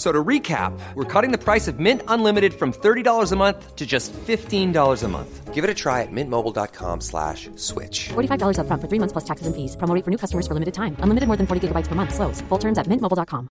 So 0.00 0.10
to 0.10 0.24
recap, 0.24 0.72
we're 0.94 1.04
cutting 1.04 1.30
the 1.30 1.36
price 1.36 1.68
of 1.68 1.78
Mint 1.78 2.00
Unlimited 2.08 2.54
from 2.54 2.72
$30 2.72 3.32
a 3.32 3.36
month 3.36 3.76
to 3.76 3.84
just 3.86 4.14
$15 4.14 5.02
a 5.04 5.08
month. 5.08 5.52
Give 5.52 5.62
it 5.62 5.68
a 5.68 5.74
try 5.74 6.00
at 6.00 6.08
mintmobile.com 6.10 7.02
slash 7.02 7.50
switch. 7.56 8.08
$45 8.08 8.56
upfront 8.60 8.80
for 8.80 8.88
three 8.88 8.98
months 8.98 9.12
plus 9.12 9.28
taxes 9.28 9.46
and 9.46 9.54
fees. 9.54 9.76
Promo 9.76 9.94
rate 9.94 10.04
for 10.06 10.10
new 10.10 10.16
customers 10.16 10.46
for 10.46 10.54
limited 10.54 10.72
time. 10.72 10.96
Unlimited 11.04 11.26
more 11.26 11.36
than 11.36 11.46
40 11.46 11.68
gigabytes 11.68 11.86
per 11.86 11.94
month. 11.94 12.14
Slows. 12.14 12.40
Full 12.48 12.58
terms 12.58 12.78
at 12.78 12.86
mintmobile.com. 12.88 13.50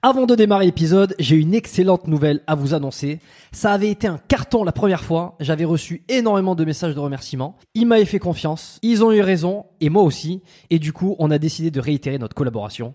Avant 0.00 0.26
de 0.26 0.36
démarrer 0.36 0.64
l'épisode, 0.64 1.16
j'ai 1.18 1.34
une 1.34 1.54
excellente 1.54 2.06
nouvelle 2.06 2.40
à 2.46 2.54
vous 2.54 2.72
annoncer. 2.72 3.18
Ça 3.50 3.72
avait 3.72 3.90
été 3.90 4.06
un 4.06 4.16
carton 4.16 4.62
la 4.62 4.70
première 4.70 5.02
fois. 5.02 5.34
J'avais 5.40 5.64
reçu 5.64 6.04
énormément 6.08 6.54
de 6.54 6.64
messages 6.64 6.94
de 6.94 7.00
remerciements. 7.00 7.56
Ils 7.74 7.84
m'avaient 7.84 8.04
fait 8.04 8.20
confiance. 8.20 8.78
Ils 8.82 9.02
ont 9.02 9.10
eu 9.10 9.22
raison. 9.22 9.66
Et 9.80 9.88
moi 9.90 10.04
aussi. 10.04 10.40
Et 10.70 10.78
du 10.78 10.92
coup, 10.92 11.16
on 11.18 11.32
a 11.32 11.38
décidé 11.38 11.72
de 11.72 11.80
réitérer 11.80 12.18
notre 12.18 12.36
collaboration. 12.36 12.94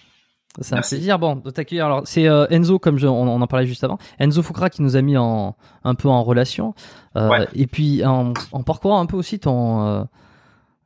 C'est 0.59 0.75
un 0.75 0.81
plaisir 0.97 1.17
bon, 1.19 1.37
de 1.37 1.49
t'accueillir. 1.49 1.85
Alors, 1.85 2.01
c'est 2.05 2.27
euh, 2.27 2.45
Enzo, 2.49 2.77
comme 2.77 2.97
je- 2.97 3.07
on, 3.07 3.27
on 3.27 3.41
en 3.41 3.47
parlait 3.47 3.65
juste 3.65 3.83
avant. 3.85 3.97
Enzo 4.19 4.41
Foucra 4.43 4.69
qui 4.69 4.81
nous 4.81 4.97
a 4.97 5.01
mis 5.01 5.15
en, 5.17 5.55
un 5.85 5.95
peu 5.95 6.09
en 6.09 6.23
relation. 6.23 6.73
Euh, 7.15 7.29
Ouais. 7.29 7.47
Et 7.53 7.67
puis, 7.67 8.03
en, 8.05 8.33
en 8.51 8.61
parcourant 8.63 8.99
un 8.99 9.05
peu 9.05 9.15
aussi 9.15 9.39
ton, 9.39 10.05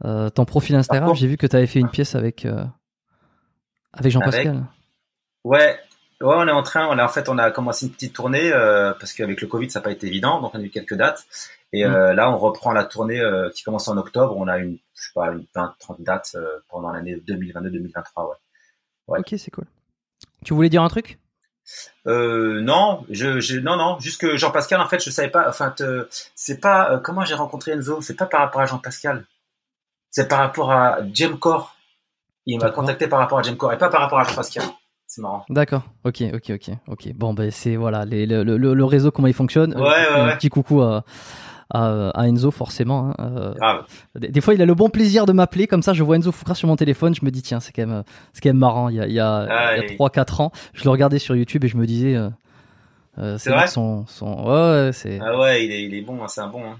euh, 0.05 0.29
ton 0.29 0.45
profil 0.45 0.75
Instagram, 0.75 1.15
j'ai 1.15 1.27
vu 1.27 1.37
que 1.37 1.47
tu 1.47 1.55
avais 1.55 1.65
fait 1.67 1.79
une 1.79 1.89
pièce 1.89 2.13
avec, 2.13 2.45
euh, 2.45 2.63
avec 3.93 4.11
Jean-Pascal. 4.11 4.65
Ouais, 5.43 5.79
ouais, 6.21 6.35
on 6.35 6.47
est 6.47 6.51
en 6.51 6.61
train. 6.63 6.87
On 6.91 6.97
a, 6.99 7.03
en 7.05 7.09
fait, 7.09 7.27
on 7.29 7.37
a 7.39 7.49
commencé 7.49 7.87
une 7.87 7.91
petite 7.91 8.13
tournée 8.13 8.51
parce 8.99 9.13
qu'avec 9.13 9.41
le 9.41 9.47
Covid, 9.47 9.69
ça 9.71 9.79
n'a 9.79 9.83
pas 9.83 9.91
été 9.91 10.05
évident. 10.07 10.41
Donc, 10.41 10.51
on 10.53 10.59
a 10.59 10.61
eu 10.61 10.69
quelques 10.69 10.95
dates. 10.95 11.23
Et 11.73 11.85
Mm. 11.85 12.11
là, 12.11 12.29
on 12.31 12.37
reprend 12.37 12.71
la 12.71 12.83
tournée 12.85 13.19
qui 13.55 13.63
commence 13.63 13.87
en 13.87 13.97
octobre. 13.97 14.35
On 14.37 14.47
a 14.47 14.59
une, 14.59 14.77
je 14.93 15.01
sais 15.01 15.11
pas, 15.15 15.31
une 15.31 15.45
20, 15.55 15.73
30 15.79 16.01
dates 16.01 16.35
pendant 16.69 16.91
l'année 16.91 17.15
2022-2023. 17.27 18.29
Ouais. 18.29 18.35
Ouais. 19.07 19.19
Ok, 19.19 19.35
c'est 19.37 19.51
cool. 19.51 19.65
Tu 20.43 20.53
voulais 20.53 20.69
dire 20.69 20.81
un 20.83 20.87
truc? 20.89 21.19
Euh, 22.07 22.61
non, 22.61 23.03
je, 23.09 23.39
je, 23.39 23.57
non, 23.59 23.75
non. 23.75 23.99
Juste 23.99 24.21
que 24.21 24.37
Jean-Pascal, 24.37 24.79
en 24.81 24.87
fait, 24.87 25.03
je 25.03 25.09
savais 25.09 25.29
pas. 25.29 25.49
Enfin, 25.49 25.73
c'est 26.35 26.59
pas 26.59 26.91
euh, 26.91 26.97
comment 26.99 27.25
j'ai 27.25 27.33
rencontré 27.35 27.71
Enzo? 27.71 28.01
C'est 28.01 28.15
pas 28.15 28.25
par 28.27 28.41
rapport 28.41 28.61
à 28.61 28.65
Jean-Pascal. 28.67 29.25
C'est 30.11 30.27
par 30.27 30.39
rapport 30.39 30.71
à 30.71 30.99
Jem 31.13 31.37
Core. 31.39 31.75
Il 32.45 32.59
m'a 32.59 32.69
contacté 32.69 33.07
par 33.07 33.19
rapport 33.19 33.39
à 33.39 33.41
Jem 33.41 33.57
Core 33.57 33.73
et 33.73 33.77
pas 33.77 33.89
par 33.89 34.01
rapport 34.01 34.19
à 34.19 34.23
Jean-Pascal. 34.23 34.63
C'est 35.07 35.21
marrant. 35.21 35.45
D'accord. 35.49 35.83
Ok, 36.03 36.23
ok, 36.33 36.51
ok, 36.51 36.69
ok. 36.87 37.13
Bon, 37.15 37.33
ben 37.33 37.49
c'est 37.51 37.75
voilà 37.75 38.05
les- 38.05 38.25
le, 38.25 38.43
le- 38.43 38.57
le 38.73 38.85
réseau 38.85 39.11
comment 39.11 39.27
il 39.27 39.33
fonctionne. 39.33 39.73
Ouais, 39.75 39.81
Euh, 39.81 40.13
ouais, 40.13 40.19
un 40.21 40.27
ouais. 40.27 40.37
petit 40.37 40.49
coucou 40.49 40.81
à, 40.81 41.03
à, 41.71 42.09
à 42.09 42.27
Enzo 42.27 42.51
forcément. 42.51 43.13
hein. 43.17 43.53
Euh. 43.61 43.81
Des, 44.19 44.29
des 44.29 44.41
fois, 44.41 44.53
il 44.53 44.61
a 44.61 44.65
le 44.65 44.75
bon 44.75 44.89
plaisir 44.89 45.25
de 45.25 45.33
m'appeler, 45.33 45.67
comme 45.67 45.81
ça, 45.81 45.93
je 45.93 46.03
vois 46.03 46.15
Enzo 46.15 46.31
Foucra 46.31 46.55
sur 46.55 46.67
mon 46.67 46.75
téléphone, 46.75 47.15
je 47.15 47.25
me 47.25 47.31
dis, 47.31 47.41
tiens, 47.41 47.59
c'est 47.59 47.71
quand 47.73 47.81
même, 47.87 47.97
euh, 47.99 48.03
c'est 48.33 48.41
quand 48.41 48.49
même 48.49 48.57
marrant. 48.57 48.89
Il 48.89 48.95
y 48.95 48.99
a, 49.01 49.07
il 49.07 49.13
y 49.13 49.19
a, 49.19 49.47
Ah, 49.49 49.75
il 49.77 49.83
y 49.83 49.85
a 49.87 49.91
et- 49.91 49.95
3-4 49.97 50.41
ans, 50.41 50.51
je 50.73 50.83
le 50.83 50.89
regardais 50.89 51.19
sur 51.19 51.35
YouTube 51.35 51.63
et 51.63 51.67
je 51.67 51.77
me 51.77 51.85
disais, 51.87 52.15
euh, 53.17 53.37
C'est 53.37 53.49
vrai 53.51 53.67
son, 53.67 54.05
son, 54.07 54.27
ouais, 54.45 54.91
Ah 55.21 55.39
ouais, 55.39 55.65
il 55.65 55.71
est, 55.71 55.83
il 55.83 55.93
est 55.95 56.01
bon, 56.01 56.21
hein, 56.23 56.27
c'est 56.27 56.41
un 56.41 56.47
bon. 56.49 56.61
Hein. 56.63 56.77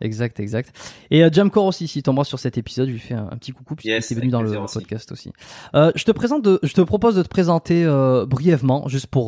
exact, 0.00 0.38
exact. 0.40 0.72
Et 1.10 1.24
euh, 1.24 1.30
Jamcore 1.32 1.66
aussi, 1.66 1.88
si 1.88 2.02
t'embrasses 2.02 2.28
sur 2.28 2.38
cet 2.38 2.56
épisode, 2.56 2.86
je 2.88 2.92
lui 2.92 3.00
fais 3.00 3.14
un, 3.14 3.28
un 3.30 3.36
petit 3.36 3.52
coucou 3.52 3.74
puisqu'il 3.74 3.90
Yes, 3.90 4.10
était 4.10 4.20
venu 4.20 4.30
dans 4.30 4.42
le 4.42 4.56
aussi. 4.58 4.74
podcast 4.78 5.10
aussi. 5.12 5.32
Euh, 5.74 5.90
je 5.96 6.04
te 6.04 6.12
présente, 6.12 6.42
de, 6.42 6.58
je 6.62 6.72
te 6.72 6.80
propose 6.80 7.16
de 7.16 7.22
te 7.22 7.28
présenter 7.28 7.84
euh, 7.84 8.24
brièvement, 8.24 8.86
juste 8.88 9.08
pour, 9.08 9.26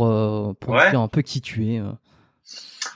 pour 0.61 0.75
Ouais. 0.75 0.91
dire 0.91 1.01
un 1.01 1.09
peu 1.09 1.23
qui 1.23 1.41
tu 1.41 1.67
es. 1.75 1.83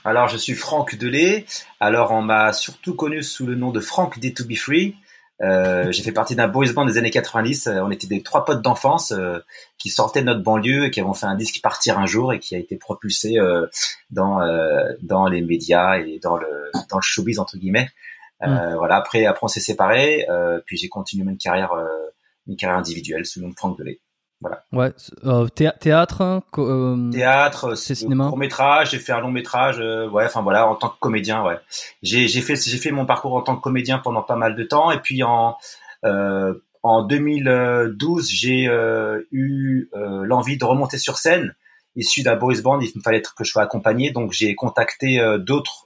Euh. 0.05 0.09
Alors, 0.09 0.27
je 0.27 0.37
suis 0.37 0.53
Franck 0.53 0.95
Delay. 0.95 1.45
Alors, 1.79 2.11
on 2.11 2.21
m'a 2.21 2.53
surtout 2.53 2.95
connu 2.95 3.23
sous 3.23 3.45
le 3.45 3.55
nom 3.55 3.71
de 3.71 3.79
Franck 3.79 4.19
D2B 4.19 4.57
Free. 4.57 4.95
Euh, 5.41 5.91
j'ai 5.91 6.01
fait 6.01 6.13
partie 6.13 6.35
d'un 6.35 6.47
boys 6.47 6.71
band 6.73 6.85
des 6.85 6.97
années 6.97 7.11
90. 7.11 7.67
Euh, 7.67 7.79
on 7.81 7.91
était 7.91 8.07
des 8.07 8.23
trois 8.23 8.45
potes 8.45 8.61
d'enfance 8.61 9.11
euh, 9.11 9.39
qui 9.77 9.89
sortaient 9.89 10.21
de 10.21 10.27
notre 10.27 10.43
banlieue 10.43 10.85
et 10.85 10.91
qui 10.91 11.01
avons 11.01 11.13
fait 11.13 11.25
un 11.25 11.35
disque 11.35 11.61
partir 11.61 11.99
un 11.99 12.05
jour 12.05 12.31
et 12.31 12.39
qui 12.39 12.55
a 12.55 12.57
été 12.57 12.77
propulsé 12.77 13.37
euh, 13.37 13.67
dans 14.11 14.39
dans 15.01 15.27
les 15.27 15.41
médias 15.41 15.97
et 15.97 16.19
dans 16.19 16.37
le 16.37 16.71
dans 16.89 16.97
le 16.97 17.01
showbiz 17.01 17.39
entre 17.39 17.57
guillemets. 17.57 17.89
Mm. 18.41 18.75
Voilà. 18.77 18.95
Après 18.95 19.25
après 19.25 19.43
on 19.43 19.47
s'est 19.47 19.59
séparés. 19.59 20.25
puis 20.65 20.77
j'ai 20.77 20.87
continué 20.87 21.29
une 21.29 21.37
carrière 21.37 21.73
une 22.47 22.55
carrière 22.55 22.77
individuelle 22.77 23.25
sous 23.25 23.39
le 23.39 23.45
nom 23.45 23.51
de 23.51 23.57
Franck 23.57 23.77
Delay. 23.77 23.99
Voilà. 24.41 24.63
Ouais, 24.73 24.91
euh, 25.23 25.47
théâtre, 25.47 26.21
hein, 26.21 26.43
euh, 26.57 27.09
théâtre, 27.09 27.75
c'est 27.75 27.95
cinéma. 27.95 28.27
Court 28.27 28.37
métrage, 28.37 28.91
j'ai 28.91 28.99
fait 28.99 29.13
un 29.13 29.21
long 29.21 29.31
métrage, 29.31 29.79
euh, 29.79 30.09
ouais, 30.09 30.25
enfin 30.25 30.41
voilà, 30.41 30.67
en 30.67 30.75
tant 30.75 30.89
que 30.89 30.99
comédien, 30.99 31.43
ouais. 31.43 31.57
J'ai 32.03 32.27
j'ai 32.27 32.41
fait 32.41 32.55
j'ai 32.55 32.77
fait 32.77 32.91
mon 32.91 33.05
parcours 33.05 33.33
en 33.33 33.41
tant 33.41 33.55
que 33.55 33.61
comédien 33.61 33.97
pendant 33.97 34.21
pas 34.21 34.35
mal 34.35 34.55
de 34.55 34.63
temps 34.63 34.91
et 34.91 34.99
puis 34.99 35.23
en 35.23 35.55
euh, 36.03 36.53
en 36.83 37.03
2012 37.03 38.29
j'ai 38.29 38.65
eu 39.31 39.89
l'envie 39.93 40.57
de 40.57 40.65
remonter 40.65 40.97
sur 40.97 41.17
scène. 41.17 41.55
Issu 41.95 42.23
d'un 42.23 42.35
boys 42.35 42.61
band, 42.61 42.81
il 42.81 42.91
me 42.93 43.01
fallait 43.01 43.21
que 43.21 43.45
je 43.45 43.49
sois 43.49 43.63
accompagné, 43.63 44.11
donc 44.11 44.33
j'ai 44.33 44.53
contacté 44.53 45.17
d'autres 45.39 45.84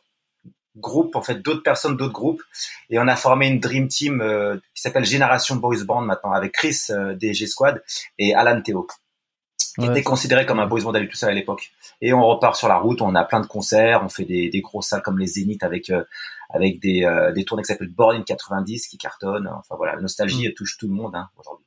groupes, 0.79 1.15
en 1.15 1.21
fait, 1.21 1.35
d'autres 1.35 1.63
personnes, 1.63 1.97
d'autres 1.97 2.13
groupes, 2.13 2.41
et 2.89 2.99
on 2.99 3.07
a 3.07 3.15
formé 3.15 3.47
une 3.47 3.59
dream 3.59 3.87
team 3.87 4.21
euh, 4.21 4.57
qui 4.73 4.81
s'appelle 4.81 5.05
Génération 5.05 5.55
Boys 5.55 5.83
Band 5.85 6.01
maintenant, 6.01 6.31
avec 6.31 6.53
Chris 6.53 6.77
euh, 6.89 7.15
des 7.15 7.33
G 7.33 7.47
Squad 7.47 7.83
et 8.17 8.33
Alan 8.33 8.61
Théo, 8.61 8.87
qui 9.77 9.85
était 9.85 10.03
considéré 10.03 10.45
comme 10.45 10.59
un 10.59 10.67
boys 10.67 10.81
band 10.81 10.91
à 10.91 10.99
lui 10.99 11.07
tout 11.07 11.15
seul 11.15 11.29
à 11.29 11.33
l'époque. 11.33 11.71
Et 12.01 12.13
on 12.13 12.25
repart 12.25 12.55
sur 12.55 12.67
la 12.67 12.77
route, 12.77 13.01
on 13.01 13.15
a 13.15 13.23
plein 13.23 13.39
de 13.39 13.47
concerts, 13.47 14.01
on 14.03 14.09
fait 14.09 14.25
des, 14.25 14.49
des 14.49 14.61
grosses 14.61 14.87
salles 14.87 15.01
comme 15.01 15.19
les 15.19 15.27
Zénith 15.27 15.63
avec 15.63 15.89
euh, 15.89 16.03
avec 16.49 16.79
des 16.81 17.07
des 17.35 17.45
tournées 17.45 17.63
qui 17.63 17.67
s'appellent 17.67 17.93
Born 17.93 18.15
in 18.15 18.23
90 18.23 18.87
qui 18.87 18.97
cartonnent. 18.97 19.47
Enfin 19.47 19.75
voilà, 19.77 19.95
la 19.95 20.01
nostalgie 20.01 20.49
mm. 20.49 20.53
touche 20.53 20.77
tout 20.77 20.87
le 20.87 20.93
monde 20.93 21.15
hein, 21.15 21.29
aujourd'hui. 21.37 21.65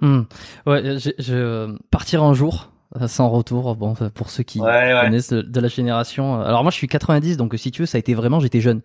Mm. 0.00 0.22
Ouais, 0.66 0.98
je, 0.98 1.10
je 1.18 1.78
partir 1.90 2.22
un 2.22 2.34
jour 2.34 2.68
euh, 2.68 2.75
sans 3.06 3.28
retour. 3.28 3.76
Bon, 3.76 3.94
pour 4.14 4.30
ceux 4.30 4.42
qui 4.42 4.58
connaissent 4.58 5.32
de, 5.32 5.60
la 5.60 5.68
génération. 5.68 6.40
Euh, 6.40 6.44
alors 6.44 6.62
moi, 6.62 6.70
je 6.70 6.76
suis 6.76 6.88
90, 6.88 7.36
donc 7.36 7.54
si 7.56 7.70
tu 7.70 7.82
veux, 7.82 7.86
ça 7.86 7.96
a 7.96 7.98
été 7.98 8.14
vraiment, 8.14 8.40
j'étais 8.40 8.60
jeune. 8.60 8.80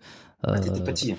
Ah, 0.46 0.58
t'étais 0.58 0.80
euh, 0.80 0.84
petit. 0.84 1.16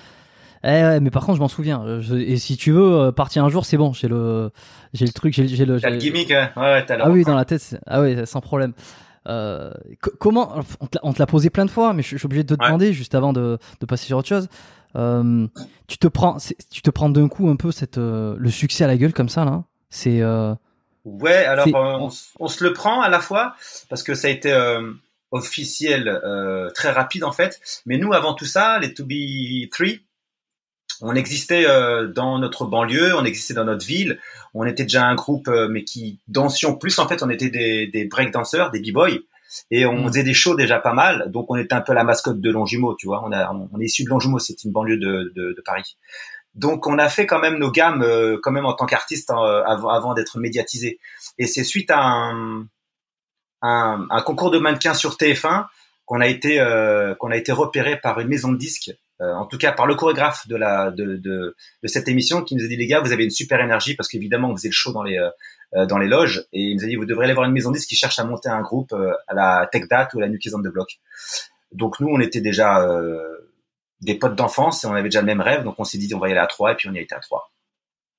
Eh 0.66 1.00
mais 1.00 1.10
par 1.10 1.26
contre, 1.26 1.36
je 1.36 1.42
m'en 1.42 1.48
souviens. 1.48 1.84
et 2.16 2.36
si 2.38 2.56
tu 2.56 2.72
veux 2.72 3.12
partir 3.12 3.44
un 3.44 3.50
jour, 3.50 3.66
c'est 3.66 3.76
bon. 3.76 3.92
J'ai 3.92 4.08
le, 4.08 4.50
j'ai 4.94 5.04
le 5.04 5.12
truc, 5.12 5.34
j'ai, 5.34 5.46
j'ai 5.46 5.66
le. 5.66 5.80
T'as 5.80 5.90
le 5.90 5.98
gimmick, 5.98 6.30
hein 6.30 6.50
ouais, 6.56 6.84
t'as 6.86 6.96
Ah 7.00 7.10
oui, 7.10 7.24
dans 7.24 7.34
la 7.34 7.44
tête. 7.44 7.78
Ah 7.86 8.00
oui, 8.00 8.16
sans 8.26 8.40
problème. 8.40 8.72
comment 10.18 10.54
On 11.02 11.12
te 11.12 11.18
l'a 11.18 11.26
posé 11.26 11.50
plein 11.50 11.66
de 11.66 11.70
fois, 11.70 11.92
mais 11.92 12.02
je, 12.02 12.16
suis 12.16 12.24
obligé 12.24 12.44
de 12.44 12.54
te 12.54 12.62
demander 12.62 12.92
juste 12.92 13.14
avant 13.14 13.32
de, 13.32 13.58
de 13.80 13.86
passer 13.86 14.06
sur 14.06 14.16
autre 14.16 14.28
chose. 14.28 14.48
tu 15.86 15.98
te 15.98 16.08
prends, 16.08 16.38
tu 16.70 16.80
te 16.80 16.90
prends 16.90 17.10
d'un 17.10 17.28
coup 17.28 17.48
un 17.50 17.56
peu 17.56 17.70
cette 17.70 17.98
le 17.98 18.48
succès 18.48 18.84
à 18.84 18.86
la 18.86 18.96
gueule 18.96 19.12
comme 19.12 19.28
ça 19.28 19.44
là. 19.44 19.64
C'est 19.90 20.22
Ouais, 21.04 21.44
alors 21.44 21.66
euh, 21.68 22.08
on, 22.40 22.48
se 22.48 22.64
le 22.64 22.72
prend 22.72 23.02
à 23.02 23.10
la 23.10 23.20
fois 23.20 23.54
parce 23.90 24.02
que 24.02 24.14
ça 24.14 24.28
a 24.28 24.30
été 24.30 24.50
euh, 24.50 24.90
officiel 25.32 26.08
euh, 26.08 26.70
très 26.70 26.90
rapide 26.90 27.24
en 27.24 27.32
fait. 27.32 27.60
Mais 27.84 27.98
nous, 27.98 28.14
avant 28.14 28.32
tout 28.32 28.46
ça, 28.46 28.78
les 28.78 28.94
To 28.94 29.04
Be 29.04 29.68
Three, 29.70 30.00
on 31.02 31.14
existait 31.14 31.66
dans 32.14 32.38
notre 32.38 32.64
banlieue, 32.64 33.14
on 33.16 33.24
existait 33.24 33.52
dans 33.52 33.64
notre 33.64 33.84
ville. 33.84 34.18
On 34.54 34.64
était 34.64 34.84
déjà 34.84 35.04
un 35.04 35.14
groupe, 35.14 35.50
mais 35.68 35.84
qui 35.84 36.20
dansions 36.28 36.76
plus. 36.76 36.98
En 36.98 37.08
fait, 37.08 37.22
on 37.22 37.28
était 37.28 37.50
des, 37.50 37.88
des 37.88 38.04
breakdancers, 38.06 38.70
des 38.70 38.80
b-boys. 38.80 39.18
Et 39.70 39.86
on 39.86 40.04
mm. 40.04 40.08
faisait 40.08 40.22
des 40.22 40.34
shows 40.34 40.54
déjà 40.54 40.78
pas 40.78 40.94
mal, 40.94 41.30
donc 41.30 41.46
on 41.48 41.56
était 41.56 41.74
un 41.74 41.80
peu 41.80 41.92
la 41.92 42.02
mascotte 42.02 42.40
de 42.40 42.50
Longjumeau, 42.50 42.94
tu 42.94 43.06
vois. 43.06 43.22
On, 43.24 43.32
a, 43.32 43.52
on 43.52 43.80
est 43.80 43.84
issu 43.84 44.04
de 44.04 44.08
Longjumeau, 44.08 44.38
c'est 44.38 44.64
une 44.64 44.72
banlieue 44.72 44.96
de, 44.96 45.32
de, 45.34 45.52
de 45.52 45.62
Paris. 45.64 45.96
Donc 46.54 46.86
on 46.86 46.98
a 46.98 47.08
fait 47.08 47.26
quand 47.26 47.40
même 47.40 47.58
nos 47.58 47.70
gammes 47.70 48.02
euh, 48.02 48.38
quand 48.42 48.52
même 48.52 48.66
en 48.66 48.74
tant 48.74 48.86
qu'artiste 48.86 49.30
hein, 49.30 49.62
avant, 49.66 49.88
avant 49.88 50.14
d'être 50.14 50.38
médiatisé. 50.38 51.00
Et 51.38 51.46
c'est 51.46 51.64
suite 51.64 51.90
à 51.90 52.00
un, 52.00 52.66
un, 53.62 54.06
un, 54.08 54.22
concours 54.22 54.50
de 54.50 54.58
mannequins 54.58 54.94
sur 54.94 55.16
TF1 55.16 55.66
qu'on 56.06 56.20
a 56.20 56.28
été 56.28 56.60
euh, 56.60 57.14
qu'on 57.16 57.30
a 57.30 57.36
été 57.36 57.50
repéré 57.50 57.98
par 57.98 58.20
une 58.20 58.28
maison 58.28 58.52
de 58.52 58.58
disques, 58.58 58.92
euh, 59.20 59.32
en 59.34 59.46
tout 59.46 59.58
cas 59.58 59.72
par 59.72 59.86
le 59.86 59.96
chorégraphe 59.96 60.46
de 60.46 60.54
la 60.54 60.92
de, 60.92 61.16
de, 61.16 61.56
de, 61.82 61.88
cette 61.88 62.06
émission 62.06 62.42
qui 62.42 62.54
nous 62.54 62.64
a 62.64 62.68
dit 62.68 62.76
les 62.76 62.86
gars 62.86 63.00
vous 63.00 63.12
avez 63.12 63.24
une 63.24 63.30
super 63.30 63.60
énergie 63.60 63.96
parce 63.96 64.08
qu'évidemment 64.08 64.50
on 64.50 64.56
faisait 64.56 64.68
le 64.68 64.72
show 64.72 64.92
dans 64.92 65.02
les 65.02 65.18
dans 65.88 65.98
les 65.98 66.06
loges 66.06 66.46
et 66.52 66.60
il 66.60 66.76
nous 66.76 66.84
a 66.84 66.86
dit 66.86 66.94
vous 66.94 67.04
devrez 67.04 67.24
aller 67.24 67.34
voir 67.34 67.46
une 67.46 67.52
maison 67.52 67.70
de 67.70 67.76
disques 67.76 67.88
qui 67.88 67.96
cherche 67.96 68.20
à 68.20 68.24
monter 68.24 68.48
un 68.48 68.60
groupe 68.60 68.94
à 69.26 69.34
la 69.34 69.68
Tech 69.72 69.88
Date 69.90 70.14
ou 70.14 70.20
à 70.20 70.26
la 70.26 70.28
on 70.28 70.60
the 70.60 70.68
Block. 70.68 71.00
Donc 71.72 71.98
nous 71.98 72.06
on 72.06 72.20
était 72.20 72.40
déjà 72.40 72.86
des 74.04 74.14
potes 74.14 74.36
d'enfance 74.36 74.84
et 74.84 74.86
on 74.86 74.92
avait 74.92 75.04
déjà 75.04 75.20
le 75.20 75.26
même 75.26 75.40
rêve, 75.40 75.64
donc 75.64 75.74
on 75.78 75.84
s'est 75.84 75.98
dit 75.98 76.12
on 76.14 76.18
va 76.18 76.28
y 76.28 76.32
aller 76.32 76.40
à 76.40 76.46
trois 76.46 76.72
et 76.72 76.74
puis 76.74 76.88
on 76.88 76.92
y 76.92 76.98
a 76.98 77.02
été 77.02 77.14
à 77.14 77.20
trois. 77.20 77.50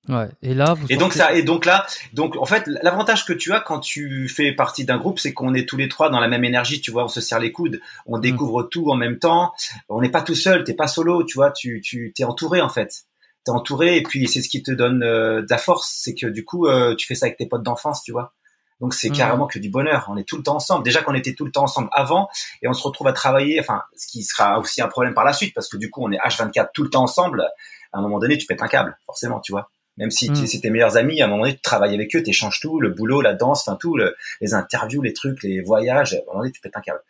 Ouais. 0.08 0.28
Et 0.44 0.54
là, 0.54 0.76
et 0.90 0.98
donc 0.98 1.14
ça, 1.14 1.34
et 1.34 1.42
donc 1.42 1.66
là, 1.66 1.88
donc 2.14 2.36
en 2.38 2.46
fait, 2.46 2.68
l'avantage 2.68 3.26
que 3.26 3.34
tu 3.34 3.54
as 3.54 3.60
quand 3.60 3.80
tu 3.80 4.30
fais 4.30 4.52
partie 4.52 4.86
d'un 4.86 4.98
groupe, 4.98 5.20
c'est 5.20 5.34
qu'on 5.34 5.56
est 5.56 5.68
tous 5.68 5.78
les 5.78 5.90
trois 5.90 6.10
dans 6.10 6.20
la 6.20 6.28
même 6.28 6.44
énergie, 6.44 6.80
tu 6.80 6.92
vois, 6.92 7.06
on 7.06 7.08
se 7.08 7.22
serre 7.22 7.40
les 7.40 7.52
coudes, 7.52 7.82
on 8.06 8.20
mm. 8.20 8.22
découvre 8.22 8.64
tout 8.64 8.92
en 8.92 8.96
même 8.96 9.18
temps, 9.18 9.54
on 9.90 10.02
n'est 10.02 10.12
pas 10.12 10.22
tout 10.22 10.36
seul, 10.36 10.64
t'es 10.64 10.76
pas 10.76 10.88
solo, 10.88 11.24
tu 11.24 11.36
vois, 11.36 11.52
tu 11.52 11.82
tu 11.82 12.14
t'es 12.16 12.24
entouré 12.24 12.62
en 12.62 12.70
fait, 12.70 13.06
t'es 13.46 13.52
entouré 13.52 13.98
et 13.98 14.04
puis 14.04 14.28
c'est 14.28 14.44
ce 14.44 14.50
qui 14.50 14.62
te 14.62 14.72
donne 14.72 15.02
euh, 15.02 15.42
de 15.42 15.48
la 15.50 15.58
force, 15.58 15.98
c'est 16.00 16.14
que 16.14 16.28
du 16.28 16.46
coup 16.46 16.68
euh, 16.68 16.94
tu 16.96 17.08
fais 17.08 17.16
ça 17.16 17.26
avec 17.26 17.38
tes 17.38 17.48
potes 17.48 17.64
d'enfance, 17.64 18.04
tu 18.04 18.12
vois. 18.12 18.35
Donc 18.82 18.94
c'est 18.94 19.10
mmh. 19.10 19.14
carrément 19.14 19.48
que 19.48 19.60
du 19.60 19.70
bonheur. 19.70 20.06
On 20.10 20.18
est 20.18 20.28
tout 20.28 20.38
le 20.38 20.44
temps 20.44 20.56
ensemble. 20.56 20.84
Déjà 20.84 21.02
qu'on 21.02 21.14
était 21.14 21.34
tout 21.34 21.46
le 21.46 21.52
temps 21.52 21.64
ensemble 21.64 21.90
avant 21.92 22.30
et 22.62 22.68
on 22.68 22.74
se 22.74 22.84
retrouve 22.84 23.08
à 23.08 23.14
travailler. 23.14 23.60
Enfin, 23.60 23.84
ce 23.96 24.08
qui 24.08 24.24
sera 24.24 24.60
aussi 24.60 24.82
un 24.82 24.88
problème 24.88 25.14
par 25.14 25.24
la 25.24 25.34
suite 25.34 25.54
parce 25.54 25.70
que 25.70 25.78
du 25.78 25.90
coup 25.90 26.04
on 26.04 26.12
est 26.12 26.18
H24 26.18 26.70
tout 26.74 26.84
le 26.84 26.90
temps 26.90 27.04
ensemble. 27.04 27.46
À 27.94 28.00
un 28.00 28.02
moment 28.02 28.20
donné, 28.20 28.38
tu 28.38 28.46
pètes 28.46 28.62
un 28.62 28.68
câble, 28.68 28.98
forcément, 29.06 29.40
tu 29.40 29.54
vois. 29.54 29.70
Même 29.98 30.12
si 30.12 30.30
mmh. 30.30 30.48
c'est 30.48 30.60
tes 30.60 30.70
meilleurs 30.70 30.98
amis, 30.98 31.22
à 31.22 31.26
un 31.26 31.28
moment 31.30 31.44
donné, 31.44 31.56
tu 31.56 31.62
travailles 31.62 31.94
avec 31.94 32.14
eux, 32.16 32.22
tu 32.22 32.30
échanges 32.30 32.60
tout, 32.60 32.82
le 32.82 32.90
boulot, 32.90 33.22
la 33.22 33.34
danse, 33.34 33.66
enfin 33.66 33.78
tout, 33.78 33.98
les 34.42 34.54
interviews, 34.54 35.02
les 35.02 35.14
trucs, 35.14 35.42
les 35.42 35.62
voyages. 35.62 36.14
À 36.14 36.18
un 36.18 36.26
moment 36.28 36.40
donné, 36.40 36.52
tu 36.52 36.60
pètes 36.60 36.76
un 36.76 36.82
câble. 36.82 37.02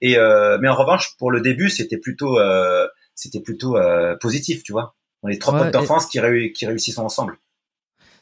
Et 0.00 0.16
euh, 0.16 0.58
mais 0.60 0.68
en 0.68 0.76
revanche, 0.76 1.16
pour 1.18 1.32
le 1.32 1.40
début, 1.40 1.68
c'était 1.68 1.96
plutôt, 1.96 2.38
euh, 2.38 2.86
c'était 3.16 3.40
plutôt 3.40 3.76
euh, 3.76 4.16
positif, 4.16 4.62
tu 4.62 4.70
vois. 4.70 4.94
On 5.24 5.28
est 5.28 5.40
trois 5.40 5.58
potes 5.58 5.72
d'enfance 5.72 6.06
qui, 6.06 6.20
qui 6.52 6.66
réussissent 6.66 6.98
ensemble. 6.98 7.36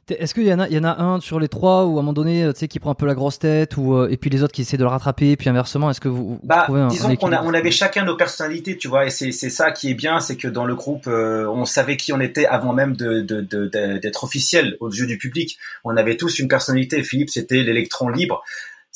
Est-ce 0.09 0.35
qu'il 0.35 0.45
y 0.45 0.55
en 0.55 0.61
a, 0.61 0.69
il 0.69 0.75
y 0.75 0.79
en 0.79 0.85
a 0.85 1.03
un 1.03 1.21
sur 1.21 1.41
les 1.41 1.49
trois 1.49 1.85
où 1.85 1.97
à 1.97 2.01
un 2.01 2.03
moment 2.03 2.13
donné, 2.13 2.45
euh, 2.45 2.53
tu 2.53 2.61
sais, 2.61 2.69
qui 2.69 2.79
prend 2.79 2.93
un 2.93 2.95
peu 2.95 3.07
la 3.07 3.15
grosse 3.15 3.41
tête, 3.41 3.77
ou 3.77 3.95
euh, 3.95 4.09
et 4.09 4.17
puis 4.17 4.31
les 4.31 4.45
autres 4.45 4.53
qui 4.53 4.63
essaient 4.63 4.77
de 4.77 4.85
le 4.85 4.89
rattraper, 4.89 5.33
et 5.33 5.37
puis 5.37 5.49
inversement, 5.49 5.91
est-ce 5.91 6.01
que 6.01 6.09
vous, 6.09 6.39
bah, 6.45 6.63
trouvez 6.63 6.81
un, 6.81 6.87
disons 6.87 7.17
qu'on 7.17 7.33
on 7.33 7.55
avait 7.55 7.73
chacun 7.73 8.05
nos 8.05 8.17
personnalités, 8.17 8.77
tu 8.77 8.87
vois, 8.87 9.07
et 9.07 9.11
c'est 9.11 9.33
c'est 9.33 9.51
ça 9.51 9.73
qui 9.73 9.91
est 9.91 9.95
bien, 9.95 10.21
c'est 10.21 10.37
que 10.37 10.47
dans 10.47 10.65
le 10.65 10.77
groupe, 10.77 11.09
euh, 11.09 11.49
on 11.49 11.65
savait 11.65 11.97
qui 11.97 12.13
on 12.13 12.21
était 12.21 12.47
avant 12.47 12.73
même 12.73 12.95
de 12.95 13.21
d'être 13.21 13.49
de, 13.49 13.67
de, 13.99 14.11
officiel 14.23 14.77
aux 14.79 14.91
yeux 14.91 15.07
du 15.07 15.19
public. 15.19 15.59
On 15.83 15.97
avait 15.97 16.17
tous 16.17 16.39
une 16.39 16.47
personnalité. 16.47 17.03
Philippe, 17.03 17.31
c'était 17.31 17.63
l'électron 17.65 18.09
libre. 18.09 18.45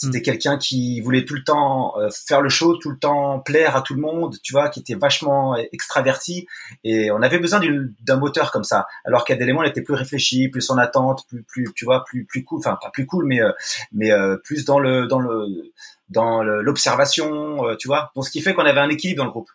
C'était 0.03 0.21
mm. 0.21 0.23
quelqu'un 0.23 0.57
qui 0.57 1.03
voulait 1.03 1.27
tout 1.27 1.35
le 1.35 1.45
temps 1.45 1.99
euh, 1.99 2.09
faire 2.11 2.41
le 2.41 2.49
show, 2.49 2.77
tout 2.77 2.89
le 2.89 2.99
temps 2.99 3.39
plaire 3.41 3.77
à 3.77 3.83
tout 3.83 3.95
le 3.95 4.01
monde, 4.01 4.37
tu 4.43 4.55
vois, 4.55 4.71
qui 4.71 4.81
était 4.81 4.95
vachement 4.95 5.57
extraverti. 5.57 6.47
Et 6.85 7.11
on 7.11 7.21
avait 7.21 7.39
besoin 7.39 7.61
d'un 8.01 8.17
moteur 8.17 8.51
comme 8.51 8.65
ça. 8.65 8.87
Alors 9.05 9.27
qu'à 9.27 9.35
éléments, 9.35 9.63
il 9.63 9.69
était 9.69 9.83
plus 9.83 9.95
réfléchi, 9.95 10.49
plus 10.49 10.71
en 10.71 10.79
attente, 10.79 11.27
plus, 11.29 11.43
plus, 11.43 11.69
tu 11.75 11.85
vois, 11.85 12.03
plus, 12.05 12.25
plus 12.25 12.45
cool. 12.45 12.61
Enfin, 12.61 12.79
pas 12.81 12.89
plus 12.89 13.05
cool, 13.05 13.27
mais, 13.27 13.43
euh, 13.43 13.53
mais 13.93 14.11
euh, 14.11 14.39
plus 14.43 14.65
dans 14.65 14.81
le, 14.81 15.07
dans 15.07 15.21
le, 15.21 15.71
dans 16.09 16.43
l'observation, 16.43 17.77
tu 17.79 17.87
vois. 17.87 18.11
Donc, 18.17 18.25
ce 18.25 18.31
qui 18.31 18.41
fait 18.41 18.55
qu'on 18.55 18.65
avait 18.65 18.81
un 18.81 18.89
équilibre 18.89 19.19
dans 19.19 19.27
le 19.27 19.31
groupe. 19.31 19.51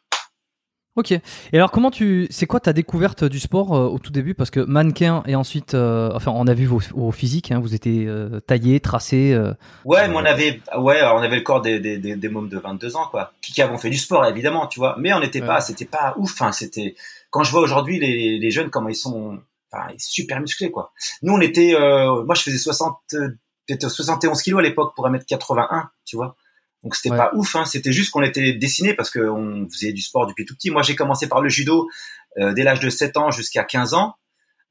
Ok. 0.95 1.11
Et 1.11 1.21
alors, 1.53 1.71
comment 1.71 1.91
tu, 1.91 2.27
c'est 2.29 2.45
quoi 2.45 2.61
ta 2.61 2.71
découverte 2.71 3.25
du 3.25 3.39
sport 3.39 3.75
euh, 3.75 3.87
au 3.87 3.99
tout 3.99 4.13
début? 4.13 4.33
Parce 4.33 4.49
que 4.49 4.61
mannequin 4.61 5.23
et 5.25 5.35
ensuite, 5.35 5.73
euh, 5.73 6.09
enfin, 6.13 6.31
on 6.33 6.47
a 6.47 6.53
vu 6.53 6.65
vos, 6.65 6.79
vos 6.93 7.11
physiques, 7.11 7.51
hein, 7.51 7.59
vous 7.59 7.75
étiez 7.75 8.05
euh, 8.07 8.39
taillé, 8.39 8.79
tracé. 8.79 9.37
ouais, 9.83 10.07
mais 10.07 10.15
on 10.15 10.23
avait, 10.23 10.61
ouais, 10.77 11.01
on 11.03 11.17
avait 11.17 11.35
le 11.35 11.41
corps 11.41 11.61
des 11.61 11.81
des 11.81 11.97
des, 11.97 12.15
des 12.15 12.29
mômes 12.29 12.47
de 12.47 12.57
22 12.57 12.95
ans, 12.95 13.07
quoi, 13.11 13.33
qui, 13.41 13.51
qui 13.51 13.61
avons 13.61 13.77
fait 13.77 13.89
du 13.89 13.97
sport, 13.97 14.25
évidemment, 14.25 14.67
tu 14.67 14.79
vois. 14.79 14.95
Mais 14.97 15.13
on 15.13 15.19
n'était 15.19 15.41
pas, 15.41 15.59
c'était 15.59 15.85
pas 15.85 16.13
ouf. 16.17 16.41
Hein, 16.41 16.53
c'était 16.53 16.95
quand 17.29 17.43
je 17.43 17.51
vois 17.51 17.61
aujourd'hui 17.61 17.99
les, 17.99 18.39
les 18.39 18.51
jeunes 18.51 18.69
comment 18.69 18.87
ils 18.89 18.95
sont, 18.95 19.39
enfin, 19.73 19.87
super 19.97 20.39
musclés, 20.39 20.71
quoi. 20.71 20.93
Nous, 21.23 21.33
on 21.33 21.41
était, 21.41 21.73
moi, 21.77 22.35
je 22.35 22.41
faisais 22.41 22.57
60, 22.57 22.99
peut-être 23.09 23.89
71 23.89 24.41
kilos 24.41 24.59
à 24.59 24.63
l'époque 24.63 24.95
pour 24.95 25.09
1m81, 25.09 25.87
tu 26.05 26.15
vois. 26.15 26.37
Donc 26.85 26.95
c'était 26.95 27.17
pas 27.17 27.31
ouf, 27.33 27.55
hein. 27.55 27.65
c'était 27.65 27.91
juste 27.91 28.11
qu'on 28.11 28.21
était 28.21 28.53
dessiné 28.53 28.93
parce 28.93 29.09
qu'on 29.09 29.67
faisait 29.71 29.91
du 29.91 30.01
sport 30.01 30.27
depuis 30.27 30.45
tout 30.45 30.53
petit. 30.53 30.69
Moi 30.69 30.83
j'ai 30.83 30.95
commencé 30.95 31.27
par 31.27 31.41
le 31.41 31.49
judo 31.49 31.89
euh, 32.37 32.53
dès 32.53 32.61
l'âge 32.61 32.79
de 32.79 32.91
7 32.91 33.17
ans 33.17 33.31
jusqu'à 33.31 33.63
15 33.63 33.95
ans. 33.95 34.15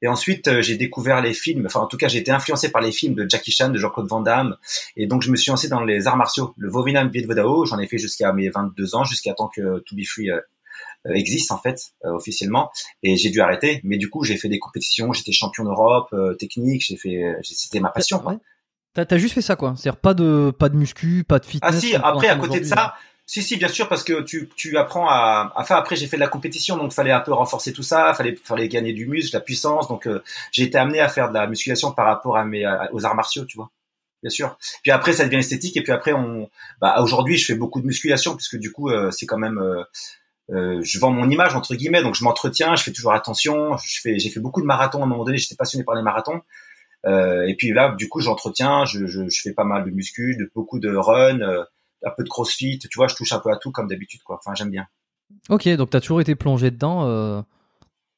Et 0.01 0.07
ensuite, 0.07 0.47
euh, 0.47 0.61
j'ai 0.61 0.77
découvert 0.77 1.21
les 1.21 1.33
films, 1.33 1.65
enfin 1.65 1.81
en 1.81 1.87
tout 1.87 1.97
cas, 1.97 2.07
j'ai 2.07 2.19
été 2.19 2.31
influencé 2.31 2.69
par 2.69 2.81
les 2.81 2.91
films 2.91 3.15
de 3.15 3.29
Jackie 3.29 3.51
Chan, 3.51 3.69
de 3.69 3.77
Jean-Claude 3.77 4.07
Van 4.07 4.21
Damme. 4.21 4.55
Et 4.95 5.07
donc, 5.07 5.23
je 5.23 5.31
me 5.31 5.35
suis 5.35 5.49
lancé 5.49 5.67
dans 5.67 5.83
les 5.83 6.05
arts 6.05 6.17
martiaux. 6.17 6.53
Le 6.57 6.69
Vovinam 6.69 7.09
Viet 7.09 7.25
Vodao, 7.25 7.65
j'en 7.65 7.79
ai 7.79 7.87
fait 7.87 7.97
jusqu'à 7.97 8.31
mes 8.33 8.49
22 8.49 8.95
ans, 8.95 9.03
jusqu'à 9.03 9.33
temps 9.33 9.47
que 9.47 9.79
To 9.79 9.95
Be 9.95 10.05
Free 10.05 10.29
euh, 10.29 10.39
existe 11.05 11.51
en 11.51 11.59
fait 11.59 11.93
officiellement 12.03 12.71
et 13.03 13.15
j'ai 13.15 13.29
dû 13.29 13.39
arrêter 13.39 13.79
mais 13.83 13.97
du 13.97 14.09
coup 14.09 14.23
j'ai 14.23 14.37
fait 14.37 14.49
des 14.49 14.57
compétitions 14.57 15.13
j'étais 15.13 15.31
champion 15.31 15.63
d'Europe 15.63 16.13
technique 16.39 16.83
j'ai 16.83 16.97
fait 16.97 17.21
c'était 17.43 17.79
ma 17.79 17.91
passion 17.91 18.23
T'as 18.95 19.17
juste 19.17 19.33
fait 19.33 19.41
ça 19.41 19.55
quoi, 19.55 19.75
c'est-à-dire 19.77 19.99
pas 19.99 20.13
de 20.13 20.51
pas 20.57 20.69
de 20.69 20.75
muscu, 20.75 21.23
pas 21.27 21.39
de 21.39 21.45
fitness. 21.45 21.75
Ah 21.75 21.79
si, 21.79 21.95
après 21.95 22.29
à 22.29 22.35
côté 22.37 22.61
de 22.61 22.65
ça, 22.65 22.95
Si, 23.27 23.41
si, 23.41 23.57
bien 23.57 23.67
sûr, 23.67 23.89
parce 23.89 24.03
que 24.03 24.21
tu, 24.21 24.49
tu 24.55 24.77
apprends 24.77 25.09
à. 25.09 25.51
Enfin, 25.55 25.75
après, 25.75 25.95
j'ai 25.95 26.05
fait 26.05 26.17
de 26.17 26.21
la 26.21 26.27
compétition, 26.27 26.77
donc 26.77 26.93
fallait 26.93 27.11
un 27.11 27.21
peu 27.21 27.33
renforcer 27.33 27.73
tout 27.73 27.81
ça, 27.81 28.13
fallait, 28.13 28.35
fallait 28.43 28.69
gagner 28.69 28.93
du 28.93 29.07
muscle, 29.07 29.35
la 29.35 29.41
puissance. 29.41 29.87
Donc, 29.87 30.05
euh, 30.05 30.21
j'ai 30.51 30.63
été 30.63 30.77
amené 30.77 30.99
à 30.99 31.09
faire 31.09 31.29
de 31.29 31.33
la 31.33 31.47
musculation 31.47 31.91
par 31.91 32.05
rapport 32.05 32.37
à 32.37 32.45
mes, 32.45 32.63
aux 32.91 33.03
arts 33.03 33.15
martiaux, 33.15 33.45
tu 33.45 33.57
vois. 33.57 33.71
Bien 34.21 34.29
sûr. 34.29 34.57
Puis 34.83 34.91
après, 34.91 35.13
ça 35.13 35.25
devient 35.25 35.37
esthétique, 35.37 35.75
et 35.77 35.81
puis 35.81 35.91
après, 35.91 36.13
on. 36.13 36.49
Bah, 36.81 36.95
aujourd'hui, 36.99 37.37
je 37.37 37.45
fais 37.45 37.55
beaucoup 37.55 37.81
de 37.81 37.87
musculation, 37.87 38.35
puisque 38.35 38.57
du 38.57 38.71
coup, 38.71 38.89
euh, 38.89 39.11
c'est 39.11 39.25
quand 39.25 39.37
même. 39.37 39.57
Euh, 39.57 39.83
euh, 40.51 40.79
je 40.83 40.99
vends 40.99 41.09
mon 41.09 41.27
image 41.27 41.55
entre 41.55 41.73
guillemets, 41.73 42.03
donc 42.03 42.13
je 42.13 42.23
m'entretiens, 42.23 42.75
je 42.75 42.83
fais 42.83 42.91
toujours 42.91 43.13
attention. 43.13 43.77
Je 43.77 44.01
fais, 44.01 44.19
j'ai 44.19 44.29
fait 44.29 44.39
beaucoup 44.39 44.61
de 44.61 44.67
marathons 44.67 45.01
à 45.01 45.05
un 45.05 45.07
moment 45.07 45.23
donné. 45.23 45.37
J'étais 45.39 45.55
passionné 45.55 45.83
par 45.83 45.95
les 45.95 46.03
marathons. 46.03 46.41
Euh, 47.05 47.43
et 47.47 47.55
puis 47.55 47.71
là, 47.71 47.93
du 47.95 48.09
coup, 48.09 48.19
j'entretiens, 48.19 48.85
je, 48.85 49.05
je, 49.05 49.29
je, 49.29 49.41
fais 49.41 49.53
pas 49.53 49.63
mal 49.63 49.85
de 49.85 49.91
muscu, 49.91 50.35
de, 50.37 50.49
beaucoup 50.55 50.79
de 50.79 50.93
run, 50.95 51.39
euh, 51.41 51.63
un 52.03 52.11
peu 52.17 52.23
de 52.23 52.29
crossfit. 52.29 52.79
Tu 52.79 52.89
vois, 52.97 53.07
je 53.07 53.15
touche 53.15 53.31
un 53.31 53.39
peu 53.39 53.51
à 53.51 53.57
tout 53.57 53.71
comme 53.71 53.87
d'habitude, 53.87 54.21
quoi. 54.23 54.37
Enfin, 54.39 54.55
j'aime 54.55 54.71
bien. 54.71 54.87
Ok, 55.49 55.67
donc 55.75 55.89
t'as 55.91 56.01
toujours 56.01 56.21
été 56.21 56.35
plongé 56.35 56.71
dedans. 56.71 57.05
Euh... 57.05 57.41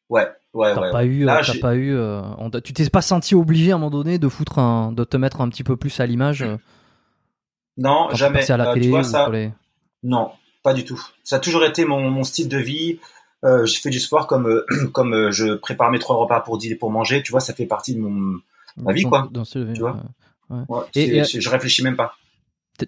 Ouais, 0.10 0.27
ouais, 0.53 0.74
t'as 0.74 0.82
ouais. 0.82 0.91
Pas 0.91 1.06
eu, 1.06 1.24
Là, 1.25 1.41
t'as 1.46 1.60
pas 1.60 1.75
eu. 1.75 1.94
euh, 1.94 2.22
on 2.38 2.50
tu 2.50 2.72
t'es 2.74 2.89
pas 2.89 3.01
senti 3.01 3.36
obligé 3.36 3.72
à 3.72 3.75
un 3.75 3.77
moment 3.77 3.91
donné 3.91 4.20
de 4.20 4.29
foutre 4.29 4.60
un, 4.60 4.91
de 4.94 5.03
te 5.03 5.17
mettre 5.17 5.41
un 5.41 5.50
petit 5.50 5.63
peu 5.63 5.75
plus 5.75 6.00
à 6.00 6.06
l'image. 6.06 6.44
euh, 6.44 6.58
Non, 7.77 8.10
jamais. 8.13 8.39
passé 8.39 8.53
à 8.53 8.58
la 8.58 8.70
Euh, 8.70 8.74
télé 8.74 8.86
tu 8.86 8.89
vois 8.91 9.03
ça 9.03 9.29
les- 9.29 9.51
Non, 10.03 10.32
pas 10.63 10.74
du 10.74 10.86
tout. 10.86 11.01
Ça 11.24 11.38
a 11.38 11.39
toujours 11.39 11.65
été 11.65 11.84
mon, 11.86 12.10
mon 12.10 12.24
style 12.24 12.48
de 12.48 12.58
vie. 12.58 13.00
J'ai 13.44 13.79
fait 13.79 13.89
du 13.89 14.00
sport 14.00 14.27
comme 14.27 14.63
comme 14.94 15.32
je 15.32 15.56
prépare 15.56 15.91
mes 15.91 16.00
trois 16.00 16.15
repas 16.15 16.39
pour 16.41 16.58
dîner 16.58 16.75
pour 16.75 16.91
manger. 16.91 17.22
Tu 17.24 17.32
vois, 17.32 17.41
ça 17.41 17.53
fait 17.53 17.65
partie 17.65 17.94
de 17.96 18.00
mon. 18.00 18.39
Ma 18.77 18.93
vie, 18.93 19.03
quoi. 19.03 19.27
dans 19.31 19.46
ce- 19.46 19.74
Tu 19.74 19.79
vois. 19.81 19.98
euh, 20.51 20.63
Ouais, 20.69 20.81
Et- 20.96 21.24
je 21.24 21.50
réfléchis 21.50 21.84
même 21.84 21.96
pas. 21.98 22.13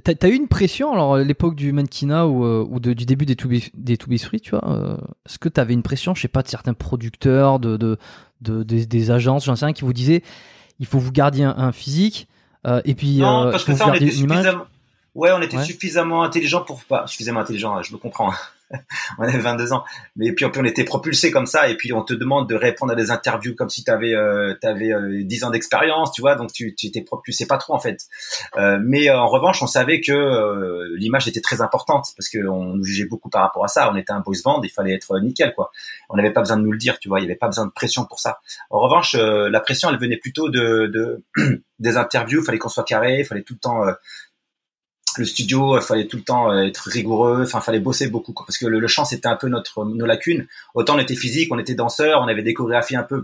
T'as 0.03 0.13
t'as 0.13 0.29
eu 0.29 0.33
une 0.35 0.47
pression 0.47 0.93
alors 0.93 1.15
à 1.15 1.23
l'époque 1.23 1.55
du 1.55 1.71
mannequinat 1.73 2.27
ou, 2.27 2.45
euh, 2.45 2.63
ou 2.69 2.79
de- 2.79 2.93
du 2.93 3.05
début 3.07 3.25
des 3.25 3.35
To 3.35 3.49
Be, 3.49 3.55
des 3.73 3.97
To 3.97 4.05
Be 4.07 4.17
Free, 4.19 4.39
tu 4.39 4.51
vois 4.51 4.63
euh, 4.69 4.97
Est-ce 5.25 5.39
que 5.39 5.49
t'avais 5.49 5.73
une 5.73 5.81
pression, 5.81 6.13
je 6.13 6.21
sais 6.21 6.27
pas, 6.27 6.43
de 6.43 6.47
certains 6.47 6.75
producteurs, 6.75 7.59
de, 7.59 7.75
de, 7.75 7.97
de- 8.41 8.61
des, 8.61 8.85
des 8.85 9.09
agences, 9.11 9.45
j'en 9.45 9.55
sais 9.55 9.65
rien, 9.65 9.73
qui 9.73 9.81
vous 9.83 9.91
disaient 9.93 10.21
il 10.77 10.85
faut 10.85 10.99
vous 10.99 11.11
garder 11.11 11.41
un, 11.43 11.55
un 11.57 11.71
physique 11.71 12.27
euh, 12.67 12.81
et 12.85 12.93
puis 12.93 13.17
Non, 13.17 13.47
euh, 13.47 13.51
parce 13.51 13.63
que 13.63 13.73
ça, 13.75 13.87
on 13.89 13.93
était 13.95 14.11
suffisamment. 14.11 14.65
Ouais, 15.15 15.31
on 15.33 15.41
était 15.41 15.57
Ouais. 15.57 15.65
suffisamment 15.65 16.21
intelligent 16.23 16.61
pour 16.63 16.83
pas 16.83 17.07
suffisamment 17.07 17.39
intelligent. 17.39 17.81
Je 17.81 17.91
me 17.91 17.97
comprends. 17.97 18.31
on 19.17 19.23
avait 19.23 19.39
22 19.39 19.73
ans, 19.73 19.83
mais 20.15 20.31
puis, 20.31 20.45
on 20.45 20.65
était 20.65 20.83
propulsé 20.83 21.31
comme 21.31 21.45
ça. 21.45 21.69
Et 21.69 21.75
puis 21.75 21.93
on 21.93 22.03
te 22.03 22.13
demande 22.13 22.49
de 22.49 22.55
répondre 22.55 22.91
à 22.91 22.95
des 22.95 23.11
interviews 23.11 23.55
comme 23.55 23.69
si 23.69 23.83
tu 23.83 23.91
avais 23.91 24.13
euh, 24.13 24.53
t'avais 24.61 24.91
euh, 24.91 25.23
10 25.23 25.43
ans 25.45 25.49
d'expérience, 25.49 26.11
tu 26.11 26.21
vois. 26.21 26.35
Donc 26.35 26.51
tu 26.51 26.75
tu 26.75 26.87
étais 26.87 27.01
propulsé 27.01 27.45
pas 27.47 27.57
trop 27.57 27.73
en 27.73 27.79
fait. 27.79 28.01
Euh, 28.57 28.79
mais 28.81 29.09
euh, 29.09 29.17
en 29.17 29.27
revanche, 29.27 29.61
on 29.61 29.67
savait 29.67 30.01
que 30.01 30.11
euh, 30.11 30.95
l'image 30.97 31.27
était 31.27 31.41
très 31.41 31.61
importante 31.61 32.07
parce 32.17 32.29
que 32.29 32.47
on 32.47 32.75
nous 32.75 32.83
jugeait 32.83 33.07
beaucoup 33.07 33.29
par 33.29 33.41
rapport 33.41 33.63
à 33.63 33.67
ça. 33.67 33.91
On 33.91 33.95
était 33.95 34.11
un 34.11 34.19
boys 34.19 34.35
band, 34.43 34.61
il 34.63 34.69
fallait 34.69 34.93
être 34.93 35.19
nickel 35.19 35.53
quoi. 35.55 35.71
On 36.09 36.17
n'avait 36.17 36.31
pas 36.31 36.41
besoin 36.41 36.57
de 36.57 36.63
nous 36.63 36.71
le 36.71 36.77
dire, 36.77 36.99
tu 36.99 37.09
vois. 37.09 37.19
Il 37.19 37.23
y 37.23 37.25
avait 37.25 37.35
pas 37.35 37.47
besoin 37.47 37.65
de 37.65 37.71
pression 37.71 38.05
pour 38.05 38.19
ça. 38.19 38.39
En 38.69 38.79
revanche, 38.79 39.15
la 39.15 39.59
pression, 39.59 39.89
elle 39.89 39.99
venait 39.99 40.17
plutôt 40.17 40.49
de, 40.49 40.87
de 40.87 41.23
des 41.79 41.97
interviews. 41.97 42.41
Il 42.41 42.45
fallait 42.45 42.57
qu'on 42.57 42.69
soit 42.69 42.83
carré, 42.83 43.19
il 43.19 43.25
fallait 43.25 43.43
tout 43.43 43.53
le 43.53 43.59
temps. 43.59 43.83
Le 45.17 45.25
studio, 45.25 45.77
il 45.77 45.81
fallait 45.81 46.07
tout 46.07 46.17
le 46.17 46.23
temps 46.23 46.51
euh, 46.51 46.63
être 46.63 46.89
rigoureux, 46.89 47.43
enfin, 47.43 47.61
fallait 47.61 47.79
bosser 47.79 48.07
beaucoup, 48.09 48.33
quoi, 48.33 48.45
parce 48.45 48.57
que 48.57 48.65
le, 48.67 48.79
le 48.79 48.87
chant 48.87 49.05
c'était 49.05 49.27
un 49.27 49.35
peu 49.35 49.47
notre 49.47 49.83
nos 49.85 50.05
lacunes. 50.05 50.47
Autant 50.75 50.95
on 50.95 50.99
était 50.99 51.15
physique, 51.15 51.51
on 51.53 51.59
était 51.59 51.73
danseur, 51.75 52.21
on 52.21 52.27
avait 52.27 52.43
des 52.43 52.53
chorégraphies 52.53 52.95
un 52.95 53.03
peu 53.03 53.23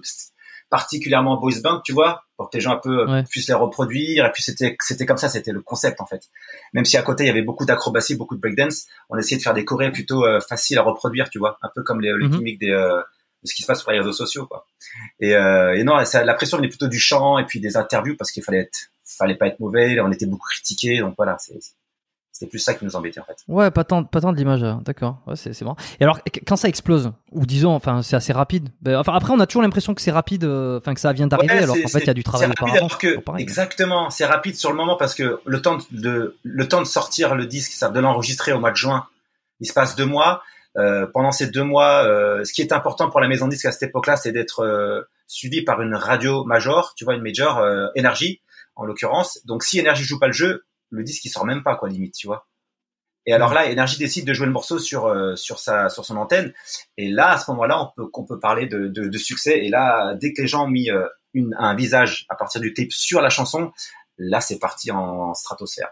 particulièrement 0.70 1.38
boys 1.38 1.60
band, 1.64 1.82
tu 1.86 1.94
vois, 1.94 2.24
pour 2.38 2.50
que 2.50 2.58
les 2.58 2.62
gens 2.62 2.72
un 2.74 2.78
peu 2.82 3.02
euh, 3.02 3.06
Ouais. 3.08 3.24
puissent 3.30 3.48
les 3.48 3.54
reproduire. 3.54 4.26
Et 4.26 4.32
puis 4.32 4.42
c'était 4.44 4.76
c'était 4.80 5.06
comme 5.06 5.18
ça, 5.18 5.30
c'était 5.30 5.52
le 5.52 5.62
concept 5.62 6.02
en 6.02 6.06
fait. 6.06 6.24
Même 6.74 6.86
si 6.86 6.98
à 6.98 7.02
côté 7.04 7.24
il 7.24 7.28
y 7.28 7.30
avait 7.30 7.44
beaucoup 7.44 7.66
d'acrobatie, 7.66 8.16
beaucoup 8.16 8.36
de 8.36 8.42
breakdance, 8.42 8.86
on 9.10 9.18
essayait 9.18 9.38
de 9.38 9.44
faire 9.44 9.54
des 9.54 9.64
chorés 9.66 9.92
plutôt 9.92 10.26
euh, 10.26 10.40
faciles 10.40 10.78
à 10.80 10.82
reproduire, 10.82 11.30
tu 11.30 11.40
vois, 11.40 11.58
un 11.62 11.70
peu 11.74 11.84
comme 11.84 12.02
les, 12.02 12.10
les 12.18 12.28
Mhm. 12.28 12.38
gimmicks 12.38 12.60
des 12.60 12.72
euh, 12.72 13.00
de 13.44 13.48
ce 13.50 13.54
qui 13.54 13.62
se 13.62 13.68
passe 13.68 13.82
sur 13.82 13.92
les 13.92 14.00
réseaux 14.00 14.12
sociaux, 14.12 14.48
quoi. 14.48 14.66
Et, 15.20 15.36
euh, 15.36 15.76
et 15.78 15.84
non, 15.84 16.04
ça, 16.06 16.24
la 16.24 16.34
pression 16.34 16.58
venait 16.58 16.70
plutôt 16.70 16.88
du 16.88 16.98
chant 17.00 17.38
et 17.38 17.46
puis 17.46 17.60
des 17.60 17.78
interviews 17.78 18.16
parce 18.18 18.32
qu'il 18.32 18.42
fallait 18.44 18.62
être, 18.62 18.88
fallait 19.06 19.36
pas 19.36 19.48
être 19.48 19.60
mauvais. 19.60 20.00
On 20.00 20.12
était 20.12 20.26
beaucoup 20.26 20.48
critiqués, 20.50 21.00
donc 21.00 21.14
voilà, 21.18 21.38
c'est 21.40 21.60
c'était 22.32 22.50
plus 22.50 22.60
ça 22.60 22.74
qui 22.74 22.84
nous 22.84 22.98
embêtait 22.98 23.22
en 23.22 23.24
fait. 23.24 23.38
Ouais, 23.48 23.72
pas 23.72 23.86
tant, 23.86 24.04
pas 24.04 24.20
tant 24.20 24.34
de 24.34 24.38
l'image, 24.38 24.62
euh, 24.62 24.74
d'accord. 24.82 25.22
Ouais, 25.26 25.38
c'est 25.38 25.60
marrant. 25.62 25.78
Et 26.02 26.04
alors, 26.04 26.22
qu- 26.22 26.42
quand 26.46 26.58
ça 26.58 26.68
explose, 26.68 27.14
ou 27.32 27.46
disons, 27.46 27.72
enfin, 27.72 28.02
c'est 28.02 28.18
assez 28.18 28.34
rapide. 28.34 28.68
ben, 28.82 28.98
enfin, 28.98 29.14
après, 29.14 29.32
on 29.32 29.40
a 29.40 29.48
toujours 29.48 29.62
l'impression 29.62 29.94
que 29.94 30.02
c'est 30.02 30.12
rapide, 30.12 30.44
euh, 30.44 30.78
enfin, 30.80 30.94
que 30.94 31.00
ça 31.00 31.14
vient 31.14 31.28
d'arriver, 31.28 31.54
Ouais, 31.54 31.64
alors 31.64 31.78
qu'en 31.82 31.88
fait, 31.88 32.00
il 32.02 32.08
y 32.08 32.10
a 32.10 32.14
du 32.14 32.26
travail 32.26 32.50
auparavant. 32.50 32.90
que- 32.90 33.20
pareil. 33.20 33.42
exactement, 33.42 34.10
c'est 34.10 34.26
rapide 34.26 34.58
sur 34.58 34.70
le 34.70 34.76
moment 34.76 34.98
parce 34.98 35.16
que 35.16 35.40
le 35.46 35.62
temps 35.62 35.78
de 35.92 36.36
le 36.44 36.68
temps 36.68 36.82
de 36.82 36.88
sortir 36.88 37.36
le 37.36 37.46
disque, 37.46 37.72
ça, 37.72 37.88
de 37.88 38.00
l'enregistrer 38.02 38.52
au 38.52 38.60
mois 38.60 38.72
de 38.72 38.76
juin, 38.76 39.08
il 39.62 39.66
se 39.68 39.74
passe 39.74 39.96
deux 39.96 40.06
mois. 40.06 40.44
Euh, 40.78 41.08
pendant 41.08 41.32
ces 41.32 41.48
deux 41.48 41.64
mois, 41.64 42.04
euh, 42.04 42.44
ce 42.44 42.52
qui 42.52 42.62
est 42.62 42.74
important 42.74 43.10
pour 43.10 43.22
la 43.22 43.30
maison 43.30 43.46
de 43.46 43.52
disque 43.52 43.64
à 43.68 43.72
cette 43.72 43.84
époque-là, 43.84 44.18
c'est 44.18 44.34
d'être 44.34 44.60
euh, 44.66 45.04
suivi 45.28 45.62
par 45.62 45.82
une 45.82 45.96
radio 45.96 46.44
major, 46.44 46.96
tu 46.98 47.06
vois, 47.06 47.14
une 47.16 47.22
major 47.24 47.66
énergie 47.96 48.42
en 48.76 48.86
l'occurrence. 48.86 49.40
Donc 49.46 49.64
si 49.64 49.80
énergie 49.80 50.04
joue 50.04 50.20
pas 50.20 50.28
le 50.28 50.34
jeu, 50.34 50.66
le 50.90 51.04
disque 51.04 51.26
il 51.26 51.30
sort 51.30 51.46
même 51.46 51.64
pas 51.64 51.76
quoi 51.76 51.90
limite, 51.90 52.14
tu 52.16 52.28
vois. 52.28 52.48
Et 53.28 53.34
alors 53.34 53.54
là, 53.56 53.66
énergie 53.66 53.98
décide 53.98 54.26
de 54.28 54.34
jouer 54.34 54.46
le 54.46 54.52
morceau 54.52 54.78
sur 54.78 55.08
euh, 55.08 55.36
sur 55.36 55.60
sa 55.60 55.90
sur 55.90 56.06
son 56.06 56.16
antenne. 56.18 56.54
Et 56.98 57.10
là, 57.10 57.32
à 57.32 57.38
ce 57.40 57.50
moment-là, 57.52 57.82
on 57.82 57.90
peut 57.96 58.08
qu'on 58.08 58.24
peut 58.26 58.40
parler 58.40 58.68
de, 58.68 58.88
de, 58.88 59.08
de 59.08 59.18
succès. 59.18 59.66
Et 59.66 59.70
là, 59.70 60.14
dès 60.16 60.32
que 60.32 60.42
les 60.44 60.48
gens 60.48 60.66
ont 60.66 60.70
mis 60.70 60.92
euh, 60.92 61.08
une, 61.34 61.56
un 61.58 61.74
visage 61.76 62.26
à 62.30 62.36
partir 62.36 62.62
du 62.62 62.72
clip 62.74 62.92
sur 62.94 63.22
la 63.22 63.30
chanson, 63.30 63.72
là, 64.20 64.42
c'est 64.42 64.60
parti 64.60 64.92
en 64.92 65.34
stratosphère. 65.34 65.90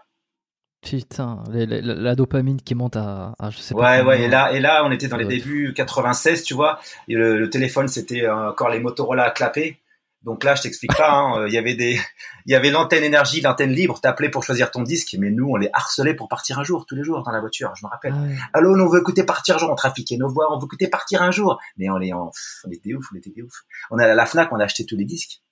Putain, 0.82 1.42
les- 1.50 1.64
les- 1.66 1.80
la, 1.80 2.14
dopamine 2.14 2.60
qui 2.60 2.74
monte 2.74 2.96
à, 2.96 3.34
à 3.38 3.48
je 3.50 3.56
sais 3.58 3.74
pas. 3.74 4.00
Ouais, 4.02 4.06
ouais. 4.06 4.22
Et 4.22 4.28
là, 4.28 4.52
et 4.52 4.60
là, 4.60 4.84
on 4.84 4.90
était 4.92 5.08
dans 5.08 5.16
les 5.16 5.24
Ouais. 5.24 5.38
débuts 5.38 5.72
96, 5.74 6.42
tu 6.44 6.52
vois. 6.52 6.78
Et 7.08 7.14
le, 7.14 7.38
le 7.38 7.48
téléphone, 7.50 7.88
c'était 7.88 8.24
euh, 8.24 8.50
encore 8.50 8.68
les 8.68 8.80
Motorola 8.80 9.24
à 9.24 9.30
clapper. 9.30 9.80
Donc 10.24 10.42
là, 10.42 10.54
je 10.54 10.62
t'explique 10.62 10.96
pas. 10.96 11.10
hein, 11.12 11.40
euh, 11.42 11.48
Il 11.48 11.54
y 11.54 11.58
avait 11.58 11.74
des, 11.74 12.00
il 12.46 12.52
y 12.52 12.54
avait 12.54 12.70
l'antenne 12.70 13.04
énergie, 13.04 13.40
l'antenne 13.42 13.70
libre. 13.72 14.00
T'appelais 14.00 14.30
pour 14.30 14.42
choisir 14.42 14.70
ton 14.70 14.82
disque, 14.82 15.14
mais 15.18 15.30
nous, 15.30 15.48
on 15.50 15.56
les 15.56 15.68
harcelait 15.72 16.14
pour 16.14 16.28
partir 16.28 16.58
un 16.58 16.64
jour, 16.64 16.86
tous 16.86 16.94
les 16.96 17.04
jours 17.04 17.22
dans 17.22 17.30
la 17.30 17.40
voiture. 17.40 17.72
Je 17.78 17.84
me 17.84 17.90
rappelle. 17.90 18.14
Ah 18.16 18.22
ouais. 18.22 18.34
Allô, 18.54 18.74
nous, 18.76 18.84
on 18.84 18.88
veut 18.88 19.00
écouter 19.00 19.24
partir 19.24 19.56
un 19.56 19.58
jour. 19.58 19.70
On 19.70 19.74
trafiquait 19.74 20.16
nos 20.16 20.28
voix. 20.28 20.52
On 20.52 20.58
veut 20.58 20.64
écouter 20.64 20.88
partir 20.88 21.22
un 21.22 21.30
jour. 21.30 21.60
Mais 21.76 21.90
on, 21.90 21.96
les, 21.98 22.14
on, 22.14 22.30
on 22.66 22.70
était 22.70 22.94
ouf, 22.94 23.06
on 23.12 23.16
était 23.18 23.32
ouf. 23.42 23.52
On 23.90 23.98
est 23.98 24.02
allé 24.02 24.12
à 24.12 24.16
la 24.16 24.26
Fnac, 24.26 24.48
on 24.50 24.58
a 24.58 24.64
acheté 24.64 24.86
tous 24.86 24.96
les 24.96 25.04
disques. 25.04 25.42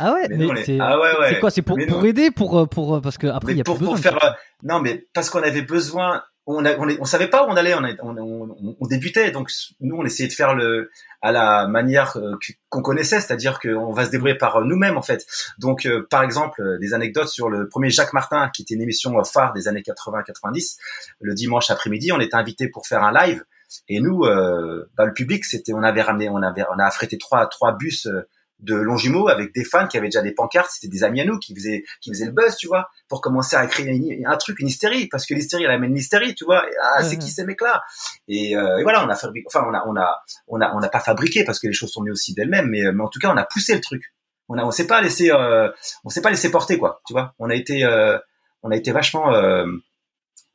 Ah 0.00 0.12
ouais, 0.12 0.26
Mais 0.28 0.36
mais, 0.38 0.46
non, 0.46 0.52
les- 0.54 0.64
c'est 0.64 0.78
Ah 0.80 0.98
ouais, 0.98 1.18
ouais. 1.20 1.28
c'est 1.30 1.40
quoi 1.40 1.50
C'est 1.50 1.62
pour, 1.62 1.78
pour 1.88 2.04
aider, 2.04 2.30
pour, 2.32 2.58
euh, 2.58 2.66
pour, 2.66 2.96
euh, 2.96 3.00
parce 3.00 3.16
que 3.16 3.28
après, 3.28 3.52
il 3.52 3.58
y 3.58 3.60
a 3.60 3.64
pour, 3.64 3.76
plus 3.76 3.84
pour 3.84 3.94
besoin. 3.94 4.12
faire 4.12 4.24
euh, 4.24 4.32
non 4.64 4.80
mais 4.80 5.06
parce 5.14 5.30
qu'on 5.30 5.42
avait 5.42 5.62
besoin 5.62 6.22
on 6.56 6.64
a, 6.64 6.76
on, 6.76 6.88
on 7.00 7.04
savait 7.04 7.28
pas 7.28 7.44
où 7.44 7.50
on 7.50 7.56
allait 7.56 7.74
on, 7.74 7.84
a- 7.84 7.94
on, 8.02 8.56
on, 8.80 8.86
débutait 8.86 9.30
donc 9.30 9.50
nous 9.80 9.96
on 9.96 10.04
essayait 10.04 10.28
de 10.28 10.32
faire 10.34 10.54
le 10.54 10.90
à 11.22 11.32
la 11.32 11.66
manière 11.66 12.16
euh, 12.16 12.36
qu'on 12.68 12.82
connaissait 12.82 13.20
c'est-à-dire 13.20 13.58
qu'on 13.60 13.92
va 13.92 14.04
se 14.04 14.10
débrouiller 14.10 14.36
par 14.36 14.60
nous-mêmes 14.62 14.96
en 14.96 15.02
fait. 15.02 15.26
Donc 15.58 15.86
euh, 15.86 16.06
par 16.10 16.22
exemple 16.22 16.62
euh, 16.62 16.78
des 16.78 16.94
anecdotes 16.94 17.28
sur 17.28 17.48
le 17.48 17.68
premier 17.68 17.90
Jacques 17.90 18.12
Martin 18.12 18.50
qui 18.54 18.62
était 18.62 18.74
une 18.74 18.82
émission 18.82 19.18
euh, 19.18 19.24
phare 19.24 19.52
des 19.52 19.68
années 19.68 19.82
80-90 19.82 20.76
le 21.20 21.34
dimanche 21.34 21.70
après-midi 21.70 22.12
on 22.12 22.20
était 22.20 22.36
invité 22.36 22.68
pour 22.68 22.86
faire 22.86 23.02
un 23.02 23.12
live. 23.12 23.44
Et 23.88 24.00
nous 24.00 24.24
euh, 24.24 24.90
bah, 24.96 25.04
le 25.06 25.12
public 25.12 25.44
c'était 25.44 25.72
on 25.72 25.82
avait 25.82 26.02
ramené 26.02 26.28
on 26.28 26.42
avait 26.42 26.64
on 26.74 26.78
a 26.78 26.84
affrété 26.84 27.18
trois 27.18 27.46
trois 27.46 27.72
bus 27.76 28.06
euh, 28.06 28.26
de 28.62 28.74
Longjumeau 28.74 29.28
avec 29.28 29.54
des 29.54 29.64
fans 29.64 29.86
qui 29.88 29.96
avaient 29.96 30.08
déjà 30.08 30.22
des 30.22 30.32
pancartes, 30.32 30.70
c'était 30.70 30.88
des 30.88 31.02
amis 31.04 31.20
à 31.20 31.24
nous 31.24 31.38
qui 31.38 31.54
faisaient 31.54 31.84
qui 32.00 32.10
faisaient 32.10 32.26
le 32.26 32.32
buzz, 32.32 32.56
tu 32.56 32.66
vois, 32.66 32.90
pour 33.08 33.20
commencer 33.20 33.56
à 33.56 33.66
créer 33.66 33.86
une- 33.86 34.26
un 34.26 34.36
truc, 34.36 34.58
une 34.60 34.68
hystérie, 34.68 35.08
parce 35.08 35.26
que 35.26 35.34
l'hystérie 35.34 35.64
elle 35.64 35.70
amène 35.70 35.94
l'hystérie, 35.94 36.34
tu 36.34 36.44
vois. 36.44 36.68
Et, 36.68 36.72
ah, 36.82 37.02
c'est 37.02 37.16
qui 37.18 37.30
ces 37.30 37.44
mecs-là 37.44 37.82
et, 38.28 38.56
euh, 38.56 38.78
et 38.78 38.82
voilà, 38.82 39.04
on 39.04 39.08
a 39.08 39.14
fabriqué, 39.16 39.46
enfin 39.48 39.64
on 39.68 39.74
a 39.74 39.82
on 39.86 39.96
a 39.96 40.20
on 40.48 40.60
a 40.60 40.72
on 40.74 40.80
n'a 40.80 40.88
pas 40.88 41.00
fabriqué 41.00 41.44
parce 41.44 41.58
que 41.58 41.66
les 41.66 41.72
choses 41.72 41.90
sont 41.90 42.00
venues 42.02 42.12
aussi 42.12 42.34
d'elles-mêmes, 42.34 42.68
mais, 42.68 42.82
mais 42.92 43.02
en 43.02 43.08
tout 43.08 43.18
cas 43.18 43.32
on 43.32 43.36
a 43.36 43.44
poussé 43.44 43.74
le 43.74 43.80
truc. 43.80 44.02
On 44.48 44.58
a 44.58 44.64
on 44.64 44.70
s'est 44.70 44.86
pas 44.86 45.00
laissé 45.00 45.30
euh, 45.30 45.70
on 46.04 46.08
s'est 46.10 46.22
pas 46.22 46.30
laissé 46.30 46.50
porter 46.50 46.76
quoi, 46.78 47.00
tu 47.06 47.12
vois. 47.12 47.34
On 47.38 47.48
a 47.50 47.54
été 47.54 47.84
euh, 47.84 48.18
on 48.62 48.70
a 48.70 48.76
été 48.76 48.92
vachement 48.92 49.32
euh, 49.32 49.64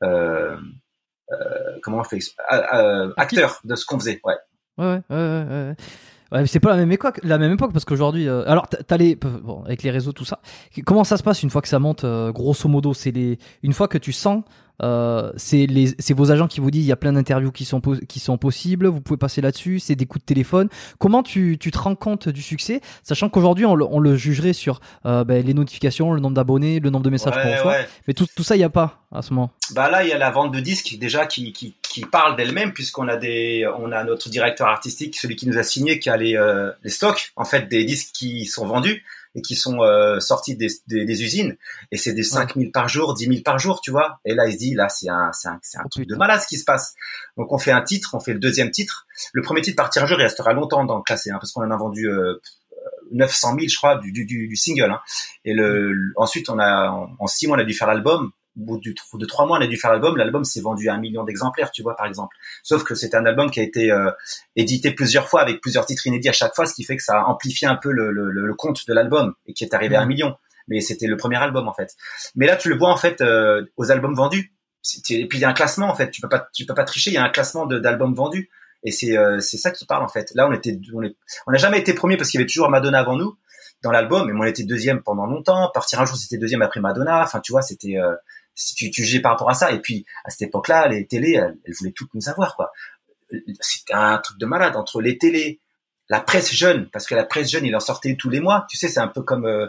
euh, 0.03 0.55
euh, 1.31 1.79
comment 1.81 1.99
on 1.99 2.03
fait 2.03 2.19
euh, 2.51 2.61
euh, 2.73 3.13
acteur 3.17 3.59
de 3.63 3.75
ce 3.75 3.85
qu'on 3.85 3.97
faisait, 3.99 4.19
ouais. 4.23 4.35
Ouais, 4.77 4.85
ouais, 4.85 5.01
ouais, 5.09 5.45
ouais, 5.49 5.75
ouais. 6.31 6.45
C'est 6.47 6.59
pas 6.59 6.69
la 6.71 6.77
même 6.77 6.91
époque, 6.91 7.19
la 7.23 7.37
même 7.37 7.51
époque 7.53 7.71
parce 7.73 7.85
qu'aujourd'hui, 7.85 8.27
euh, 8.27 8.43
alors 8.47 8.67
t'as- 8.67 8.97
les, 8.97 9.15
bon, 9.15 9.63
avec 9.65 9.83
les 9.83 9.91
réseaux 9.91 10.11
tout 10.11 10.25
ça. 10.25 10.39
Comment 10.85 11.03
ça 11.03 11.17
se 11.17 11.23
passe 11.23 11.43
une 11.43 11.49
fois 11.49 11.61
que 11.61 11.67
ça 11.67 11.79
monte 11.79 12.03
euh, 12.03 12.31
Grosso 12.31 12.67
modo, 12.69 12.93
c'est 12.93 13.11
les, 13.11 13.37
une 13.63 13.73
fois 13.73 13.87
que 13.87 13.97
tu 13.97 14.11
sens, 14.13 14.43
euh, 14.83 15.31
c'est 15.37 15.67
les, 15.67 15.93
c'est 15.99 16.13
vos 16.13 16.31
agents 16.31 16.47
qui 16.47 16.59
vous 16.59 16.69
disent 16.69 16.83
il 16.83 16.89
y 16.89 16.91
a 16.91 16.97
plein 16.97 17.13
d'interviews 17.13 17.51
qui 17.51 17.63
sont 17.63 17.79
qui 17.79 18.19
sont 18.19 18.37
possibles, 18.37 18.87
vous 18.87 18.99
pouvez 18.99 19.17
passer 19.17 19.39
là-dessus, 19.39 19.79
c'est 19.79 19.95
des 19.95 20.05
coups 20.05 20.21
de 20.23 20.25
téléphone. 20.25 20.67
Comment 20.99 21.23
tu, 21.23 21.57
tu 21.57 21.71
te 21.71 21.77
rends 21.77 21.95
compte 21.95 22.27
du 22.27 22.41
succès, 22.41 22.81
sachant 23.03 23.29
qu'aujourd'hui 23.29 23.65
on, 23.65 23.75
le- 23.75 23.85
on 23.89 23.99
le 23.99 24.17
jugerait 24.17 24.51
sur 24.53 24.81
euh, 25.05 25.23
ben, 25.23 25.45
les 25.45 25.53
notifications, 25.53 26.11
le 26.11 26.19
nombre 26.19 26.35
d'abonnés, 26.35 26.81
le 26.81 26.89
nombre 26.89 27.05
de 27.05 27.09
messages 27.09 27.33
qu'on 27.35 27.39
Ouais, 27.47 27.55
reçoit, 27.55 27.71
ouais. 27.71 27.87
mais 28.07 28.13
tout, 28.13 28.27
tout 28.35 28.43
ça 28.43 28.57
il 28.57 28.59
y 28.59 28.65
a 28.65 28.69
pas 28.69 29.05
à 29.13 29.21
ce 29.21 29.33
moment. 29.33 29.51
Bah 29.73 29.89
là, 29.89 30.03
il 30.03 30.09
y 30.09 30.13
a 30.13 30.17
la 30.17 30.29
vente 30.29 30.53
de 30.53 30.59
disques 30.59 30.97
déjà 30.99 31.25
qui, 31.25 31.53
qui, 31.53 31.75
qui 31.95 32.05
parle 32.05 32.35
d'elle-même 32.35 32.73
puisqu'on 32.73 33.07
a 33.07 33.15
des, 33.15 33.65
on 33.79 33.93
a 33.93 34.03
notre 34.03 34.27
directeur 34.27 34.67
artistique, 34.67 35.15
celui 35.17 35.37
qui 35.37 35.47
nous 35.47 35.57
a 35.57 35.63
signé, 35.63 35.97
qui 35.97 36.09
a 36.09 36.17
les, 36.17 36.35
euh, 36.35 36.71
les 36.83 36.89
stocks 36.89 37.31
en 37.37 37.45
fait 37.45 37.69
des 37.69 37.85
disques 37.85 38.09
qui 38.13 38.45
sont 38.47 38.67
vendus 38.67 39.05
et 39.33 39.41
qui 39.41 39.55
sont 39.55 39.81
euh, 39.81 40.19
sortis 40.19 40.57
des, 40.57 40.67
des, 40.87 41.05
des 41.05 41.23
usines 41.23 41.55
et 41.91 41.97
c'est 41.97 42.11
des 42.11 42.23
5000 42.23 42.71
par 42.73 42.89
jour, 42.89 43.13
10 43.13 43.27
000 43.27 43.37
par 43.45 43.59
jour, 43.59 43.79
tu 43.79 43.91
vois. 43.91 44.19
Et 44.25 44.35
là 44.35 44.45
il 44.45 44.53
se 44.53 44.57
dit 44.57 44.73
là 44.75 44.89
c'est 44.89 45.07
un, 45.07 45.31
c'est 45.31 45.47
un, 45.47 45.57
c'est 45.61 45.77
un 45.77 45.83
Oh, 45.85 45.89
truc 45.89 46.05
de 46.05 46.15
malade 46.17 46.41
ce 46.41 46.47
qui 46.47 46.57
se 46.57 46.65
passe. 46.65 46.95
Donc 47.37 47.53
on 47.53 47.57
fait 47.57 47.71
un 47.71 47.81
titre, 47.81 48.09
on 48.13 48.19
fait 48.19 48.33
le 48.33 48.39
deuxième 48.39 48.71
titre. 48.71 49.07
Le 49.31 49.41
premier 49.41 49.61
titre 49.61 49.77
par 49.77 49.89
tirage 49.89 50.11
il 50.11 50.15
restera 50.15 50.51
longtemps 50.51 50.83
dans 50.83 50.97
le 50.97 51.03
classé 51.03 51.31
hein, 51.31 51.37
parce 51.39 51.53
qu'on 51.53 51.63
en 51.63 51.71
a 51.71 51.77
vendu 51.77 52.09
euh, 52.09 52.41
900 53.13 53.55
000 53.55 53.67
je 53.69 53.77
crois 53.77 53.99
du, 53.99 54.11
du, 54.11 54.25
du, 54.25 54.55
single. 54.57 54.91
Hein. 54.91 54.99
Et 55.45 55.53
le, 55.53 55.93
le- 55.93 56.13
ensuite 56.17 56.49
on 56.49 56.59
a 56.59 56.89
en, 56.89 57.15
en 57.19 57.27
six 57.27 57.47
mois 57.47 57.55
on 57.55 57.61
a 57.61 57.63
dû 57.63 57.73
faire 57.73 57.87
l'album. 57.87 58.31
Au 58.57 58.63
bout 58.65 58.77
du, 58.77 58.93
de 59.13 59.25
trois 59.25 59.45
mois 59.45 59.57
on 59.57 59.61
a 59.61 59.67
dû 59.67 59.77
faire 59.77 59.91
l'album. 59.91 60.15
L'album 60.17 60.43
s'est 60.45 60.61
vendu 60.61 60.89
à 60.89 60.93
un 60.93 60.99
million 60.99 61.23
d'exemplaires, 61.23 61.71
tu 61.71 61.81
vois 61.83 61.95
par 61.95 62.05
exemple. 62.05 62.35
Sauf 62.63 62.83
que 62.83 62.95
c'est 62.95 63.13
un 63.15 63.25
album 63.25 63.51
qui 63.51 63.59
a 63.59 63.63
été 63.63 63.91
euh, 63.91 64.09
édité 64.55 64.91
plusieurs 64.91 65.27
fois 65.27 65.41
avec 65.41 65.61
plusieurs 65.61 65.85
titres 65.85 66.07
inédits 66.07 66.29
à 66.29 66.33
chaque 66.33 66.55
fois, 66.55 66.65
ce 66.65 66.73
qui 66.73 66.83
fait 66.83 66.95
que 66.97 67.03
ça 67.03 67.19
a 67.19 67.23
amplifié 67.25 67.67
un 67.67 67.75
peu 67.75 67.91
le, 67.91 68.11
le, 68.11 68.29
le 68.31 68.53
compte 68.53 68.87
de 68.87 68.93
l'album 68.93 69.33
et 69.45 69.53
qui 69.53 69.63
est 69.63 69.73
arrivé 69.73 69.95
à 69.95 70.01
un 70.01 70.05
million. 70.05 70.35
Mais 70.67 70.81
c'était 70.81 71.07
le 71.07 71.15
premier 71.17 71.37
album 71.37 71.67
en 71.67 71.73
fait. 71.73 71.95
Mais 72.35 72.47
là 72.47 72.55
tu 72.55 72.69
le 72.69 72.77
vois 72.77 72.89
en 72.89 72.97
fait 72.97 73.21
euh, 73.21 73.65
aux 73.77 73.91
albums 73.91 74.15
vendus. 74.15 74.51
Et 75.09 75.27
puis 75.27 75.37
il 75.37 75.41
y 75.41 75.45
a 75.45 75.49
un 75.49 75.53
classement 75.53 75.87
en 75.89 75.95
fait. 75.95 76.09
Tu 76.11 76.21
peux 76.21 76.29
pas 76.29 76.47
tu 76.53 76.65
peux 76.65 76.73
pas 76.73 76.83
tricher. 76.85 77.11
Il 77.11 77.15
y 77.15 77.17
a 77.17 77.23
un 77.23 77.29
classement 77.29 77.65
d'albums 77.65 78.13
vendus. 78.15 78.49
Et 78.83 78.91
c'est 78.91 79.17
euh, 79.17 79.39
c'est 79.39 79.57
ça 79.57 79.71
qui 79.71 79.85
parle 79.85 80.03
en 80.03 80.07
fait. 80.07 80.31
Là 80.35 80.47
on 80.47 80.53
était 80.53 80.79
on 80.93 81.03
est- 81.03 81.15
on 81.47 81.51
n'a 81.51 81.57
jamais 81.57 81.79
été 81.79 81.93
premier 81.93 82.17
parce 82.17 82.29
qu'il 82.29 82.39
y 82.39 82.41
avait 82.43 82.47
toujours 82.47 82.69
Madonna 82.69 82.99
avant 82.99 83.15
nous 83.17 83.35
dans 83.83 83.91
l'album. 83.91 84.31
Mais 84.31 84.39
on 84.39 84.43
était 84.43 84.63
deuxième 84.63 85.01
pendant 85.03 85.25
longtemps. 85.25 85.69
Partir 85.73 86.01
un 86.01 86.05
jour 86.05 86.15
c'était 86.17 86.37
deuxième 86.37 86.61
après 86.61 86.79
Madonna. 86.79 87.21
Enfin 87.23 87.39
tu 87.41 87.51
vois 87.51 87.61
c'était 87.63 87.97
euh, 87.97 88.13
si 88.55 88.73
tu, 88.75 88.89
tu 88.89 89.21
par 89.21 89.33
rapport 89.33 89.49
à 89.49 89.53
ça. 89.53 89.71
Et 89.71 89.79
puis 89.79 90.05
à 90.23 90.29
cette 90.29 90.43
époque-là 90.43 90.87
les 90.87 91.05
télés 91.05 91.33
elles, 91.33 91.57
elles 91.65 91.73
voulaient 91.73 91.91
toutes 91.91 92.13
nous 92.13 92.29
avoir 92.29 92.55
quoi 92.55 92.71
c'était 93.59 93.93
un 93.93 94.17
truc 94.19 94.37
de 94.37 94.45
malade 94.45 94.75
entre 94.75 95.01
les 95.01 95.17
télés, 95.17 95.59
la 96.09 96.19
presse 96.19 96.53
jeune, 96.53 96.89
parce 96.91 97.07
que 97.07 97.15
la 97.15 97.23
presse 97.23 97.49
jeune, 97.49 97.65
il 97.65 97.75
en 97.75 97.79
sortait 97.79 98.15
tous 98.15 98.29
les 98.29 98.39
mois. 98.39 98.65
Tu 98.69 98.77
sais, 98.77 98.87
c'est 98.87 98.99
un 98.99 99.07
peu 99.07 99.23
comme 99.23 99.45
euh, 99.45 99.67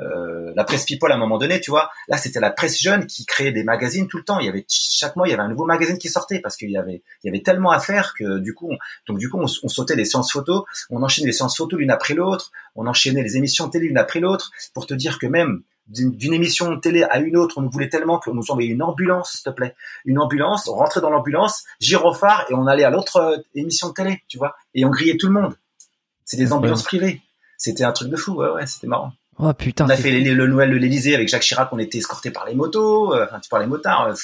euh, 0.00 0.52
la 0.54 0.64
presse 0.64 0.84
People 0.84 1.10
à 1.10 1.16
un 1.16 1.18
moment 1.18 1.38
donné, 1.38 1.60
tu 1.60 1.70
vois. 1.70 1.90
Là, 2.08 2.16
c'était 2.16 2.38
la 2.38 2.50
presse 2.50 2.80
jeune 2.80 3.06
qui 3.06 3.26
créait 3.26 3.50
des 3.50 3.64
magazines 3.64 4.06
tout 4.06 4.18
le 4.18 4.24
temps. 4.24 4.38
Il 4.38 4.46
y 4.46 4.48
avait 4.48 4.64
chaque 4.68 5.16
mois, 5.16 5.26
il 5.26 5.32
y 5.32 5.34
avait 5.34 5.42
un 5.42 5.48
nouveau 5.48 5.64
magazine 5.64 5.98
qui 5.98 6.08
sortait 6.08 6.38
parce 6.38 6.56
qu'il 6.56 6.70
y 6.70 6.76
avait, 6.76 7.02
il 7.22 7.26
y 7.26 7.28
avait 7.28 7.42
tellement 7.42 7.72
à 7.72 7.80
faire 7.80 8.14
que 8.14 8.38
du 8.38 8.54
coup, 8.54 8.70
on, 8.70 8.78
donc 9.08 9.18
du 9.18 9.28
coup, 9.28 9.38
on, 9.38 9.46
on 9.62 9.68
sautait 9.68 9.96
les 9.96 10.04
séances 10.04 10.32
photos, 10.32 10.64
on 10.90 11.02
enchaînait 11.02 11.26
les 11.26 11.32
séances 11.32 11.56
photos 11.56 11.78
l'une 11.78 11.90
après 11.90 12.14
l'autre, 12.14 12.52
on 12.76 12.86
enchaînait 12.86 13.22
les 13.22 13.36
émissions 13.36 13.68
télé 13.68 13.88
l'une 13.88 13.98
après 13.98 14.20
l'autre 14.20 14.52
pour 14.74 14.86
te 14.86 14.94
dire 14.94 15.18
que 15.18 15.26
même 15.26 15.62
d'une 15.86 16.32
émission 16.32 16.78
télé 16.80 17.02
à 17.02 17.18
une 17.18 17.36
autre, 17.36 17.58
on 17.58 17.62
nous 17.62 17.70
voulait 17.70 17.88
tellement 17.88 18.18
qu'on 18.18 18.34
nous 18.34 18.50
envoyait 18.50 18.70
une 18.70 18.82
ambulance, 18.82 19.32
s'il 19.32 19.42
te 19.42 19.50
plaît, 19.50 19.74
une 20.04 20.18
ambulance, 20.18 20.66
on 20.68 20.74
rentrait 20.74 21.00
dans 21.00 21.10
l'ambulance, 21.10 21.64
gyrophare 21.78 22.46
et 22.48 22.54
on 22.54 22.66
allait 22.66 22.84
à 22.84 22.90
l'autre 22.90 23.16
euh, 23.16 23.36
émission 23.54 23.88
de 23.88 23.94
télé, 23.94 24.22
tu 24.28 24.38
vois, 24.38 24.56
et 24.74 24.84
on 24.84 24.90
grillait 24.90 25.16
tout 25.18 25.26
le 25.26 25.34
monde. 25.40 25.54
C'est 26.24 26.38
des 26.38 26.52
ambulances 26.52 26.82
privées. 26.84 27.20
C'était 27.58 27.84
un 27.84 27.92
truc 27.92 28.08
de 28.08 28.16
fou, 28.16 28.32
ouais, 28.32 28.50
ouais, 28.50 28.66
c'était 28.66 28.86
marrant. 28.86 29.12
Oh 29.38 29.52
putain. 29.52 29.84
On 29.84 29.88
a 29.90 29.96
fait 29.96 30.10
le 30.10 30.46
Noël 30.46 30.70
de 30.70 30.76
l'Elysée 30.76 31.14
avec 31.14 31.28
Jacques 31.28 31.42
Chirac, 31.42 31.68
on 31.72 31.78
était 31.78 31.98
escortés 31.98 32.30
par 32.30 32.46
les 32.46 32.54
motos, 32.54 33.14
euh, 33.14 33.24
enfin, 33.24 33.40
tu 33.40 33.48
par 33.48 33.60
les 33.60 33.66
motards. 33.66 34.06
euh, 34.06 34.14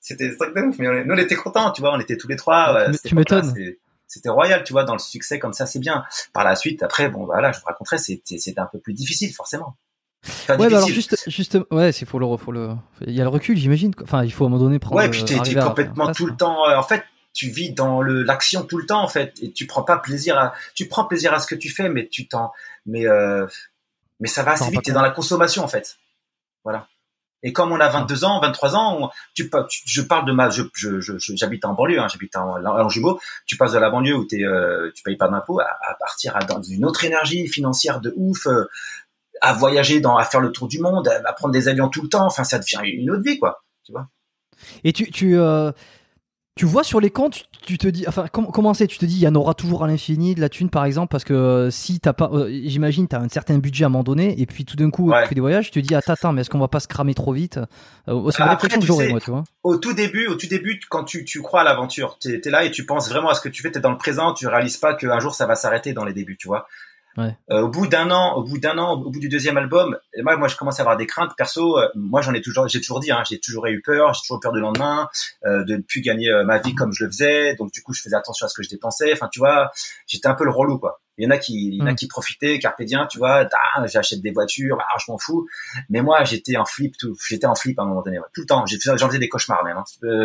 C'était 0.00 0.30
un 0.30 0.36
truc 0.36 0.54
de 0.54 0.60
ouf, 0.62 0.78
mais 0.78 0.88
on, 0.88 1.04
nous 1.06 1.14
on 1.14 1.18
était 1.18 1.36
contents, 1.36 1.70
tu 1.70 1.80
vois, 1.80 1.94
on 1.94 2.00
était 2.00 2.16
tous 2.16 2.28
les 2.28 2.36
trois. 2.36 2.74
Ouais, 2.74 2.80
euh, 2.80 2.92
tu 3.02 3.14
époque-là, 3.14 3.42
m'étonnes. 3.42 3.74
C'était 4.08 4.28
royal, 4.28 4.62
tu 4.62 4.72
vois, 4.72 4.84
dans 4.84 4.92
le 4.92 5.00
succès 5.00 5.38
comme 5.38 5.52
ça, 5.52 5.66
c'est 5.66 5.78
bien. 5.80 6.04
Par 6.32 6.44
la 6.44 6.54
suite, 6.54 6.82
après, 6.82 7.08
bon, 7.08 7.24
voilà, 7.24 7.50
je 7.52 7.58
vous 7.60 7.66
raconterai, 7.66 7.98
c'était 7.98 8.60
un 8.60 8.66
peu 8.66 8.78
plus 8.78 8.92
difficile, 8.92 9.32
forcément. 9.32 9.76
Enfin, 10.24 10.56
Ouais, 10.58 10.68
bah 10.70 10.76
alors 10.78 10.88
juste, 10.88 11.16
juste, 11.28 11.58
ouais, 11.70 11.92
c'est 11.92 12.06
faut 12.06 12.18
le, 12.18 12.36
faut 12.36 12.50
le, 12.52 12.70
il 13.06 13.14
y 13.14 13.20
a 13.20 13.24
le 13.24 13.28
recul, 13.30 13.56
j'imagine. 13.56 13.92
Enfin, 14.02 14.24
il 14.24 14.32
faut 14.32 14.44
à 14.44 14.46
un 14.48 14.50
moment 14.50 14.62
donné 14.64 14.78
prendre. 14.78 14.96
Ouais, 14.96 15.08
puis 15.10 15.24
t'es 15.24 15.34
complètement 15.68 16.06
tout 16.12 16.26
le 16.26 16.36
temps. 16.36 16.68
euh, 16.68 16.76
en 16.76 16.82
fait, 16.82 17.04
tu 17.32 17.48
vis 17.48 17.70
dans 17.72 18.00
le 18.02 18.22
l'action 18.22 18.64
tout 18.64 18.78
le 18.78 18.86
temps, 18.86 19.02
en 19.02 19.08
fait, 19.08 19.34
et 19.42 19.52
tu 19.52 19.66
prends 19.66 19.82
pas 19.82 19.98
plaisir 19.98 20.36
à, 20.38 20.54
tu 20.74 20.88
prends 20.88 21.04
plaisir 21.04 21.32
à 21.34 21.38
ce 21.38 21.46
que 21.46 21.54
tu 21.54 21.68
fais, 21.70 21.88
mais 21.88 22.08
tu 22.08 22.26
t'en, 22.26 22.52
mais 22.86 23.06
euh, 23.06 23.46
mais 24.20 24.28
ça 24.28 24.42
va 24.42 24.52
assez 24.52 24.64
vite. 24.70 24.82
T'es 24.82 24.92
dans 24.92 25.02
la 25.02 25.10
consommation, 25.10 25.62
en 25.62 25.68
fait. 25.68 25.96
Voilà. 26.64 26.88
Et 27.42 27.52
comme 27.52 27.70
on 27.70 27.78
a 27.78 27.88
22 27.88 28.24
ans, 28.24 28.40
23 28.40 28.74
ans, 28.74 28.98
on- 29.02 29.10
tu, 29.34 29.48
tu- 29.68 29.82
je 29.84 30.00
parle 30.02 30.26
de 30.26 30.32
ma, 30.32 30.48
je, 30.50 30.62
je, 30.74 31.00
je- 31.00 31.18
je- 31.18 31.36
j'habite 31.36 31.64
en 31.66 31.74
banlieue, 31.74 32.00
hein, 32.00 32.08
j'habite 32.10 32.34
en, 32.36 32.56
en 32.64 32.88
jumeau. 32.88 33.20
Tu 33.44 33.56
passes 33.56 33.72
de 33.72 33.78
la 33.78 33.90
banlieue 33.90 34.16
où 34.16 34.24
t'es, 34.24 34.42
euh, 34.42 34.90
tu 34.96 35.02
payes 35.04 35.16
pas 35.16 35.28
d'impôts 35.28 35.60
à, 35.60 35.66
à 35.88 35.94
partir 35.94 36.34
à, 36.34 36.40
dans 36.40 36.60
une 36.62 36.84
autre 36.84 37.04
énergie 37.04 37.46
financière 37.46 38.00
de 38.00 38.12
ouf, 38.16 38.46
euh, 38.46 38.64
à 39.40 39.52
voyager 39.52 40.00
dans, 40.00 40.16
à 40.16 40.24
faire 40.24 40.40
le 40.40 40.52
tour 40.52 40.68
du 40.68 40.78
monde, 40.80 41.08
à, 41.08 41.20
à 41.28 41.32
prendre 41.32 41.52
des 41.52 41.68
avions 41.68 41.88
tout 41.88 42.02
le 42.02 42.08
temps. 42.08 42.26
Enfin, 42.26 42.44
ça 42.44 42.58
devient 42.58 42.80
une 42.90 43.10
autre 43.10 43.22
vie, 43.22 43.38
quoi. 43.38 43.62
Tu 43.84 43.92
vois. 43.92 44.08
Et 44.84 44.92
tu, 44.92 45.10
tu, 45.10 45.38
euh, 45.38 45.70
tu 46.56 46.64
vois 46.64 46.82
sur 46.82 47.00
les 47.00 47.10
comptes, 47.10 47.44
tu, 47.66 47.76
te 47.76 47.86
dis, 47.86 48.06
enfin, 48.08 48.26
com- 48.32 48.48
comment 48.50 48.72
c'est? 48.72 48.86
Tu 48.86 48.96
te 48.96 49.04
dis, 49.04 49.16
il 49.16 49.22
y 49.22 49.28
en 49.28 49.34
aura 49.34 49.52
toujours 49.52 49.84
à 49.84 49.86
l'infini 49.86 50.34
de 50.34 50.40
la 50.40 50.48
thune, 50.48 50.70
par 50.70 50.86
exemple, 50.86 51.10
parce 51.10 51.24
que 51.24 51.34
euh, 51.34 51.70
si 51.70 52.00
t'as 52.00 52.14
pas, 52.14 52.30
euh, 52.32 52.48
j'imagine, 52.64 53.06
t'as 53.06 53.20
un 53.20 53.28
certain 53.28 53.58
budget 53.58 53.84
à 53.84 53.88
un 53.88 53.90
moment 53.90 54.04
donné, 54.04 54.40
et 54.40 54.46
puis 54.46 54.64
tout 54.64 54.76
d'un 54.76 54.88
coup, 54.90 55.10
Ouais. 55.10 55.22
tu 55.24 55.28
fais 55.28 55.34
des 55.34 55.42
voyages, 55.42 55.70
tu 55.70 55.82
te 55.82 55.86
dis, 55.86 55.94
attends, 55.94 56.14
attends, 56.14 56.32
mais 56.32 56.40
est-ce 56.40 56.48
qu'on 56.48 56.58
va 56.58 56.68
pas 56.68 56.80
se 56.80 56.88
cramer 56.88 57.12
trop 57.12 57.32
vite? 57.34 57.60
C'est 58.06 58.12
Après, 58.12 58.46
l'impression 58.46 58.76
que 58.78 58.80
tu 58.80 58.86
j'aurais, 58.86 59.04
sais, 59.06 59.10
moi, 59.10 59.20
tu 59.20 59.30
vois. 59.30 59.44
au 59.64 59.76
tout 59.76 59.92
début, 59.92 60.28
au 60.28 60.36
tout 60.36 60.46
début, 60.46 60.80
quand 60.88 61.04
tu, 61.04 61.26
tu 61.26 61.42
crois 61.42 61.60
à 61.60 61.64
l'aventure, 61.64 62.16
t'es 62.18 62.40
es 62.42 62.50
là 62.50 62.64
et 62.64 62.70
tu 62.70 62.86
penses 62.86 63.10
vraiment 63.10 63.28
à 63.28 63.34
ce 63.34 63.42
que 63.42 63.50
tu 63.50 63.60
fais, 63.62 63.70
t'es 63.70 63.80
dans 63.80 63.90
le 63.92 63.98
présent, 63.98 64.32
tu 64.32 64.46
réalises 64.46 64.78
pas 64.78 64.94
qu'un 64.94 65.20
jour 65.20 65.34
ça 65.34 65.44
va 65.46 65.56
s'arrêter 65.56 65.92
dans 65.92 66.06
les 66.06 66.14
débuts, 66.14 66.38
tu 66.38 66.48
vois. 66.48 66.66
Ouais. 67.16 67.34
Euh, 67.50 67.62
au 67.62 67.68
bout 67.68 67.86
d'un 67.86 68.10
an, 68.10 68.34
au 68.36 68.42
bout 68.42 68.58
d'un 68.58 68.76
an, 68.78 68.92
au 68.92 69.10
bout 69.10 69.20
du 69.20 69.28
deuxième 69.28 69.56
album, 69.56 69.96
moi, 70.22 70.36
moi, 70.36 70.48
je 70.48 70.56
commence 70.56 70.78
à 70.78 70.82
avoir 70.82 70.96
des 70.96 71.06
craintes. 71.06 71.32
Perso, 71.36 71.78
euh, 71.78 71.88
moi, 71.94 72.20
j'en 72.20 72.34
ai 72.34 72.42
toujours, 72.42 72.68
j'ai 72.68 72.80
toujours 72.80 73.00
dit, 73.00 73.10
hein, 73.10 73.22
j'ai 73.28 73.38
toujours 73.40 73.66
eu 73.66 73.80
peur, 73.80 74.12
j'ai 74.14 74.20
toujours 74.20 74.36
eu 74.36 74.40
peur 74.40 74.52
du 74.52 74.60
lendemain, 74.60 75.08
euh, 75.46 75.64
de 75.64 75.76
ne 75.76 75.82
plus 75.82 76.02
gagner 76.02 76.28
euh, 76.30 76.44
ma 76.44 76.58
vie 76.58 76.74
comme 76.74 76.92
je 76.92 77.04
le 77.04 77.10
faisais. 77.10 77.54
Donc, 77.56 77.72
du 77.72 77.82
coup, 77.82 77.94
je 77.94 78.02
faisais 78.02 78.16
attention 78.16 78.44
à 78.46 78.48
ce 78.48 78.54
que 78.54 78.62
je 78.62 78.68
dépensais. 78.68 79.12
Enfin, 79.12 79.28
tu 79.32 79.38
vois, 79.38 79.70
j'étais 80.06 80.28
un 80.28 80.34
peu 80.34 80.44
le 80.44 80.50
relou, 80.50 80.78
quoi. 80.78 81.00
Il 81.18 81.24
y 81.24 81.26
en 81.26 81.30
a 81.30 81.38
qui, 81.38 81.68
il 81.68 81.74
y 81.76 81.82
en 81.82 81.86
a 81.86 81.92
Mm. 81.92 81.96
qui 81.96 82.08
profitaient, 82.08 82.58
carpe 82.58 82.82
diem, 82.82 83.06
tu 83.10 83.16
vois, 83.16 83.48
ah, 83.74 83.86
j'achète 83.86 84.20
des 84.20 84.32
voitures, 84.32 84.78
ah, 84.82 84.98
je 85.04 85.10
m'en 85.10 85.16
fous. 85.16 85.46
Mais 85.88 86.02
moi, 86.02 86.24
j'étais 86.24 86.58
en 86.58 86.66
flip, 86.66 86.98
tout, 86.98 87.16
j'étais 87.26 87.46
en 87.46 87.54
flip 87.54 87.78
à 87.78 87.82
un 87.82 87.86
moment 87.86 88.02
donné, 88.02 88.18
ouais. 88.18 88.26
tout 88.34 88.42
le 88.42 88.46
temps. 88.46 88.64
J'en 88.66 89.06
faisais 89.08 89.18
des 89.18 89.30
cauchemars 89.30 89.64
même, 89.64 89.78
hein, 89.78 89.84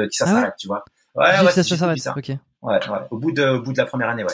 qui 0.09 0.17
ça 0.17 0.25
Ah 0.27 0.33
ouais 0.33 0.39
s'arrête, 0.41 0.55
tu 0.57 0.67
vois. 0.67 0.83
Ouais, 1.15 1.31
Juste, 1.31 1.43
ouais, 1.45 1.51
ça, 1.51 1.63
ça 1.63 1.77
s'arrête. 1.77 2.07
Ok. 2.17 2.37
Ouais, 2.61 2.73
ouais. 2.73 2.97
Au 3.09 3.17
bout 3.17 3.31
de, 3.31 3.45
au 3.45 3.61
bout 3.61 3.71
de 3.71 3.77
la 3.77 3.85
première 3.85 4.09
année, 4.09 4.23
ouais. 4.23 4.33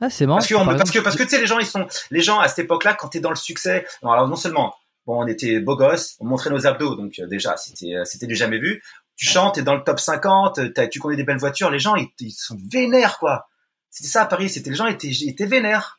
Ah, 0.00 0.08
c'est 0.10 0.26
marrant. 0.26 0.38
Parce 0.38 0.48
que, 0.48 0.54
on- 0.54 0.64
par 0.64 0.76
parce 0.76 0.90
que, 0.90 0.98
parce 1.00 1.16
que, 1.16 1.22
tu 1.24 1.28
sais, 1.30 1.40
les 1.40 1.46
gens, 1.46 1.58
ils 1.58 1.66
sont, 1.66 1.86
les 2.10 2.20
gens, 2.20 2.38
à 2.40 2.48
cette 2.48 2.60
époque-là, 2.60 2.94
quand 2.94 3.08
t'es 3.08 3.20
dans 3.20 3.30
le 3.30 3.36
succès, 3.36 3.86
non, 4.02 4.10
alors 4.10 4.28
non 4.28 4.36
seulement, 4.36 4.74
bon, 5.06 5.22
on 5.22 5.26
était 5.26 5.60
beaux 5.60 5.76
gosses, 5.76 6.16
on 6.20 6.24
montrait 6.26 6.50
nos 6.50 6.66
abdos, 6.66 6.94
donc 6.96 7.18
euh, 7.18 7.26
déjà, 7.26 7.56
c'était, 7.56 7.94
euh, 7.96 8.04
c'était 8.04 8.26
du 8.26 8.34
jamais 8.34 8.58
vu. 8.58 8.82
Tu 9.16 9.26
chantes, 9.26 9.56
t'es 9.56 9.62
dans 9.62 9.74
le 9.74 9.82
top 9.84 10.00
50, 10.00 10.58
euh, 10.58 10.68
t'as- 10.74 10.86
tu 10.88 10.98
connais 11.00 11.16
des 11.16 11.24
belles 11.24 11.38
voitures, 11.38 11.70
les 11.70 11.78
gens, 11.78 11.96
ils, 11.96 12.08
ils 12.20 12.30
sont 12.30 12.56
vénères, 12.70 13.18
quoi. 13.18 13.46
C'était 13.90 14.08
ça 14.08 14.22
à 14.22 14.26
Paris, 14.26 14.48
c'était, 14.48 14.70
les 14.70 14.76
gens 14.76 14.86
étaient, 14.86 15.10
étaient 15.26 15.46
vénères. 15.46 15.98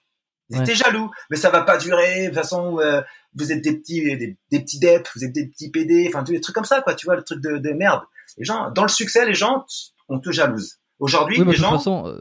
Ils 0.50 0.58
Ouais. 0.58 0.64
étaient 0.64 0.76
jaloux, 0.76 1.10
mais 1.30 1.38
ça 1.38 1.50
va 1.50 1.62
pas 1.62 1.78
durer. 1.78 2.24
De 2.24 2.26
toute 2.28 2.36
façon, 2.36 2.80
euh, 2.80 3.02
vous 3.36 3.52
êtes 3.54 3.62
des 3.62 3.78
petits, 3.78 4.02
des, 4.02 4.38
des 4.52 4.60
petits 4.60 4.80
dep, 4.80 5.08
vous 5.16 5.24
êtes 5.24 5.32
des 5.32 5.48
petits 5.48 5.70
PD, 5.72 6.08
enfin 6.10 6.24
tous 6.26 6.32
les 6.34 6.42
trucs 6.42 6.56
comme 6.56 6.66
ça, 6.66 6.82
quoi. 6.82 6.94
Tu 6.96 7.06
vois, 7.06 7.16
le 7.16 7.24
truc 7.24 7.40
de, 7.42 7.58
de 7.58 7.70
merde. 7.72 8.02
Les 8.38 8.44
gens, 8.44 8.70
dans 8.72 8.82
le 8.84 8.90
succès, 8.90 9.26
les 9.26 9.34
gens, 9.34 9.66
on 10.10 10.20
te 10.20 10.30
jalouse. 10.32 10.80
Aujourd'hui, 11.00 11.36
oui, 11.40 11.46
les 11.46 11.52
de 11.52 11.56
toute 11.56 11.62
gens, 11.62 11.72
façon, 11.78 12.06
euh, 12.08 12.20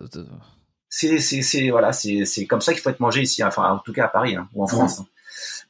c'est 0.90 1.18
c'est 1.20 1.40
c'est 1.40 1.70
voilà 1.70 1.92
c'est 1.92 2.26
c'est 2.26 2.44
comme 2.46 2.60
ça 2.60 2.72
qu'il 2.74 2.82
faut 2.82 2.90
être 2.90 3.00
mangé 3.00 3.22
ici 3.22 3.42
enfin 3.42 3.70
en 3.72 3.78
tout 3.78 3.92
cas 3.94 4.04
à 4.04 4.08
Paris 4.08 4.36
hein, 4.36 4.48
ou 4.54 4.62
en 4.62 4.66
France 4.66 5.00
hein. 5.00 5.06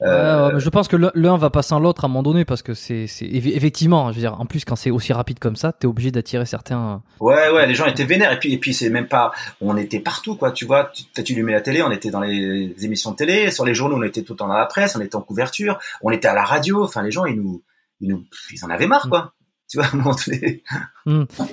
Ouais, 0.01 0.07
Euh, 0.09 0.59
je 0.59 0.69
pense 0.71 0.89
que 0.89 0.97
l'un- 0.97 1.37
va 1.37 1.51
pas 1.51 1.61
sans 1.63 1.79
l'autre 1.79 2.05
à 2.05 2.07
un 2.07 2.09
moment 2.09 2.23
donné 2.23 2.47
parce 2.47 2.63
que 2.63 2.73
c'est 2.73 3.07
c'est- 3.07 3.27
eff- 3.27 3.55
effectivement, 3.55 4.11
je 4.11 4.15
veux 4.17 4.21
dire, 4.23 4.41
en 4.41 4.47
plus 4.47 4.65
quand 4.65 4.75
c'est 4.75 4.91
aussi 4.91 5.13
rapide 5.13 5.39
comme 5.39 5.57
ça, 5.57 5.73
t'es 5.73 5.87
obligé 5.87 6.11
d'attirer 6.11 6.47
certains. 6.47 7.03
ouais 7.21 7.51
ouais 7.51 7.67
les 7.67 7.75
gens 7.75 7.85
étaient 7.87 8.07
vénères 8.07 8.33
et 8.33 8.39
puis 8.39 8.53
et 8.55 8.59
puis 8.59 8.73
c'est 8.73 8.89
même 8.89 9.07
pas 9.09 9.31
on 9.61 9.77
était 9.77 10.01
partout 10.01 10.37
quoi 10.37 10.51
tu 10.53 10.65
vois 10.65 10.91
tu, 10.95 11.05
tu 11.23 11.33
allumais 11.35 11.53
la 11.53 11.61
télé 11.61 11.83
on 11.83 11.91
était 11.91 12.11
dans 12.11 12.21
les 12.21 12.75
émissions 12.83 13.11
de 13.13 13.17
télé 13.17 13.51
sur 13.51 13.67
les 13.67 13.75
journaux 13.75 13.97
on 13.99 14.03
était 14.03 14.23
tout 14.23 14.33
le 14.33 14.39
temps 14.39 14.49
dans 14.49 14.55
la 14.55 14.67
presse 14.67 14.97
on 14.97 15.01
était 15.03 15.17
en 15.17 15.21
couverture 15.23 15.79
on 16.03 16.11
était 16.11 16.29
à 16.29 16.35
la 16.35 16.45
radio 16.45 16.83
enfin 16.83 17.03
les 17.03 17.11
gens 17.13 17.27
ils 17.27 17.37
nous 17.37 17.63
ils 18.01 18.09
nous 18.09 18.25
ils 18.53 18.65
en 18.65 18.71
avaient 18.71 18.87
marre 18.89 19.07
quoi 19.11 19.35
tu 19.71 19.79
vois 19.79 19.87
à 19.87 19.91
un 19.93 19.97
moment 19.97 20.17
donné. 20.27 20.63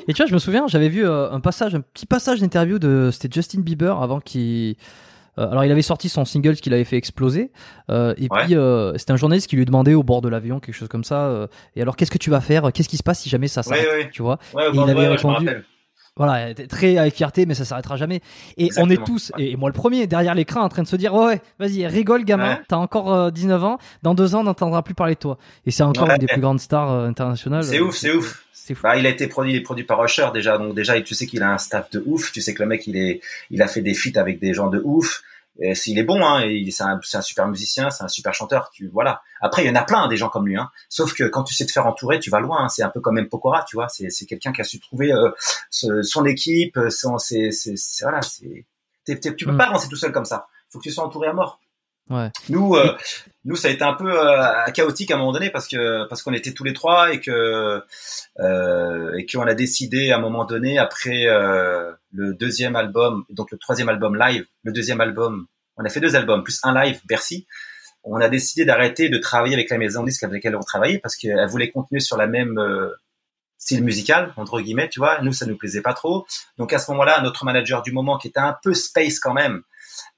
Et 0.07 0.13
tu 0.13 0.17
vois, 0.21 0.25
je 0.25 0.33
me 0.33 0.39
souviens, 0.39 0.65
j'avais 0.67 0.89
vu 0.89 1.05
euh, 1.05 1.31
un 1.31 1.39
passage, 1.39 1.75
un 1.75 1.81
petit 1.81 2.05
passage 2.05 2.39
d'interview 2.41 2.79
de 2.79 3.09
c'était 3.11 3.29
Justin 3.33 3.61
Bieber 3.61 4.01
avant 4.01 4.19
qu'il. 4.19 4.75
euh, 5.37 5.49
alors 5.51 5.63
il 5.65 5.71
avait 5.71 5.81
sorti 5.83 6.09
son 6.09 6.25
single 6.25 6.55
qu'il 6.55 6.73
avait 6.73 6.83
fait 6.83 6.97
exploser 6.97 7.51
euh, 7.91 8.13
et 8.17 8.27
Ouais. 8.31 8.45
puis 8.45 8.55
c'était 8.99 9.11
un 9.13 9.17
journaliste 9.17 9.47
qui 9.47 9.55
lui 9.55 9.65
demandait 9.65 9.93
au 9.93 10.03
bord 10.03 10.21
de 10.21 10.29
l'avion 10.29 10.59
quelque 10.59 10.75
chose 10.75 10.87
comme 10.89 11.03
ça 11.03 11.47
et 11.75 11.81
alors 11.81 11.95
qu'est-ce 11.95 12.11
que 12.11 12.17
tu 12.17 12.29
vas 12.31 12.41
faire? 12.41 12.71
Qu'est-ce 12.73 12.89
qui 12.89 12.97
se 12.97 13.03
passe 13.03 13.19
si 13.19 13.29
jamais 13.29 13.47
ça 13.47 13.61
s'arrête? 13.63 13.85
Ouais, 13.87 14.03
ouais. 14.05 14.09
tu 14.11 14.21
vois? 14.23 14.39
Et 14.53 14.57
il 14.73 14.79
avait 14.81 14.93
je 14.93 14.97
me 15.27 15.33
répondu-. 15.33 15.49
Voilà 16.17 16.53
très 16.53 16.97
avec 16.97 17.13
fierté 17.15 17.45
mais 17.45 17.53
ça 17.53 17.63
s'arrêtera 17.65 17.95
jamais. 17.95 18.21
Et 18.57 18.69
on 18.77 18.89
est 18.89 19.03
tous 19.05 19.31
et, 19.37 19.55
moi 19.55 19.69
le 19.69 19.73
premier 19.73 20.07
derrière 20.07 20.35
l'écran 20.35 20.61
en 20.61 20.69
train 20.69 20.83
de 20.83 20.87
se 20.87 20.95
dire 20.95 21.13
ouais, 21.13 21.41
vas-y 21.59 21.85
rigole 21.87 22.23
gamin 22.25 22.55
Ouais. 22.55 22.61
t'as 22.67 22.77
encore 22.77 23.13
euh, 23.13 23.31
19 23.31 23.63
ans 23.63 23.77
dans 24.03 24.13
deux 24.13 24.35
ans 24.35 24.39
on 24.41 24.43
n'entendra 24.43 24.83
plus 24.83 24.93
parler 24.93 25.13
de 25.15 25.19
toi. 25.19 25.37
Et 25.65 25.71
c'est 25.71 25.83
encore 25.83 26.07
Ouais. 26.07 26.15
une 26.15 26.19
des 26.21 26.27
plus 26.27 26.41
grandes 26.41 26.59
stars 26.59 26.91
euh, 26.91 27.07
internationales 27.07 27.63
c'est 27.63 27.79
Euh, 27.79 27.83
ouf 27.85 27.95
c'est 27.95 28.11
ouf. 28.11 28.43
c'est 28.53 28.73
fou. 28.75 28.81
Bah, 28.83 28.97
il 28.97 29.05
a 29.05 29.09
été 29.09 29.27
produit, 29.27 29.53
il 29.53 29.55
est 29.57 29.61
produit 29.61 29.83
par 29.85 30.03
Usher 30.03 30.27
déjà, 30.33 30.57
donc 30.57 30.75
déjà 30.75 30.99
tu 31.01 31.13
sais 31.15 31.25
qu'il 31.25 31.41
a 31.43 31.51
un 31.53 31.57
staff 31.57 31.89
de 31.91 32.03
ouf, 32.05 32.31
tu 32.31 32.41
sais 32.41 32.53
que 32.53 32.61
le 32.63 32.67
mec 32.69 32.85
il 32.87 32.97
est, 32.97 33.21
il 33.51 33.61
a 33.61 33.67
fait 33.67 33.81
des 33.81 33.93
feats 33.93 34.19
avec 34.19 34.39
des 34.39 34.53
gens 34.53 34.67
de 34.67 34.81
ouf, 34.83 35.21
Et 35.59 35.73
s'il 35.75 35.97
est 35.97 36.03
bon, 36.03 36.23
hein, 36.23 36.43
c'est 36.71 36.83
un, 36.83 36.99
un 37.13 37.21
super 37.21 37.47
musicien, 37.47 37.89
c'est 37.89 38.03
un 38.03 38.07
super 38.07 38.33
chanteur. 38.33 38.69
Tu 38.71 38.89
voilà. 38.93 39.21
Après, 39.41 39.63
il 39.63 39.67
y 39.67 39.69
en 39.71 39.75
a 39.75 39.83
plein 39.83 40.07
des 40.07 40.15
gens 40.17 40.29
comme 40.29 40.47
lui. 40.47 40.55
Hein. 40.57 40.69
Sauf 40.89 41.13
que 41.13 41.23
quand 41.23 41.43
tu 41.43 41.53
sais 41.55 41.65
te 41.65 41.71
faire 41.71 41.87
entourer, 41.87 42.19
tu 42.19 42.29
vas 42.29 42.39
loin. 42.39 42.63
hein. 42.65 42.69
C'est 42.69 42.83
un 42.83 42.89
peu 42.89 43.01
comme 43.01 43.15
même 43.15 43.27
Pokora, 43.29 43.63
tu 43.67 43.75
vois. 43.75 43.87
C'est, 43.89 44.09
quelqu'un 44.27 44.51
qui 44.51 44.61
a 44.61 44.63
su 44.63 44.79
trouver 44.79 45.11
euh, 45.11 45.31
ce- 45.71 46.01
son 46.03 46.25
équipe, 46.25 46.77
son, 46.89 47.17
c'est, 47.17 47.49
voilà. 48.01 48.21
C'est, 48.21 48.65
tu 49.35 49.45
peux 49.45 49.51
Mm. 49.53 49.57
pas 49.57 49.65
avancer 49.65 49.87
tout 49.89 49.95
seul 49.95 50.11
comme 50.11 50.25
ça. 50.25 50.47
Faut 50.69 50.79
que 50.79 50.83
tu 50.83 50.91
sois 50.91 51.05
entouré 51.05 51.27
à 51.29 51.33
mort. 51.33 51.59
Ouais. 52.09 52.29
Nous, 52.49 52.75
euh, 52.75 52.95
nous, 53.43 53.55
ça 53.55 53.67
a 53.69 53.71
été 53.71 53.83
un 53.83 53.93
peu 53.93 54.11
euh, 54.11 54.71
chaotique 54.73 55.11
à 55.11 55.15
un 55.15 55.17
moment 55.17 55.31
donné 55.31 55.49
parce 55.49 55.67
que 55.67 56.07
parce 56.07 56.21
qu'on 56.21 56.33
était 56.33 56.53
tous 56.53 56.63
les 56.63 56.73
trois 56.73 57.13
et 57.13 57.19
que 57.19 57.81
euh, 58.39 59.13
et 59.17 59.25
qu'on 59.25 59.47
a 59.47 59.53
décidé 59.53 60.11
à 60.11 60.17
un 60.17 60.19
moment 60.19 60.45
donné 60.45 60.77
après 60.77 61.27
euh, 61.27 61.91
le 62.11 62.33
deuxième 62.33 62.75
album, 62.75 63.23
donc 63.29 63.51
le 63.51 63.57
troisième 63.57 63.89
album 63.89 64.17
live, 64.17 64.45
le 64.63 64.71
deuxième 64.71 65.01
album, 65.01 65.47
on 65.77 65.85
a 65.85 65.89
fait 65.89 65.99
deux 65.99 66.15
albums 66.15 66.43
plus 66.43 66.59
un 66.63 66.73
live 66.73 66.99
Bercy. 67.05 67.47
On 68.03 68.21
a 68.21 68.29
décidé 68.29 68.63
d'arrêter 68.63 69.09
de 69.09 69.17
travailler 69.17 69.53
avec 69.53 69.69
la 69.69 69.77
maison 69.77 70.01
de 70.01 70.07
disques 70.07 70.23
avec 70.23 70.35
laquelle 70.35 70.55
on 70.55 70.61
travaillait 70.63 70.99
parce 70.99 71.15
qu'elle 71.15 71.45
voulait 71.47 71.71
continuer 71.71 71.99
sur 71.99 72.15
la 72.15 72.27
même 72.27 72.57
euh, 72.57 72.93
style 73.57 73.83
musical 73.83 74.33
entre 74.37 74.61
guillemets, 74.61 74.87
tu 74.89 74.99
vois. 74.99 75.21
Nous, 75.21 75.33
ça 75.33 75.45
nous 75.45 75.57
plaisait 75.57 75.81
pas 75.81 75.93
trop. 75.93 76.25
Donc 76.57 76.71
à 76.71 76.79
ce 76.79 76.89
moment-là, 76.91 77.21
notre 77.21 77.43
manager 77.43 77.81
du 77.81 77.91
moment 77.91 78.17
qui 78.17 78.29
était 78.29 78.39
un 78.39 78.57
peu 78.61 78.73
space 78.73 79.19
quand 79.19 79.33
même 79.33 79.63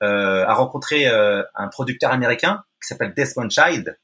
a 0.01 0.53
rencontré 0.53 1.07
euh, 1.07 1.43
un 1.55 1.67
producteur 1.67 2.11
américain 2.11 2.63
qui 2.81 2.87
s'appelle 2.87 3.13
Desmond 3.15 3.49
Child 3.49 3.97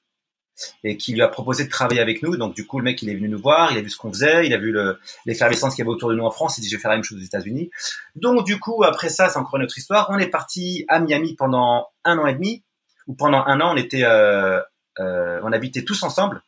et 0.85 0.95
qui 0.95 1.11
lui 1.13 1.21
a 1.21 1.27
proposé 1.27 1.65
de 1.65 1.69
travailler 1.69 1.99
avec 1.99 2.23
nous. 2.23 2.38
Donc 2.38 2.55
du 2.55 2.65
coup, 2.65 2.77
le 2.79 2.85
mec, 2.85 3.01
il 3.01 3.09
est 3.09 3.15
venu 3.15 3.27
nous 3.27 3.41
voir, 3.41 3.73
il 3.73 3.77
a 3.77 3.81
vu 3.81 3.89
ce 3.89 3.97
qu'on 3.97 4.09
faisait, 4.09 4.45
il 4.47 4.53
a 4.53 4.57
vu 4.57 4.71
le- 4.71 4.97
l'effervescence 5.25 5.75
qu'il 5.75 5.83
y 5.83 5.88
avait 5.88 5.93
autour 5.93 6.09
de 6.09 6.15
nous 6.15 6.23
en 6.23 6.31
France, 6.31 6.57
il 6.57 6.61
dit 6.61 6.69
je 6.69 6.77
vais 6.77 6.81
faire 6.81 6.91
la 6.91 6.97
même 6.97 7.03
chose 7.03 7.17
aux 7.17 7.25
États-Unis. 7.25 7.69
Donc 8.15 8.45
du 8.45 8.57
coup, 8.57 8.83
après 8.83 9.09
ça, 9.09 9.27
c'est 9.27 9.38
encore 9.38 9.57
une 9.57 9.63
autre 9.63 9.77
histoire. 9.77 10.07
On 10.11 10.17
est 10.17 10.29
parti 10.29 10.85
à 10.88 10.99
Miami 11.01 11.35
pendant 11.35 11.89
un 12.05 12.17
an 12.19 12.25
et 12.25 12.33
demi, 12.33 12.63
où 13.07 13.15
pendant 13.15 13.43
un 13.45 13.59
an, 13.59 13.73
on 13.73 13.77
était, 13.77 14.03
euh, 14.05 14.61
euh, 14.99 15.41
on 15.43 15.51
habitait 15.51 15.83
tous 15.83 16.03
ensemble 16.03 16.41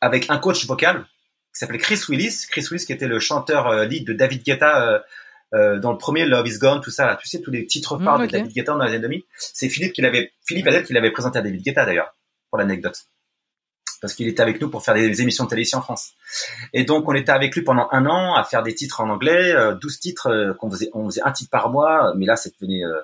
avec 0.00 0.30
un 0.30 0.38
coach 0.38 0.64
vocal 0.66 1.04
qui 1.52 1.58
s'appelait 1.58 1.78
Chris 1.78 2.00
Willis. 2.08 2.46
Chris 2.48 2.64
Willis 2.70 2.86
qui 2.86 2.92
était 2.92 3.08
le 3.08 3.18
chanteur 3.18 3.66
euh, 3.66 3.86
lead 3.86 4.06
de 4.06 4.12
David 4.12 4.44
Guetta 4.44 5.02
euh, 5.54 5.78
dans 5.78 5.92
le 5.92 5.98
premier 5.98 6.24
Love 6.26 6.46
Is 6.46 6.58
Gone, 6.58 6.80
tout 6.80 6.90
ça. 6.90 7.06
là. 7.06 7.16
Tu 7.16 7.28
sais 7.28 7.40
tous 7.40 7.50
les 7.50 7.66
titres 7.66 7.98
phares 7.98 8.18
Mm, 8.18 8.22
de. 8.26 8.32
David 8.32 8.52
Guetta 8.52 8.72
dans 8.72 8.84
les 8.84 8.90
années 8.90 9.00
2000. 9.00 9.22
C'est 9.36 9.68
Philippe 9.68 9.92
qui 9.92 10.02
l'avait, 10.02 10.32
Philippe 10.46 10.66
qui 10.84 10.92
l'avait 10.92 11.10
présenté 11.10 11.38
à 11.38 11.42
David 11.42 11.62
Guetta 11.62 11.84
d'ailleurs, 11.84 12.14
pour 12.50 12.58
l'anecdote. 12.58 13.04
Parce 14.00 14.14
qu'il 14.14 14.28
était 14.28 14.40
avec 14.42 14.60
nous 14.62 14.70
pour 14.70 14.82
faire 14.82 14.94
des 14.94 15.20
émissions 15.20 15.44
de 15.44 15.50
télé 15.50 15.62
ici 15.62 15.76
en 15.76 15.82
France. 15.82 16.12
Et 16.72 16.84
donc 16.84 17.06
on 17.08 17.12
était 17.14 17.32
avec 17.32 17.54
lui 17.54 17.60
pendant 17.62 17.86
un 17.92 18.06
an 18.06 18.34
à 18.34 18.44
faire 18.44 18.62
des 18.62 18.74
titres 18.74 19.00
en 19.02 19.10
anglais, 19.10 19.52
euh, 19.52 19.74
12 19.74 20.00
titres 20.00 20.28
euh, 20.28 20.54
qu'on 20.54 20.70
faisait, 20.70 20.88
on 20.94 21.04
faisait 21.10 21.20
un 21.22 21.32
titre 21.32 21.50
par 21.50 21.68
mois, 21.68 22.14
mais 22.16 22.24
là 22.24 22.36
ça 22.36 22.48
devenait, 22.58 22.82
euh, 22.84 22.98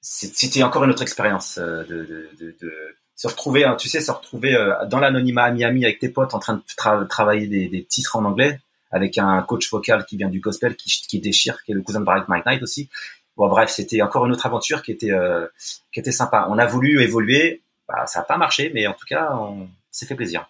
c'est- 0.00 0.34
c'était 0.36 0.62
encore 0.62 0.84
une 0.84 0.90
autre 0.90 1.00
expérience 1.02 1.58
euh, 1.58 1.82
de, 1.84 2.04
de, 2.04 2.28
de, 2.38 2.56
de 2.60 2.72
se 3.14 3.26
retrouver, 3.28 3.64
hein, 3.64 3.76
tu 3.76 3.88
sais, 3.88 4.00
se 4.02 4.10
retrouver 4.10 4.54
euh, 4.54 4.74
dans 4.86 5.00
l'anonymat 5.00 5.44
à 5.44 5.50
Miami 5.50 5.84
avec 5.86 5.98
tes 5.98 6.10
potes 6.10 6.34
en 6.34 6.38
train 6.38 6.54
de 6.56 6.62
tra- 6.78 7.06
travailler 7.06 7.46
des, 7.46 7.68
des 7.68 7.82
titres 7.84 8.16
en 8.16 8.24
anglais 8.26 8.60
avec 8.96 9.18
un 9.18 9.42
coach 9.42 9.70
vocal 9.70 10.04
qui 10.06 10.16
vient 10.16 10.28
du 10.28 10.40
gospel 10.40 10.74
qui, 10.76 11.20
déchire, 11.20 11.62
qui 11.62 11.72
est 11.72 11.74
le 11.74 11.82
cousin 11.82 12.00
de 12.00 12.04
Barack 12.04 12.28
Mike 12.28 12.46
Knight 12.46 12.62
aussi. 12.62 12.88
Bon 13.36 13.48
bref, 13.48 13.70
c'était 13.70 14.00
encore 14.02 14.26
une 14.26 14.32
autre 14.32 14.46
aventure 14.46 14.82
qui 14.82 14.90
était 14.90 15.12
euh, 15.12 15.46
qui 15.92 16.00
était 16.00 16.12
sympa. 16.12 16.46
On 16.50 16.58
a 16.58 16.66
voulu 16.66 17.02
évoluer, 17.02 17.62
bah, 17.86 18.06
ça 18.06 18.20
n'a 18.20 18.24
pas 18.24 18.38
marché, 18.38 18.70
mais 18.74 18.86
en 18.86 18.94
tout 18.94 19.06
cas 19.06 19.30
on 19.34 19.68
s'est 19.90 20.06
fait 20.06 20.14
plaisir. 20.14 20.48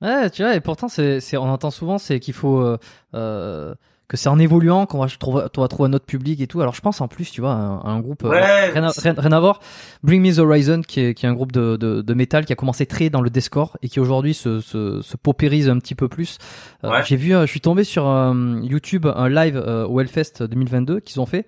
Ouais, 0.00 0.30
tu 0.30 0.42
vois, 0.42 0.54
et 0.54 0.60
pourtant, 0.60 0.86
on 0.98 1.48
entend 1.48 1.70
souvent, 1.72 1.98
c'est 1.98 2.20
qu'il 2.20 2.34
faut 2.34 2.60
euh, 2.60 2.78
euh, 3.14 3.74
que 4.08 4.16
c'est 4.16 4.30
en 4.30 4.38
évoluant 4.38 4.86
qu'on 4.86 5.00
va 5.00 5.06
trouver, 5.06 5.44
on 5.56 5.60
va 5.60 5.68
trouver 5.68 5.90
un 5.90 5.92
autre 5.92 6.06
public 6.06 6.40
et 6.40 6.46
tout. 6.46 6.60
Alors, 6.62 6.74
je 6.74 6.80
pense 6.80 7.00
en 7.02 7.08
plus, 7.08 7.30
tu 7.30 7.42
vois, 7.42 7.52
un, 7.52 7.84
un 7.84 8.00
groupe 8.00 8.24
euh, 8.24 8.30
Ouais, 8.30 8.70
rien, 8.70 8.84
à, 8.84 8.90
rien- 8.96 9.14
rien 9.16 9.32
à 9.32 9.38
voir. 9.40 9.60
Bring 10.02 10.22
Me 10.22 10.34
the 10.34 10.38
Horizon, 10.38 10.80
qui 10.80 11.00
est, 11.00 11.14
qui 11.14 11.26
est 11.26 11.28
un 11.28 11.34
groupe 11.34 11.52
de, 11.52 11.76
de, 11.76 12.00
de 12.00 12.14
métal 12.14 12.46
qui 12.46 12.52
a 12.52 12.56
commencé 12.56 12.86
très 12.86 13.10
dans 13.10 13.20
le 13.20 13.28
deathcore 13.30 13.76
et 13.82 13.88
qui 13.90 14.00
aujourd'hui 14.00 14.32
se, 14.32 14.60
se, 14.60 15.02
se 15.02 15.16
paupérise 15.18 15.68
un 15.68 15.78
petit 15.78 15.94
peu 15.94 16.08
plus. 16.08 16.38
Euh, 16.84 16.90
Ouais. 16.90 17.02
J'ai 17.04 17.16
vu, 17.16 17.34
euh, 17.34 17.42
je 17.44 17.50
suis 17.50 17.60
tombé 17.60 17.84
sur 17.84 18.08
euh, 18.08 18.58
YouTube 18.62 19.06
un 19.14 19.28
live 19.28 19.56
euh, 19.62 19.86
au 19.86 20.00
Hellfest 20.00 20.42
2022 20.42 21.00
qu'ils 21.00 21.20
ont 21.20 21.26
fait. 21.26 21.46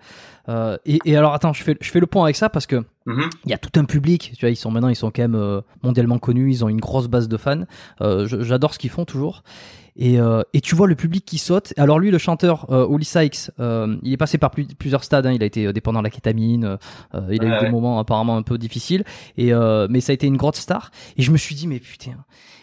Euh, 0.50 0.76
et, 0.84 0.98
et 1.06 1.16
alors, 1.16 1.32
attends, 1.32 1.52
je 1.54 1.62
fais, 1.62 1.76
je 1.80 1.90
fais 1.90 2.00
le 2.00 2.06
point 2.06 2.24
avec 2.24 2.36
ça 2.36 2.48
parce 2.50 2.66
que 2.66 2.82
Mhm. 3.06 3.30
il 3.46 3.50
y 3.50 3.54
a 3.54 3.58
tout 3.58 3.80
un 3.80 3.84
public, 3.86 4.32
tu 4.36 4.44
vois, 4.44 4.50
ils 4.50 4.56
sont 4.56 4.70
maintenant, 4.70 4.88
ils 4.88 4.94
sont 4.96 5.10
quand 5.10 5.22
même 5.22 5.34
euh, 5.34 5.62
mondialement 5.82 6.18
connus, 6.18 6.50
ils 6.50 6.64
ont 6.64 6.68
une 6.68 6.80
grosse 6.80 7.08
base 7.08 7.28
de 7.28 7.36
fans. 7.38 7.62
Euh, 8.02 8.26
J'adore 8.26 8.74
ce 8.74 8.78
qu'ils 8.78 8.90
font 8.90 9.06
toujours. 9.06 9.42
Et, 9.96 10.20
euh, 10.20 10.42
et 10.54 10.60
tu 10.60 10.74
vois 10.74 10.86
le 10.86 10.94
public 10.94 11.24
qui 11.24 11.38
saute. 11.38 11.72
Alors 11.76 11.98
lui, 11.98 12.10
le 12.10 12.18
chanteur 12.18 12.66
euh, 12.70 12.86
Oli 12.86 13.04
Sykes, 13.04 13.50
euh, 13.60 13.96
il 14.02 14.12
est 14.12 14.16
passé 14.16 14.38
par 14.38 14.50
plus- 14.50 14.66
plusieurs 14.66 15.04
stades. 15.04 15.26
hein. 15.26 15.32
Il 15.32 15.42
a 15.42 15.46
été 15.46 15.66
euh, 15.66 15.72
dépendant 15.72 15.98
de 16.00 16.04
la 16.04 16.10
kétamine. 16.10 16.78
il 17.12 17.18
a 17.18 17.20
Ouais, 17.26 17.34
eu 17.58 17.60
des 17.66 17.70
moments 17.70 17.98
apparemment 17.98 18.36
un 18.36 18.42
peu 18.42 18.56
difficiles. 18.58 19.04
Et 19.36 19.52
mais 19.88 20.00
ça 20.00 20.12
a 20.12 20.14
été 20.14 20.26
une 20.26 20.36
grosse 20.36 20.56
star. 20.56 20.90
Et 21.16 21.22
je 21.22 21.30
me 21.32 21.36
suis 21.36 21.54
dit 21.54 21.66
mais 21.66 21.80
putain, 21.80 22.12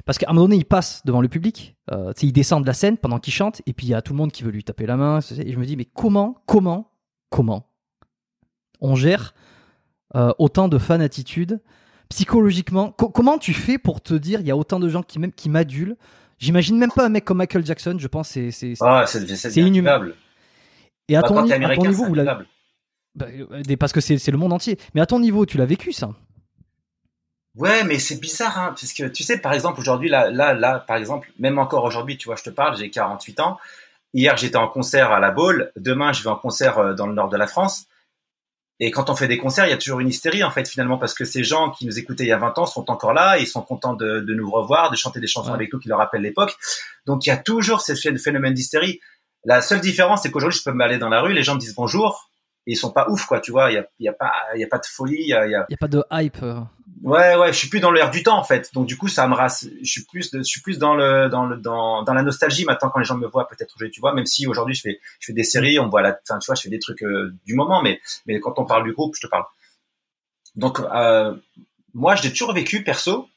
parce 0.05 0.17
qu'à 0.17 0.27
un 0.29 0.33
moment 0.33 0.45
donné, 0.45 0.55
il 0.57 0.65
passe 0.65 1.01
devant 1.05 1.21
le 1.21 1.27
public. 1.27 1.75
Il 2.21 2.31
descend 2.33 2.61
de 2.63 2.67
la 2.67 2.73
scène 2.73 2.97
pendant 2.97 3.19
qu'il 3.19 3.33
chante. 3.33 3.61
Et 3.65 3.73
puis 3.73 3.87
il 3.87 3.89
y 3.91 3.93
a 3.93 4.01
tout 4.01 4.13
le 4.13 4.17
monde 4.17 4.31
qui 4.31 4.43
veut 4.43 4.51
lui 4.51 4.63
taper 4.63 4.85
la 4.85 4.95
main. 4.97 5.19
Et 5.37 5.51
je 5.51 5.59
me 5.59 5.65
dis 5.65 5.75
mais 5.77 5.85
comment, 5.85 6.41
comment, 6.45 6.91
comment 7.29 7.67
on 8.81 8.95
gère 8.95 9.33
autant 10.37 10.67
de 10.69 10.77
fan 10.77 11.01
attitude 11.01 11.59
psychologiquement? 12.09 12.91
Co- 12.91 13.09
comment 13.09 13.37
tu 13.37 13.53
fais 13.53 13.77
pour 13.77 14.01
te 14.01 14.13
dire 14.13 14.39
il 14.39 14.47
y 14.47 14.51
a 14.51 14.57
autant 14.57 14.79
de 14.79 14.87
gens 14.89 15.03
qui 15.03 15.19
même 15.19 15.33
qui 15.33 15.49
m'adulent 15.49 15.97
j'imagine 16.37 16.77
même 16.77 16.91
pas 16.91 17.05
un 17.05 17.09
mec 17.09 17.25
comme 17.25 17.37
Michael 17.37 17.65
Jackson 17.65 17.97
je 17.99 18.07
pense 18.07 18.29
c'est 18.29 18.51
c'est 18.51 18.73
Ah, 18.81 19.05
c'est 19.05 19.55
inhumain. 19.55 20.09
et 21.09 21.15
à 21.15 21.21
Bah, 21.21 21.27
ton, 21.27 21.37
à 21.49 21.75
niveau 21.75 22.05
vous 22.05 22.13
l'avez 22.13 22.43
bah, 23.15 23.27
euh, 23.31 23.75
parce 23.79 23.93
que 23.93 24.01
c'est 24.01 24.17
c'est 24.17 24.31
le 24.31 24.37
monde 24.37 24.53
entier 24.53 24.77
mais 24.93 25.01
à 25.01 25.05
ton 25.05 25.19
niveau 25.19 25.45
tu 25.45 25.57
l'as 25.57 25.65
vécu 25.65 25.91
ça 25.91 26.09
Ouais, 27.55 27.83
mais 27.83 27.97
c'est 27.97 28.19
bizarre, 28.19 28.57
hein, 28.59 28.67
parce 28.79 28.93
que 28.93 29.07
tu 29.07 29.23
sais, 29.23 29.39
par 29.39 29.51
exemple, 29.51 29.79
aujourd'hui, 29.79 30.09
là, 30.09 30.29
là, 30.29 30.53
là, 30.53 30.77
par 30.87 30.95
exemple, 30.95 31.31
même 31.39 31.57
encore 31.57 31.83
aujourd'hui, 31.85 32.15
tu 32.15 32.27
vois, 32.27 32.35
je 32.35 32.43
te 32.43 32.51
parle, 32.51 32.77
j'ai 32.77 32.91
48 32.91 33.39
ans. 33.39 33.57
Hier, 34.13 34.37
j'étais 34.37 34.57
en 34.57 34.67
concert 34.67 35.11
à 35.11 35.19
la 35.19 35.31
Baule. 35.31 35.71
Demain, 35.75 36.13
je 36.13 36.21
vais 36.21 36.29
en 36.29 36.35
concert 36.35 36.77
euh, 36.77 36.93
dans 36.93 37.07
le 37.07 37.13
nord 37.15 37.29
de 37.29 37.37
la 37.37 37.47
France. 37.47 37.87
Et 38.79 38.91
quand 38.91 39.09
on 39.09 39.15
fait 39.15 39.27
des 39.27 39.37
concerts, 39.39 39.65
il 39.65 39.71
y 39.71 39.73
a 39.73 39.77
toujours 39.77 39.99
une 39.99 40.07
hystérie, 40.09 40.43
en 40.43 40.51
fait, 40.51 40.67
finalement, 40.67 40.97
parce 40.99 41.13
que 41.15 41.25
ces 41.25 41.43
gens 41.43 41.71
qui 41.71 41.85
nous 41.87 41.97
écoutaient 41.97 42.25
il 42.25 42.29
y 42.29 42.31
a 42.31 42.37
20 42.37 42.57
ans 42.59 42.65
sont 42.67 42.91
encore 42.91 43.13
là, 43.13 43.39
et 43.39 43.41
ils 43.43 43.47
sont 43.47 43.61
contents 43.63 43.93
de, 43.95 44.19
de 44.19 44.33
nous 44.35 44.49
revoir, 44.51 44.91
de 44.91 44.95
chanter 44.95 45.19
des 45.19 45.25
chansons 45.27 45.49
Ouais. 45.49 45.55
avec 45.55 45.73
nous 45.73 45.79
qui 45.79 45.87
leur 45.89 45.97
rappellent 45.97 46.21
l'époque. 46.21 46.55
Donc, 47.07 47.25
il 47.25 47.29
y 47.29 47.31
a 47.31 47.37
toujours 47.37 47.81
ce 47.81 47.93
phé- 47.93 48.15
phénomène 48.19 48.53
d'hystérie. 48.53 48.99
La 49.45 49.61
seule 49.61 49.81
différence, 49.81 50.21
c'est 50.23 50.31
qu'aujourd'hui, 50.31 50.59
je 50.59 50.63
peux 50.63 50.75
m'aller 50.75 50.97
dans 50.99 51.09
la 51.09 51.21
rue, 51.21 51.33
les 51.33 51.41
gens 51.43 51.55
me 51.55 51.59
disent 51.59 51.73
bonjour, 51.75 52.29
et 52.67 52.73
ils 52.73 52.75
sont 52.75 52.91
pas 52.91 53.07
ouf, 53.09 53.25
quoi, 53.25 53.39
tu 53.39 53.51
vois, 53.51 53.71
il 53.71 53.75
y 53.75 53.77
a, 53.77 53.87
il 53.99 54.03
y 54.05 54.09
a 54.09 54.13
pas, 54.13 54.31
il 54.53 54.61
y 54.61 54.63
a 54.63 54.67
pas 54.67 54.77
de 54.77 54.85
folie, 54.85 55.17
il 55.19 55.27
y 55.27 55.33
a, 55.33 55.47
y 55.47 55.55
a- 55.55 55.65
y 55.69 55.73
a 55.73 55.77
pas 55.77 55.87
de 55.87 56.03
hype 56.11 56.37
euh. 56.43 56.59
Ouais, 57.03 57.35
ouais, 57.35 57.53
je 57.53 57.57
suis 57.57 57.69
plus 57.69 57.79
dans 57.79 57.91
l'air 57.91 58.09
du 58.11 58.23
temps 58.23 58.37
en 58.37 58.43
fait. 58.43 58.73
Donc 58.73 58.87
du 58.87 58.97
coup, 58.97 59.07
ça 59.07 59.27
me 59.27 59.35
rasse. 59.35 59.67
Je 59.81 59.89
suis 59.89 60.03
plus, 60.03 60.31
de- 60.31 60.39
je 60.39 60.43
suis 60.43 60.61
plus 60.61 60.77
dans 60.79 60.95
le, 60.95 61.29
dans 61.29 61.45
le, 61.45 61.55
dans, 61.57 62.03
dans 62.03 62.13
la 62.13 62.23
nostalgie 62.23 62.65
maintenant 62.65 62.89
quand 62.89 62.99
les 62.99 63.05
gens 63.05 63.17
me 63.17 63.27
voient 63.27 63.47
peut-être 63.47 63.75
tu 63.91 63.99
vois. 64.01 64.13
Même 64.13 64.25
si 64.25 64.47
aujourd'hui 64.47 64.73
je 64.75 64.81
fais, 64.81 64.99
je 65.19 65.27
fais 65.27 65.33
des 65.33 65.43
séries, 65.43 65.79
on 65.79 65.85
me 65.85 65.89
voit 65.91 66.01
la, 66.01 66.19
enfin 66.29 66.39
tu 66.39 66.47
vois, 66.47 66.55
je 66.55 66.61
fais 66.61 66.69
des 66.69 66.79
trucs 66.79 67.03
euh, 67.03 67.33
du 67.45 67.53
moment, 67.55 67.81
mais, 67.81 68.01
mais 68.25 68.39
quand 68.39 68.57
on 68.57 68.65
parle 68.65 68.83
du 68.83 68.93
groupe, 68.93 69.15
je 69.15 69.21
te 69.21 69.27
parle. 69.27 69.45
Donc 70.55 70.79
euh, 70.79 71.35
moi, 71.93 72.15
je 72.15 72.23
l'ai 72.23 72.29
toujours 72.31 72.53
vécu 72.53 72.83
perso 72.83 73.29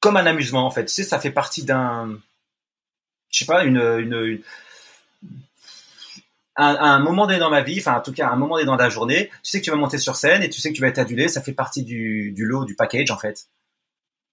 comme 0.00 0.16
un 0.16 0.26
amusement 0.26 0.66
en 0.66 0.70
fait. 0.70 0.84
Tu 0.86 0.92
sais, 0.94 1.04
ça 1.04 1.18
fait 1.20 1.30
partie 1.30 1.64
d'un, 1.64 2.18
je 3.30 3.38
sais 3.38 3.46
pas, 3.46 3.64
une, 3.64 3.78
une, 3.78 4.14
une- 4.14 4.42
un, 6.58 6.76
un 6.76 6.98
moment 6.98 7.26
donné 7.26 7.38
dans 7.38 7.50
ma 7.50 7.62
vie, 7.62 7.78
enfin 7.78 7.94
en 7.94 8.00
tout 8.02 8.12
cas 8.12 8.28
un 8.28 8.36
moment 8.36 8.56
donné 8.56 8.66
dans 8.66 8.76
la 8.76 8.88
journée, 8.90 9.28
tu 9.42 9.50
sais 9.50 9.60
que 9.60 9.64
tu 9.64 9.70
vas 9.70 9.76
monter 9.76 9.98
sur 9.98 10.16
scène 10.16 10.42
et 10.42 10.50
tu 10.50 10.60
sais 10.60 10.70
que 10.70 10.74
tu 10.74 10.82
vas 10.82 10.88
être 10.88 10.98
adulé, 10.98 11.28
ça 11.28 11.40
fait 11.40 11.52
partie 11.52 11.82
du, 11.84 12.32
du 12.32 12.44
lot, 12.44 12.64
du 12.64 12.74
package 12.74 13.10
en 13.10 13.18
fait. 13.18 13.46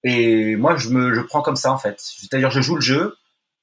Et 0.03 0.55
moi 0.55 0.75
je 0.77 0.89
me 0.89 1.13
je 1.13 1.21
prends 1.21 1.41
comme 1.41 1.55
ça 1.55 1.71
en 1.71 1.77
fait. 1.77 1.95
C'est-à-dire 1.99 2.49
je 2.51 2.61
joue 2.61 2.75
le 2.75 2.81
jeu, 2.81 3.15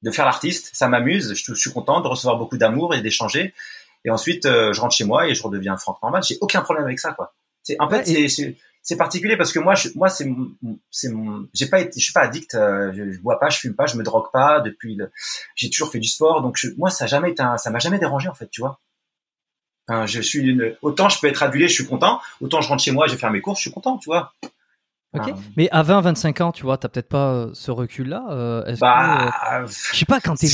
de 0.03 0.11
faire 0.11 0.25
l'artiste, 0.25 0.71
ça 0.73 0.89
m'amuse, 0.89 1.35
je, 1.35 1.55
je 1.55 1.61
suis 1.61 1.73
content 1.73 2.01
de 2.01 2.09
recevoir 2.09 2.37
beaucoup 2.39 2.57
d'amour 2.59 2.95
et 2.95 3.01
d'échanger. 3.01 3.55
Et 4.05 4.11
ensuite 4.11 4.47
euh, 4.47 4.73
je 4.73 4.81
rentre 4.81 4.95
chez 4.97 5.05
moi 5.05 5.29
et 5.29 5.35
je 5.35 5.43
redeviens 5.43 5.77
Franck 5.77 6.03
normal. 6.03 6.23
J'ai 6.25 6.39
aucun 6.41 6.63
problème 6.63 6.85
avec 6.87 6.99
ça 6.99 7.13
quoi. 7.13 7.35
C'est 7.63 7.77
en 7.81 7.89
fait 7.89 8.09
Ouais, 8.09 8.29
c'est- 8.29 8.57
c'est 8.83 8.97
particulier 8.97 9.37
parce 9.37 9.53
que 9.53 9.61
moi 9.61 9.75
je, 9.75 9.89
moi 9.95 10.09
c'est 10.09 10.29
c'est 10.91 11.09
j'ai 11.55 11.67
pas 11.67 11.81
été 11.81 12.01
je 12.01 12.05
suis 12.05 12.13
pas 12.13 12.23
addict 12.23 12.55
euh, 12.55 12.93
je, 12.93 13.21
bois 13.21 13.39
pas 13.39 13.49
je 13.49 13.59
fume 13.59 13.75
pas 13.75 13.87
je 13.87 13.97
me 13.97 14.03
drogue 14.03 14.31
pas 14.33 14.61
depuis 14.61 14.99
j'ai 15.55 15.71
toujours 15.71 15.91
fait 15.91 16.01
du 16.01 16.09
sport. 16.09 16.43
Donc 16.43 16.57
je, 16.57 16.69
moi 16.77 16.91
ça 16.91 17.05
a 17.05 17.07
jamais 17.07 17.31
été 17.31 17.43
ça 17.59 17.71
m'a 17.71 17.79
jamais 17.79 17.99
dérangé 17.99 18.29
en 18.29 18.35
fait 18.35 18.49
tu 18.51 18.61
vois. 18.61 18.81
Je 20.07 20.21
suis 20.21 20.41
une, 20.41 20.75
autant 20.81 21.09
je 21.09 21.21
peux 21.21 21.27
être 21.27 21.43
adulé 21.43 21.69
je 21.69 21.75
suis 21.75 21.87
content. 21.87 22.21
Autant 22.41 22.61
je 22.61 22.69
rentre 22.69 22.83
chez 22.83 22.93
moi 22.93 23.07
je 23.07 23.13
vais 23.13 23.19
faire 23.19 23.31
mes 23.31 23.41
courses 23.41 23.59
je 23.59 23.63
suis 23.63 23.73
content 23.73 23.99
tu 23.99 24.07
vois 24.11 24.33
ok. 25.15 25.21
Enfin, 25.25 25.35
mais 25.57 25.69
à 25.71 25.83
20 25.83 26.01
25 26.01 26.41
ans 26.41 26.53
tu 26.53 26.63
vois 26.63 26.79
t'as 26.79 26.89
peut-être 26.89 27.09
pas 27.09 27.33
euh, 27.33 27.51
ce 27.53 27.71
recul 27.71 28.09
là 28.09 28.23
est-ce 28.67 28.81
que, 28.81 28.85
euh, 28.85 28.89
bah 29.61 29.67
je 29.67 29.97
sais 29.99 30.05
pas 30.07 30.21
quand 30.21 30.35
t'es 30.37 30.47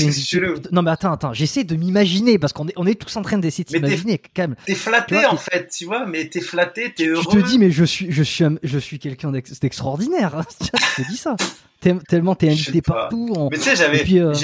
non 0.73 0.83
mais 0.83 0.91
attends 0.91 1.13
attends 1.13 1.33
j'essaie 1.33 1.65
de 1.65 1.77
m'imaginer 1.77 2.39
parce 2.39 2.53
qu'on 2.53 2.67
est 2.69 2.73
on 2.77 2.87
est 2.87 3.01
tous 3.01 3.15
en 3.17 3.23
train 3.23 3.39
d'essayer 3.39 3.65
de 3.65 3.71
s'imaginer 3.71 4.19
quand 4.19 4.43
même. 4.43 4.57
t'es 4.67 4.75
flatté 4.75 5.15
vois, 5.17 5.33
en 5.33 5.37
fait 5.37 5.69
tu 5.69 5.85
vois 5.85 6.07
mais 6.07 6.29
t'es 6.29 6.41
flatté 6.41 6.93
t'es 6.93 7.07
heureux 7.07 7.23
tu 7.31 7.43
te 7.43 7.47
dis 7.47 7.59
mais 7.59 7.71
je 7.71 7.85
suis 7.85 8.11
je 8.11 8.23
suis 8.23 8.45
un- 8.45 8.57
je 8.63 8.79
suis 8.79 8.99
quelqu'un 8.99 9.31
d'ex- 9.31 9.61
d'extraordinaire 9.61 10.37
hein. 10.37 10.45
je 10.97 11.03
te 11.03 11.09
dis 11.09 11.17
ça. 11.17 11.37
Tellement 12.09 12.35
t'es 12.35 12.49
invité 12.51 12.83
pas. 12.83 12.95
partout 12.95 13.33
on... 13.37 13.49
mais 13.51 13.57
tu 13.59 13.63
sais 13.63 13.77
j'avais 13.77 14.05
euh, 14.19 14.35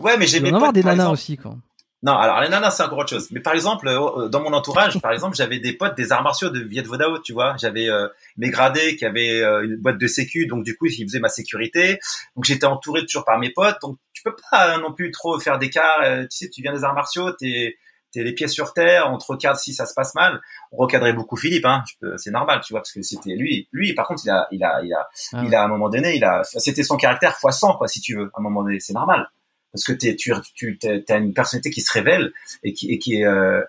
ouais 0.00 0.18
mais 0.18 0.26
j'aimais 0.26 0.50
en 0.52 0.56
avoir 0.56 0.68
pas 0.68 0.72
des 0.74 0.82
nanas 0.82 0.94
exemple, 1.04 1.12
aussi 1.14 1.36
quoi 1.38 1.56
Non, 2.02 2.12
alors 2.12 2.40
les 2.40 2.48
nanas, 2.48 2.72
c'est 2.72 2.82
encore 2.82 2.98
autre 2.98 3.10
chose. 3.10 3.30
Mais 3.30 3.40
par 3.40 3.54
exemple, 3.54 3.88
euh, 3.88 4.28
dans 4.28 4.42
mon 4.42 4.52
entourage, 4.52 5.00
par 5.00 5.12
exemple, 5.12 5.34
j'avais 5.34 5.58
des 5.58 5.72
potes 5.72 5.96
des 5.96 6.12
arts 6.12 6.22
martiaux 6.22 6.50
de 6.50 6.60
Viet 6.60 6.82
Vodao, 6.82 7.18
tu 7.18 7.32
vois. 7.32 7.56
J'avais 7.58 7.88
euh, 7.88 8.06
mes 8.36 8.50
gradés 8.50 8.96
qui 8.96 9.06
avaient 9.06 9.42
euh, 9.42 9.64
une 9.64 9.76
boîte 9.76 9.98
de 9.98 10.06
sécu, 10.06 10.46
donc 10.46 10.62
du 10.62 10.76
coup, 10.76 10.86
ils 10.86 11.04
faisaient 11.04 11.20
ma 11.20 11.30
sécurité. 11.30 11.98
Donc 12.36 12.44
j'étais 12.44 12.66
entouré 12.66 13.00
toujours 13.06 13.24
par 13.24 13.38
mes 13.38 13.50
potes. 13.50 13.78
Donc 13.80 13.96
tu 14.12 14.22
peux 14.22 14.36
pas 14.50 14.78
non 14.78 14.92
plus 14.92 15.10
trop 15.10 15.40
faire 15.40 15.58
d'écart. 15.58 16.02
tu 16.30 16.36
sais, 16.36 16.50
tu 16.50 16.60
viens 16.60 16.74
des 16.74 16.84
arts 16.84 16.94
martiaux, 16.94 17.32
t'es 17.32 17.76
t'es 18.12 18.22
les 18.22 18.32
pieds 18.32 18.48
sur 18.48 18.72
terre, 18.72 19.10
on 19.10 19.18
te 19.18 19.24
recadre 19.26 19.58
si 19.58 19.74
ça 19.74 19.84
se 19.84 19.92
passe 19.92 20.14
mal. 20.14 20.40
On 20.72 20.76
recadrait 20.76 21.12
beaucoup 21.12 21.36
Philippe, 21.36 21.66
hein. 21.66 21.82
C'est 22.16 22.30
normal, 22.30 22.60
tu 22.64 22.72
vois, 22.72 22.80
parce 22.80 22.92
que 22.92 23.02
c'était 23.02 23.34
lui. 23.34 23.68
Lui, 23.72 23.94
par 23.94 24.06
contre, 24.06 24.22
il 24.24 24.30
a, 24.30 24.46
il 24.52 24.62
a, 24.64 24.80
il 24.82 24.94
a, 24.94 25.08
ah 25.32 25.42
il 25.44 25.54
a 25.54 25.62
à 25.62 25.64
un 25.64 25.68
moment 25.68 25.88
donné, 25.88 26.16
il 26.16 26.24
a, 26.24 26.42
c'était 26.44 26.82
son 26.82 26.96
caractère 26.96 27.36
fois 27.36 27.52
100, 27.52 27.76
quoi, 27.76 27.88
si 27.88 28.00
tu 28.00 28.16
veux. 28.16 28.30
À 28.34 28.40
un 28.40 28.42
moment 28.42 28.62
donné, 28.62 28.80
c'est 28.80 28.94
normal 28.94 29.28
parce 29.76 29.84
que 29.84 29.92
tu, 29.92 30.78
tu 30.78 31.04
as 31.08 31.16
une 31.16 31.34
personnalité 31.34 31.70
qui 31.70 31.82
se 31.82 31.92
révèle 31.92 32.32
et 32.62 32.72
qui, 32.72 32.90
et 32.90 32.98
qui 32.98 33.20
est 33.20 33.26
euh, 33.26 33.62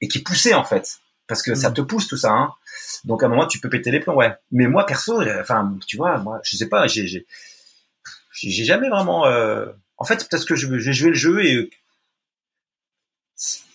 et 0.00 0.08
qui 0.08 0.18
est 0.18 0.22
poussée 0.22 0.52
en 0.52 0.64
fait, 0.64 0.98
parce 1.26 1.42
que 1.42 1.54
ça 1.54 1.70
mm. 1.70 1.74
te 1.74 1.80
pousse 1.80 2.06
tout 2.06 2.16
ça. 2.16 2.32
Hein. 2.32 2.52
Donc 3.04 3.22
à 3.22 3.26
un 3.26 3.28
moment 3.30 3.46
tu 3.46 3.60
peux 3.60 3.70
péter 3.70 3.90
les 3.90 4.00
plombs, 4.00 4.14
ouais. 4.14 4.34
Mais 4.50 4.66
moi 4.66 4.84
perso, 4.84 5.20
euh, 5.20 5.40
enfin 5.40 5.76
tu 5.86 5.96
vois, 5.96 6.18
moi 6.18 6.40
je 6.42 6.56
sais 6.56 6.68
pas, 6.68 6.86
j'ai 6.86 7.24
jamais 8.40 8.88
vraiment. 8.88 9.26
Euh... 9.26 9.66
En 9.96 10.04
fait, 10.04 10.26
peut-être 10.28 10.46
que 10.46 10.56
j'ai 10.56 10.92
joué 10.92 11.10
le 11.10 11.14
jeu 11.14 11.44
et 11.44 11.70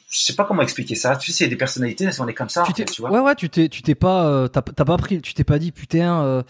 je 0.09 0.23
sais 0.23 0.35
pas 0.35 0.43
comment 0.43 0.61
expliquer 0.61 0.95
ça. 0.95 1.15
Tu 1.15 1.31
sais, 1.31 1.43
il 1.43 1.47
y 1.47 1.49
a 1.49 1.49
des 1.49 1.57
personnalités, 1.57 2.09
on 2.19 2.27
est 2.27 2.33
comme 2.33 2.49
ça. 2.49 2.63
Tu, 2.63 2.85
tu 2.85 3.01
vois. 3.01 3.11
Ouais, 3.11 3.19
ouais, 3.19 3.35
tu 3.35 3.49
t'es, 3.49 3.69
tu 3.69 3.81
t'es 3.81 3.95
pas, 3.95 4.25
euh, 4.25 4.47
t'as, 4.47 4.61
pas 4.61 4.97
pris, 4.97 5.21
tu 5.21 5.33
t'es 5.33 5.43
pas 5.43 5.59
dit 5.59 5.71
putain. 5.71 6.23
Euh, 6.23 6.43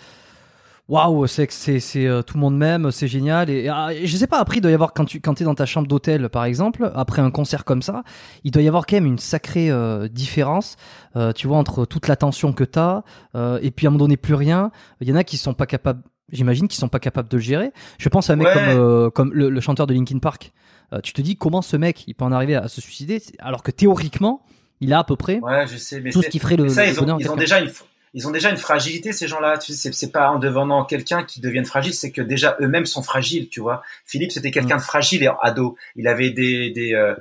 waouh, 0.90 1.28
c'est 1.28 1.52
c'est 1.52 1.80
c'est 1.80 2.06
euh, 2.06 2.22
tout 2.22 2.36
le 2.36 2.42
monde 2.42 2.58
même, 2.58 2.92
c'est 2.92 3.08
génial. 3.08 3.50
Et, 3.50 3.68
ah, 3.68 3.90
je 4.02 4.18
sais 4.18 4.28
pas, 4.28 4.40
après 4.40 4.58
il 4.58 4.62
doit 4.62 4.72
y 4.72 4.74
avoir 4.74 4.94
quand 4.94 5.06
tu 5.06 5.20
quand 5.20 5.40
es 5.42 5.44
dans 5.44 5.56
ta 5.56 5.66
chambre 5.66 5.88
d'hôtel 5.88 6.30
par 6.30 6.46
exemple, 6.46 6.92
après 6.96 7.22
un 7.22 7.32
concert 7.32 7.66
comme 7.66 7.82
ça, 7.82 8.04
il 8.44 8.52
doit 8.52 8.62
y 8.62 8.68
avoir 8.68 8.86
quand 8.86 8.96
même 8.96 9.06
une 9.06 9.20
sacrée 9.20 9.70
euh, 9.70 10.08
différence, 10.08 10.76
euh, 11.16 11.34
tu 11.34 11.48
vois, 11.48 11.58
entre 11.58 11.86
toute 11.86 12.08
l'attention 12.08 12.54
que 12.54 12.64
t'as 12.64 13.04
et 13.62 13.72
puis 13.72 13.86
à 13.86 13.90
un 13.90 13.92
moment 13.92 14.06
donné 14.06 14.18
plus 14.18 14.34
rien. 14.34 14.72
Il 15.02 15.08
y 15.08 15.12
en 15.12 15.16
a 15.16 15.24
qui 15.24 15.38
sont 15.38 15.54
pas 15.54 15.66
capables. 15.66 16.02
J'imagine 16.32 16.68
qu'ils 16.68 16.80
sont 16.80 16.90
pas 16.90 17.00
capables 17.00 17.30
de 17.30 17.38
le 17.38 17.42
gérer. 17.42 17.72
Je 18.00 18.10
pense 18.10 18.30
à 18.30 18.34
un 18.34 18.36
mec 18.36 18.48
comme 18.52 19.12
comme 19.12 19.34
le, 19.34 19.60
chanteur 19.62 19.88
de 19.88 19.94
Linkin 19.94 20.20
Park. 20.20 20.52
tu 21.04 21.14
te 21.14 21.22
dis 21.22 21.36
comment 21.38 21.62
ce 21.62 21.78
mec 21.78 22.04
il 22.08 22.16
peut 22.16 22.26
en 22.26 22.32
arriver 22.32 22.56
à 22.56 22.68
se 22.68 22.82
suicider 22.82 23.22
alors 23.40 23.64
que 23.64 23.72
théoriquement 23.72 24.42
il 24.80 24.94
a 24.94 25.00
à 25.00 25.04
peu 25.04 25.16
près 25.16 25.40
ouais, 25.40 25.66
je 25.68 25.78
sais, 25.78 26.02
mais 26.02 26.12
tout 26.12 26.22
ce 26.22 26.30
qui 26.30 26.40
ferait 26.40 26.56
le, 26.56 26.70
ça, 26.70 26.86
ils 26.86 27.00
ont, 27.00 27.18
ils 27.18 27.32
ont 27.32 27.36
déjà 27.36 27.60
une 27.60 27.70
ils 28.14 28.28
ont 28.28 28.32
déjà 28.32 28.50
une 28.50 28.58
fragilité 28.58 29.12
ces 29.12 29.28
gens-là. 29.28 29.58
Tu 29.58 29.74
sais, 29.74 29.92
c'est 29.92 30.12
pas 30.12 30.30
en 30.30 30.40
devenant 30.40 30.86
quelqu'un 30.86 31.24
qui 31.24 31.42
deviennent 31.42 31.66
fragile, 31.66 31.94
c'est 31.94 32.12
que 32.12 32.22
déjà 32.22 32.58
eux-mêmes 32.62 32.86
sont 32.86 33.04
fragiles, 33.04 33.50
tu 33.50 33.60
vois. 33.60 33.84
Philippe, 34.06 34.32
c'était 34.32 34.52
quelqu'un 34.52 34.78
de 34.78 34.82
fragile 34.82 35.24
et 35.24 35.30
ado. 35.42 35.78
Il 35.96 36.08
avait 36.08 36.32
des, 36.32 36.72
des 36.72 36.94
euh, 36.94 37.16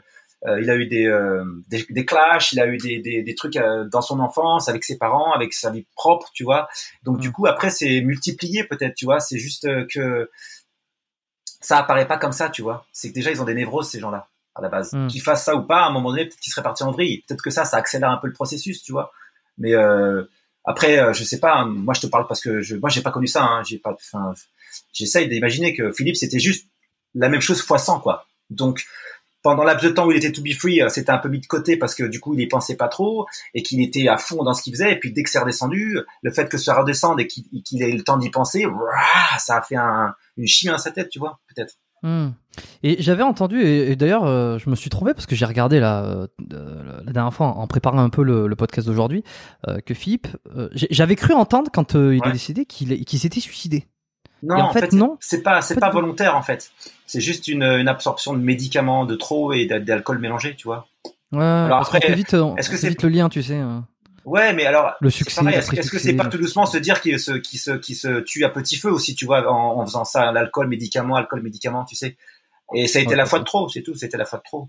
euh, 0.46 0.60
il 0.60 0.70
a 0.70 0.76
eu 0.76 0.86
des, 0.86 1.06
euh, 1.06 1.44
des, 1.68 1.86
des 1.88 2.04
clashs, 2.04 2.52
il 2.52 2.60
a 2.60 2.66
eu 2.66 2.76
des, 2.76 3.00
des, 3.00 3.22
des 3.22 3.34
trucs 3.34 3.58
dans 3.90 4.02
son 4.02 4.20
enfance 4.20 4.68
avec 4.68 4.84
ses 4.84 4.98
parents, 4.98 5.32
avec 5.32 5.52
sa 5.52 5.70
vie 5.70 5.86
propre, 5.96 6.30
tu 6.32 6.44
vois. 6.44 6.68
Donc 7.02 7.18
du 7.18 7.32
coup 7.32 7.46
après 7.46 7.70
c'est 7.70 8.00
multiplié 8.00 8.64
peut-être, 8.64 8.94
tu 8.94 9.06
vois. 9.06 9.20
C'est 9.20 9.38
juste 9.38 9.68
que 9.88 10.30
ça 11.60 11.78
apparaît 11.78 12.06
pas 12.06 12.18
comme 12.18 12.32
ça, 12.32 12.48
tu 12.48 12.62
vois. 12.62 12.86
C'est 12.92 13.10
que 13.10 13.14
déjà 13.14 13.30
ils 13.30 13.42
ont 13.42 13.46
des 13.46 13.54
névroses 13.54 13.90
ces 13.90 13.98
gens-là 13.98 14.28
à 14.54 14.62
la 14.62 14.68
base. 14.68 14.96
Qu'ils 15.08 15.20
fassent 15.20 15.44
ça 15.44 15.54
ou 15.54 15.62
pas, 15.62 15.82
à 15.82 15.88
un 15.88 15.90
moment 15.90 16.10
donné 16.10 16.24
peut-être 16.24 16.40
qu'ils 16.40 16.52
seraient 16.52 16.62
partis 16.62 16.82
en 16.82 16.90
vrille. 16.90 17.22
Peut-être 17.26 17.42
que 17.42 17.50
ça, 17.50 17.64
ça 17.64 17.76
accélère 17.76 18.10
un 18.10 18.16
peu 18.16 18.26
le 18.26 18.32
processus, 18.32 18.82
tu 18.82 18.92
vois. 18.92 19.12
Mais 19.58 19.74
après, 20.66 20.98
euh, 20.98 21.12
je 21.12 21.22
sais 21.22 21.38
pas. 21.38 21.54
Hein, 21.54 21.66
moi, 21.66 21.94
je 21.94 22.00
te 22.00 22.06
parle 22.08 22.26
parce 22.26 22.40
que 22.40 22.60
je, 22.60 22.76
moi, 22.76 22.90
j'ai 22.90 23.00
pas 23.00 23.12
connu 23.12 23.28
ça. 23.28 23.44
Hein, 23.44 23.62
j'ai 23.64 23.78
pas. 23.78 23.92
Enfin, 23.92 24.34
j'essaye 24.92 25.28
d'imaginer 25.28 25.74
que 25.74 25.92
Philippe, 25.92 26.16
c'était 26.16 26.40
juste 26.40 26.66
la 27.14 27.28
même 27.28 27.40
chose 27.40 27.62
fois 27.62 27.78
100, 27.78 28.00
quoi. 28.00 28.26
Donc, 28.50 28.84
pendant 29.42 29.62
laps 29.62 29.88
de 29.88 29.94
temps 29.94 30.06
où 30.06 30.10
il 30.10 30.16
était 30.16 30.32
to 30.32 30.42
be 30.42 30.52
free, 30.52 30.82
euh, 30.82 30.88
c'était 30.88 31.10
un 31.10 31.18
peu 31.18 31.28
mis 31.28 31.38
de 31.38 31.46
côté 31.46 31.76
parce 31.76 31.94
que 31.94 32.02
du 32.02 32.18
coup, 32.18 32.34
il 32.34 32.40
y 32.40 32.48
pensait 32.48 32.76
pas 32.76 32.88
trop 32.88 33.26
et 33.54 33.62
qu'il 33.62 33.80
était 33.80 34.08
à 34.08 34.18
fond 34.18 34.42
dans 34.42 34.54
ce 34.54 34.62
qu'il 34.62 34.72
faisait. 34.74 34.92
Et 34.92 34.98
puis, 34.98 35.12
dès 35.12 35.22
que 35.22 35.30
c'est 35.30 35.38
redescendu, 35.38 36.00
le 36.22 36.32
fait 36.32 36.48
que 36.48 36.58
ça 36.58 36.74
redescende 36.74 37.20
et 37.20 37.28
qu'il 37.28 37.82
ait 37.82 37.92
le 37.92 38.02
temps 38.02 38.16
d'y 38.16 38.30
penser, 38.30 38.66
ça 39.38 39.58
a 39.58 39.62
fait 39.62 39.76
un, 39.76 40.14
une 40.36 40.48
chimie 40.48 40.72
dans 40.72 40.78
sa 40.78 40.90
tête, 40.90 41.10
tu 41.10 41.20
vois, 41.20 41.38
peut-être. 41.54 41.74
Hmm. 42.02 42.28
Et 42.82 43.02
j'avais 43.02 43.22
entendu, 43.22 43.62
et, 43.62 43.96
d'ailleurs, 43.96 44.24
euh, 44.24 44.58
je 44.58 44.70
me 44.70 44.76
suis 44.76 44.90
trompé 44.90 45.12
parce 45.12 45.26
que 45.26 45.34
j'ai 45.34 45.44
regardé 45.44 45.80
la, 45.80 46.04
euh, 46.04 47.02
la 47.04 47.12
dernière 47.12 47.32
fois 47.32 47.48
en 47.48 47.66
préparant 47.66 47.98
un 47.98 48.10
peu 48.10 48.22
le, 48.22 48.54
podcast 48.56 48.86
d'aujourd'hui 48.86 49.22
euh, 49.68 49.80
que 49.80 49.92
Philippe, 49.92 50.28
j'avais 50.72 51.16
cru 51.16 51.34
entendre 51.34 51.70
quand 51.72 51.94
il 51.94 52.22
a 52.24 52.30
décidé 52.30 52.64
qu'il 52.64 53.18
s'était 53.18 53.40
suicidé. 53.40 53.86
Non, 54.42 54.56
en, 54.56 54.72
fait, 54.72 54.92
non. 54.92 55.16
C'est 55.20 55.42
pas, 55.42 55.62
c'est 55.62 55.80
pas 55.80 55.90
volontaire 55.90 56.36
en 56.36 56.42
fait. 56.42 56.70
C'est 57.06 57.20
juste 57.20 57.48
une, 57.48 57.62
une, 57.62 57.88
absorption 57.88 58.34
de 58.34 58.38
médicaments 58.38 59.06
de 59.06 59.16
trop 59.16 59.52
et 59.52 59.66
d'alcool 59.66 60.18
mélangé, 60.18 60.54
tu 60.56 60.68
vois. 60.68 60.86
Ouais. 61.32 61.42
Alors 61.42 61.80
après, 61.80 62.14
vite, 62.14 62.36
est-ce 62.56 62.70
que 62.70 62.76
c'est 62.76 62.88
vite 62.88 63.02
le 63.02 63.08
lien, 63.08 63.28
tu 63.28 63.42
sais. 63.42 63.60
Ouais, 64.26 64.52
mais 64.52 64.66
alors 64.66 64.92
le 65.00 65.08
succès. 65.08 65.40
Est-ce 65.46 65.90
que 65.90 65.98
c'est 66.00 66.14
pas 66.14 66.26
tout 66.26 66.36
doucement 66.36 66.66
se 66.66 66.78
dire 66.78 67.00
qu'il 67.00 67.18
se, 67.18 67.30
qui 67.32 67.58
se, 67.58 67.70
qui 67.70 67.94
se 67.94 68.20
tue 68.20 68.44
à 68.44 68.50
petit 68.50 68.76
feu 68.76 68.90
aussi, 68.90 69.14
tu 69.14 69.24
vois, 69.24 69.48
en, 69.48 69.80
en 69.80 69.86
faisant 69.86 70.04
ça, 70.04 70.32
l'alcool, 70.32 70.66
médicament, 70.66 71.14
alcool, 71.14 71.42
médicament, 71.42 71.84
tu 71.84 71.94
sais. 71.94 72.16
Et 72.74 72.88
ça 72.88 72.98
a 72.98 73.02
été 73.02 73.14
la 73.14 73.24
fois 73.24 73.38
de 73.38 73.44
trop, 73.44 73.68
c'est 73.68 73.82
tout. 73.82 73.94
C'était 73.94 74.16
la 74.16 74.24
fois 74.24 74.40
de 74.40 74.44
trop. 74.44 74.68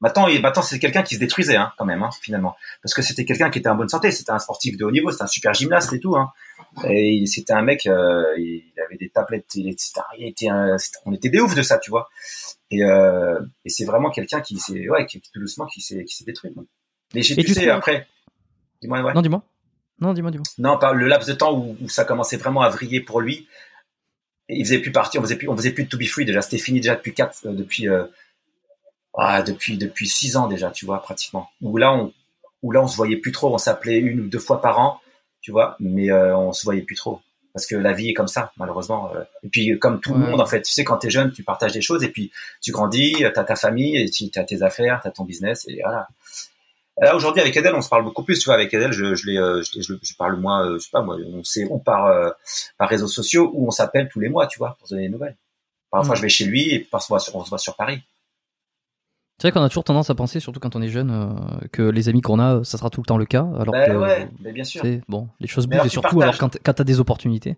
Maintenant, 0.00 0.28
maintenant 0.40 0.62
c'est 0.62 0.78
quelqu'un 0.78 1.02
qui 1.02 1.16
se 1.16 1.20
détruisait 1.20 1.56
hein, 1.56 1.72
quand 1.78 1.84
même, 1.84 2.02
hein, 2.02 2.10
finalement, 2.20 2.56
parce 2.82 2.92
que 2.94 3.02
c'était 3.02 3.24
quelqu'un 3.24 3.50
qui 3.50 3.58
était 3.58 3.68
en 3.68 3.74
bonne 3.74 3.88
santé. 3.88 4.12
C'était 4.12 4.32
un 4.32 4.38
sportif 4.38 4.76
de 4.76 4.84
haut 4.84 4.90
niveau, 4.92 5.10
c'était 5.10 5.24
un 5.24 5.28
super 5.28 5.52
gymnaste 5.52 5.92
et 5.92 6.00
tout. 6.00 6.16
Hein. 6.16 6.30
Et 6.88 7.24
c'était 7.26 7.52
un 7.52 7.62
mec, 7.62 7.86
euh, 7.86 8.24
il 8.38 8.72
avait 8.84 8.96
des 8.96 9.10
tablettes, 9.10 9.46
il 9.54 9.68
était, 9.68 9.82
il 10.18 10.26
était 10.28 10.48
un, 10.48 10.76
on 11.06 11.12
était 11.12 11.28
des 11.28 11.40
oufs 11.40 11.54
de 11.56 11.62
ça, 11.62 11.78
tu 11.78 11.90
vois. 11.90 12.08
Et, 12.70 12.84
euh, 12.84 13.40
et 13.64 13.68
c'est 13.68 13.84
vraiment 13.84 14.10
quelqu'un 14.10 14.40
qui 14.40 14.58
s'est, 14.58 14.88
ouais, 14.88 15.06
qui 15.06 15.20
tout 15.20 15.40
doucement, 15.40 15.66
qui 15.66 15.80
s'est, 15.80 16.04
qui 16.04 16.16
s'est 16.16 16.24
détruit. 16.24 16.52
Mais 17.14 17.22
j'ai, 17.22 17.36
tu 17.36 17.52
sais, 17.52 17.68
après, 17.68 18.06
dis-moi, 18.82 19.00
ouais. 19.00 19.14
Non, 19.14 19.22
dis-moi. 19.22 19.42
Non, 20.00 20.12
dis-moi, 20.12 20.30
dis-moi. 20.30 20.44
Non, 20.58 20.78
pas 20.78 20.92
le 20.92 21.06
laps 21.06 21.28
de 21.28 21.34
temps 21.34 21.56
où, 21.56 21.76
où, 21.80 21.88
ça 21.88 22.04
commençait 22.04 22.36
vraiment 22.36 22.62
à 22.62 22.68
vriller 22.68 23.00
pour 23.00 23.20
lui. 23.20 23.48
il 24.48 24.64
faisait 24.64 24.80
plus 24.80 24.92
partie, 24.92 25.18
on 25.18 25.22
faisait 25.22 25.36
plus, 25.36 25.48
on 25.48 25.56
faisait 25.56 25.70
plus 25.70 25.84
de 25.84 25.88
To 25.88 25.96
Be 25.96 26.06
Free 26.06 26.24
déjà. 26.24 26.42
C'était 26.42 26.58
fini 26.58 26.80
déjà 26.80 26.96
depuis 26.96 27.14
quatre, 27.14 27.46
euh, 27.46 27.52
depuis, 27.52 27.88
euh, 27.88 28.04
ah, 29.16 29.42
depuis, 29.42 29.78
depuis 29.78 30.08
six 30.08 30.36
ans 30.36 30.48
déjà, 30.48 30.70
tu 30.70 30.84
vois, 30.84 31.00
pratiquement. 31.00 31.48
Où 31.60 31.76
là, 31.76 31.92
on, 31.94 32.12
où 32.62 32.72
là, 32.72 32.82
on 32.82 32.88
se 32.88 32.96
voyait 32.96 33.16
plus 33.16 33.32
trop. 33.32 33.54
On 33.54 33.58
s'appelait 33.58 33.98
une 33.98 34.20
ou 34.20 34.28
deux 34.28 34.38
fois 34.38 34.60
par 34.60 34.78
an, 34.78 35.00
tu 35.40 35.52
vois, 35.52 35.76
mais 35.80 36.10
euh, 36.10 36.36
on 36.36 36.52
se 36.52 36.64
voyait 36.64 36.82
plus 36.82 36.96
trop. 36.96 37.20
Parce 37.52 37.66
que 37.66 37.76
la 37.76 37.92
vie 37.92 38.08
est 38.08 38.14
comme 38.14 38.28
ça, 38.28 38.52
malheureusement. 38.56 39.12
Euh. 39.14 39.22
Et 39.42 39.48
puis, 39.48 39.78
comme 39.78 40.00
tout 40.00 40.14
le 40.14 40.20
monde, 40.20 40.40
en 40.40 40.46
fait, 40.46 40.62
tu 40.62 40.72
sais, 40.72 40.84
quand 40.84 40.98
tu 40.98 41.08
es 41.08 41.10
jeune, 41.10 41.32
tu 41.32 41.44
partages 41.44 41.72
des 41.72 41.82
choses, 41.82 42.02
et 42.02 42.08
puis 42.08 42.32
tu 42.62 42.72
grandis, 42.72 43.12
tu 43.18 43.24
as 43.26 43.30
ta 43.30 43.56
famille, 43.56 43.96
et 43.96 44.08
tu 44.08 44.30
as 44.36 44.44
tes 44.44 44.62
affaires, 44.62 45.00
tu 45.02 45.08
as 45.08 45.10
ton 45.10 45.24
business, 45.24 45.66
et 45.68 45.80
voilà. 45.82 46.08
Là 47.00 47.16
aujourd'hui 47.16 47.40
avec 47.40 47.56
Adèle, 47.56 47.74
on 47.74 47.80
se 47.80 47.88
parle 47.88 48.04
beaucoup 48.04 48.22
plus. 48.22 48.38
Tu 48.38 48.44
vois, 48.44 48.54
avec 48.54 48.72
Adèle, 48.74 48.92
je, 48.92 49.14
je, 49.14 49.30
euh, 49.30 49.62
je, 49.62 49.80
je, 49.80 50.16
parle 50.16 50.36
moins, 50.36 50.66
euh, 50.66 50.78
je 50.78 50.84
sais 50.84 50.90
pas 50.92 51.02
moi, 51.02 51.16
on 51.32 51.42
sait 51.42 51.64
ou 51.64 51.78
par 51.78 52.06
euh, 52.06 52.30
par 52.76 52.88
réseaux 52.88 53.08
sociaux 53.08 53.50
ou 53.54 53.66
on 53.68 53.70
s'appelle 53.70 54.08
tous 54.12 54.20
les 54.20 54.28
mois, 54.28 54.46
tu 54.46 54.58
vois, 54.58 54.76
pour 54.78 54.88
se 54.88 54.94
donner 54.94 55.06
des 55.06 55.12
nouvelles. 55.12 55.36
Parfois, 55.90 56.14
je 56.14 56.22
vais 56.22 56.28
chez 56.28 56.44
lui 56.44 56.70
et 56.70 56.78
parfois 56.80 57.18
on 57.34 57.44
se 57.44 57.50
voit 57.50 57.58
sur 57.58 57.76
Paris. 57.76 58.02
C'est 59.38 59.48
vrai 59.48 59.52
qu'on 59.52 59.64
a 59.64 59.68
toujours 59.68 59.84
tendance 59.84 60.08
à 60.08 60.14
penser, 60.14 60.38
surtout 60.40 60.60
quand 60.60 60.76
on 60.76 60.82
est 60.82 60.88
jeune, 60.88 61.58
que 61.72 61.82
les 61.82 62.08
amis 62.08 62.20
qu'on 62.20 62.38
a, 62.38 62.62
ça 62.64 62.78
sera 62.78 62.90
tout 62.90 63.00
le 63.00 63.06
temps 63.06 63.18
le 63.18 63.26
cas. 63.26 63.46
Alors 63.58 63.72
ben 63.72 63.96
ouais, 63.96 64.28
mais 64.40 64.52
bien 64.52 64.64
sûr. 64.64 64.82
Bon, 65.08 65.28
les 65.40 65.48
choses 65.48 65.66
bougent 65.66 65.86
et 65.86 65.88
surtout 65.88 66.20
alors 66.22 66.38
quand, 66.38 66.56
quand 66.62 66.74
tu 66.74 66.82
as 66.82 66.84
des 66.84 67.00
opportunités. 67.00 67.56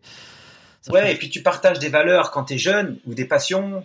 Ouais, 0.90 1.12
et 1.12 1.16
puis 1.16 1.31
tu 1.31 1.42
partages 1.42 1.79
des 1.79 1.88
valeurs 1.88 2.31
quand 2.31 2.44
tu 2.44 2.55
es 2.55 2.59
jeune 2.59 2.99
ou 3.07 3.14
des 3.14 3.25
passions 3.25 3.85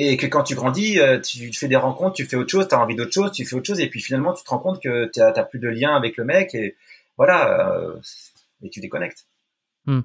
et 0.00 0.16
que 0.16 0.26
quand 0.26 0.44
tu 0.44 0.54
grandis, 0.54 1.00
euh, 1.00 1.18
tu 1.18 1.52
fais 1.52 1.66
des 1.66 1.74
rencontres, 1.74 2.14
tu 2.14 2.24
fais 2.24 2.36
autre 2.36 2.50
chose, 2.50 2.68
tu 2.68 2.74
as 2.76 2.80
envie 2.80 2.94
d'autre 2.94 3.12
chose, 3.12 3.32
tu 3.32 3.44
fais 3.44 3.56
autre 3.56 3.66
chose, 3.66 3.80
et 3.80 3.88
puis 3.88 4.00
finalement, 4.00 4.32
tu 4.32 4.44
te 4.44 4.50
rends 4.50 4.60
compte 4.60 4.80
que 4.80 5.10
tu 5.12 5.18
n'as 5.18 5.42
plus 5.42 5.58
de 5.58 5.68
lien 5.68 5.96
avec 5.96 6.16
le 6.16 6.24
mec, 6.24 6.54
et 6.54 6.76
voilà, 7.16 7.72
euh, 7.72 7.94
et 8.62 8.70
tu 8.70 8.78
déconnectes. 8.78 9.26
Hmm. 9.86 10.02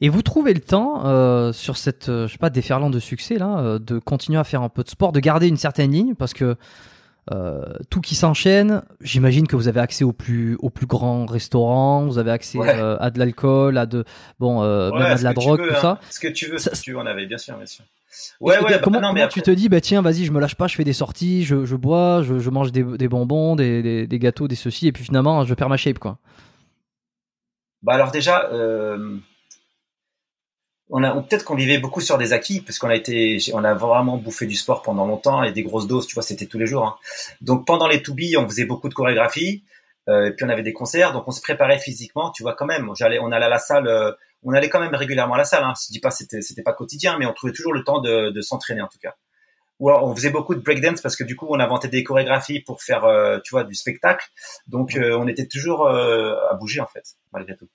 Et 0.00 0.08
vous 0.08 0.22
trouvez 0.22 0.54
le 0.54 0.60
temps 0.60 1.04
euh, 1.04 1.52
sur 1.52 1.76
cette, 1.76 2.06
je 2.06 2.26
sais 2.28 2.38
pas, 2.38 2.48
déferlant 2.48 2.88
de 2.88 2.98
succès 2.98 3.36
là, 3.36 3.78
de 3.78 3.98
continuer 3.98 4.38
à 4.38 4.44
faire 4.44 4.62
un 4.62 4.70
peu 4.70 4.82
de 4.82 4.88
sport, 4.88 5.12
de 5.12 5.20
garder 5.20 5.48
une 5.48 5.58
certaine 5.58 5.92
ligne, 5.92 6.14
parce 6.14 6.32
que 6.32 6.56
tout 7.90 8.00
qui 8.00 8.14
s'enchaîne, 8.14 8.84
j'imagine 9.02 9.46
que 9.46 9.56
vous 9.56 9.68
avez 9.68 9.80
accès 9.80 10.04
aux 10.04 10.12
plus, 10.12 10.56
aux 10.60 10.70
plus 10.70 10.86
grands 10.86 11.26
restaurants, 11.26 12.06
vous 12.06 12.16
avez 12.16 12.30
accès 12.30 12.58
à 12.66 13.10
de 13.10 13.18
l'alcool, 13.18 13.76
à 13.76 13.84
de, 13.84 14.04
bon, 14.38 14.62
même 14.62 15.02
à 15.02 15.16
de 15.16 15.24
la 15.24 15.34
drogue, 15.34 15.60
tout 15.60 15.74
hein. 15.74 15.80
ça. 15.80 16.00
Ce 16.08 16.20
que 16.20 16.28
tu 16.28 16.46
veux, 16.46 16.56
ce 16.56 16.70
que 16.70 16.76
tu 16.76 16.96
en 16.96 17.04
avais, 17.04 17.26
bien 17.26 17.36
sûr, 17.36 17.54
bien 17.58 17.66
sûr. 17.66 17.84
Ouais, 18.40 18.58
ouais, 18.58 18.70
bah, 18.70 18.78
comment, 18.78 19.12
mais 19.12 19.28
tu 19.28 19.42
te 19.42 19.50
dis, 19.50 19.68
bah 19.68 19.80
tiens, 19.80 20.02
vas-y, 20.02 20.24
je 20.24 20.32
me 20.32 20.40
lâche 20.40 20.54
pas, 20.54 20.66
je 20.66 20.76
fais 20.76 20.84
des 20.84 20.92
sorties, 20.92 21.44
je, 21.44 21.64
je 21.64 21.76
bois, 21.76 22.22
je, 22.22 22.38
je 22.38 22.50
mange 22.50 22.72
des, 22.72 22.82
des 22.82 23.08
bonbons, 23.08 23.56
des, 23.56 23.82
des, 23.82 24.06
des, 24.06 24.18
gâteaux, 24.18 24.48
des 24.48 24.54
ceci, 24.54 24.88
et 24.88 24.92
puis 24.92 25.04
finalement, 25.04 25.44
je 25.44 25.54
perds 25.54 25.68
ma 25.68 25.76
shape, 25.76 25.98
quoi. 25.98 26.18
Bah 27.82 27.94
alors 27.94 28.10
déjà, 28.10 28.48
euh, 28.52 29.16
on 30.90 31.02
a 31.02 31.10
peut-être 31.22 31.44
qu'on 31.44 31.54
vivait 31.54 31.78
beaucoup 31.78 32.00
sur 32.00 32.18
des 32.18 32.32
acquis, 32.32 32.60
parce 32.60 32.78
qu'on 32.78 32.88
a 32.88 32.96
été, 32.96 33.38
on 33.52 33.64
a 33.64 33.74
vraiment 33.74 34.16
bouffé 34.16 34.46
du 34.46 34.54
sport 34.56 34.82
pendant 34.82 35.06
longtemps 35.06 35.42
et 35.42 35.52
des 35.52 35.62
grosses 35.62 35.86
doses, 35.86 36.06
tu 36.06 36.14
vois, 36.14 36.22
c'était 36.22 36.46
tous 36.46 36.58
les 36.58 36.66
jours. 36.66 36.84
Hein. 36.84 36.96
Donc 37.40 37.66
pendant 37.66 37.86
les 37.86 38.02
to 38.02 38.14
be, 38.14 38.36
on 38.38 38.48
faisait 38.48 38.66
beaucoup 38.66 38.88
de 38.88 38.94
chorégraphie, 38.94 39.64
euh, 40.08 40.28
et 40.28 40.32
puis 40.32 40.44
on 40.44 40.48
avait 40.48 40.62
des 40.62 40.72
concerts, 40.72 41.12
donc 41.12 41.24
on 41.26 41.32
se 41.32 41.40
préparait 41.40 41.78
physiquement, 41.78 42.30
tu 42.30 42.42
vois, 42.42 42.54
quand 42.54 42.66
même. 42.66 42.90
J'allais, 42.96 43.18
on 43.18 43.32
allait 43.32 43.46
à 43.46 43.50
la 43.50 43.58
salle. 43.58 43.88
Euh, 43.88 44.12
on 44.48 44.52
allait 44.54 44.68
quand 44.70 44.80
même 44.80 44.94
régulièrement 44.94 45.34
à 45.34 45.38
la 45.38 45.44
salle. 45.44 45.64
Hein. 45.64 45.74
Je 45.86 45.92
dis 45.92 46.00
pas 46.00 46.10
c'était 46.10 46.40
c'était 46.40 46.62
pas 46.62 46.72
quotidien, 46.72 47.18
mais 47.18 47.26
on 47.26 47.32
trouvait 47.34 47.52
toujours 47.52 47.74
le 47.74 47.84
temps 47.84 48.00
de, 48.00 48.30
de 48.30 48.40
s'entraîner 48.40 48.80
en 48.80 48.88
tout 48.88 48.98
cas. 48.98 49.14
ou 49.80 49.88
alors 49.90 50.04
on 50.04 50.14
faisait 50.16 50.30
beaucoup 50.30 50.54
de 50.54 50.60
breakdance 50.60 51.00
parce 51.02 51.16
que 51.16 51.24
du 51.24 51.36
coup 51.36 51.46
on 51.50 51.60
inventait 51.60 51.88
des 51.88 52.02
chorégraphies 52.02 52.60
pour 52.60 52.82
faire 52.82 53.04
euh, 53.04 53.38
tu 53.44 53.50
vois 53.54 53.64
du 53.64 53.74
spectacle 53.74 54.26
donc 54.66 54.96
euh, 54.96 55.18
on 55.20 55.26
était 55.28 55.46
toujours 55.46 55.86
euh, 55.86 56.34
à 56.50 56.54
bouger 56.54 56.80
en 56.80 56.86
fait 56.86 57.04
malgré 57.32 57.54
tout 57.56 57.68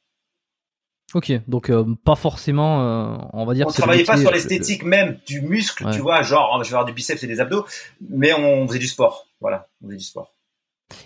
Ok, 1.13 1.29
donc 1.45 1.69
pas 2.05 2.15
forcément, 2.15 3.29
on 3.33 3.45
va 3.45 3.53
dire. 3.53 3.67
on 3.67 3.69
c'est 3.69 3.81
travaillait 3.81 4.05
pas 4.05 4.15
sur 4.15 4.29
le- 4.31 4.35
l'esthétique 4.37 4.83
même 4.85 5.19
du 5.27 5.41
muscle 5.41 5.85
Ouais. 5.85 5.91
tu 5.91 5.99
vois 5.99 6.21
genre 6.21 6.63
je 6.63 6.69
vais 6.69 6.75
avoir 6.75 6.85
du 6.85 6.93
biceps 6.93 7.21
et 7.21 7.27
des 7.27 7.41
abdos 7.41 7.65
mais 7.99 8.31
on 8.33 8.65
faisait 8.67 8.79
du 8.79 8.87
sport 8.87 9.27
voilà 9.41 9.67
on 9.83 9.87
faisait 9.87 9.97
du 9.97 10.03
sport 10.05 10.33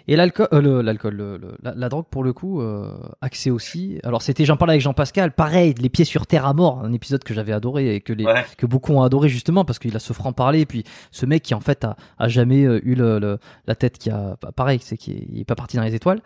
Et 0.08 0.16
l'alcool, 0.16 0.48
euh, 0.54 0.82
l'alcool, 0.84 1.16
le- 1.16 1.38
le- 1.38 1.58
la, 1.64 1.74
la 1.76 1.90
drogue 1.90 2.06
pour 2.10 2.24
le 2.24 2.34
coup, 2.34 2.62
euh, 2.62 2.90
accès 3.22 3.50
aussi. 3.50 4.00
Alors 4.04 4.22
c'était, 4.22 4.46
j'en 4.46 4.58
parlais 4.58 4.74
avec 4.74 4.82
Jean-Pascal, 4.82 5.32
pareil, 5.32 5.74
les 5.80 5.90
pieds 5.90 6.06
sur 6.06 6.28
terre 6.28 6.46
à 6.46 6.54
mort, 6.54 6.82
un 6.84 6.94
épisode 6.94 7.24
que 7.24 7.34
j'avais 7.34 7.54
adoré 7.54 7.96
et 7.96 8.02
que 8.02 8.14
les 8.14 8.26
ouais 8.26 8.46
que 8.58 8.66
beaucoup 8.66 8.94
ont 8.94 9.02
adoré 9.02 9.30
justement 9.30 9.66
parce 9.66 9.80
qu'il 9.80 9.96
a 9.96 10.00
ce 10.00 10.14
franc 10.14 10.34
parler 10.34 10.62
et 10.62 10.66
puis 10.66 10.84
ce 11.12 11.26
mec 11.26 11.44
qui 11.44 11.54
en 11.54 11.60
fait 11.60 11.84
a, 11.84 11.96
a 12.20 12.28
jamais 12.28 12.64
euh, 12.66 12.80
eu 12.84 12.96
le, 12.96 13.20
le- 13.20 13.38
la 13.68 13.76
tête 13.76 13.98
qui 13.98 14.10
a 14.10 14.38
pareil, 14.56 14.80
c'est 14.82 14.98
qu'il 14.98 15.40
est- 15.40 15.46
pas 15.46 15.56
parti 15.56 15.78
dans 15.78 15.84
les 15.84 15.96
étoiles. 15.96 16.22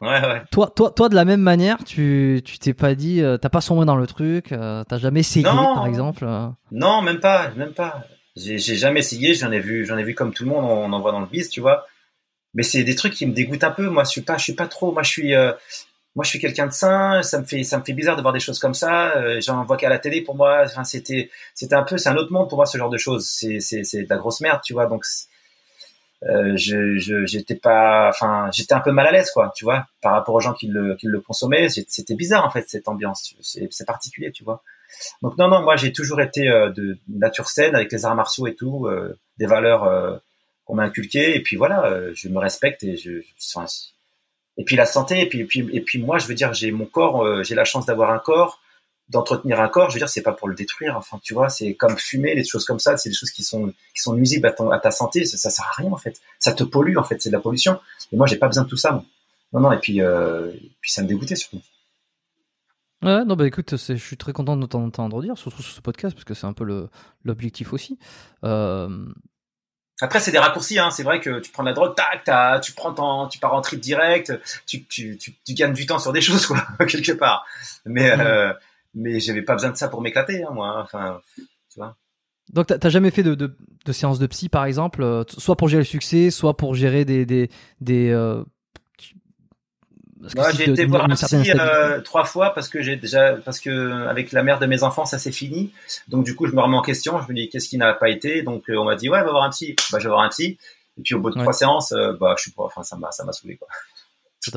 ouais 0.00 0.08
ouais 0.20 0.42
Toi, 0.50 0.72
toi, 0.74 0.90
toi 0.90 1.08
de 1.08 1.14
la 1.14 1.24
même 1.24 1.40
manière, 1.40 1.82
tu 1.84 2.40
tu 2.44 2.58
t'es 2.58 2.74
pas 2.74 2.94
dit, 2.94 3.22
euh, 3.22 3.36
t'as 3.38 3.48
pas 3.48 3.60
sombré 3.60 3.86
dans 3.86 3.96
le 3.96 4.06
truc, 4.06 4.52
euh, 4.52 4.84
t'as 4.88 4.98
jamais 4.98 5.20
essayé 5.20 5.44
Non. 5.46 5.74
par 5.74 5.86
exemple. 5.86 6.24
euh? 6.26 6.48
Non, 6.72 7.02
même 7.02 7.20
pas, 7.20 7.50
même 7.56 7.72
pas. 7.72 8.02
J'ai 8.36 8.58
jamais 8.58 8.98
essayé, 9.00 9.34
j'en 9.34 9.52
ai 9.52 9.60
vu, 9.60 9.86
j'en 9.86 9.96
ai 9.96 10.02
vu 10.02 10.14
comme 10.14 10.32
tout 10.32 10.42
le 10.44 10.50
monde, 10.50 10.64
on 10.64 10.92
en 10.92 11.00
voit 11.00 11.12
dans 11.12 11.20
le 11.20 11.26
biz, 11.26 11.48
tu 11.50 11.60
vois. 11.60 11.86
Mais 12.54 12.62
c'est 12.62 12.84
des 12.84 12.94
trucs 12.94 13.14
qui 13.14 13.26
me 13.26 13.32
dégoûtent 13.32 13.64
un 13.64 13.70
peu. 13.70 13.88
Moi, 13.88 14.04
je 14.04 14.10
suis 14.10 14.20
pas, 14.22 14.36
je 14.38 14.44
suis 14.44 14.54
pas 14.54 14.66
trop. 14.66 14.92
Moi, 14.92 15.02
je 15.02 15.10
suis, 15.10 15.34
euh, 15.34 15.52
moi, 16.14 16.24
je 16.24 16.30
suis 16.30 16.38
quelqu'un 16.38 16.66
de 16.66 16.72
sain. 16.72 17.22
Ça 17.22 17.40
me 17.40 17.44
fait, 17.44 17.64
ça 17.64 17.78
me 17.78 17.84
fait 17.84 17.92
bizarre 17.92 18.16
de 18.16 18.22
voir 18.22 18.32
des 18.32 18.40
choses 18.40 18.58
comme 18.58 18.74
ça. 18.74 19.16
Euh, 19.16 19.40
J'en 19.40 19.64
vois 19.64 19.76
qu'à 19.76 19.88
la 19.88 19.98
télé 19.98 20.22
pour 20.22 20.36
moi. 20.36 20.62
Enfin, 20.64 20.84
c'était, 20.84 21.30
c'était 21.54 21.74
un 21.74 21.82
peu, 21.82 21.98
c'est 21.98 22.08
un 22.08 22.16
autre 22.16 22.32
monde 22.32 22.48
pour 22.48 22.58
moi 22.58 22.66
ce 22.66 22.78
genre 22.78 22.90
de 22.90 22.98
choses. 22.98 23.26
C'est, 23.28 23.60
c'est, 23.60 23.84
c'est 23.84 24.04
de 24.04 24.08
la 24.10 24.16
grosse 24.16 24.40
merde, 24.40 24.60
tu 24.64 24.72
vois. 24.72 24.86
Donc, 24.86 25.04
euh, 26.22 26.56
je, 26.56 26.96
je, 26.96 27.26
j'étais 27.26 27.56
pas, 27.56 28.08
enfin, 28.08 28.48
j'étais 28.52 28.72
un 28.74 28.80
peu 28.80 28.92
mal 28.92 29.06
à 29.06 29.12
l'aise, 29.12 29.30
quoi, 29.30 29.52
tu 29.54 29.64
vois, 29.64 29.86
par 30.00 30.12
rapport 30.12 30.34
aux 30.34 30.40
gens 30.40 30.54
qui 30.54 30.68
le, 30.68 30.94
qui 30.96 31.06
le 31.06 31.20
consommaient. 31.20 31.68
C'était 31.68 32.14
bizarre 32.14 32.46
en 32.46 32.50
fait 32.50 32.64
cette 32.68 32.88
ambiance. 32.88 33.34
C'est, 33.42 33.68
c'est 33.70 33.84
particulier, 33.84 34.32
tu 34.32 34.44
vois. 34.44 34.62
Donc 35.22 35.36
non, 35.38 35.48
non, 35.48 35.62
moi 35.62 35.76
j'ai 35.76 35.92
toujours 35.92 36.20
été 36.20 36.48
euh, 36.48 36.70
de 36.70 36.98
nature 37.08 37.48
saine 37.48 37.74
avec 37.74 37.92
les 37.92 38.04
arts 38.04 38.14
martiaux 38.14 38.46
et 38.46 38.54
tout, 38.54 38.86
euh, 38.86 39.18
des 39.38 39.46
valeurs 39.46 39.84
euh, 39.84 40.16
qu'on 40.64 40.74
m'a 40.76 40.84
inculquées. 40.84 41.36
Et 41.36 41.42
puis 41.42 41.56
voilà, 41.56 41.84
euh, 41.86 42.12
je 42.14 42.28
me 42.28 42.38
respecte 42.38 42.82
et 42.84 42.96
je, 42.96 43.20
je- 43.20 43.58
et 44.56 44.64
puis 44.64 44.76
la 44.76 44.86
santé. 44.86 45.20
Et 45.20 45.28
puis 45.28 45.40
et 45.40 45.44
puis 45.44 45.68
et 45.72 45.80
puis 45.80 45.98
moi, 46.02 46.18
je 46.18 46.26
veux 46.26 46.34
dire, 46.34 46.52
j'ai 46.52 46.70
mon 46.72 46.86
corps, 46.86 47.24
euh, 47.24 47.42
j'ai 47.42 47.54
la 47.54 47.64
chance 47.64 47.86
d'avoir 47.86 48.10
un 48.10 48.18
corps, 48.18 48.60
d'entretenir 49.08 49.60
un 49.60 49.68
corps. 49.68 49.90
Je 49.90 49.94
veux 49.94 50.00
dire, 50.00 50.08
c'est 50.08 50.22
pas 50.22 50.32
pour 50.32 50.48
le 50.48 50.54
détruire. 50.54 50.96
Enfin, 50.96 51.18
tu 51.22 51.34
vois, 51.34 51.48
c'est 51.48 51.74
comme 51.74 51.96
fumer, 51.98 52.34
des 52.34 52.44
choses 52.44 52.64
comme 52.64 52.78
ça. 52.80 52.96
C'est 52.96 53.08
des 53.10 53.14
choses 53.14 53.30
qui 53.30 53.42
sont 53.42 53.68
qui 53.94 54.02
sont 54.02 54.14
nuisibles 54.14 54.46
à 54.46 54.52
ton 54.52 54.70
à 54.70 54.78
ta 54.78 54.90
santé. 54.90 55.24
Ça, 55.24 55.36
ça 55.36 55.50
sert 55.50 55.64
à 55.66 55.82
rien 55.82 55.90
en 55.92 55.96
fait. 55.96 56.20
Ça 56.38 56.52
te 56.52 56.64
pollue 56.64 56.96
en 56.96 57.04
fait. 57.04 57.20
C'est 57.20 57.30
de 57.30 57.34
la 57.34 57.40
pollution. 57.40 57.78
Et 58.12 58.16
moi, 58.16 58.26
j'ai 58.26 58.36
pas 58.36 58.46
besoin 58.46 58.64
de 58.64 58.68
tout 58.68 58.76
ça. 58.76 58.92
moi. 58.92 59.04
Non, 59.52 59.60
non. 59.60 59.72
Et 59.72 59.78
puis 59.78 60.00
euh, 60.00 60.50
puis 60.80 60.90
ça 60.92 61.02
me 61.02 61.08
dégoûtait 61.08 61.36
surtout. 61.36 61.60
Ouais, 63.02 63.22
non, 63.26 63.36
bah 63.36 63.46
écoute, 63.46 63.76
je 63.76 63.94
suis 63.96 64.16
très 64.16 64.32
content 64.32 64.56
de 64.56 64.64
t'entendre 64.64 65.20
dire, 65.20 65.36
surtout 65.36 65.60
sur 65.62 65.74
ce 65.74 65.80
podcast, 65.82 66.14
parce 66.14 66.24
que 66.24 66.32
c'est 66.32 66.46
un 66.46 66.54
peu 66.54 66.88
l'objectif 67.22 67.74
aussi. 67.74 67.98
Après, 70.00 70.18
c'est 70.20 70.32
des 70.32 70.38
raccourcis. 70.38 70.78
Hein. 70.78 70.90
C'est 70.90 71.02
vrai 71.04 71.20
que 71.20 71.38
tu 71.40 71.50
prends 71.52 71.62
de 71.62 71.68
la 71.68 71.74
drogue, 71.74 71.94
tac, 71.94 72.24
t'as- 72.24 72.58
tu 72.60 72.72
prends 72.72 72.92
ton, 72.92 73.28
tu 73.28 73.38
pars 73.38 73.54
en 73.54 73.60
trip 73.60 73.80
direct, 73.80 74.32
tu, 74.66 74.84
tu, 74.86 75.16
tu, 75.18 75.34
tu 75.44 75.54
gagnes 75.54 75.72
du 75.72 75.86
temps 75.86 75.98
sur 75.98 76.12
des 76.12 76.20
choses, 76.22 76.46
quoi, 76.46 76.66
quelque 76.88 77.12
part. 77.12 77.46
Mais, 77.86 78.10
euh, 78.18 78.52
mais 78.94 79.20
j'avais 79.20 79.42
pas 79.42 79.54
besoin 79.54 79.70
de 79.70 79.76
ça 79.76 79.88
pour 79.88 80.00
m'éclater, 80.02 80.42
hein, 80.44 80.50
moi. 80.52 80.80
Enfin, 80.82 81.20
tu 81.72 81.78
vois. 81.78 81.96
Donc, 82.52 82.66
t'as 82.66 82.88
jamais 82.90 83.10
fait 83.10 83.22
de, 83.22 83.34
de, 83.34 83.56
de 83.84 83.92
séance 83.92 84.18
de 84.18 84.26
psy, 84.26 84.48
par 84.48 84.64
exemple, 84.66 85.02
euh, 85.02 85.22
soit 85.28 85.56
pour 85.56 85.68
gérer 85.68 85.80
le 85.82 85.86
succès, 85.86 86.30
soit 86.30 86.56
pour 86.56 86.74
gérer 86.74 87.04
des. 87.04 87.24
des, 87.24 87.48
des 87.80 88.10
euh, 88.10 88.42
Moi, 90.36 90.50
j'ai 90.52 90.70
été 90.70 90.84
voir 90.86 91.04
un 91.04 91.14
psy 91.14 91.52
euh, 91.58 92.00
trois 92.00 92.24
fois 92.24 92.54
parce 92.54 92.68
que 92.68 92.82
j'ai 92.82 92.96
déjà, 92.96 93.34
parce 93.44 93.60
que 93.60 94.06
avec 94.08 94.32
la 94.32 94.42
mère 94.42 94.58
de 94.58 94.66
mes 94.66 94.82
enfants, 94.82 95.04
ça 95.04 95.18
s'est 95.18 95.32
fini. 95.32 95.72
Donc 96.08 96.24
du 96.24 96.34
coup, 96.34 96.46
je 96.46 96.52
me 96.52 96.60
remets 96.60 96.76
en 96.76 96.82
question. 96.82 97.20
Je 97.22 97.28
me 97.28 97.34
dis 97.34 97.48
qu'est-ce 97.48 97.68
qui 97.68 97.78
n'a 97.78 97.92
pas 97.94 98.08
été? 98.08 98.42
Donc 98.42 98.68
euh, 98.70 98.76
on 98.76 98.84
m'a 98.84 98.96
dit 98.96 99.08
ouais, 99.08 99.22
va 99.22 99.30
voir 99.30 99.42
un 99.44 99.50
psy. 99.50 99.76
Bah, 99.92 99.98
je 99.98 100.04
vais 100.04 100.10
voir 100.10 100.22
un 100.22 100.28
psy. 100.28 100.58
Et 100.98 101.02
puis 101.02 101.14
au 101.14 101.20
bout 101.20 101.30
de 101.30 101.36
Ouais. 101.36 101.42
trois 101.42 101.52
séances, 101.52 101.92
euh, 101.92 102.12
bah, 102.18 102.34
je 102.38 102.42
suis 102.42 102.52
pas, 102.52 102.62
enfin, 102.64 102.82
ça 102.84 102.96
m'a, 102.96 103.10
ça 103.10 103.24
m'a 103.24 103.32
saoulé, 103.32 103.56
quoi. 103.56 103.68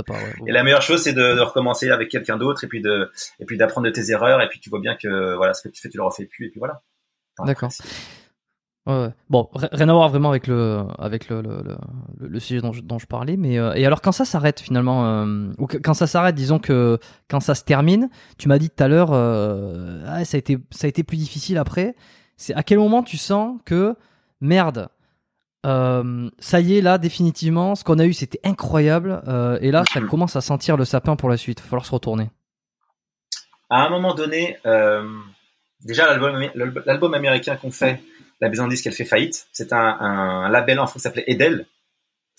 Pas, 0.06 0.13
ouais. 0.13 0.34
Et 0.47 0.51
la 0.51 0.63
meilleure 0.63 0.82
chose, 0.82 1.01
c'est 1.01 1.13
de, 1.13 1.36
de 1.36 1.39
recommencer 1.39 1.89
avec 1.89 2.10
quelqu'un 2.10 2.36
d'autre 2.38 2.63
et 2.65 2.67
puis 2.67 2.82
de, 2.82 3.10
et 3.39 3.45
puis 3.45 3.58
d'apprendre 3.58 3.88
de 3.88 3.91
tes 3.91 4.12
erreurs. 4.12 4.41
Et 4.41 4.49
puis 4.49 4.60
tu 4.60 4.69
vois 4.69 4.82
bien 4.82 4.95
que 4.95 5.36
voilà, 5.36 5.53
ce 5.53 5.62
que 5.62 5.69
tu 5.69 5.82
fais, 5.82 5.88
tu 5.89 5.97
le 5.97 6.03
refais 6.03 6.25
plus. 6.25 6.47
Et 6.47 6.49
puis 6.49 6.60
voilà. 6.60 6.82
Enfin, 7.38 7.47
D'accord. 7.47 7.71
Ouais. 8.88 9.10
Bon, 9.30 9.50
ri- 9.54 9.67
rien 9.73 9.89
à 9.89 9.93
voir 9.93 10.08
vraiment 10.10 10.30
avec 10.30 10.47
le 10.47 10.84
avec 10.97 11.28
le, 11.28 11.41
le, 11.41 11.62
le, 11.62 12.28
le 12.28 12.39
sujet 12.39 12.62
dont 12.62 12.71
je, 12.71 12.82
dont 12.82 12.97
je 13.00 13.06
parlais, 13.06 13.36
mais 13.36 13.60
euh, 13.60 13.73
et 13.76 13.86
alors 13.86 14.02
quand 14.02 14.13
ça 14.13 14.23
s'arrête 14.23 14.62
finalement, 14.62 15.06
euh, 15.06 15.52
ou 15.58 15.67
que- 15.67 15.78
quand 15.78 15.93
ça 15.93 16.08
s'arrête, 16.08 16.36
disons 16.36 16.58
que 16.58 16.97
quand 17.30 17.41
ça 17.41 17.54
se 17.54 17.63
termine, 17.65 18.10
tu 18.38 18.47
m'as 18.47 18.58
dit 18.58 18.69
tout 18.69 18.82
à 18.82 18.88
l'heure, 18.88 19.10
euh, 19.12 20.04
ah, 20.08 20.23
ça 20.23 20.38
a 20.38 20.39
été 20.39 20.58
ça 20.71 20.86
a 20.86 20.88
été 20.88 21.04
plus 21.04 21.17
difficile 21.17 21.58
après. 21.58 21.95
C'est 22.38 22.54
à 22.54 22.63
quel 22.63 22.78
moment 22.80 23.04
tu 23.04 23.17
sens 23.17 23.60
que 23.65 23.95
merde, 24.39 24.88
ça 25.65 26.60
y 26.62 26.78
est 26.78 26.82
là 26.82 26.97
définitivement, 26.97 27.76
ce 27.76 27.84
qu'on 27.84 28.00
a 28.00 28.06
eu 28.06 28.13
c'était 28.13 28.39
incroyable, 28.45 29.21
et 29.60 29.71
là 29.71 29.84
ça 29.91 30.00
commence 30.00 30.38
à 30.38 30.41
sentir 30.41 30.78
le 30.78 30.86
sapin 30.86 31.17
pour 31.17 31.28
la 31.30 31.36
suite. 31.36 31.60
Il 31.60 31.63
va 31.63 31.69
falloir 31.69 31.86
se 31.86 31.91
retourner. 31.91 32.30
À 33.69 33.86
un 33.86 33.89
moment 33.89 34.13
donné, 34.13 34.56
déjà 35.84 36.06
l'album, 36.08 36.41
l'album 36.86 37.13
américain 37.13 37.58
qu'on 37.58 37.71
fait, 37.71 38.02
la 38.41 38.50
maison 38.50 38.65
de 38.65 38.69
disque, 38.71 38.88
elle 38.88 38.93
fait 38.93 39.06
faillite. 39.06 39.47
C'est 39.52 39.73
un, 39.73 39.97
un 40.00 40.50
label 40.50 40.80
en 40.80 40.88
France 40.88 40.93
qui 40.93 41.00
s'appelait 41.02 41.23
Edel, 41.28 41.65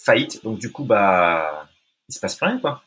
faillite. 0.01 0.43
Donc 0.45 0.59
du 0.59 0.71
coup, 0.71 0.85
bah, 0.85 1.69
il 2.09 2.15
se 2.15 2.21
passe 2.21 2.37
plus 2.37 2.47
rien, 2.47 2.59
quoi. 2.59 2.83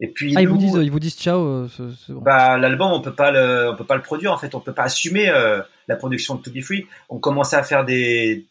Et 0.00 0.08
puis 0.08 0.34
Ah 0.36 0.40
ils 0.42 0.48
vous 0.48 0.56
disent 0.58 0.78
ils 0.82 0.90
vous 0.90 0.98
disent 0.98 1.14
ciao. 1.16 1.46
euh, 1.46 1.68
bah, 2.08 2.58
l'album, 2.58 2.90
on 2.90 3.00
peut 3.00 3.14
pas 3.14 3.30
le, 3.30 3.70
on 3.70 3.76
peut 3.76 3.84
pas 3.84 3.94
le 3.94 4.02
produire 4.02 4.32
en 4.32 4.38
fait. 4.38 4.54
On 4.54 4.60
peut 4.60 4.72
pas 4.72 4.82
assumer 4.84 5.28
euh, 5.28 5.60
la 5.86 5.96
production 5.96 6.34
de 6.34 6.42
To 6.42 6.50
Be 6.50 6.60
Free. 6.60 6.86
On 7.08 7.18
commençait 7.18 7.56
à 7.56 7.62
faire 7.62 7.84
des 7.84 8.46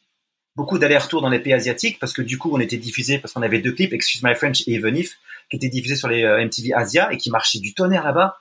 beaucoup 0.56 0.78
d'allers-retours 0.78 1.22
dans 1.22 1.30
les 1.30 1.40
pays 1.40 1.54
asiatiques 1.54 2.00
parce 2.00 2.14
que 2.14 2.22
du 2.22 2.38
coup, 2.38 2.52
on 2.54 2.60
était 2.60 2.78
diffusé 2.78 3.18
parce 3.20 3.34
qu'on 3.34 3.42
avait 3.42 3.60
deux 3.60 3.74
clips, 3.74 3.92
Excuse 3.92 4.24
My 4.24 4.36
French 4.36 4.62
et 4.68 4.76
Even 4.76 4.96
If, 4.96 5.18
qui 5.50 5.58
étaient 5.58 5.70
diffusés 5.70 5.96
sur 5.96 6.08
les 6.08 6.24
euh, 6.24 6.46
MTV 6.46 6.74
Asia 6.74 7.12
et 7.12 7.18
qui 7.18 7.30
marchaient 7.32 7.60
du 7.60 7.74
tonnerre 7.74 8.06
là-bas. 8.06 8.38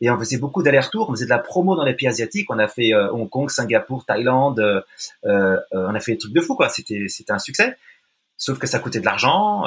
Et 0.00 0.10
on 0.10 0.18
faisait 0.18 0.38
beaucoup 0.38 0.62
d'allers-retours. 0.62 1.08
On 1.08 1.12
faisait 1.12 1.24
de 1.24 1.30
la 1.30 1.38
promo 1.38 1.76
dans 1.76 1.84
les 1.84 1.94
pays 1.94 2.08
asiatiques. 2.08 2.50
On 2.50 2.58
a 2.58 2.68
fait 2.68 2.92
euh, 2.92 3.10
Hong 3.12 3.28
Kong, 3.28 3.50
Singapour, 3.50 4.04
Thaïlande. 4.04 4.60
euh, 4.60 4.80
euh, 5.24 5.58
on 5.72 5.94
a 5.94 6.00
fait 6.00 6.12
des 6.12 6.18
trucs 6.18 6.32
de 6.32 6.40
fou 6.40 6.54
quoi. 6.54 6.68
C'était 6.68 7.06
c'était 7.08 7.32
un 7.32 7.38
succès. 7.38 7.76
Sauf 8.36 8.58
que 8.58 8.66
ça 8.66 8.78
coûtait 8.78 9.00
de 9.00 9.06
l'argent. 9.06 9.64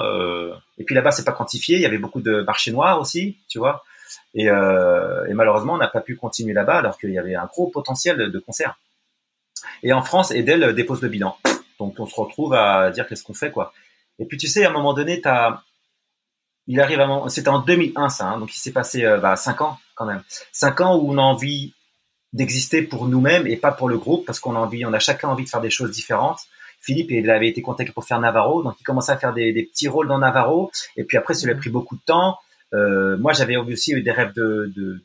et 0.77 0.83
puis 0.83 0.93
là-bas, 0.93 1.09
c'est 1.09 1.25
pas 1.25 1.31
quantifié. 1.31 1.77
Il 1.77 1.81
y 1.81 1.87
avait 1.87 1.97
beaucoup 1.97 2.21
de 2.21 2.43
marchés 2.43 2.71
noirs 2.71 3.01
aussi, 3.01 3.37
tu 3.47 3.57
vois. 3.57 3.83
Et, 4.35 4.45
malheureusement, 4.45 5.73
on 5.73 5.77
n'a 5.77 5.87
pas 5.87 6.01
pu 6.01 6.15
continuer 6.15 6.53
là-bas 6.53 6.77
alors 6.77 6.99
qu'il 6.99 7.09
y 7.09 7.17
avait 7.17 7.33
un 7.33 7.47
gros 7.47 7.65
potentiel 7.71 8.17
de 8.17 8.39
concerts. 8.39 8.79
Et 9.81 9.91
en 9.91 10.03
France, 10.03 10.29
Edel 10.29 10.75
dépose 10.75 11.01
le 11.01 11.09
bilan. 11.09 11.35
Donc 11.79 11.95
on 11.97 12.05
se 12.05 12.13
retrouve 12.13 12.53
à 12.53 12.91
dire 12.91 13.07
qu'est-ce 13.07 13.23
qu'on 13.23 13.33
fait 13.33 13.49
quoi. 13.49 13.73
Et 14.19 14.25
puis 14.25 14.37
tu 14.37 14.47
sais, 14.47 14.65
à 14.65 14.69
un 14.69 14.73
moment 14.73 14.93
donné, 14.93 15.19
t'as, 15.19 15.61
il 16.67 16.79
arrive 16.79 16.99
à 16.99 17.29
c'était 17.29 17.49
en 17.49 17.59
2001 17.59 18.09
ça, 18.09 18.27
hein, 18.27 18.39
donc 18.39 18.55
il 18.55 18.59
s'est 18.59 18.71
passé 18.71 19.03
euh, 19.03 19.17
bah, 19.17 19.35
cinq 19.35 19.61
ans 19.61 19.79
quand 19.99 20.05
même, 20.05 20.23
cinq 20.53 20.79
ans 20.81 20.95
où 20.97 21.11
on 21.11 21.17
a 21.17 21.21
envie 21.21 21.73
d'exister 22.31 22.81
pour 22.81 23.07
nous-mêmes 23.07 23.45
et 23.47 23.57
pas 23.57 23.71
pour 23.71 23.89
le 23.89 23.97
groupe 23.97 24.25
parce 24.25 24.39
qu'on 24.39 24.55
a 24.55 24.59
envie, 24.59 24.85
on 24.85 24.93
a 24.93 24.99
chacun 24.99 25.27
envie 25.27 25.43
de 25.43 25.49
faire 25.49 25.61
des 25.61 25.69
choses 25.69 25.91
différentes. 25.91 26.39
Philippe, 26.79 27.11
il 27.11 27.29
avait 27.29 27.49
été 27.49 27.61
contacté 27.61 27.91
pour 27.91 28.05
faire 28.05 28.19
Navarro, 28.21 28.63
donc 28.63 28.75
il 28.79 28.83
commençait 28.83 29.11
à 29.11 29.17
faire 29.17 29.33
des, 29.33 29.51
des 29.51 29.63
petits 29.63 29.89
rôles 29.89 30.07
dans 30.07 30.19
Navarro. 30.19 30.71
Et 30.95 31.03
puis 31.03 31.17
après, 31.17 31.33
ça 31.33 31.45
lui 31.45 31.53
a 31.53 31.57
pris 31.57 31.69
beaucoup 31.69 31.97
de 31.97 32.01
temps. 32.05 32.37
Euh, 32.73 33.17
moi, 33.17 33.33
j'avais 33.33 33.57
aussi 33.57 33.91
eu 33.91 34.01
des 34.01 34.11
rêves 34.11 34.33
de, 34.33 34.71
de, 34.77 35.01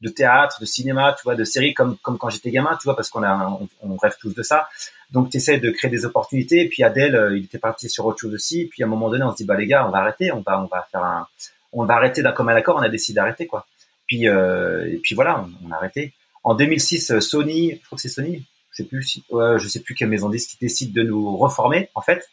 de 0.00 0.08
théâtre, 0.08 0.58
de 0.60 0.64
cinéma, 0.64 1.14
tu 1.18 1.24
vois, 1.24 1.34
de 1.34 1.44
séries 1.44 1.74
comme 1.74 1.98
comme 1.98 2.16
quand 2.16 2.30
j'étais 2.30 2.50
gamin, 2.50 2.78
tu 2.80 2.84
vois, 2.84 2.96
parce 2.96 3.10
qu'on 3.10 3.22
a 3.22 3.58
on, 3.60 3.68
on 3.82 3.96
rêve 3.96 4.16
tous 4.20 4.34
de 4.34 4.42
ça. 4.42 4.68
Donc 5.10 5.30
tu 5.30 5.36
essaies 5.38 5.58
de 5.58 5.70
créer 5.70 5.90
des 5.90 6.04
opportunités. 6.06 6.62
Et 6.62 6.68
puis 6.68 6.82
Adèle, 6.82 7.16
euh, 7.16 7.36
il 7.36 7.44
était 7.44 7.58
parti 7.58 7.90
sur 7.90 8.06
autre 8.06 8.20
chose 8.20 8.32
aussi. 8.32 8.62
Et 8.62 8.66
puis 8.66 8.82
à 8.82 8.86
un 8.86 8.88
moment 8.88 9.10
donné, 9.10 9.24
on 9.24 9.32
se 9.32 9.36
dit 9.36 9.44
bah 9.44 9.56
les 9.56 9.66
gars, 9.66 9.86
on 9.86 9.90
va 9.90 9.98
arrêter, 9.98 10.32
on 10.32 10.40
va 10.40 10.60
on 10.62 10.66
va 10.66 10.86
faire 10.90 11.04
un, 11.04 11.26
on 11.72 11.84
va 11.84 11.94
arrêter 11.94 12.22
d'un 12.22 12.32
commun 12.32 12.54
accord. 12.54 12.76
On 12.76 12.82
a 12.82 12.88
décidé 12.88 13.16
d'arrêter 13.16 13.46
quoi. 13.46 13.66
Puis 14.08 14.26
euh, 14.28 14.86
et 14.92 14.96
puis 14.98 15.14
voilà, 15.14 15.46
on, 15.64 15.70
a 15.70 15.76
arrêté. 15.76 16.12
En 16.42 16.54
2006, 16.54 17.10
euh, 17.12 17.20
Sony, 17.20 17.78
je 17.80 17.86
crois 17.86 17.96
que 17.96 18.02
c'est 18.02 18.08
Sony, 18.08 18.44
je 18.72 18.76
sais 18.82 18.84
plus 18.88 19.02
si, 19.02 19.24
ouais, 19.30 19.58
je 19.58 19.68
sais 19.68 19.80
plus 19.80 19.94
quelle 19.94 20.08
maison 20.08 20.30
qui 20.30 20.56
décide 20.60 20.92
de 20.92 21.02
nous 21.02 21.36
reformer 21.36 21.90
en 21.94 22.00
fait. 22.00 22.28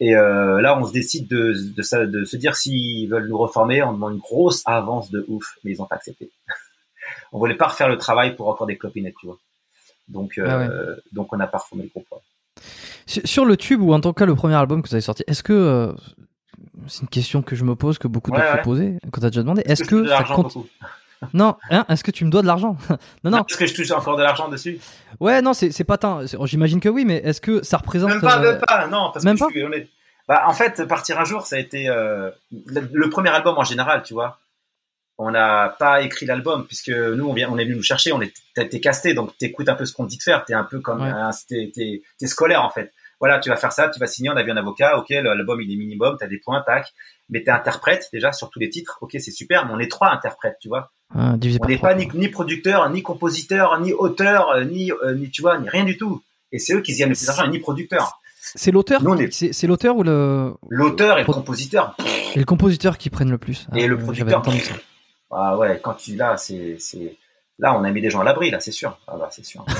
Et 0.00 0.16
euh, 0.16 0.60
là, 0.60 0.76
on 0.78 0.84
se 0.86 0.92
décide 0.92 1.28
de, 1.28 1.54
de, 1.76 1.82
ça- 1.82 2.06
de 2.06 2.24
se 2.24 2.36
dire 2.36 2.56
s'ils 2.56 3.08
veulent 3.08 3.28
nous 3.28 3.38
reformer, 3.38 3.82
on 3.82 3.92
demande 3.92 4.14
une 4.14 4.18
grosse 4.18 4.62
avance 4.66 5.10
de 5.10 5.24
ouf, 5.28 5.56
mais 5.62 5.70
ils 5.72 5.80
ont 5.82 5.86
pas 5.86 5.96
accepté. 5.96 6.30
on 7.32 7.38
voulait 7.38 7.54
pas 7.56 7.68
refaire 7.68 7.88
le 7.88 7.96
travail 7.96 8.34
pour 8.34 8.48
encore 8.48 8.66
des 8.66 8.76
copinettes, 8.76 9.14
tu 9.20 9.26
vois. 9.26 9.38
Donc, 10.08 10.36
euh, 10.38 10.96
Ah 10.96 11.00
donc 11.12 11.32
on 11.32 11.36
n'a 11.36 11.46
pas 11.46 11.58
reformé 11.58 11.84
le 11.84 11.88
groupe. 11.90 12.06
sur 13.06 13.44
le 13.44 13.56
tube 13.56 13.80
ou 13.82 13.92
en 13.92 14.00
tout 14.00 14.12
cas 14.12 14.26
le 14.26 14.34
premier 14.34 14.54
album 14.54 14.82
que 14.82 14.88
vous 14.88 14.94
avez 14.94 15.00
sorti, 15.02 15.22
est-ce 15.26 15.42
que 15.42 15.52
euh, 15.52 15.92
c'est 16.86 17.02
une 17.02 17.08
question 17.08 17.42
que 17.42 17.56
je 17.56 17.64
me 17.64 17.74
pose, 17.74 17.98
que 17.98 18.08
beaucoup 18.08 18.30
Ouais, 18.30 18.38
d'autres 18.38 18.52
ouais. 18.52 18.58
se 18.58 18.64
posaient, 18.64 18.98
qu'on 19.12 19.20
t'a 19.20 19.30
déjà 19.30 19.42
demandé, 19.42 19.62
est-ce 19.66 19.84
que 19.84 20.06
ça 20.08 20.24
compte 20.24 20.56
Non, 21.32 21.56
hein, 21.70 21.86
est-ce 21.88 22.04
que 22.04 22.10
tu 22.10 22.24
me 22.26 22.30
dois 22.30 22.42
de 22.42 22.46
l'argent 22.46 22.76
Non, 23.24 23.30
non. 23.30 23.44
Est-ce 23.48 23.56
que 23.56 23.66
je 23.66 23.74
touche 23.74 23.90
encore 23.92 24.16
de 24.16 24.22
l'argent 24.22 24.48
dessus? 24.48 24.78
Ouais, 25.20 25.40
non, 25.40 25.54
c'est 25.54 25.84
pas 25.84 25.96
tant. 25.96 26.26
c'est- 26.26 26.36
J'imagine 26.44 26.80
que 26.80 26.88
oui, 26.90 27.04
mais 27.06 27.16
est-ce 27.24 27.40
que 27.40 27.62
ça 27.62 27.78
représente 27.78 28.10
Même 28.10 28.20
pas, 28.20 28.38
euh, 28.38 28.52
même 28.52 28.60
pas, 28.66 28.86
non, 28.88 29.10
parce 29.12 29.24
même 29.24 29.34
que 29.36 29.40
pas 29.40 29.46
je 29.48 29.52
suis 29.54 29.62
honnête. 29.62 29.88
Bah, 30.28 30.42
en 30.46 30.52
fait, 30.54 30.84
Partir 30.86 31.20
un 31.20 31.24
jour, 31.24 31.46
ça 31.46 31.56
a 31.56 31.58
été 31.58 31.88
euh, 31.88 32.30
le, 32.66 32.88
le 32.92 33.10
premier 33.10 33.28
album 33.30 33.56
en 33.58 33.64
général, 33.64 34.02
tu 34.02 34.14
vois. 34.14 34.38
On 35.16 35.30
n'a 35.30 35.68
pas 35.78 36.00
écrit 36.02 36.26
l'album 36.26 36.66
puisque 36.66 36.88
nous, 36.88 37.26
on 37.28 37.32
vient, 37.34 37.48
on 37.50 37.56
est 37.58 37.64
venu 37.64 37.76
nous 37.76 37.82
chercher, 37.82 38.10
on 38.12 38.20
est, 38.20 38.32
t'es 38.54 38.80
casté, 38.80 39.14
donc 39.14 39.36
t'écoutes 39.38 39.68
un 39.68 39.74
peu 39.76 39.84
ce 39.86 39.92
qu'on 39.92 40.04
dit 40.06 40.16
de 40.18 40.22
faire. 40.22 40.44
T'es 40.44 40.54
un 40.54 40.64
peu 40.64 40.80
comme, 40.80 41.02
Ouais. 41.02 41.12
t'es 42.18 42.26
scolaire 42.26 42.64
en 42.64 42.70
fait. 42.70 42.92
Voilà, 43.20 43.38
tu 43.38 43.48
vas 43.48 43.56
faire 43.56 43.72
ça, 43.72 43.88
tu 43.88 43.98
vas 44.00 44.06
signer, 44.06 44.30
on 44.30 44.36
a 44.36 44.42
vu 44.42 44.50
un 44.50 44.56
avocat, 44.56 44.98
ok, 44.98 45.08
l'album 45.10 45.60
il 45.60 45.72
est 45.72 45.76
minimum, 45.76 46.16
t'as 46.18 46.26
des 46.26 46.38
points, 46.38 46.62
tac. 46.66 46.92
Mais 47.30 47.42
t'es 47.42 47.50
interprète 47.50 48.08
déjà 48.12 48.32
sur 48.32 48.50
tous 48.50 48.58
les 48.58 48.68
titres, 48.68 48.98
ok, 49.00 49.12
c'est 49.18 49.30
super, 49.30 49.66
mais 49.66 49.72
on 49.72 49.78
est 49.78 49.90
trois 49.90 50.10
interprètes, 50.10 50.56
tu 50.60 50.68
vois. 50.68 50.90
ah, 51.14 51.34
On 51.62 51.66
n'est 51.66 51.78
pas 51.78 51.94
ni, 51.94 52.08
ni 52.14 52.28
producteur, 52.28 52.88
ni 52.90 53.02
compositeur, 53.02 53.80
ni 53.80 53.92
auteur, 53.92 54.50
euh, 54.50 54.64
ni, 54.64 54.92
euh, 54.92 55.14
ni 55.14 55.30
tu 55.30 55.40
vois, 55.42 55.58
ni 55.58 55.68
rien 55.68 55.84
du 55.84 55.96
tout. 55.96 56.22
Et 56.52 56.58
c'est 56.58 56.74
eux 56.74 56.80
qui 56.82 56.94
gagnent 56.96 57.08
le 57.10 57.14
plus 57.14 57.26
d'argent, 57.26 57.44
et 57.44 57.48
ni 57.48 57.58
producteur. 57.60 58.20
C'est 58.56 58.70
l'auteur, 58.72 59.00
c'est 59.30 59.66
l'auteur 59.66 59.96
ou 59.96 60.02
le 60.02 60.52
L'auteur 60.68 61.16
et 61.18 61.22
le 61.24 61.32
compositeur. 61.32 61.96
et 62.34 62.38
le 62.38 62.44
compositeur 62.44 62.98
qui 62.98 63.08
prennent 63.08 63.30
le 63.30 63.38
plus. 63.38 63.66
Et 63.74 63.84
Ah, 63.84 63.86
le 63.86 63.94
euh, 63.94 63.98
producteur. 63.98 64.44
Ça. 64.44 64.74
Ah 65.30 65.56
ouais, 65.56 65.80
quand 65.82 65.94
tu 65.94 66.14
là, 66.14 66.36
c'est, 66.36 66.76
c'est, 66.78 67.16
là, 67.58 67.74
on 67.76 67.82
a 67.84 67.90
mis 67.90 68.02
des 68.02 68.10
gens 68.10 68.20
à 68.20 68.24
l'abri, 68.24 68.50
là, 68.50 68.60
c'est 68.60 68.70
sûr. 68.70 68.98
Ah 69.08 69.16
bah, 69.18 69.28
c'est 69.32 69.44
sûr. 69.46 69.64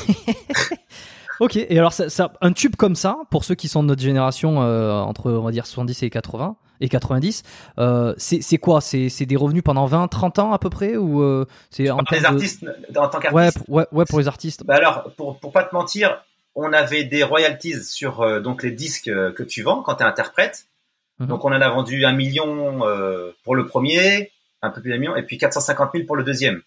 Ok, 1.41 1.57
et 1.57 1.79
alors 1.79 1.93
ça, 1.93 2.09
ça- 2.09 2.33
un 2.41 2.53
tube 2.53 2.77
comme 2.77 2.95
ça, 2.97 3.19
pour 3.31 3.45
ceux 3.45 3.55
qui 3.55 3.69
sont 3.69 3.83
de 3.83 3.89
notre 3.89 4.03
génération, 4.03 4.63
euh, 4.63 4.93
entre 4.93 5.31
on 5.33 5.43
va 5.43 5.51
dire 5.51 5.67
70 5.67 6.03
et 6.03 6.11
80 6.11 6.57
et 6.81 6.89
90, 6.89 7.43
euh, 7.79 8.15
c'est 8.19 8.59
quoi? 8.59 8.81
C'est 8.81 9.27
des 9.27 9.37
revenus 9.37 9.63
pendant 9.65 9.87
20, 9.87 10.07
30 10.09 10.39
ans 10.39 10.53
à 10.53 10.59
peu 10.59 10.71
près? 10.71 10.97
Ou 10.97 11.23
euh, 11.23 11.47
c'est 11.71 11.91
en 11.91 11.99
les 11.99 12.05
termes 12.05 12.23
de- 12.23 12.27
artistes, 12.27 12.65
en 12.97 13.09
tant 13.09 13.19
qu'artiste. 13.19 13.59
ouais, 13.69 13.87
ouais, 13.93 14.05
pour 14.05 14.19
les 14.19 14.29
artistes. 14.29 14.65
Bah 14.65 14.75
alors, 14.77 15.11
pour, 15.17 15.39
pour 15.41 15.53
pas 15.53 15.65
te 15.65 15.75
mentir, 15.75 16.23
on 16.55 16.73
avait 16.73 17.05
des 17.05 17.23
royalties 17.25 17.83
sur 17.85 18.21
euh, 18.23 18.41
donc 18.41 18.63
les 18.63 18.71
disques 18.71 19.11
que 19.35 19.43
tu 19.43 19.63
vends 19.63 19.83
quand 19.83 19.97
tu 19.97 20.03
es 20.03 20.07
interprète. 20.07 20.67
Mhm. 21.19 21.27
Donc 21.29 21.45
on 21.45 21.49
en 21.49 21.61
a 21.61 21.69
vendu 21.69 22.05
un 22.05 22.13
million 22.13 22.81
pour 23.45 23.55
le 23.57 23.67
premier, 23.67 24.31
un 24.63 24.71
peu 24.71 24.81
plus 24.81 24.91
d'un 24.91 24.99
million, 24.99 25.17
et 25.17 25.23
puis 25.23 25.39
450 25.39 25.91
000 25.95 26.07
pour 26.07 26.17
le 26.17 26.23
deuxième. 26.25 26.61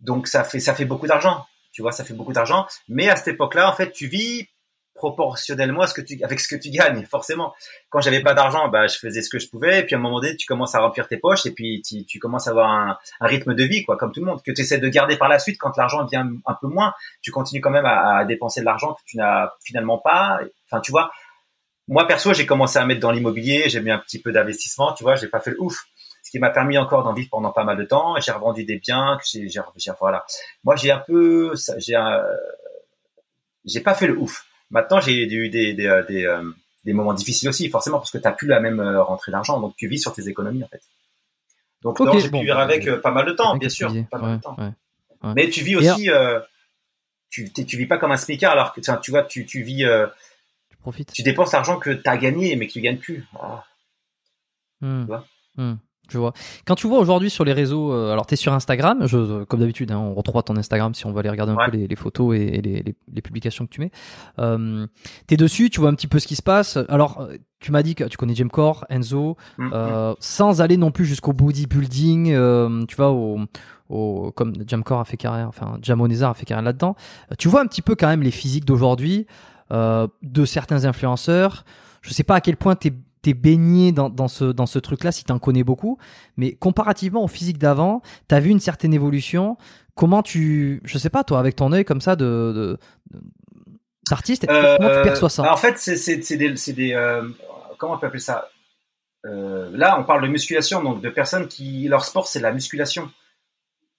Donc 0.00 0.28
ça 0.28 0.44
fait 0.44 0.60
ça 0.60 0.74
fait 0.74 0.84
beaucoup 0.86 1.06
d'argent, 1.06 1.44
tu 1.72 1.82
vois, 1.82 1.92
ça 1.92 2.04
fait 2.04 2.14
beaucoup 2.14 2.32
d'argent. 2.32 2.66
Mais 2.88 3.08
à 3.08 3.16
cette 3.16 3.28
époque-là, 3.28 3.68
en 3.68 3.72
fait, 3.74 3.92
tu 3.92 4.06
vis 4.06 4.48
proportionnellement 4.94 5.82
à 5.82 5.86
ce 5.86 5.94
que 5.94 6.02
tu 6.02 6.22
avec 6.22 6.40
ce 6.40 6.54
que 6.54 6.60
tu 6.60 6.68
gagnes, 6.68 7.06
forcément. 7.06 7.54
Quand 7.88 8.00
j'avais 8.00 8.22
pas 8.22 8.34
d'argent, 8.34 8.68
bah 8.68 8.86
je 8.86 8.98
faisais 8.98 9.22
ce 9.22 9.30
que 9.30 9.38
je 9.38 9.48
pouvais, 9.48 9.80
et 9.80 9.82
puis 9.84 9.94
à 9.94 9.98
un 9.98 10.00
moment 10.00 10.20
donné, 10.20 10.36
tu 10.36 10.46
commences 10.46 10.74
à 10.74 10.80
remplir 10.80 11.08
tes 11.08 11.16
poches, 11.16 11.46
et 11.46 11.52
puis 11.52 11.80
tu, 11.80 12.04
tu 12.04 12.18
commences 12.18 12.48
à 12.48 12.50
avoir 12.50 12.70
un, 12.70 12.98
rythme 13.20 13.54
de 13.54 13.64
vie, 13.64 13.82
quoi, 13.82 13.96
comme 13.96 14.12
tout 14.12 14.20
le 14.20 14.26
monde, 14.26 14.42
que 14.42 14.52
tu 14.52 14.60
essaies 14.60 14.78
de 14.78 14.88
garder 14.88 15.16
par 15.16 15.28
la 15.28 15.38
suite 15.38 15.58
quand 15.58 15.74
l'argent 15.78 16.04
vient 16.04 16.30
un 16.44 16.54
peu 16.60 16.66
moins. 16.66 16.92
Tu 17.22 17.30
continues 17.30 17.62
quand 17.62 17.70
même 17.70 17.86
à, 17.86 18.18
à 18.18 18.24
dépenser 18.26 18.60
de 18.60 18.66
l'argent 18.66 18.92
que 18.92 19.00
tu 19.06 19.16
n'as 19.16 19.50
finalement 19.64 19.98
pas. 19.98 20.40
Enfin, 20.66 20.80
tu 20.80 20.90
vois, 20.90 21.10
moi 21.88 22.06
perso, 22.06 22.34
j'ai 22.34 22.46
commencé 22.46 22.78
à 22.78 22.84
mettre 22.84 23.00
dans 23.00 23.10
l'immobilier, 23.10 23.68
j'ai 23.68 23.80
mis 23.80 23.90
un 23.90 23.98
petit 23.98 24.20
peu 24.20 24.32
d'investissement, 24.32 24.92
tu 24.92 25.02
vois, 25.02 25.16
j'ai 25.16 25.28
pas 25.28 25.40
fait 25.40 25.50
le 25.50 25.60
ouf, 25.60 25.86
ce 26.30 26.36
qui 26.36 26.38
m'a 26.38 26.50
permis 26.50 26.78
encore 26.78 27.02
d'en 27.02 27.12
vivre 27.12 27.28
pendant 27.28 27.50
pas 27.50 27.64
mal 27.64 27.76
de 27.76 27.82
temps. 27.82 28.14
J'ai 28.20 28.30
revendu 28.30 28.62
des 28.64 28.78
biens, 28.78 29.18
j'ai, 29.28 29.48
j'ai- 29.48 29.90
voilà. 29.98 30.24
Moi, 30.62 30.76
j'ai 30.76 30.92
un 30.92 31.00
peu, 31.00 31.52
j'ai, 31.78 31.96
un- 31.96 32.22
j'ai 33.64 33.80
pas 33.80 33.94
fait 33.94 34.06
le 34.06 34.16
ouf. 34.16 34.46
Maintenant, 34.70 35.00
j'ai 35.00 35.24
eu 35.24 35.48
des 35.48 35.72
des 35.74 35.86
euh, 35.86 36.04
des, 36.04 36.24
euh, 36.24 36.48
des 36.84 36.92
moments 36.92 37.14
difficiles 37.14 37.48
aussi, 37.48 37.68
forcément, 37.68 37.98
parce 37.98 38.12
que 38.12 38.18
t'as 38.18 38.30
plus 38.30 38.46
la 38.46 38.60
même 38.60 38.78
euh, 38.78 39.02
rentrée 39.02 39.32
d'argent, 39.32 39.58
donc 39.58 39.74
tu 39.76 39.88
vis 39.88 39.98
sur 39.98 40.12
tes 40.12 40.28
économies 40.28 40.62
en 40.62 40.68
fait. 40.68 40.82
Donc 41.82 41.98
Ok, 42.00 42.06
non, 42.06 42.18
j'ai 42.20 42.28
bon, 42.28 42.38
pu 42.38 42.44
vivre 42.44 42.58
bah, 42.58 42.62
avec 42.62 42.86
euh, 42.86 43.00
pas 43.00 43.10
mal 43.10 43.26
de 43.26 43.32
temps, 43.32 43.56
Bien 43.56 43.68
sûr, 43.68 43.92
pas 44.08 44.18
mal 44.18 44.30
Ouais, 44.30 44.36
de 44.36 44.42
temps. 44.42 44.56
ouais. 44.56 45.32
Mais 45.34 45.50
tu 45.50 45.64
vis 45.64 45.74
aussi, 45.74 46.10
euh, 46.10 46.38
tu 47.28 47.52
tu 47.52 47.76
vis 47.76 47.86
pas 47.86 47.98
comme 47.98 48.12
un 48.12 48.16
smicard, 48.16 48.52
alors 48.52 48.72
que 48.72 48.80
tu 48.80 49.10
vois, 49.10 49.24
tu 49.24 49.44
tu 49.46 49.62
vis, 49.64 49.84
euh, 49.84 50.06
Tu 50.70 50.76
profites. 50.76 51.12
tu 51.12 51.22
dépenses 51.24 51.52
l'argent 51.52 51.80
que 51.80 51.90
tu 51.90 52.08
as 52.08 52.16
gagné 52.16 52.54
mais 52.54 52.68
que 52.68 52.72
tu 52.74 52.80
gagnes 52.80 52.98
plus. 52.98 53.26
Ah. 53.40 53.64
Hmm. 54.80 55.00
Tu 55.02 55.06
vois? 55.08 55.26
Hmm. 55.56 55.74
Je 56.10 56.18
vois. 56.18 56.32
Quand 56.66 56.74
tu 56.74 56.86
vois 56.88 56.98
aujourd'hui 56.98 57.30
sur 57.30 57.44
les 57.44 57.52
réseaux, 57.52 57.92
euh, 57.92 58.12
alors 58.12 58.26
tu 58.26 58.34
es 58.34 58.36
sur 58.36 58.52
Instagram, 58.52 59.06
je, 59.06 59.44
comme 59.44 59.60
d'habitude, 59.60 59.92
hein, 59.92 59.98
on 59.98 60.12
retrouvera 60.14 60.42
ton 60.42 60.56
Instagram 60.56 60.92
si 60.94 61.06
on 61.06 61.12
va 61.12 61.20
aller 61.20 61.30
regarder 61.30 61.52
un 61.52 61.56
Ouais. 61.56 61.70
peu 61.70 61.76
les, 61.76 61.86
les 61.86 61.96
photos 61.96 62.36
et, 62.36 62.40
et 62.40 62.62
les, 62.62 62.82
les- 62.82 62.94
les 63.14 63.22
publications 63.22 63.64
que 63.66 63.70
tu 63.70 63.80
mets. 63.80 63.90
Euh, 64.38 64.86
tu 65.28 65.34
es 65.34 65.36
dessus, 65.36 65.70
tu 65.70 65.80
vois 65.80 65.88
un 65.90 65.94
petit 65.94 66.06
peu 66.08 66.18
ce 66.18 66.26
qui 66.26 66.36
se 66.36 66.42
passe. 66.42 66.78
Alors, 66.88 67.20
euh, 67.20 67.36
tu 67.60 67.72
m'as 67.72 67.82
dit 67.82 67.94
que 67.94 68.04
tu 68.04 68.16
connais 68.16 68.34
Jamcore, 68.34 68.84
Enzo, 68.90 69.36
Mm, 69.58 69.64
mm. 69.66 69.70
euh, 69.74 70.14
sans 70.20 70.60
aller 70.60 70.76
non 70.76 70.90
plus 70.90 71.04
jusqu'au 71.06 71.32
bodybuilding, 71.32 72.32
euh, 72.32 72.84
tu 72.88 72.96
vois, 72.96 73.10
au, 73.10 73.40
au, 73.88 74.32
comme 74.34 74.54
Jamcore 74.66 75.00
a 75.00 75.04
fait 75.04 75.16
carrière, 75.16 75.48
enfin 75.48 75.78
Jamoneza 75.82 76.30
a 76.30 76.34
fait 76.34 76.44
carrière 76.46 76.64
là-dedans. 76.64 76.96
Euh, 77.30 77.34
Tu 77.38 77.48
vois 77.48 77.60
un 77.60 77.66
petit 77.66 77.82
peu 77.82 77.94
quand 77.94 78.08
même 78.08 78.22
les 78.22 78.30
physiques 78.30 78.64
d'aujourd'hui, 78.64 79.26
euh, 79.72 80.06
de 80.22 80.44
certains 80.44 80.84
influenceurs. 80.84 81.64
Je 82.02 82.12
sais 82.14 82.24
pas 82.24 82.36
à 82.36 82.40
quel 82.40 82.56
point 82.56 82.74
t'es 82.76 82.92
t'es 83.22 83.34
baigné 83.34 83.92
dans, 83.92 84.08
dans 84.10 84.28
ce 84.28 84.44
dans 84.44 84.66
ce 84.66 84.78
truc-là, 84.78 85.12
si 85.12 85.24
t'en 85.24 85.38
connais 85.38 85.64
beaucoup, 85.64 85.98
mais 86.36 86.52
comparativement 86.54 87.22
au 87.22 87.28
physique 87.28 87.58
d'avant, 87.58 88.02
t'as 88.28 88.40
vu 88.40 88.50
une 88.50 88.60
certaine 88.60 88.94
évolution. 88.94 89.56
Comment 89.94 90.22
tu, 90.22 90.80
je 90.84 90.96
sais 90.98 91.10
pas 91.10 91.24
toi, 91.24 91.38
avec 91.40 91.56
ton 91.56 91.72
œil 91.72 91.84
comme 91.84 92.00
ça 92.00 92.16
de 92.16 92.78
d'artiste, 94.08 94.46
Euh, 94.48 94.76
comment 94.76 94.88
tu 94.94 95.02
perçois 95.02 95.28
ça? 95.28 95.52
En 95.52 95.56
fait, 95.56 95.78
c'est 95.78 96.36
des, 96.36 96.54
des 96.72 96.92
euh, 96.94 97.22
comment 97.78 97.94
on 97.94 97.98
peut 97.98 98.06
appeler 98.06 98.20
ça? 98.20 98.48
Euh, 99.26 99.70
Là, 99.72 99.98
on 100.00 100.04
parle 100.04 100.22
de 100.22 100.28
musculation, 100.28 100.82
donc 100.82 101.02
de 101.02 101.10
personnes 101.10 101.48
qui 101.48 101.86
leur 101.88 102.04
sport 102.04 102.26
c'est 102.26 102.40
la 102.40 102.52
musculation. 102.52 103.10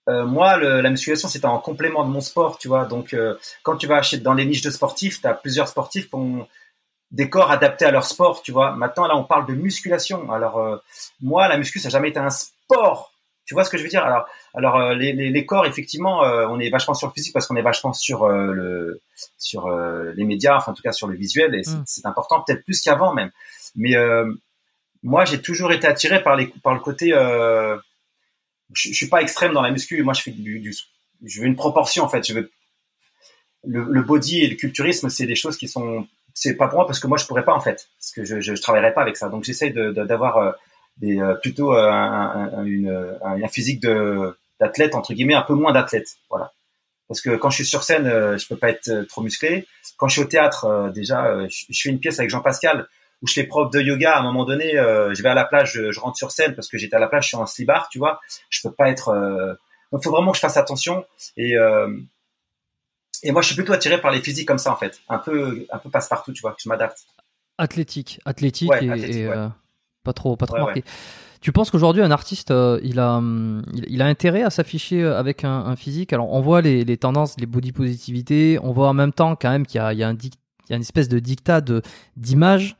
Euh, 0.09 0.25
moi, 0.25 0.57
le- 0.57 0.81
la 0.81 0.89
musculation, 0.89 1.27
c'est 1.27 1.45
en 1.45 1.59
complément 1.59 2.03
de 2.03 2.09
mon 2.09 2.21
sport, 2.21 2.57
tu 2.57 2.67
vois. 2.67 2.85
Donc, 2.85 3.13
euh, 3.13 3.35
quand 3.61 3.77
tu 3.77 3.85
vas 3.85 3.97
acheter 3.97 4.17
dans 4.17 4.33
les 4.33 4.45
niches 4.45 4.63
de 4.63 4.71
sportifs, 4.71 5.21
tu 5.21 5.27
as 5.27 5.35
plusieurs 5.35 5.67
sportifs 5.67 6.09
qui 6.09 6.15
ont 6.15 6.47
des 7.11 7.29
corps 7.29 7.51
adaptés 7.51 7.85
à 7.85 7.91
leur 7.91 8.05
sport, 8.05 8.41
tu 8.41 8.51
vois. 8.51 8.71
Maintenant, 8.75 9.05
là, 9.07 9.15
on 9.17 9.23
parle 9.23 9.45
de 9.45 9.53
musculation. 9.53 10.31
Alors, 10.31 10.57
euh, 10.59 10.77
moi, 11.21 11.47
la 11.47 11.57
muscu, 11.57 11.79
ça 11.79 11.89
n'a 11.89 11.93
jamais 11.93 12.09
été 12.09 12.19
un 12.19 12.29
sport. 12.29 13.11
Tu 13.45 13.53
vois 13.53 13.65
ce 13.65 13.69
que 13.69 13.77
je 13.77 13.83
veux 13.83 13.89
dire? 13.89 14.05
Alors, 14.05 14.25
alors 14.53 14.77
euh, 14.77 14.93
les, 14.95 15.11
les, 15.11 15.29
les 15.29 15.45
corps, 15.45 15.65
effectivement, 15.65 16.23
euh, 16.23 16.47
on 16.47 16.59
est 16.59 16.69
vachement 16.69 16.93
sur 16.93 17.07
le 17.07 17.13
physique 17.13 17.33
parce 17.33 17.47
qu'on 17.47 17.57
est 17.57 17.61
vachement 17.61 17.91
sur 17.91 18.23
euh, 18.23 18.53
le 18.53 19.01
sur 19.37 19.67
euh, 19.67 20.13
les 20.15 20.23
médias, 20.23 20.55
enfin 20.55 20.71
en 20.71 20.75
tout 20.75 20.83
cas 20.83 20.93
sur 20.93 21.07
le 21.07 21.17
visuel, 21.17 21.53
et 21.55 21.63
c'est 21.63 22.05
Mm. 22.05 22.07
important, 22.07 22.43
peut-être 22.43 22.63
plus 22.63 22.79
qu'avant 22.81 23.13
même. 23.13 23.31
Mais 23.75 23.95
euh, 23.95 24.31
moi, 25.03 25.25
j'ai 25.25 25.41
toujours 25.41 25.73
été 25.73 25.85
attiré 25.87 26.23
par 26.23 26.35
les 26.37 26.47
par 26.63 26.73
le 26.73 26.79
côté. 26.79 27.13
Euh, 27.13 27.75
je, 28.73 28.89
je 28.89 28.93
suis 28.95 29.09
pas 29.09 29.21
extrême 29.21 29.51
dans 29.53 29.63
la 29.63 29.71
muscu. 29.71 30.01
Moi, 30.03 30.13
je 30.13 30.21
fais 30.21 30.31
du, 30.31 30.59
du 30.59 30.73
je 31.25 31.41
veux 31.41 31.47
une 31.47 31.57
proportion 31.57 32.03
en 32.05 32.09
fait. 32.09 32.25
Je 32.25 32.33
veux 32.35 32.51
le, 33.67 33.83
le 33.83 34.01
body 34.01 34.43
et 34.43 34.47
le 34.47 34.55
culturisme, 34.55 35.09
c'est 35.09 35.25
des 35.25 35.35
choses 35.35 35.57
qui 35.57 35.67
sont 35.67 36.07
c'est 36.33 36.55
pas 36.55 36.67
pour 36.67 36.77
moi 36.79 36.85
parce 36.87 36.99
que 36.99 37.07
moi 37.07 37.17
je 37.17 37.25
pourrais 37.25 37.43
pas 37.45 37.53
en 37.53 37.59
fait 37.59 37.87
parce 37.99 38.11
que 38.11 38.23
je 38.25 38.39
je, 38.41 38.55
je 38.55 38.61
travaillerais 38.61 38.93
pas 38.93 39.01
avec 39.01 39.17
ça. 39.17 39.29
Donc 39.29 39.43
j'essaye 39.43 39.71
de 39.73 39.91
de- 39.91 40.03
d'avoir 40.03 40.37
euh, 40.37 40.51
des 40.97 41.19
euh, 41.19 41.35
plutôt 41.35 41.73
euh, 41.73 41.89
un, 41.89 42.49
un, 42.57 42.65
une, 42.65 43.17
un, 43.23 43.41
un 43.43 43.47
physique 43.47 43.81
de 43.81 44.35
d'athlète 44.59 44.95
entre 44.95 45.13
guillemets 45.13 45.35
un 45.35 45.41
peu 45.41 45.53
moins 45.53 45.71
d'athlète. 45.73 46.09
Voilà. 46.29 46.51
Parce 47.07 47.21
que 47.21 47.35
quand 47.35 47.49
je 47.49 47.55
suis 47.55 47.65
sur 47.65 47.83
scène, 47.83 48.07
euh, 48.07 48.37
je 48.37 48.47
peux 48.47 48.55
pas 48.55 48.69
être 48.69 49.05
trop 49.09 49.21
musclé. 49.21 49.67
Quand 49.97 50.07
je 50.07 50.13
suis 50.13 50.21
au 50.21 50.25
théâtre, 50.25 50.91
déjà, 50.93 51.47
je, 51.49 51.65
je 51.69 51.81
fais 51.81 51.89
une 51.89 51.99
pièce 51.99 52.19
avec 52.19 52.29
Jean-Pascal 52.29 52.87
où 53.21 53.27
je 53.27 53.33
fais 53.33 53.43
prof 53.43 53.69
de 53.71 53.81
yoga. 53.81 54.13
À 54.15 54.19
un 54.19 54.23
moment 54.23 54.45
donné, 54.45 54.71
je 54.71 55.21
vais 55.21 55.29
à 55.29 55.33
la 55.33 55.43
plage, 55.45 55.73
je, 55.73 55.99
rentre 55.99 56.17
sur 56.17 56.31
scène 56.31 56.55
parce 56.55 56.67
que 56.69 56.77
j'étais 56.77 56.95
à 56.95 56.99
la 56.99 57.07
plage, 57.07 57.23
je 57.23 57.27
suis 57.29 57.37
en 57.37 57.45
slibard, 57.45 57.89
tu 57.89 57.99
vois. 57.99 58.19
Je 58.49 58.61
peux 58.65 58.73
pas 58.73 58.89
être. 58.89 59.13
Donc, 59.91 60.03
faut 60.03 60.11
vraiment 60.11 60.31
que 60.31 60.37
je 60.37 60.41
fasse 60.41 60.57
attention. 60.57 61.05
Et. 61.37 61.55
Et 63.23 63.31
moi, 63.31 63.41
je 63.41 63.47
suis 63.47 63.55
plutôt 63.55 63.73
attiré 63.73 63.99
par 64.01 64.11
les 64.11 64.21
physiques 64.21 64.47
comme 64.47 64.57
ça, 64.57 64.71
en 64.71 64.75
fait, 64.77 65.01
un 65.09 65.17
peu, 65.17 65.65
un 65.71 65.77
peu 65.77 65.89
passe-partout, 65.89 66.33
tu 66.33 66.41
vois. 66.41 66.51
Que 66.51 66.61
je 66.63 66.69
m'adapte. 66.69 67.05
Athlétique, 67.57 68.19
athlétique 68.25 68.69
Ouais, 68.71 68.83
et, 68.85 68.89
athlétique, 68.89 69.15
et, 69.15 69.27
ouais. 69.27 69.35
euh, 69.37 69.47
pas 70.03 70.13
trop, 70.13 70.35
pas 70.35 70.47
trop 70.47 70.57
Ouais, 70.57 70.63
marqué. 70.63 70.83
Tu 71.41 71.51
penses 71.51 71.69
qu'aujourd'hui 71.71 72.01
un 72.03 72.11
artiste, 72.11 72.51
euh, 72.51 72.79
il 72.83 72.99
a, 72.99 73.13
hum, 73.17 73.63
il, 73.73 73.85
il 73.89 74.01
a 74.01 74.05
intérêt 74.05 74.43
à 74.43 74.49
s'afficher 74.49 75.03
euh, 75.03 75.17
avec 75.19 75.43
un, 75.43 75.51
un 75.65 75.75
physique? 75.75 76.13
Alors 76.13 76.31
on 76.31 76.41
voit 76.41 76.61
les, 76.61 76.83
les 76.85 76.97
tendances, 76.97 77.35
les 77.39 77.45
body 77.47 77.71
positivité. 77.71 78.59
On 78.63 78.71
voit 78.71 78.87
en 78.89 78.93
même 78.93 79.11
temps 79.11 79.35
quand 79.35 79.49
même 79.49 79.65
qu'il 79.65 79.79
y 79.79 79.81
a, 79.83 79.91
il 79.93 79.97
y 79.97 80.01
y 80.01 80.03
a 80.03 80.75
une 80.75 80.81
espèce 80.81 81.09
de 81.09 81.19
dictat 81.19 81.61
de 81.61 81.81
d'image. 82.15 82.75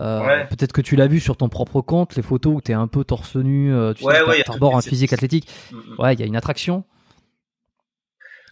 Euh, 0.00 0.20
Ouais. 0.20 0.46
Peut-être 0.48 0.72
que 0.72 0.80
tu 0.80 0.96
l'as 0.96 1.06
vu 1.06 1.20
sur 1.20 1.36
ton 1.36 1.48
propre 1.48 1.80
compte, 1.80 2.16
les 2.16 2.22
photos 2.22 2.56
où 2.56 2.60
tu 2.60 2.72
es 2.72 2.74
un 2.74 2.88
peu 2.88 3.04
torse 3.04 3.36
nu, 3.36 3.72
tu 3.96 4.04
Ouais, 4.04 4.14
sais, 4.16 4.22
ouais, 4.22 4.74
un 4.74 4.80
physique 4.80 5.12
athlétique. 5.12 5.48
Mm, 5.70 5.76
mm. 5.76 6.00
Ouais, 6.00 6.14
il 6.14 6.20
y 6.20 6.22
a 6.22 6.26
une 6.26 6.36
attraction. 6.36 6.84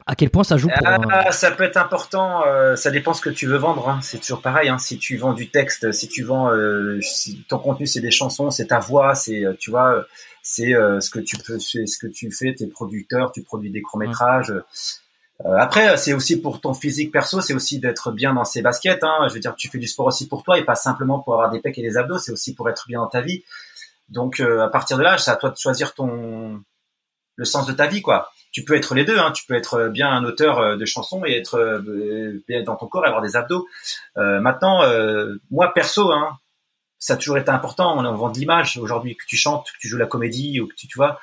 À 0.06 0.14
quel 0.16 0.30
point 0.30 0.42
ça 0.44 0.56
joue 0.56 0.68
pour. 0.68 0.86
euh, 0.88 0.96
Ah, 1.10 1.32
ça 1.32 1.50
peut 1.52 1.64
être 1.64 1.76
important. 1.76 2.42
euh, 2.46 2.74
ça 2.76 2.90
dépend 2.90 3.14
ce 3.14 3.20
que 3.20 3.30
tu 3.30 3.46
veux 3.46 3.56
vendre. 3.58 3.88
hein. 3.88 4.00
C'est 4.02 4.18
toujours 4.18 4.40
pareil. 4.42 4.68
hein. 4.68 4.78
Si 4.78 4.98
tu 4.98 5.16
vends 5.16 5.32
du 5.32 5.50
texte, 5.50 5.92
si 5.92 6.08
tu 6.08 6.22
vends, 6.24 6.50
euh, 6.52 7.00
si 7.00 7.44
ton 7.48 7.58
contenu 7.58 7.86
c'est 7.86 8.00
des 8.00 8.10
chansons, 8.10 8.50
c'est 8.50 8.66
ta 8.68 8.78
voix, 8.80 9.14
c'est 9.14 9.44
euh, 9.44 9.54
tu 9.58 9.70
vois, 9.70 10.04
c'est 10.42 10.74
euh, 10.74 11.00
ce 11.00 11.10
que 11.10 11.20
tu 11.20 11.36
peux, 11.36 11.58
c'est 11.58 11.86
ce 11.86 11.98
que 11.98 12.06
tu 12.08 12.30
fais. 12.32 12.54
T'es 12.54 12.66
producteur, 12.66 13.30
tu 13.32 13.42
produis 13.42 13.70
des 13.70 13.82
courts 13.82 14.00
métrages. 14.00 14.50
Euh, 14.50 15.56
après, 15.56 15.96
c'est 15.96 16.12
aussi 16.12 16.40
pour 16.40 16.60
ton 16.60 16.74
physique 16.74 17.12
perso, 17.12 17.40
c'est 17.40 17.54
aussi 17.54 17.78
d'être 17.78 18.10
bien 18.12 18.34
dans 18.34 18.44
ses 18.44 18.62
baskets. 18.62 19.02
Hein. 19.04 19.26
Je 19.28 19.34
veux 19.34 19.40
dire, 19.40 19.54
tu 19.56 19.68
fais 19.68 19.78
du 19.78 19.86
sport 19.88 20.06
aussi 20.06 20.28
pour 20.28 20.42
toi 20.42 20.58
et 20.58 20.64
pas 20.64 20.74
simplement 20.74 21.18
pour 21.20 21.34
avoir 21.34 21.50
des 21.50 21.60
pecs 21.60 21.78
et 21.78 21.82
des 21.82 21.96
abdos. 21.96 22.18
C'est 22.18 22.32
aussi 22.32 22.54
pour 22.54 22.68
être 22.68 22.84
bien 22.88 22.98
dans 23.00 23.06
ta 23.08 23.20
vie. 23.20 23.42
Donc, 24.08 24.40
à 24.40 24.68
partir 24.68 24.98
de 24.98 25.02
là, 25.02 25.16
c'est 25.18 25.30
à 25.30 25.36
toi 25.36 25.50
de 25.50 25.56
choisir 25.56 25.94
ton 25.94 26.60
le 27.40 27.46
sens 27.46 27.66
de 27.66 27.72
ta 27.72 27.86
vie, 27.86 28.02
quoi. 28.02 28.30
Tu 28.52 28.64
peux 28.64 28.74
être 28.74 28.94
les 28.94 29.04
deux, 29.04 29.18
hein. 29.18 29.32
Tu 29.32 29.46
peux 29.46 29.54
être 29.54 29.88
bien 29.88 30.10
un 30.10 30.24
auteur 30.24 30.76
de 30.76 30.84
chansons 30.84 31.24
et 31.24 31.32
être 31.32 31.82
bien 32.46 32.62
dans 32.62 32.76
ton 32.76 32.86
corps, 32.86 33.04
et 33.04 33.08
avoir 33.08 33.22
des 33.22 33.34
abdos. 33.34 33.66
maintenant, 34.16 34.82
moi 35.50 35.72
perso, 35.72 36.12
hein, 36.12 36.38
ça 36.98 37.14
a 37.14 37.16
toujours 37.16 37.38
été 37.38 37.50
important. 37.50 37.98
On, 37.98 38.14
vend 38.14 38.30
de 38.30 38.38
l'image 38.38 38.76
aujourd'hui, 38.76 39.16
que 39.16 39.24
tu 39.26 39.36
chantes, 39.36 39.66
que 39.72 39.78
tu 39.80 39.88
joues 39.88 39.96
la 39.96 40.06
comédie 40.06 40.60
ou 40.60 40.68
que 40.68 40.74
tu, 40.74 40.86
vois. 40.94 41.18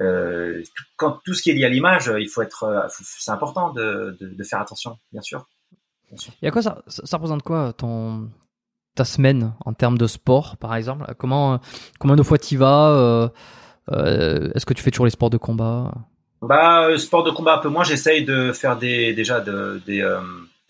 Euh, 0.00 0.62
quand 0.96 1.20
tout 1.24 1.34
ce 1.34 1.42
qui 1.42 1.50
est 1.50 1.54
lié 1.54 1.64
à 1.64 1.68
l'image, 1.68 2.12
il 2.18 2.28
faut 2.28 2.42
être, 2.42 2.86
c'est 2.90 3.30
important 3.30 3.72
de, 3.72 4.16
faire 4.44 4.60
attention, 4.60 4.98
bien 5.10 5.22
sûr. 5.22 5.46
Et 6.42 6.48
à 6.48 6.50
quoi 6.50 6.60
ça, 6.60 6.82
représente 7.12 7.42
quoi 7.42 7.72
ton 7.72 8.28
ta 8.94 9.06
semaine 9.06 9.54
en 9.64 9.72
termes 9.72 9.96
de 9.96 10.06
sport, 10.06 10.58
par 10.58 10.74
exemple? 10.74 11.06
Comment 11.16 11.60
combien 11.98 12.16
de 12.16 12.22
fois 12.22 12.36
tu 12.36 12.54
y 12.54 12.56
vas 12.58 12.90
euh, 12.90 13.24
euh, 13.24 13.28
Est-ce 13.90 14.66
que 14.66 14.74
tu 14.74 14.82
fais 14.82 14.90
toujours 14.90 15.06
les 15.06 15.10
sports 15.10 15.30
de 15.30 15.38
combat? 15.38 15.92
Bah, 16.42 16.88
euh, 16.88 16.98
sport 16.98 17.22
de 17.22 17.30
combat 17.30 17.54
un 17.54 17.58
peu 17.58 17.68
moins. 17.68 17.84
J'essaye 17.84 18.24
de 18.24 18.52
faire 18.52 18.76
des 18.76 19.12
déjà 19.12 19.40
de, 19.40 19.80
des 19.86 20.00
euh, 20.00 20.20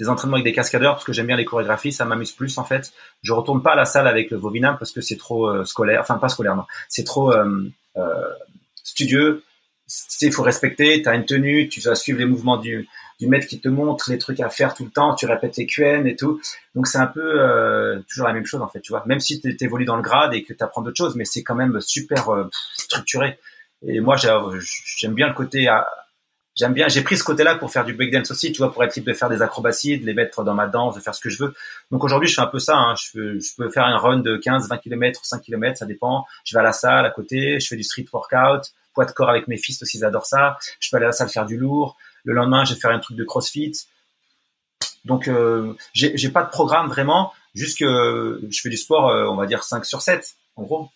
des 0.02 0.08
entraînements 0.08 0.36
avec 0.36 0.44
des 0.44 0.52
cascadeurs 0.52 0.94
parce 0.94 1.04
que 1.04 1.12
j'aime 1.12 1.26
bien 1.26 1.36
les 1.36 1.44
chorégraphies, 1.44 1.92
ça 1.92 2.04
m'amuse 2.04 2.32
plus 2.32 2.58
en 2.58 2.64
fait. 2.64 2.92
Je 3.22 3.32
retourne 3.32 3.62
pas 3.62 3.72
à 3.72 3.76
la 3.76 3.84
salle 3.84 4.08
avec 4.08 4.30
le 4.30 4.36
Vovinam 4.36 4.76
parce 4.78 4.92
que 4.92 5.00
c'est 5.00 5.16
trop 5.16 5.48
euh, 5.48 5.64
scolaire, 5.64 6.00
enfin 6.00 6.18
pas 6.18 6.28
scolaire 6.28 6.56
non, 6.56 6.64
c'est 6.88 7.04
trop 7.04 7.32
euh, 7.32 7.70
euh, 7.96 8.28
studieux. 8.82 9.44
Il 10.22 10.32
faut 10.32 10.42
respecter, 10.42 11.02
tu 11.02 11.08
as 11.08 11.14
une 11.14 11.26
tenue, 11.26 11.68
tu 11.68 11.80
vas 11.80 11.94
suivre 11.94 12.18
les 12.18 12.24
mouvements 12.24 12.56
du, 12.56 12.88
du 13.22 13.28
maître 13.28 13.46
qui 13.46 13.60
te 13.60 13.68
montre 13.68 14.10
les 14.10 14.18
trucs 14.18 14.40
à 14.40 14.50
faire 14.50 14.74
tout 14.74 14.84
le 14.84 14.90
temps, 14.90 15.14
tu 15.14 15.26
répètes 15.26 15.56
les 15.56 15.66
QN 15.66 16.06
et 16.06 16.16
tout. 16.16 16.40
Donc 16.74 16.88
c'est 16.88 16.98
un 16.98 17.06
peu 17.06 17.40
euh, 17.40 18.00
toujours 18.08 18.26
la 18.26 18.32
même 18.32 18.46
chose 18.46 18.60
en 18.60 18.66
fait, 18.66 18.80
tu 18.80 18.90
vois. 18.90 19.04
Même 19.06 19.20
si 19.20 19.40
tu 19.40 19.56
évolues 19.60 19.84
dans 19.84 19.96
le 19.96 20.02
grade 20.02 20.34
et 20.34 20.42
que 20.42 20.52
tu 20.52 20.64
apprends 20.64 20.82
d'autres 20.82 20.96
choses, 20.96 21.14
mais 21.14 21.24
c'est 21.24 21.44
quand 21.44 21.54
même 21.54 21.80
super 21.80 22.30
euh, 22.30 22.50
structuré. 22.76 23.38
Et 23.86 24.00
moi 24.00 24.16
j'aime 24.16 25.14
bien 25.14 25.28
le 25.28 25.34
côté 25.34 25.68
j'aime 26.56 26.72
bien, 26.72 26.88
j'ai 26.88 27.02
pris 27.02 27.16
ce 27.16 27.22
côté-là 27.22 27.54
pour 27.54 27.70
faire 27.70 27.84
du 27.84 27.94
breakdance 27.94 28.30
aussi, 28.32 28.50
tu 28.50 28.58
vois, 28.58 28.72
pour 28.72 28.82
être 28.82 28.94
libre 28.96 29.06
de 29.06 29.14
faire 29.14 29.28
des 29.28 29.40
acrobaties, 29.40 29.98
de 29.98 30.04
les 30.04 30.14
mettre 30.14 30.42
dans 30.42 30.54
ma 30.54 30.66
danse, 30.66 30.96
de 30.96 31.00
faire 31.00 31.14
ce 31.14 31.20
que 31.20 31.30
je 31.30 31.42
veux. 31.42 31.54
Donc 31.92 32.02
aujourd'hui, 32.02 32.28
je 32.28 32.34
fais 32.34 32.40
un 32.40 32.46
peu 32.46 32.58
ça, 32.58 32.76
hein. 32.76 32.94
je, 32.96 33.12
peux, 33.12 33.40
je 33.40 33.54
peux 33.56 33.70
faire 33.70 33.84
un 33.84 33.96
run 33.98 34.18
de 34.18 34.36
15, 34.36 34.68
20 34.68 34.78
km, 34.78 35.24
5 35.24 35.42
km, 35.42 35.78
ça 35.78 35.86
dépend. 35.86 36.26
Je 36.44 36.56
vais 36.56 36.60
à 36.60 36.64
la 36.64 36.72
salle 36.72 37.06
à 37.06 37.10
côté, 37.10 37.60
je 37.60 37.66
fais 37.68 37.76
du 37.76 37.84
street 37.84 38.06
workout, 38.12 38.72
poids 38.94 39.04
de 39.04 39.12
corps 39.12 39.30
avec 39.30 39.48
mes 39.48 39.56
fils 39.56 39.80
aussi, 39.82 39.98
ils 39.98 40.04
adorent 40.04 40.26
ça. 40.26 40.58
Je 40.80 40.90
peux 40.90 40.96
aller 40.96 41.06
à 41.06 41.08
la 41.10 41.12
salle 41.12 41.28
faire 41.28 41.46
du 41.46 41.56
lourd. 41.56 41.96
Le 42.24 42.34
lendemain, 42.34 42.64
je 42.64 42.74
vais 42.74 42.80
faire 42.80 42.90
un 42.90 42.98
truc 42.98 43.16
de 43.16 43.24
crossfit. 43.24 43.72
Donc, 45.04 45.28
euh, 45.28 45.74
j'ai 45.94 46.30
pas 46.30 46.44
de 46.44 46.50
programme 46.50 46.88
vraiment, 46.88 47.32
juste 47.54 47.78
que 47.78 48.40
je 48.48 48.60
fais 48.60 48.68
du 48.68 48.76
sport, 48.76 49.08
euh, 49.08 49.26
on 49.26 49.36
va 49.36 49.46
dire 49.46 49.64
5 49.64 49.84
sur 49.84 50.00
7, 50.00 50.34
en 50.56 50.62
gros. 50.62 50.90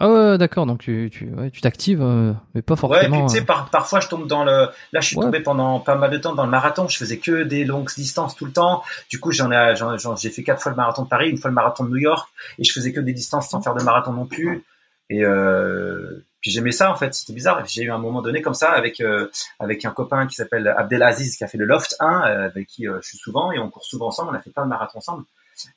Ah 0.00 0.10
ouais, 0.10 0.38
d'accord. 0.38 0.66
Donc 0.66 0.80
tu 0.80 1.08
tu 1.12 1.32
ouais, 1.34 1.50
tu 1.50 1.60
t'actives, 1.60 2.02
euh, 2.02 2.32
mais 2.54 2.62
pas 2.62 2.76
forcément. 2.76 3.22
Ouais, 3.22 3.26
tu 3.26 3.34
sais, 3.34 3.42
euh. 3.42 3.44
par, 3.44 3.70
parfois 3.70 4.00
je 4.00 4.08
tombe 4.08 4.26
dans 4.26 4.44
le. 4.44 4.68
Là, 4.92 5.00
je 5.00 5.06
suis 5.06 5.16
tombé 5.16 5.40
pendant 5.40 5.80
pas 5.80 5.94
mal 5.94 6.10
de 6.10 6.18
temps 6.18 6.34
dans 6.34 6.44
le 6.44 6.50
marathon. 6.50 6.88
Je 6.88 6.96
faisais 6.96 7.18
que 7.18 7.42
des 7.42 7.64
longues 7.64 7.90
distances 7.94 8.34
tout 8.34 8.44
le 8.44 8.52
temps. 8.52 8.82
Du 9.08 9.20
coup, 9.20 9.30
j'en 9.32 9.50
ai, 9.52 9.74
j'ai 10.20 10.30
fait 10.30 10.42
quatre 10.42 10.62
fois 10.62 10.70
le 10.70 10.76
marathon 10.76 11.04
de 11.04 11.08
Paris, 11.08 11.30
une 11.30 11.38
fois 11.38 11.50
le 11.50 11.54
marathon 11.54 11.84
de 11.84 11.90
New 11.90 11.96
York, 11.96 12.28
et 12.58 12.64
je 12.64 12.72
faisais 12.72 12.92
que 12.92 13.00
des 13.00 13.12
distances 13.12 13.48
sans 13.48 13.62
faire 13.62 13.74
de 13.74 13.82
marathon 13.82 14.12
non 14.12 14.26
plus. 14.26 14.64
Et 15.10 15.24
euh, 15.24 16.24
puis 16.44 16.50
j'aimais 16.50 16.72
ça 16.72 16.92
en 16.92 16.94
fait. 16.94 17.14
C'était 17.14 17.32
bizarre. 17.32 17.64
J'ai 17.66 17.84
eu 17.84 17.90
un 17.90 17.96
moment 17.96 18.20
donné 18.20 18.42
comme 18.42 18.52
ça 18.52 18.70
avec 18.70 19.00
euh, 19.00 19.30
avec 19.58 19.86
un 19.86 19.92
copain 19.92 20.26
qui 20.26 20.34
s'appelle 20.34 20.68
Abdelaziz 20.68 21.38
qui 21.38 21.42
a 21.42 21.46
fait 21.46 21.56
le 21.56 21.64
Loft 21.64 21.96
1, 22.00 22.06
avec 22.20 22.66
qui 22.66 22.84
je 22.84 23.00
suis 23.00 23.16
souvent 23.16 23.50
et 23.50 23.58
on 23.58 23.70
court 23.70 23.86
souvent 23.86 24.08
ensemble. 24.08 24.32
On 24.32 24.34
a 24.34 24.40
fait 24.40 24.50
plein 24.50 24.64
de 24.64 24.68
marathons 24.68 24.98
ensemble. 24.98 25.24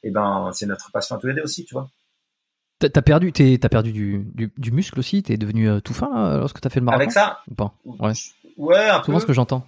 Et 0.03 0.11
ben, 0.11 0.51
c'est 0.51 0.65
notre 0.65 0.91
passion 0.91 1.15
à 1.15 1.19
tous 1.19 1.27
les 1.27 1.35
deux 1.35 1.43
aussi, 1.43 1.63
tu 1.63 1.73
vois. 1.73 1.87
T'as 2.79 3.01
perdu, 3.01 3.31
as 3.63 3.69
perdu 3.69 3.93
du, 3.93 4.27
du, 4.35 4.51
du, 4.55 4.71
muscle 4.71 4.99
aussi 4.99 5.23
T'es 5.23 5.37
devenu 5.37 5.69
euh, 5.69 5.79
tout 5.79 5.93
fin 5.93 6.13
là, 6.13 6.37
lorsque 6.37 6.59
t'as 6.59 6.69
fait 6.69 6.81
le 6.81 6.85
marathon? 6.85 7.01
Avec 7.01 7.11
ça? 7.13 7.39
Ou 7.49 7.55
pas? 7.55 7.73
Ouais. 7.85 8.11
Ouais, 8.57 8.89
un 8.89 9.01
Souvent 9.03 9.19
ce 9.19 9.25
que 9.25 9.33
j'entends. 9.33 9.65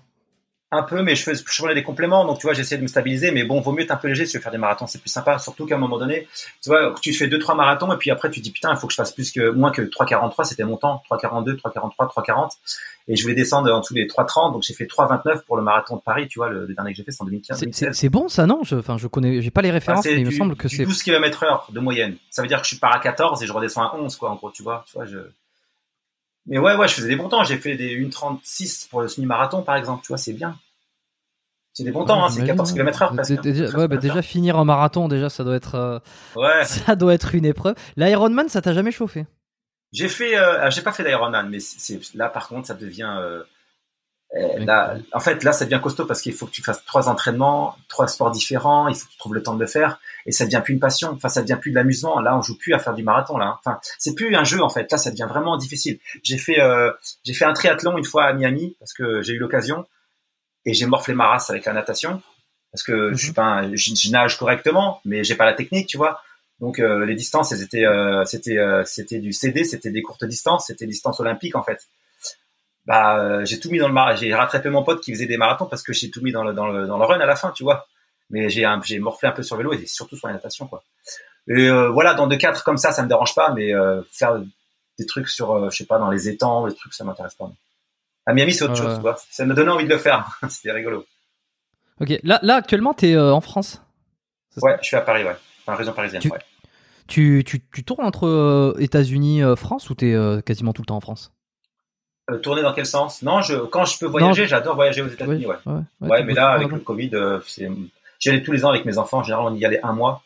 Un 0.72 0.84
peu, 0.84 1.02
mais 1.02 1.16
je, 1.16 1.24
fais, 1.24 1.34
je 1.34 1.62
prenais 1.62 1.74
des 1.74 1.82
compléments, 1.82 2.26
donc 2.26 2.38
tu 2.38 2.46
vois, 2.46 2.54
j'essaie 2.54 2.78
de 2.78 2.84
me 2.84 2.88
stabiliser. 2.88 3.32
Mais 3.32 3.44
bon, 3.44 3.60
vaut 3.60 3.72
mieux 3.72 3.82
être 3.82 3.92
un 3.92 3.98
peu 3.98 4.08
léger 4.08 4.26
si 4.26 4.34
tu 4.34 4.38
veux 4.38 4.44
faire 4.44 4.52
des 4.52 4.60
marathons, 4.60 4.86
c'est 4.86 5.02
plus 5.02 5.10
sympa. 5.10 5.40
Surtout 5.40 5.66
qu'à 5.66 5.76
un 5.76 5.80
moment 5.80 5.98
donné, 5.98 6.28
tu 6.62 6.70
vois, 6.70 6.94
tu 7.02 7.12
fais 7.14 7.28
deux 7.28 7.40
trois 7.40 7.56
marathons 7.56 7.92
et 7.92 7.98
puis 7.98 8.12
après 8.12 8.30
tu 8.30 8.40
dis 8.40 8.52
putain, 8.52 8.72
il 8.72 8.78
faut 8.78 8.86
que 8.86 8.94
je 8.94 8.98
fasse 8.98 9.12
plus 9.12 9.32
que 9.32 9.50
moins 9.50 9.72
que 9.72 9.82
3,43, 9.82 10.44
c'était 10.44 10.64
mon 10.64 10.78
temps, 10.78 11.02
3,42, 11.10 11.56
3,43, 11.56 12.14
3,40. 12.14 12.50
Et 13.08 13.16
je 13.16 13.24
voulais 13.24 13.34
descendre 13.34 13.74
en 13.74 13.80
dessous 13.80 13.96
des 13.96 14.06
3,30, 14.06 14.54
donc 14.54 14.62
j'ai 14.62 14.76
fait 14.76 14.86
3,29 14.86 15.44
pour 15.46 15.58
le 15.58 15.64
marathon 15.64 15.96
de 15.96 16.02
Paris, 16.02 16.28
tu 16.28 16.38
vois, 16.38 16.50
le, 16.50 16.68
dernier 16.68 16.92
que 16.92 16.98
j'ai 16.98 17.04
fait, 17.04 17.12
c'est 17.12 17.24
en 17.24 17.26
2015. 17.26 17.66
C'est 17.92 18.10
bon 18.10 18.28
ça, 18.28 18.46
non? 18.46 18.62
Enfin, 18.72 18.98
je, 19.00 19.08
connais, 19.08 19.42
j'ai 19.42 19.50
pas 19.50 19.64
les 19.64 19.72
références, 19.72 20.06
ah, 20.06 20.12
mais 20.12 20.22
il 20.22 20.28
me 20.28 20.32
semble 20.32 20.56
que 20.56 20.68
c'est 20.68 20.86
12 20.86 21.02
km 21.02 21.44
heure 21.44 21.68
de 21.72 21.80
moyenne. 21.80 22.18
Ça 22.30 22.44
veut 22.44 22.48
dire 22.48 22.62
que 22.62 22.68
je 22.68 22.76
pars 22.80 22.96
à 22.96 23.00
14 23.00 23.42
et 23.42 23.48
je 23.48 23.52
redescends 23.52 23.82
à 23.82 23.96
11, 23.96 24.16
quoi, 24.16 24.30
en 24.30 24.36
gros, 24.36 24.52
tu 24.52 24.62
vois. 24.62 24.86
Tu 24.86 24.94
vois, 24.94 25.06
je... 25.06 25.18
Mais 26.50 26.58
ouais, 26.58 26.76
ouais, 26.76 26.88
je 26.88 26.96
faisais 26.96 27.08
des 27.08 27.16
bons 27.16 27.30
temps. 27.30 27.44
J'ai 27.44 27.58
fait 27.58 27.76
des 27.76 27.96
1,36 27.96 28.90
pour 28.90 29.02
le 29.02 29.08
semi-marathon, 29.08 29.62
par 29.62 29.76
exemple, 29.76 30.02
tu 30.04 30.08
vois, 30.08 30.18
c'est 30.18 30.34
bien. 30.34 30.58
C'est 31.74 31.84
des 31.84 31.92
bons 31.92 32.04
temps, 32.04 32.26
hein, 32.26 32.30
c'est 32.30 32.44
14 32.44 32.74
km 32.74 33.02
heure 33.04 33.14
presque. 33.14 33.40
Déjà, 33.42 33.78
ouais, 33.78 33.88
bah 33.88 33.98
déjà 33.98 34.22
finir 34.22 34.58
un 34.58 34.66
marathon, 34.66 35.08
déjà 35.08 35.30
ça 35.30 35.44
doit 35.44 35.56
être, 35.56 35.76
euh, 35.76 36.00
ouais. 36.36 36.66
ça 36.66 36.96
doit 36.96 37.14
être 37.14 37.36
une 37.36 37.46
épreuve. 37.46 37.76
L'Ironman, 37.96 38.50
ça 38.50 38.62
t'a 38.62 38.74
jamais 38.74 38.92
chauffé? 38.92 39.28
J'ai 39.94 40.10
fait, 40.10 40.38
euh, 40.38 40.60
ah, 40.60 40.70
j'ai 40.72 40.82
pas 40.82 40.92
fait 40.92 41.04
l'Ironman, 41.04 41.48
mais 41.50 41.60
c'est 41.60 42.02
là 42.16 42.28
par 42.28 42.48
contre 42.48 42.68
ça 42.68 42.74
devient, 42.74 43.16
euh, 43.18 43.44
là, 44.34 44.96
en 45.12 45.20
fait 45.20 45.44
là 45.44 45.52
ça 45.52 45.66
devient 45.66 45.80
costaud 45.82 46.06
parce 46.06 46.22
qu'il 46.22 46.34
faut 46.34 46.46
que 46.46 46.52
tu 46.52 46.62
fasses 46.62 46.84
trois 46.86 47.10
entraînements, 47.10 47.76
trois 47.88 48.08
sports 48.08 48.32
différents, 48.32 48.88
il 48.88 48.96
faut 48.96 49.06
que 49.08 49.12
tu 49.12 49.18
trouves 49.18 49.34
le 49.34 49.44
temps 49.44 49.56
de 49.56 49.60
le 49.60 49.68
faire 49.68 50.00
et 50.26 50.32
ça 50.32 50.46
devient 50.46 50.62
plus 50.64 50.74
une 50.74 50.80
passion, 50.80 51.12
enfin 51.12 51.30
ça 51.30 51.42
devient 51.42 51.58
plus 51.60 51.72
de 51.72 51.76
l'amusement. 51.76 52.20
Là 52.20 52.38
on 52.38 52.42
joue 52.42 52.58
plus 52.58 52.74
à 52.74 52.80
faire 52.80 52.94
du 52.94 53.04
marathon 53.04 53.38
là, 53.38 53.46
hein. 53.46 53.60
enfin 53.60 53.80
c'est 53.98 54.14
plus 54.14 54.36
un 54.36 54.44
jeu 54.44 54.62
en 54.62 54.70
fait. 54.70 54.92
Là 54.92 54.98
ça 54.98 55.12
devient 55.12 55.28
vraiment 55.28 55.58
difficile. 55.58 56.00
J'ai 56.24 56.38
fait, 56.38 56.60
j'ai 57.24 57.34
fait 57.34 57.46
un 57.46 57.54
triathlon 57.54 57.98
une 57.98 58.06
fois 58.06 58.26
à 58.26 58.34
Miami 58.34 58.76
parce 58.80 58.94
que 58.94 59.22
j'ai 59.22 59.34
eu 59.34 59.40
l'occasion 59.40 59.86
et 60.66 60.74
j'ai 60.74 60.86
morflé 60.86 61.14
ma 61.14 61.28
race 61.28 61.50
avec 61.50 61.66
la 61.66 61.74
natation 61.74 62.22
parce 62.72 62.84
que 62.84 63.14
je 63.14 63.18
suis 63.18 63.34
mhm. 63.36 63.76
je, 63.76 64.12
nage 64.12 64.38
correctement 64.38 65.02
mais 65.06 65.24
j'ai 65.24 65.36
pas 65.36 65.46
la 65.46 65.54
technique 65.54 65.88
tu 65.88 65.98
vois 65.98 66.22
donc 66.60 66.80
euh, 66.80 67.06
les 67.06 67.16
distances 67.16 67.52
elles 67.52 67.62
étaient 67.62 67.86
euh, 67.86 68.26
c'était 68.26 68.58
euh, 68.58 68.84
c'était 68.86 69.20
du 69.20 69.34
CD 69.34 69.64
c'était 69.64 69.92
des 69.92 70.02
courtes 70.02 70.26
distances 70.26 70.68
c'était 70.68 70.86
distances 70.86 71.20
olympiques 71.20 71.56
en 71.56 71.64
fait 71.64 71.88
bah 72.90 73.46
j'ai 73.46 73.60
tout 73.62 73.72
mis 73.72 73.80
dans 73.80 73.88
le 73.88 73.94
marathon 73.94 74.20
j'ai 74.20 74.36
rattrapé 74.36 74.70
mon 74.70 74.84
pote 74.84 75.00
qui 75.02 75.14
faisait 75.14 75.28
des 75.28 75.38
marathons 75.38 75.68
parce 75.68 75.82
que 75.82 75.94
j'ai 75.94 76.12
tout 76.12 76.22
mis 76.22 76.34
dans 76.34 76.44
le 76.44 76.52
dans 76.52 76.68
le 76.68 76.88
dans 76.88 76.98
le 76.98 77.06
run 77.06 77.22
à 77.22 77.26
la 77.26 77.38
fin 77.38 77.52
tu 77.52 77.64
vois 77.64 77.88
mais 78.30 78.50
j'ai 78.50 78.68
j'ai 78.84 79.00
morflé 79.00 79.30
un 79.30 79.32
peu 79.32 79.44
sur 79.44 79.56
le 79.56 79.64
vélo 79.64 79.74
et 79.74 79.86
surtout 79.86 80.18
sur 80.18 80.28
la 80.28 80.34
natation 80.34 80.68
quoi 80.68 80.84
et 81.48 81.70
voilà 81.94 82.14
dans 82.14 82.28
deux 82.28 82.38
quatre 82.38 82.66
comme 82.66 82.78
ça 82.78 82.92
ça 82.92 83.02
me 83.02 83.08
dérange 83.08 83.34
pas 83.34 83.54
mais 83.54 83.72
faire 84.12 84.42
des 84.98 85.06
trucs 85.06 85.30
sur 85.30 85.70
je 85.70 85.78
sais 85.78 85.86
pas 85.86 86.00
dans 86.00 86.12
les 86.12 86.28
étangs 86.28 86.68
des 86.68 86.76
trucs 86.76 86.94
ça 86.94 87.06
m'intéresse 87.06 87.36
pas 87.36 87.50
à 88.30 88.34
Miami, 88.34 88.54
c'est 88.54 88.64
autre 88.64 88.76
chose, 88.76 88.96
tu 88.96 89.02
vois. 89.02 89.18
Ça 89.32 89.44
me 89.44 89.56
donnait 89.56 89.72
envie 89.72 89.86
de 89.86 89.90
le 89.90 89.98
faire. 89.98 90.40
C'était 90.50 90.72
rigolo. 90.72 91.04
Ok. 92.00 92.14
Là, 92.24 92.40
là 92.44 92.56
actuellement, 92.56 92.94
tu 92.94 93.08
es 93.08 93.16
euh, 93.16 93.34
en 93.34 93.42
France? 93.42 93.82
Ouais, 94.62 94.78
je 94.82 94.88
suis 94.88 94.96
à 94.96 95.02
Paris, 95.02 95.24
ouais. 95.24 95.36
Enfin, 95.62 95.76
région 95.76 95.94
parisienne, 95.94 96.22
tu, 96.22 96.30
ouais. 96.30 96.38
Tu, 97.08 97.44
tu, 97.44 97.60
tu, 97.72 97.84
tournes 97.84 98.06
entre 98.06 98.28
euh, 98.28 98.76
États-Unis, 98.80 99.42
euh, 99.42 99.56
France 99.56 99.90
ou 99.90 99.96
tu 99.96 100.14
es 100.14 100.42
quasiment 100.44 100.74
tout 100.74 100.84
le 100.84 100.86
temps 100.86 100.98
en 100.98 101.02
France? 101.02 101.32
Tourner 102.38 102.62
dans 102.62 102.74
quel 102.74 102.86
sens? 102.86 103.22
Non, 103.22 103.42
je, 103.42 103.56
quand 103.56 103.86
je 103.86 104.00
peux 104.00 104.06
voyager, 104.06 104.48
j'adore 104.48 104.76
voyager 104.76 105.02
aux 105.02 105.08
États-Unis, 105.08 105.46
ouais. 105.46 105.56
Ouais, 105.66 105.82
ouais, 106.02 106.24
mais 106.24 106.34
là, 106.34 106.50
avec 106.50 106.70
le 106.70 106.80
Covid, 106.80 107.12
j'y 108.20 108.30
allais 108.30 108.44
tous 108.44 108.52
les 108.52 108.66
ans 108.66 108.70
avec 108.70 108.86
mes 108.86 108.98
enfants. 108.98 109.20
En 109.20 109.24
général, 109.24 109.46
on 109.48 109.56
y 109.56 109.66
allait 109.66 109.84
un 109.84 109.94
mois. 109.94 110.24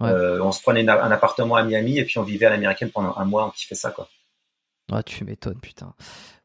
on 0.00 0.52
se 0.52 0.62
prenait 0.62 0.88
un 0.88 1.10
appartement 1.10 1.56
à 1.56 1.62
Miami 1.62 1.98
et 1.98 2.04
puis 2.04 2.18
on 2.18 2.22
vivait 2.22 2.46
à 2.46 2.50
l'américaine 2.50 2.90
pendant 2.90 3.14
un 3.16 3.24
mois. 3.24 3.46
On 3.46 3.50
kiffait 3.50 3.74
ça, 3.74 3.90
quoi. 3.90 4.08
Ah, 4.90 5.02
tu 5.02 5.24
m'étonnes, 5.24 5.60
putain. 5.60 5.94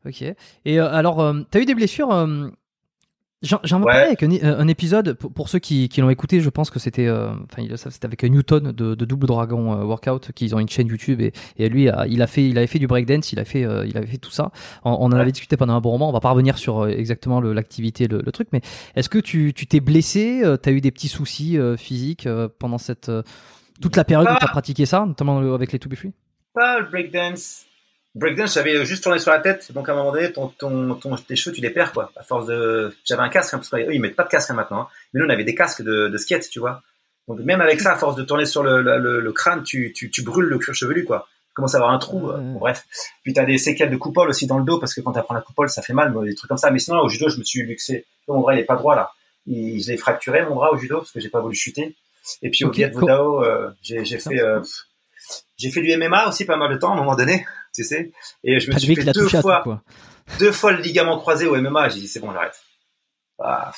Ok. 0.06 0.22
Et 0.22 0.80
euh, 0.80 0.90
alors, 0.90 1.20
euh, 1.20 1.42
t'as 1.52 1.60
eu 1.60 1.66
des 1.66 1.76
blessures 1.76 2.12
euh, 2.12 2.50
J'en 3.44 3.82
ai 3.82 3.86
parlé 3.86 4.02
avec 4.02 4.24
un, 4.24 4.68
épisode, 4.68 5.14
pour, 5.14 5.48
ceux 5.48 5.60
qui, 5.60 5.90
qui 5.90 6.02
l'ont 6.02 6.10
écouté, 6.10 6.40
je 6.42 6.50
pense 6.50 6.72
que 6.72 6.80
c'était 6.80 7.08
enfin 7.08 7.64
c'était 7.76 8.06
avec 8.06 8.24
Newton 8.24 8.72
de, 8.72 8.96
de 8.96 9.06
Double 9.06 9.28
Dragon 9.28 9.76
Workout, 9.84 10.32
qu'ils 10.34 10.56
ont 10.56 10.60
une 10.60 10.68
chaîne 10.70 10.88
YouTube 10.88 11.22
et, 11.22 11.34
et 11.58 11.70
lui, 11.70 11.88
il, 12.08 12.22
a 12.24 12.28
fait, 12.28 12.50
il 12.50 12.58
avait 12.58 12.66
fait 12.66 12.80
du 12.80 12.88
breakdance, 12.88 13.32
il, 13.34 13.40
a 13.40 13.46
fait, 13.46 13.62
il 13.62 13.96
avait 13.96 14.08
fait 14.08 14.18
tout 14.18 14.32
ça. 14.32 14.52
On, 14.84 14.92
en 14.92 15.12
avait 15.12 15.32
discuté 15.32 15.56
pendant 15.56 15.76
un 15.76 15.82
bon 15.82 15.92
moment, 15.92 16.10
on 16.10 16.14
va 16.14 16.20
pas 16.20 16.32
revenir 16.32 16.58
sur 16.58 16.88
exactement 16.88 17.40
l'activité, 17.40 18.08
le, 18.08 18.24
le, 18.26 18.32
truc, 18.32 18.48
mais 18.52 18.62
est-ce 18.96 19.08
que 19.08 19.20
tu 19.20 19.54
t'es 19.54 19.82
blessé 19.82 20.42
T'as 20.64 20.72
eu 20.72 20.82
des 20.82 20.92
petits 20.92 21.10
soucis 21.10 21.60
physiques 21.78 22.28
pendant 22.58 22.80
cette 22.80 23.12
toute 23.82 23.96
la 23.96 24.04
période 24.04 24.28
où 24.32 24.36
t'as 24.40 24.48
pratiqué 24.48 24.88
ça, 24.88 25.06
notamment 25.06 25.54
avec 25.54 25.72
les 25.72 25.80
To 25.80 25.90
Be 25.90 25.96
Free? 25.96 26.14
Pas 26.54 26.80
le 26.80 26.90
breakdance, 26.90 27.67
breakdance, 28.18 28.54
j'avais 28.54 28.86
juste 28.86 29.04
tourné 29.04 29.20
sur 29.20 29.32
la 29.32 29.40
tête, 29.40 29.72
donc 29.72 29.88
à 29.90 29.94
un 29.94 29.96
moment 29.96 30.12
donné, 30.12 30.32
ton, 30.32 30.48
ton, 30.48 30.96
ton, 30.96 31.16
tes 31.16 31.36
cheveux, 31.36 31.56
tu 31.56 31.62
les 31.62 31.70
perds, 31.70 31.94
quoi. 31.94 32.12
À 32.16 32.24
force 32.24 32.46
de, 32.48 32.96
j'avais 33.06 33.22
un 33.22 33.30
casque, 33.30 33.54
hein, 33.54 33.58
parce 33.58 33.70
qu'eux, 33.70 33.94
ils 33.94 34.02
mettent 34.02 34.16
pas 34.16 34.24
de 34.24 34.30
casque 34.30 34.50
hein, 34.52 34.56
maintenant, 34.56 34.82
hein. 34.82 34.88
mais 35.14 35.20
nous, 35.22 35.26
on 35.26 35.30
avait 35.30 35.44
des 35.44 35.56
casques 35.56 35.82
de, 35.82 36.08
de 36.08 36.18
skate, 36.18 36.50
tu 36.50 36.60
vois. 36.60 36.82
Donc 37.28 37.40
même 37.40 37.62
avec 37.62 37.82
ça, 37.82 37.94
à 37.94 37.96
force 37.98 38.16
de 38.16 38.24
tourner 38.24 38.46
sur 38.46 38.64
le, 38.64 38.82
le, 38.82 39.20
le, 39.20 39.32
crâne, 39.34 39.64
tu, 39.64 39.92
tu, 39.94 40.10
tu, 40.10 40.24
brûles 40.24 40.46
le 40.46 40.58
cuir 40.58 40.74
chevelu, 40.74 41.04
quoi. 41.04 41.28
Tu 41.50 41.54
commences 41.56 41.76
à 41.76 41.78
avoir 41.78 41.92
un 41.92 41.98
trou, 41.98 42.30
euh, 42.30 42.38
bon, 42.38 42.60
bref. 42.60 42.86
Puis 43.24 43.34
t'as 43.34 43.46
des 43.46 43.58
séquelles 43.58 43.90
de 43.90 43.98
coupole 43.98 44.30
aussi 44.30 44.48
dans 44.48 44.58
le 44.58 44.66
dos, 44.66 44.80
parce 44.80 44.94
que 44.94 45.02
quand 45.02 45.12
t'apprends 45.12 45.36
la 45.36 45.42
coupole, 45.42 45.70
ça 45.70 45.82
fait 45.82 45.94
mal, 45.94 46.14
des 46.24 46.36
trucs 46.36 46.48
comme 46.48 46.58
ça. 46.58 46.72
Mais 46.72 46.80
sinon, 46.80 47.00
au 47.00 47.10
judo, 47.10 47.30
je 47.30 47.38
me 47.38 47.44
suis 47.44 47.64
luxé. 47.64 48.06
Mon 48.28 48.40
bras, 48.40 48.56
il 48.56 48.60
est 48.60 48.66
pas 48.66 48.76
droit, 48.76 48.96
là. 48.96 49.12
Il, 49.46 49.82
je 49.82 49.92
l'ai 49.92 49.98
fracturé, 49.98 50.46
mon 50.46 50.56
bras, 50.56 50.72
au 50.72 50.78
judo, 50.78 51.00
parce 51.00 51.12
que 51.12 51.20
j'ai 51.20 51.30
pas 51.30 51.42
voulu 51.42 51.56
chuter. 51.56 51.96
Et 52.42 52.50
puis 52.50 52.66
au 52.66 52.70
okay, 52.70 52.90
Viet 52.90 52.98
euh, 52.98 53.72
j'ai 53.82 54.20
fait, 54.20 54.42
euh, 54.42 54.62
j'ai 55.58 55.72
fait 55.72 55.82
du 55.82 55.96
MMA 55.96 56.28
aussi 56.28 56.46
pas 56.46 56.58
mal 56.58 56.72
de 56.72 56.78
temps 56.78 56.92
à 56.92 56.94
un 56.94 56.98
moment 56.98 57.16
donné 57.16 57.46
tu 57.78 57.88
sais. 57.88 58.12
Et 58.44 58.60
je 58.60 58.72
me 58.72 58.78
suis 58.78 58.96
fait 58.96 59.04
deux 59.06 59.24
touché 59.24 59.42
fois, 59.42 59.62
quoi. 59.64 59.84
deux 60.40 60.52
fois 60.52 60.72
le 60.72 60.82
ligament 60.82 61.18
croisé 61.18 61.46
au 61.46 61.56
MMA. 61.56 61.90
J'ai 61.90 62.00
dit 62.00 62.08
c'est 62.08 62.20
bon, 62.20 62.32
j'arrête. 62.34 62.60
Ah, 63.40 63.72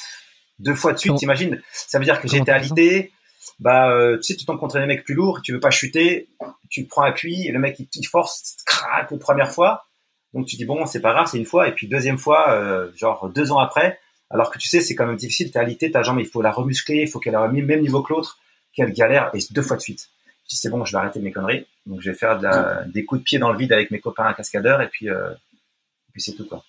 deux 0.60 0.76
fois 0.76 0.93
de 0.93 0.97
suite, 0.97 1.16
t'imagines 1.18 1.62
Ça 1.72 2.00
veut 2.00 2.06
dire 2.06 2.22
que 2.22 2.28
j'étais 2.28 2.52
alité. 2.52 3.12
Bah, 3.60 3.91
euh, 3.91 4.18
tu 4.18 4.24
sais, 4.24 4.36
tu 4.36 4.45
tombes 4.45 4.60
contre 4.60 4.80
des 4.80 4.86
mecs 4.86 5.04
plus 5.04 5.16
lourds, 5.16 5.41
tu 5.41 5.52
veux 5.52 5.60
pas 5.60 5.70
chuter, 5.70 6.30
tu 6.70 6.86
prends 6.86 7.04
appui, 7.04 7.45
et 7.45 7.52
le 7.52 7.60
mec 7.60 7.78
il, 7.80 7.88
il 7.93 8.06
force, 8.06 8.58
craque 8.66 9.12
la 9.12 9.18
première 9.18 9.52
fois. 9.52 9.86
Donc 10.34 10.45
tu 10.45 10.56
dis 10.56 10.66
bon, 10.66 10.86
c'est 10.86 11.02
pas 11.02 11.14
grave, 11.14 11.28
c'est 11.30 11.38
une 11.38 11.45
fois. 11.45 11.68
Et 11.68 11.74
puis 11.74 11.88
deuxième 11.88 12.18
fois, 12.18 12.52
euh, 12.52 12.91
genre 12.95 13.30
deux 13.30 13.52
ans 13.52 13.60
après, 13.60 14.00
alors 14.30 14.52
que 14.52 14.60
tu 14.60 14.68
sais, 14.68 14.82
c'est 14.82 14.95
quand 14.95 15.06
même 15.06 15.16
difficile. 15.16 15.52
T'es 15.52 15.60
alité, 15.60 15.91
ta 15.91 16.04
jambe, 16.04 16.20
il 16.20 16.28
faut 16.28 16.41
la 16.41 16.52
remuscler, 16.52 17.02
il 17.02 17.08
faut 17.08 17.20
qu'elle 17.20 17.34
ait 17.34 17.47
le 17.47 17.66
même 17.66 17.82
niveau 17.82 18.02
que 18.02 18.14
l'autre. 18.14 18.39
Quelle 18.74 18.93
galère 18.93 19.32
Et 19.34 19.39
deux 19.52 19.64
fois 19.64 19.78
de 19.78 19.82
suite. 19.82 20.10
Je 20.50 20.56
dis 20.56 20.58
c'est 20.62 20.70
bon, 20.70 20.84
je 20.84 20.91
vais 20.91 20.97
arrêter 20.97 21.20
mes 21.20 21.32
conneries. 21.32 21.68
Donc 21.86 22.02
je 22.02 22.10
vais 22.10 22.18
faire 22.18 22.38
de 22.39 22.43
la- 22.43 22.84
des 22.86 23.06
coups 23.06 23.22
de 23.22 23.24
pied 23.24 23.38
dans 23.39 23.52
le 23.52 23.58
vide 23.58 23.72
avec 23.72 23.91
mes 23.91 24.00
copains 24.00 24.26
à 24.26 24.34
cascadeurs, 24.34 24.82
et 24.82 24.88
puis, 24.89 25.10
euh, 25.10 25.32
et 25.32 26.12
puis 26.12 26.22
c'est 26.22 26.34
tout 26.34 26.47
quoi. 26.47 26.64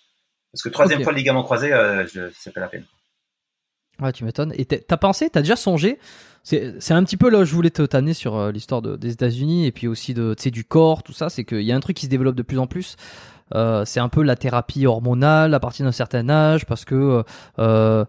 Parce 0.53 0.63
que 0.63 0.69
troisième 0.69 1.03
fois 1.03 1.13
le 1.13 1.19
ligament 1.19 1.43
croisé, 1.45 1.73
euh, 1.73 2.07
je, 2.07 2.31
c'est 2.39 2.53
pas 2.53 2.61
la 2.61 2.69
peine. 2.69 2.85
Ouais, 4.01 4.13
tu 4.13 4.25
m'étonnes. 4.25 4.53
Et 4.57 4.65
t'as- 4.65 4.97
pensé, 4.97 5.29
t'as 5.31 5.41
déjà 5.43 5.57
songé? 5.57 5.99
C'est 6.43 6.81
c'est 6.81 6.95
un 6.95 7.05
petit 7.05 7.19
peu 7.19 7.29
là 7.29 7.41
où 7.41 7.45
je 7.45 7.55
voulais 7.55 7.71
te 7.71 7.83
t'amener 7.83 8.15
sur 8.15 8.35
euh, 8.37 8.51
l'histoire 8.51 8.81
de- 8.81 8.97
des 8.97 9.13
États-Unis 9.13 9.67
et 9.67 9.73
puis 9.73 9.89
aussi 9.89 10.15
de, 10.15 10.35
du 10.47 10.65
corps, 10.65 11.03
tout 11.03 11.13
ça. 11.13 11.29
C'est 11.29 11.45
qu'il 11.45 11.63
y 11.63 11.71
a 11.73 11.77
un 11.77 11.81
truc 11.81 11.97
qui 11.97 12.07
se 12.07 12.11
développe 12.11 12.35
de 12.35 12.43
plus 12.43 12.59
en 12.59 12.67
plus. 12.67 12.97
Euh, 13.55 13.85
c'est 13.85 14.01
un 14.01 14.09
peu 14.09 14.23
la 14.23 14.37
thérapie 14.37 14.87
hormonale 14.87 15.53
à 15.55 15.61
partir 15.61 15.85
d'un 15.85 15.93
certain 15.93 16.29
âge 16.31 16.65
parce 16.67 16.85
que 16.85 17.23
euh, 17.59 18.05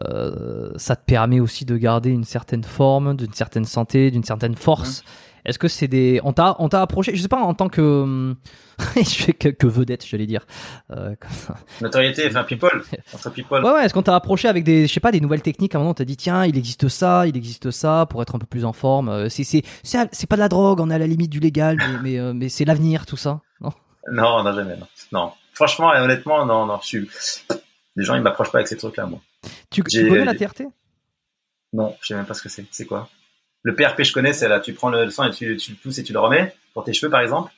euh, 0.00 0.72
ça 0.76 0.96
te 0.96 1.04
permet 1.04 1.40
aussi 1.40 1.64
de 1.64 1.76
garder 1.76 2.10
une 2.10 2.24
certaine 2.24 2.64
forme, 2.64 3.16
d'une 3.16 3.32
certaine 3.32 3.64
santé, 3.64 4.10
d'une 4.10 4.24
certaine 4.24 4.54
force. 4.56 5.04
Est-ce 5.44 5.58
que 5.58 5.68
c'est 5.68 5.88
des 5.88 6.20
on 6.22 6.32
t'a 6.32 6.54
on 6.60 6.68
t'a 6.68 6.80
approché 6.82 7.16
je 7.16 7.20
sais 7.20 7.28
pas 7.28 7.40
en 7.40 7.52
tant 7.52 7.68
que 7.68 7.80
hum, 7.80 8.36
que, 9.40 9.48
que 9.48 9.66
vedette 9.66 10.06
j'allais 10.06 10.26
dire 10.26 10.46
euh, 10.92 11.14
comme. 11.18 11.56
Notoriété, 11.80 12.26
enfin 12.28 12.44
people, 12.44 12.82
people. 13.34 13.64
Ouais, 13.64 13.72
ouais, 13.72 13.84
est-ce 13.84 13.92
qu'on 13.92 14.02
t'a 14.02 14.14
approché 14.14 14.48
avec 14.48 14.62
des, 14.62 14.86
je 14.86 14.92
sais 14.92 15.00
pas, 15.00 15.10
des 15.10 15.20
nouvelles 15.20 15.42
techniques 15.42 15.74
À 15.74 15.78
un 15.78 15.80
moment, 15.80 15.90
on 15.90 15.94
t'a 15.94 16.04
dit, 16.04 16.16
tiens, 16.16 16.44
il 16.44 16.56
existe 16.56 16.88
ça, 16.88 17.26
il 17.26 17.36
existe 17.36 17.70
ça, 17.70 18.06
pour 18.08 18.22
être 18.22 18.36
un 18.36 18.38
peu 18.38 18.46
plus 18.46 18.64
en 18.64 18.72
forme. 18.72 19.08
Euh, 19.08 19.28
C'est, 19.28 19.44
c'est, 19.44 19.62
c'est, 19.82 20.08
c'est 20.12 20.28
pas 20.28 20.36
de 20.36 20.40
la 20.40 20.48
drogue, 20.48 20.80
on 20.80 20.90
est 20.90 20.94
à 20.94 20.98
la 20.98 21.06
limite 21.06 21.30
du 21.30 21.40
légal, 21.40 21.76
mais, 21.76 21.98
mais, 22.02 22.18
euh, 22.18 22.32
mais 22.32 22.48
c'est 22.48 22.64
l'avenir, 22.64 23.04
tout 23.04 23.16
ça. 23.16 23.40
Non? 23.60 23.70
Non, 24.10 24.42
non, 24.44 24.52
jamais, 24.52 24.76
non. 24.76 24.86
Non. 25.12 25.32
Franchement 25.52 25.92
et 25.94 25.98
honnêtement, 25.98 26.46
non, 26.46 26.66
non, 26.66 26.78
je 26.82 26.86
suis. 26.86 27.10
Les 27.96 28.04
gens, 28.04 28.14
ils 28.14 28.22
m'approchent 28.22 28.52
pas 28.52 28.58
avec 28.58 28.68
ces 28.68 28.76
trucs-là, 28.76 29.06
moi. 29.06 29.20
Tu, 29.70 29.82
connais 29.82 30.24
la 30.24 30.34
TRT 30.34 30.62
Non, 31.72 31.96
je 32.00 32.08
sais 32.08 32.14
même 32.14 32.26
pas 32.26 32.34
ce 32.34 32.42
que 32.42 32.48
c'est. 32.48 32.64
C'est 32.70 32.86
quoi? 32.86 33.08
Le 33.62 33.74
PRP, 33.74 34.02
je 34.02 34.12
connais, 34.12 34.32
c'est 34.32 34.48
là, 34.48 34.60
tu 34.60 34.72
prends 34.72 34.90
le 34.90 35.08
sang 35.10 35.24
et 35.24 35.30
tu, 35.30 35.56
tu 35.56 35.70
le 35.72 35.76
pousses 35.76 35.98
et 35.98 36.02
tu 36.02 36.12
le 36.12 36.18
remets 36.18 36.54
pour 36.74 36.82
tes 36.84 36.92
cheveux, 36.92 37.10
par 37.10 37.20
exemple. 37.20 37.52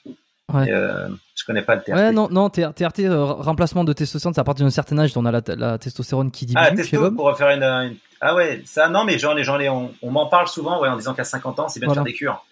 Ouais. 0.52 0.70
Euh, 0.70 1.08
je 1.34 1.44
connais 1.46 1.62
pas 1.62 1.76
le 1.76 1.82
TRP. 1.82 1.96
Ouais, 1.96 2.12
non, 2.12 2.28
non, 2.30 2.48
TR- 2.48 2.74
TRT, 2.74 3.00
euh, 3.06 3.24
remplacement 3.24 3.84
de 3.84 3.92
testostérone, 3.94 4.34
c'est 4.34 4.40
à 4.40 4.44
partir 4.44 4.66
d'un 4.66 4.70
certain 4.70 4.98
âge, 4.98 5.16
on 5.16 5.24
a 5.24 5.32
la, 5.32 5.40
la 5.56 5.78
testostérone 5.78 6.30
qui 6.30 6.44
diminue 6.44 6.66
Ah, 6.70 6.74
testo 6.74 7.10
pour 7.12 7.24
refaire 7.26 7.48
une, 7.50 7.62
une- 7.62 7.96
Ah 8.20 8.34
ouais, 8.34 8.62
ça, 8.66 8.88
non, 8.90 9.04
mais 9.04 9.18
genre, 9.18 9.32
les 9.34 9.44
gens, 9.44 9.56
les, 9.56 9.70
on, 9.70 9.94
on 10.02 10.10
m'en 10.10 10.26
parle 10.26 10.46
souvent, 10.48 10.80
ouais, 10.82 10.88
en 10.88 10.96
disant 10.96 11.14
qu'à 11.14 11.24
50 11.24 11.60
ans, 11.60 11.68
c'est 11.68 11.80
bien 11.80 11.86
Voilà. 11.86 12.02
de 12.02 12.06
faire 12.06 12.12
des 12.12 12.18
cures. 12.18 12.44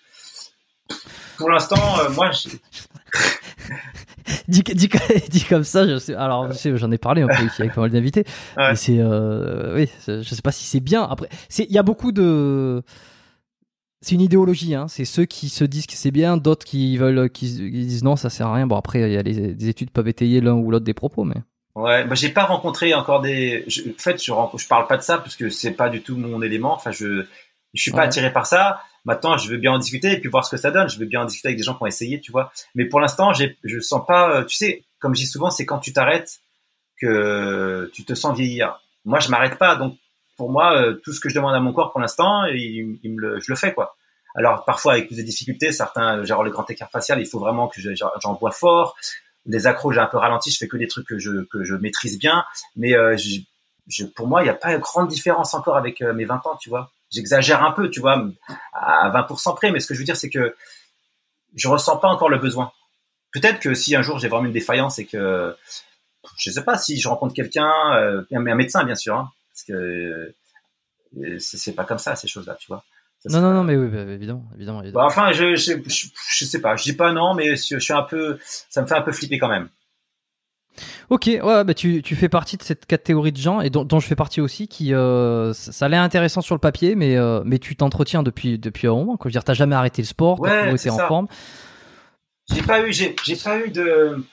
Pour 1.36 1.50
l'instant, 1.50 1.98
euh, 2.00 2.08
moi, 2.10 2.30
je- 2.30 2.48
Dit, 4.52 4.62
dit, 4.74 4.88
dit 5.30 5.44
comme 5.44 5.64
ça, 5.64 5.88
je 5.88 5.98
sais, 5.98 6.14
alors 6.14 6.52
j'en 6.52 6.90
ai 6.90 6.98
parlé 6.98 7.22
un 7.22 7.26
peu 7.26 7.42
ici 7.44 7.62
avec 7.62 7.74
pas 7.74 7.80
mal 7.80 7.90
d'invités, 7.90 8.24
Ouais. 8.56 8.70
mais 8.70 8.76
c'est, 8.76 8.98
euh, 8.98 9.74
oui, 9.74 9.88
je 10.06 10.22
sais 10.22 10.42
pas 10.42 10.52
si 10.52 10.64
c'est 10.64 10.80
bien. 10.80 11.02
Après, 11.04 11.28
c'est, 11.48 11.64
il 11.64 11.72
y 11.72 11.78
a 11.78 11.82
beaucoup 11.82 12.12
de, 12.12 12.82
c'est 14.02 14.14
une 14.16 14.20
idéologie, 14.20 14.74
hein. 14.74 14.88
C'est 14.88 15.04
ceux 15.04 15.24
qui 15.24 15.48
se 15.48 15.64
disent 15.64 15.86
que 15.86 15.94
c'est 15.94 16.10
bien, 16.10 16.36
d'autres 16.36 16.66
qui 16.66 16.96
veulent, 16.98 17.30
qui, 17.30 17.46
qui 17.46 17.86
disent 17.86 18.02
non, 18.02 18.16
ça 18.16 18.30
sert 18.30 18.48
à 18.48 18.54
rien. 18.54 18.66
Bon 18.66 18.76
après, 18.76 19.00
il 19.00 19.12
y 19.12 19.16
a 19.16 19.22
les, 19.22 19.54
des 19.54 19.68
études 19.68 19.90
peuvent 19.90 20.08
étayer 20.08 20.40
l'un 20.40 20.54
ou 20.54 20.70
l'autre 20.70 20.84
des 20.84 20.94
propos, 20.94 21.24
mais. 21.24 21.36
Ouais, 21.74 22.04
bah, 22.04 22.14
j'ai 22.14 22.28
pas 22.28 22.44
rencontré 22.44 22.92
encore 22.94 23.22
des. 23.22 23.64
Je, 23.68 23.82
en 23.82 23.94
fait, 23.96 24.22
je, 24.22 24.32
je 24.58 24.68
parle 24.68 24.86
pas 24.88 24.96
de 24.98 25.02
ça 25.02 25.18
parce 25.18 25.36
que 25.36 25.48
c'est 25.48 25.70
pas 25.70 25.88
du 25.88 26.02
tout 26.02 26.16
mon 26.16 26.42
élément. 26.42 26.74
Enfin, 26.74 26.90
je, 26.90 27.24
je 27.74 27.82
suis 27.82 27.90
pas 27.90 27.98
Ouais. 27.98 28.04
attiré 28.04 28.32
par 28.32 28.46
ça. 28.46 28.80
Maintenant, 29.04 29.36
je 29.36 29.48
veux 29.50 29.56
bien 29.56 29.72
en 29.72 29.78
discuter 29.78 30.12
et 30.12 30.20
puis 30.20 30.28
voir 30.28 30.44
ce 30.44 30.50
que 30.50 30.56
ça 30.56 30.70
donne. 30.70 30.88
Je 30.88 30.98
veux 30.98 31.06
bien 31.06 31.22
en 31.22 31.24
discuter 31.24 31.48
avec 31.48 31.58
des 31.58 31.64
gens 31.64 31.74
qui 31.74 31.82
ont 31.82 31.86
essayé, 31.86 32.20
tu 32.20 32.30
vois. 32.32 32.52
Mais 32.74 32.84
pour 32.86 33.00
l'instant, 33.00 33.32
je 33.32 33.80
sens 33.80 34.02
pas. 34.06 34.30
euh, 34.36 34.44
Tu 34.44 34.56
sais, 34.56 34.84
comme 35.00 35.14
je 35.14 35.20
dis 35.22 35.26
souvent, 35.26 35.50
c'est 35.50 35.66
quand 35.66 35.78
tu 35.80 35.92
t'arrêtes 35.92 36.40
que 37.00 37.90
tu 37.92 38.04
te 38.04 38.14
sens 38.14 38.36
vieillir. 38.36 38.80
Moi, 39.04 39.18
je 39.20 39.28
m'arrête 39.30 39.58
pas. 39.58 39.76
Donc, 39.76 39.96
pour 40.36 40.50
moi, 40.50 40.76
euh, 40.76 40.94
tout 41.04 41.12
ce 41.12 41.20
que 41.20 41.28
je 41.28 41.34
demande 41.34 41.54
à 41.54 41.60
mon 41.60 41.72
corps 41.72 41.90
pour 41.92 42.00
l'instant, 42.00 42.44
il, 42.46 42.98
il 43.02 43.12
me 43.14 43.20
le, 43.20 43.40
je 43.40 43.46
le 43.50 43.56
fais, 43.56 43.72
quoi. 43.74 43.96
Alors, 44.34 44.64
parfois, 44.64 44.92
avec 44.92 45.08
plus 45.08 45.16
de 45.16 45.22
difficultés, 45.22 45.72
certains, 45.72 46.24
genre 46.24 46.42
le 46.42 46.50
grand 46.50 46.68
écart 46.70 46.90
facial, 46.90 47.20
il 47.20 47.26
faut 47.26 47.38
vraiment 47.38 47.68
que 47.68 47.80
je- 47.80 47.90
j'en 47.94 48.34
bois 48.34 48.50
fort 48.52 48.96
les 49.44 49.66
accros, 49.66 49.90
j'ai 49.90 49.98
un 49.98 50.06
peu 50.06 50.18
ralenti, 50.18 50.52
je 50.52 50.56
fais 50.58 50.68
que 50.68 50.76
des 50.76 50.86
trucs 50.86 51.04
que 51.06 51.18
je, 51.18 51.42
que 51.50 51.64
je 51.64 51.74
maîtrise 51.74 52.16
bien, 52.16 52.44
mais 52.76 52.94
euh, 52.94 53.16
je, 53.16 53.40
je- 53.88 54.04
pour 54.04 54.28
moi, 54.28 54.40
il 54.42 54.44
n'y 54.44 54.50
a 54.50 54.54
pas 54.54 54.78
grande 54.78 55.08
différence 55.08 55.52
encore 55.52 55.76
avec 55.76 56.00
euh, 56.00 56.12
mes 56.14 56.24
20 56.24 56.46
ans, 56.46 56.56
tu 56.60 56.68
vois. 56.70 56.92
J'exagère 57.12 57.62
un 57.62 57.72
peu, 57.72 57.90
tu 57.90 58.00
vois, 58.00 58.24
à 58.72 59.10
20% 59.10 59.54
près, 59.54 59.70
mais 59.70 59.80
ce 59.80 59.86
que 59.86 59.94
je 59.94 59.98
veux 59.98 60.04
dire, 60.04 60.16
c'est 60.16 60.30
que 60.30 60.54
je 61.54 61.68
ressens 61.68 61.98
pas 61.98 62.08
encore 62.08 62.30
le 62.30 62.38
besoin. 62.38 62.72
Peut-être 63.32 63.60
que 63.60 63.74
si 63.74 63.94
un 63.94 64.02
jour 64.02 64.18
j'ai 64.18 64.28
vraiment 64.28 64.46
une 64.46 64.52
défaillance 64.52 64.98
et 64.98 65.06
que, 65.06 65.54
je 66.36 66.50
sais 66.50 66.64
pas, 66.64 66.78
si 66.78 66.98
je 66.98 67.08
rencontre 67.08 67.34
quelqu'un, 67.34 67.70
euh, 67.94 68.22
un, 68.32 68.40
médecin, 68.54 68.84
bien 68.84 68.94
sûr, 68.94 69.16
hein, 69.16 69.30
parce 69.52 69.64
que 69.64 70.34
euh, 71.18 71.38
c'est 71.38 71.74
pas 71.74 71.84
comme 71.84 71.98
ça, 71.98 72.16
ces 72.16 72.28
choses-là, 72.28 72.56
tu 72.58 72.66
vois. 72.68 72.84
Ça 73.20 73.28
Non, 73.28 73.46
non, 73.46 73.54
non, 73.54 73.64
mais 73.64 73.76
oui, 73.76 73.88
bah, 73.88 74.00
évidemment, 74.10 74.48
évidemment. 74.54 74.82
évidemment. 74.82 75.06
Bah, 75.06 75.06
enfin, 75.06 75.32
je, 75.32 75.54
je, 75.54 75.74
je, 75.86 76.06
je 76.30 76.44
sais 76.44 76.60
pas, 76.60 76.76
je 76.76 76.84
dis 76.84 76.94
pas 76.94 77.12
non, 77.12 77.34
mais 77.34 77.56
je, 77.56 77.74
je 77.74 77.78
suis 77.78 77.92
un 77.92 78.02
peu, 78.02 78.38
ça 78.42 78.82
me 78.82 78.86
fait 78.86 78.94
un 78.94 79.02
peu 79.02 79.12
flipper 79.12 79.38
quand 79.38 79.48
même. 79.48 79.68
Ok, 81.10 81.26
ouais, 81.26 81.64
bah 81.64 81.74
tu, 81.74 82.02
tu 82.02 82.16
fais 82.16 82.28
partie 82.28 82.56
de 82.56 82.62
cette 82.62 82.86
catégorie 82.86 83.32
de 83.32 83.36
gens 83.36 83.60
et 83.60 83.68
dont, 83.70 83.84
dont 83.84 84.00
je 84.00 84.06
fais 84.06 84.16
partie 84.16 84.40
aussi 84.40 84.68
qui 84.68 84.94
euh, 84.94 85.52
ça, 85.52 85.70
ça 85.72 85.84
a 85.84 85.88
l'air 85.88 86.02
intéressant 86.02 86.40
sur 86.40 86.54
le 86.54 86.60
papier, 86.60 86.94
mais 86.94 87.16
euh, 87.16 87.42
mais 87.44 87.58
tu 87.58 87.76
t'entretiens 87.76 88.22
depuis 88.22 88.58
depuis 88.58 88.86
un 88.88 88.92
moment. 88.94 89.16
Quoi. 89.16 89.24
Je 89.24 89.28
veux 89.28 89.32
dire, 89.32 89.44
t'as 89.44 89.54
jamais 89.54 89.74
arrêté 89.76 90.00
le 90.02 90.06
sport, 90.06 90.40
t'as 90.40 90.48
Ouais, 90.50 90.74
été 90.74 90.90
en 90.90 90.96
forme. 91.08 91.26
J'ai 92.52 92.62
pas 92.62 92.86
eu, 92.86 92.92
j'ai, 92.92 93.14
pas 93.42 93.58
eu 93.64 93.70
de, 93.70 94.24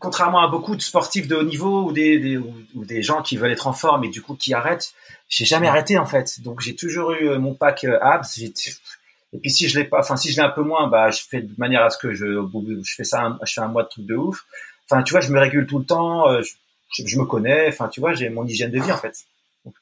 contrairement 0.00 0.40
à 0.40 0.48
beaucoup 0.48 0.76
de 0.76 0.82
sportifs 0.82 1.28
de 1.28 1.36
haut 1.36 1.42
niveau 1.44 1.84
ou 1.84 1.92
des, 1.92 2.18
des 2.18 2.36
ou, 2.36 2.52
ou 2.74 2.84
des 2.84 3.02
gens 3.02 3.22
qui 3.22 3.36
veulent 3.36 3.52
être 3.52 3.66
en 3.66 3.72
forme 3.72 4.04
et 4.04 4.08
du 4.08 4.22
coup 4.22 4.34
qui 4.34 4.52
arrêtent, 4.54 4.92
j'ai 5.28 5.44
jamais 5.44 5.68
arrêté 5.68 5.98
en 5.98 6.06
fait. 6.06 6.40
Donc 6.42 6.60
j'ai 6.60 6.74
toujours 6.74 7.12
eu 7.12 7.28
euh, 7.28 7.38
mon 7.38 7.54
pack 7.54 7.84
abs. 7.84 8.38
Et 8.38 9.38
puis 9.38 9.50
si 9.50 9.68
je 9.68 9.78
l'ai 9.78 9.84
pas, 9.84 9.98
enfin 10.00 10.16
si 10.16 10.30
je 10.32 10.36
l'ai 10.36 10.42
un 10.46 10.50
peu 10.50 10.62
moins, 10.62 10.88
bah 10.88 11.10
je 11.10 11.20
fais 11.28 11.42
de 11.42 11.52
manière 11.58 11.82
à 11.82 11.90
ce 11.90 11.98
que 11.98 12.12
je, 12.14 12.24
je 12.26 12.94
fais 12.94 13.04
ça, 13.04 13.22
un- 13.22 13.38
je 13.44 13.52
fais 13.52 13.60
un 13.60 13.68
mois 13.68 13.82
de 13.84 13.88
truc 13.88 14.06
de 14.06 14.14
ouf. 14.14 14.44
Enfin 14.90 15.02
tu 15.02 15.12
vois, 15.12 15.20
je 15.20 15.32
me 15.32 15.38
régule 15.40 15.66
tout 15.66 15.78
le 15.78 15.84
temps, 15.84 16.28
euh, 16.28 16.42
je, 16.42 17.18
me 17.18 17.24
connais. 17.24 17.68
Enfin 17.68 17.88
tu 17.88 18.00
vois, 18.00 18.14
j'ai 18.14 18.28
mon 18.28 18.44
hygiène 18.46 18.70
de 18.70 18.80
vie 18.80 18.92
en 18.92 18.96
fait. 18.98 19.16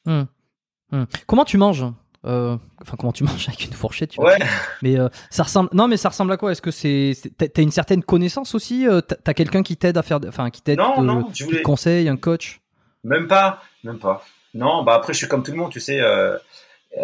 Hmm. 0.05 0.23
Comment 1.27 1.45
tu 1.45 1.57
manges 1.57 1.85
Euh, 2.25 2.55
Enfin, 2.81 2.95
comment 2.97 3.11
tu 3.11 3.23
manges 3.25 3.47
avec 3.49 3.65
une 3.65 3.73
fourchette 3.73 4.11
tu 4.11 4.21
Ouais. 4.21 4.37
vois. 4.37 4.45
Mais 4.81 4.97
euh, 4.99 5.09
ça 5.29 5.43
ressemble. 5.43 5.69
Non, 5.73 5.87
mais 5.87 5.97
ça 5.97 6.09
ressemble 6.09 6.31
à 6.31 6.37
quoi? 6.37 6.51
Est-ce 6.51 6.61
que 6.61 6.71
c'est 6.71 7.13
t'as- 7.37 7.61
une 7.61 7.71
certaine 7.71 8.03
connaissance 8.03 8.55
aussi 8.55 8.85
T'as 9.23 9.33
quelqu'un 9.33 9.63
qui 9.63 9.75
t'aide 9.77 9.97
à 9.97 10.03
faire, 10.03 10.19
enfin 10.27 10.49
qui 10.49 10.61
t'aide, 10.61 10.79
Non, 10.79 11.01
de- 11.01 11.05
non, 11.05 11.23
qui 11.25 11.43
voulais- 11.43 11.57
te 11.59 11.63
conseille, 11.63 12.07
un 12.09 12.17
coach? 12.17 12.61
Même 13.03 13.27
pas, 13.27 13.61
même 13.83 13.99
pas. 13.99 14.23
Non, 14.53 14.83
bah 14.83 14.93
après 14.95 15.13
je 15.13 15.17
suis 15.17 15.27
comme 15.27 15.43
tout 15.43 15.51
le 15.51 15.57
monde, 15.57 15.71
tu 15.71 15.79
sais. 15.81 15.99
euh, 15.99 16.37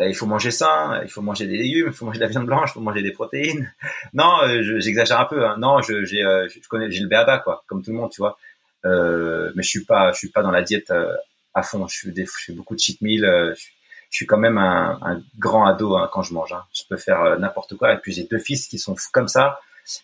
il 0.07 0.13
faut 0.15 0.25
manger 0.27 0.51
sain, 0.51 1.01
il 1.03 1.09
faut 1.09 1.21
manger 1.21 1.47
des 1.47 1.57
légumes, 1.57 1.87
il 1.87 1.93
faut 1.93 2.05
manger 2.05 2.19
de 2.19 2.23
la 2.23 2.29
viande 2.29 2.45
blanche, 2.45 2.69
il 2.71 2.73
faut 2.73 2.79
manger 2.81 3.01
des 3.01 3.11
protéines. 3.11 3.71
Non, 4.13 4.41
euh, 4.43 4.61
je- 4.61 4.79
j'exagère 4.79 5.19
un 5.19 5.25
peu. 5.25 5.45
Hein. 5.47 5.55
Non, 5.57 5.81
je, 5.81 6.03
j'ai, 6.05 6.23
euh, 6.23 6.47
je 6.47 6.67
connais, 6.67 6.89
j'ai 6.91 7.01
le 7.01 7.07
béaba 7.07 7.39
quoi, 7.39 7.63
comme 7.67 7.81
tout 7.83 7.91
le 7.91 7.97
monde, 7.97 8.11
tu 8.11 8.21
vois. 8.21 8.37
Euh, 8.85 9.51
mais 9.55 9.63
je 9.63 9.69
suis 9.69 9.83
pas, 9.85 10.11
je 10.11 10.17
suis 10.19 10.29
pas 10.29 10.41
dans 10.41 10.51
la 10.51 10.61
diète 10.61 10.91
euh, 10.91 11.11
à 11.53 11.63
fond. 11.63 11.87
Je 11.87 11.99
fais, 11.99 12.11
des, 12.11 12.25
je 12.25 12.45
fais 12.45 12.53
beaucoup 12.53 12.75
de 12.75 12.79
cheat 12.79 13.01
meal. 13.01 13.25
euh, 13.25 13.53
je, 13.55 13.65
je 14.11 14.15
suis 14.15 14.25
quand 14.25 14.37
même 14.37 14.57
un, 14.57 14.97
un 15.01 15.21
grand 15.37 15.65
ado 15.65 15.95
hein, 15.97 16.09
quand 16.11 16.23
je 16.23 16.33
mange. 16.33 16.53
Hein. 16.53 16.63
Je 16.73 16.83
peux 16.89 16.97
faire 16.97 17.21
euh, 17.21 17.37
n'importe 17.37 17.75
quoi. 17.75 17.93
Et 17.93 17.97
puis 17.97 18.11
j'ai 18.13 18.23
deux 18.23 18.39
fils 18.39 18.67
qui 18.67 18.79
sont 18.79 18.95
comme 19.11 19.27
ça 19.27 19.59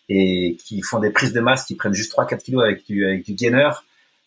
et 0.10 0.58
qui 0.66 0.82
font 0.82 1.00
des 1.00 1.12
prises 1.12 1.32
de 1.34 1.40
masse, 1.42 1.64
qui 1.66 1.76
prennent 1.76 1.94
juste 1.94 2.12
3-4 2.16 2.40
kilos 2.44 2.64
avec 2.64 2.86
du, 2.86 3.06
avec 3.06 3.24
du 3.26 3.34
gainer. 3.34 3.70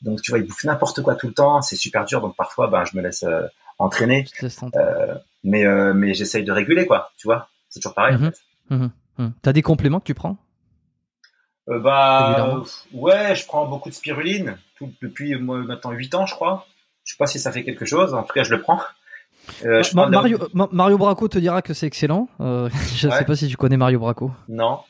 Donc 0.02 0.22
tu 0.22 0.30
vois, 0.30 0.38
ils 0.38 0.46
bouffent 0.46 0.64
n'importe 0.64 1.02
quoi 1.02 1.14
tout 1.16 1.26
le 1.28 1.34
temps. 1.34 1.62
C'est 1.62 1.76
super 1.76 2.04
dur. 2.04 2.20
Donc 2.20 2.36
parfois, 2.36 2.68
ben, 2.68 2.84
je 2.84 2.96
me 2.96 3.02
laisse 3.02 3.22
euh, 3.24 3.42
entraîner. 3.78 4.24
Je 4.40 4.46
te. 4.48 4.78
Euh, 4.78 5.14
mais 5.44 5.64
euh, 5.64 5.92
mais 5.94 6.14
j'essaye 6.14 6.44
de 6.44 6.52
réguler 6.52 6.86
quoi. 6.86 7.10
Tu 7.18 7.26
vois, 7.26 7.48
c'est 7.68 7.80
toujours 7.80 7.94
pareil. 7.94 8.14
en 8.16 8.18
Mhm. 8.18 8.30
fait. 8.32 8.40
Mhm. 8.70 8.90
Mhm. 9.18 9.32
T'as 9.42 9.52
des 9.52 9.62
compléments 9.62 10.00
que 10.00 10.04
tu 10.06 10.14
prends? 10.14 10.36
Euh, 11.68 11.78
bah 11.80 12.62
ouais, 12.94 13.34
je 13.34 13.46
prends 13.46 13.66
beaucoup 13.66 13.90
de 13.90 13.94
spiruline 13.94 14.56
tout, 14.76 14.90
depuis 15.02 15.34
moi, 15.36 15.58
maintenant 15.58 15.90
8 15.90 16.14
ans, 16.14 16.24
je 16.26 16.34
crois. 16.34 16.66
Je 17.04 17.12
sais 17.12 17.18
pas 17.18 17.26
si 17.26 17.38
ça 17.38 17.52
fait 17.52 17.64
quelque 17.64 17.84
chose. 17.84 18.14
En 18.14 18.22
tout 18.22 18.32
cas, 18.32 18.42
je 18.42 18.54
le 18.54 18.60
prends. 18.62 18.80
Euh, 19.64 19.82
je 19.82 19.94
Ma- 19.94 20.02
prends 20.02 20.06
de- 20.10 20.14
Mario, 20.14 20.38
Ma- 20.54 20.68
Mario 20.72 20.98
Braco 20.98 21.26
te 21.28 21.38
dira 21.38 21.62
que 21.62 21.72
c'est 21.74 21.86
excellent. 21.86 22.28
Je 22.40 23.08
Ouais. 23.08 23.18
sais 23.18 23.24
pas 23.24 23.34
si 23.36 23.48
tu 23.48 23.56
connais 23.56 23.76
Mario 23.78 23.98
Braco. 23.98 24.30
Non. 24.48 24.80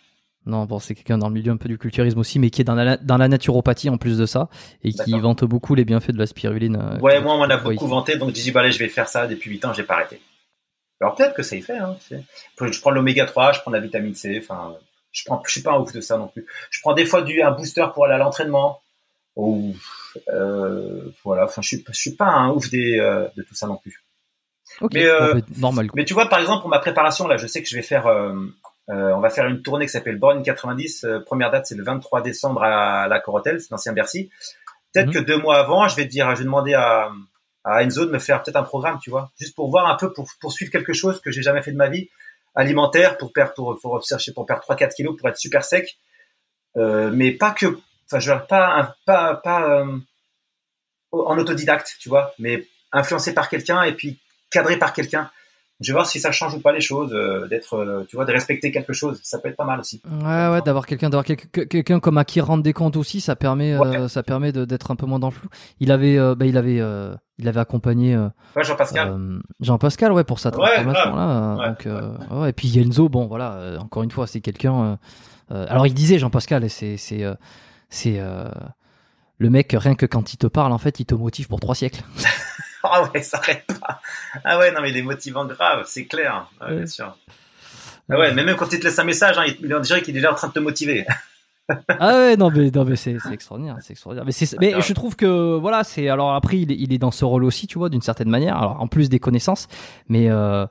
Non, 0.47 0.65
bon, 0.65 0.79
c'est 0.79 0.95
quelqu'un 0.95 1.19
dans 1.19 1.29
le 1.29 1.35
milieu 1.35 1.53
un 1.53 1.57
peu 1.59 1.69
du 1.69 1.79
culturisme 1.79 2.19
aussi, 2.21 2.39
mais 2.39 2.49
qui 2.51 2.63
est 2.63 2.65
dans 2.65 2.75
la, 2.75 2.97
dans 2.97 3.19
la 3.19 3.29
naturopathie 3.29 3.91
en 3.91 3.99
plus 3.99 4.17
de 4.19 4.25
ça, 4.25 4.49
et 4.83 4.93
qui 4.93 5.19
vante 5.19 5.45
beaucoup 5.45 5.75
les 5.75 5.85
bienfaits 5.85 6.13
de 6.13 6.19
la 6.19 6.27
spiruline. 6.27 6.99
Ouais, 7.03 7.21
moi 7.21 7.35
on 7.35 7.39
m'en 7.39 7.45
a 7.45 7.57
beaucoup 7.59 7.87
vanté, 7.87 8.17
donc 8.17 8.35
j'ai 8.35 8.43
dit 8.43 8.51
bah 8.51 8.61
allez, 8.61 8.73
je 8.73 8.79
vais 8.79 8.89
faire 8.89 9.09
ça 9.09 9.27
depuis 9.27 9.51
8 9.51 9.65
ans, 9.67 9.73
j'ai 9.75 9.83
pas 9.83 9.95
arrêté. 9.95 10.21
Alors 11.01 11.15
peut-être 11.15 11.35
que 11.35 11.43
ça 11.43 11.57
y 11.57 11.63
fait. 11.63 11.77
Hein, 11.79 11.97
tu 12.09 12.17
sais. 12.17 12.73
je 12.73 12.81
prends 12.81 12.91
l'oméga 12.91 13.25
3, 13.25 13.53
je 13.53 13.61
prends 13.61 13.71
la 13.71 13.81
vitamine 13.81 14.15
C. 14.15 14.41
Enfin, 14.43 14.75
Je 15.13 15.23
prends, 15.25 15.43
je 15.47 15.53
suis 15.53 15.63
pas 15.63 15.73
un 15.73 15.79
ouf 15.79 15.93
de 15.93 16.01
ça 16.01 16.17
non 16.19 16.29
plus. 16.29 16.47
Je 16.71 16.81
prends 16.81 16.93
des 16.95 17.07
fois 17.07 17.23
du 17.23 17.41
un 17.43 17.51
booster 17.53 17.87
pour 17.95 18.05
aller 18.05 18.15
à 18.15 18.19
l'entraînement. 18.19 18.81
Ou 19.37 19.75
euh, 20.33 21.11
voilà. 21.25 21.45
Enfin, 21.45 21.63
je 21.63 21.69
suis, 21.69 21.85
je 21.87 21.93
suis 21.99 22.15
pas 22.17 22.27
un 22.27 22.51
ouf 22.51 22.69
des, 22.71 22.99
euh, 22.99 23.29
de 23.37 23.43
tout 23.43 23.55
ça 23.55 23.67
non 23.69 23.77
plus. 23.77 24.03
Mais, 24.93 25.07
euh, 25.07 25.41
normal. 25.57 25.87
quoi. 25.87 25.95
Mais 25.97 26.05
tu 26.05 26.15
vois, 26.15 26.29
par 26.29 26.41
exemple, 26.41 26.61
pour 26.63 26.71
ma 26.71 26.79
préparation, 26.81 27.27
là, 27.29 27.37
je 27.37 27.47
sais 27.47 27.63
que 27.63 27.69
je 27.69 27.77
vais 27.77 27.83
faire, 27.83 28.07
euh, 28.07 28.35
euh, 28.91 29.13
on 29.15 29.21
va 29.21 29.31
faire 29.31 29.47
une 29.47 29.63
tournée 29.63 29.87
qui 29.87 29.93
s'appelle 29.93 30.19
Born 30.19 30.43
90. 30.43 31.05
Euh, 31.05 31.21
première 31.21 31.51
date, 31.51 31.67
c'est 31.67 31.75
le 31.77 31.85
23 31.85 32.21
décembre 32.23 32.63
à 32.65 33.07
la 33.09 33.21
Corotel, 33.21 33.61
c'est 33.61 33.71
l'ancien 33.71 33.93
Bercy. 33.93 34.31
Peut-être 34.93 35.07
Mhm. 35.09 35.13
que 35.15 35.19
deux 35.21 35.39
mois 35.39 35.59
avant, 35.59 35.87
je 35.89 35.97
vais 35.97 36.05
dire, 36.07 36.31
je 36.33 36.39
vais 36.39 36.45
demander 36.45 36.75
à, 36.75 37.11
à 37.69 37.83
Enzo 37.83 38.07
de 38.07 38.11
me 38.11 38.19
faire 38.19 38.43
peut-être 38.43 38.57
un 38.57 38.63
programme, 38.63 38.99
tu 39.03 39.11
vois, 39.11 39.31
juste 39.39 39.55
pour 39.55 39.71
voir 39.71 39.89
un 39.89 39.97
peu, 39.97 40.13
pour 40.13 40.29
poursuivre 40.41 40.71
quelque 40.71 40.93
chose 40.93 41.21
que 41.21 41.31
j'ai 41.31 41.43
jamais 41.43 41.63
fait 41.63 41.73
de 41.73 41.77
ma 41.77 41.89
vie, 41.89 42.09
alimentaire, 42.55 43.19
pour 43.19 43.33
perdre, 43.33 43.53
pour, 43.55 43.79
pour 43.81 44.03
pour 44.35 44.47
perdre 44.47 44.63
3-4 44.63 44.95
kilos, 44.95 45.17
pour 45.17 45.29
être 45.29 45.39
super 45.39 45.65
sec. 45.65 45.99
Euh, 46.77 47.11
mais 47.13 47.33
pas 47.33 47.51
que, 47.51 47.67
enfin, 48.07 48.21
je 48.21 48.31
veux 48.31 48.37
dire, 48.37 48.47
pas, 48.47 48.97
pas, 49.07 49.35
pas 49.37 49.69
euh, 49.69 49.99
en 51.13 51.39
autodidacte, 51.39 51.97
tu 52.01 52.09
vois, 52.09 52.33
mais 52.39 52.67
influencé 52.93 53.35
par 53.35 53.49
quelqu'un 53.49 53.83
et 53.83 53.93
puis 53.93 54.19
cadré 54.51 54.77
par 54.77 54.93
quelqu'un. 54.93 55.31
Je 55.81 55.93
vais 55.93 55.95
voir 55.95 56.07
si 56.07 56.19
ça 56.19 56.33
change 56.33 56.55
ou 56.55 56.61
pas 56.61 56.73
les 56.73 56.81
choses, 56.81 57.13
euh, 57.15 57.47
d'être, 57.47 57.75
euh, 57.75 58.05
tu 58.09 58.17
vois, 58.17 58.25
de 58.25 58.33
respecter 58.33 58.73
quelque 58.73 58.93
chose. 58.93 59.21
Ça 59.23 59.39
peut 59.39 59.49
être 59.49 59.57
pas 59.57 59.65
mal 59.65 59.79
aussi. 59.79 60.03
Ouais, 60.11 60.49
ouais, 60.49 60.61
d'avoir 60.63 60.87
quelqu'un, 60.87 61.09
d'avoir 61.09 61.25
quel- 61.25 61.37
que- 61.37 61.61
quelqu'un 61.61 62.01
comme 62.01 62.19
à 62.19 62.25
qui 62.25 62.41
rendre 62.41 62.65
des 62.65 62.73
comptes 62.73 62.97
aussi, 62.97 63.21
ça 63.21 63.37
permet, 63.37 63.75
euh, 63.75 64.09
ça 64.09 64.23
permet 64.25 64.51
d'être 64.53 64.91
un 64.91 64.97
peu 64.97 65.07
moins 65.07 65.21
dans 65.21 65.29
le 65.29 65.35
flou. 65.35 65.49
Il 65.79 65.93
avait, 65.93 66.19
euh, 66.19 66.35
bah, 66.35 66.47
il 66.47 66.57
avait, 66.59 66.81
euh, 66.81 67.15
il 67.39 67.47
avait 67.47 67.61
accompagné 67.61 68.17
Ouais, 68.17 68.65
Jean-Pascal. 68.65 69.17
Jean-Pascal, 69.61 70.13
ouais, 70.13 70.25
pour 70.25 70.41
sa 70.41 70.51
transformation 70.51 71.15
là. 71.15 71.57
Ouais, 71.57 71.69
donc, 71.69 71.87
euh, 71.87 72.11
ouais, 72.33 72.51
et 72.51 72.53
puis 72.53 72.67
Yenzo, 72.69 73.09
bon, 73.09 73.27
voilà, 73.27 73.53
euh, 73.55 73.79
encore 73.79 74.03
une 74.03 74.11
fois, 74.11 74.27
c'est 74.27 74.41
quelqu'un. 74.41 74.99
alors, 75.51 75.87
il 75.87 75.95
disait 75.95 76.19
Jean-Pascal, 76.19 76.65
et 76.65 76.69
c'est, 76.69 76.97
c'est, 76.97 77.23
euh, 77.23 77.35
c'est 77.89 78.17
euh, 78.19 78.49
le 79.39 79.49
mec 79.51 79.75
rien 79.79 79.95
que 79.95 80.07
quand 80.07 80.33
il 80.33 80.39
te 80.39 80.49
parle, 80.49 80.73
en 80.73 80.79
fait, 80.79 80.99
il 80.99 81.05
te 81.07 81.15
motive 81.15 81.47
pour 81.47 81.61
trois 81.61 81.77
siècles. 81.77 82.03
Ah 82.85 83.05
ouais, 83.13 83.23
ça 83.23 83.39
arrête 83.39 83.67
pas. 83.81 84.01
Ah 84.45 84.59
ouais, 84.59 84.71
non, 84.73 84.81
mais 84.83 84.91
il 84.91 84.97
est 84.97 85.03
motivant 85.03 85.45
grave, 85.45 85.85
c'est 85.87 86.07
clair. 86.07 86.49
Ouais, 86.61 86.69
Ouais. 86.69 86.77
bien 86.77 86.87
sûr. 86.87 87.17
Ah 88.11 88.19
ouais, 88.19 88.33
mais 88.33 88.45
même 88.45 88.57
quand 88.57 88.73
il 88.73 88.79
te 88.81 88.85
laisse 88.85 88.99
un 88.99 89.05
message, 89.05 89.37
hein, 89.39 89.45
il, 89.47 89.57
il 89.61 89.81
dirait 89.81 90.01
qu'il 90.03 90.17
est 90.17 90.21
déjà 90.21 90.33
en 90.33 90.35
train 90.35 90.49
de 90.49 90.53
te 90.55 90.59
motiver. 90.61 91.07
Ah 92.01 92.15
ouais, 92.15 92.37
non 92.39 92.51
mais 92.51 92.71
non 92.71 92.87
mais 92.87 92.97
c'est 92.97 93.19
extraordinaire, 93.31 93.77
c'est 93.83 93.93
extraordinaire. 93.93 94.25
Mais 94.59 94.75
Ouais. 94.75 94.81
je 94.81 94.93
trouve 94.95 95.17
que 95.17 95.55
voilà, 95.59 95.85
c'est 95.85 96.09
alors 96.09 96.33
après 96.35 96.61
il 96.61 96.73
est, 96.73 96.77
il 96.77 96.95
est 96.95 96.99
dans 96.99 97.11
ce 97.11 97.27
rôle 97.27 97.45
aussi, 97.45 97.67
tu 97.67 97.77
vois, 97.77 97.91
d'une 97.91 98.01
certaine 98.01 98.31
manière. 98.31 98.57
Alors 98.57 98.81
en 98.81 98.87
plus 98.89 99.11
des 99.11 99.19
connaissances, 99.19 99.69
mais 100.09 100.31
euh, 100.31 100.65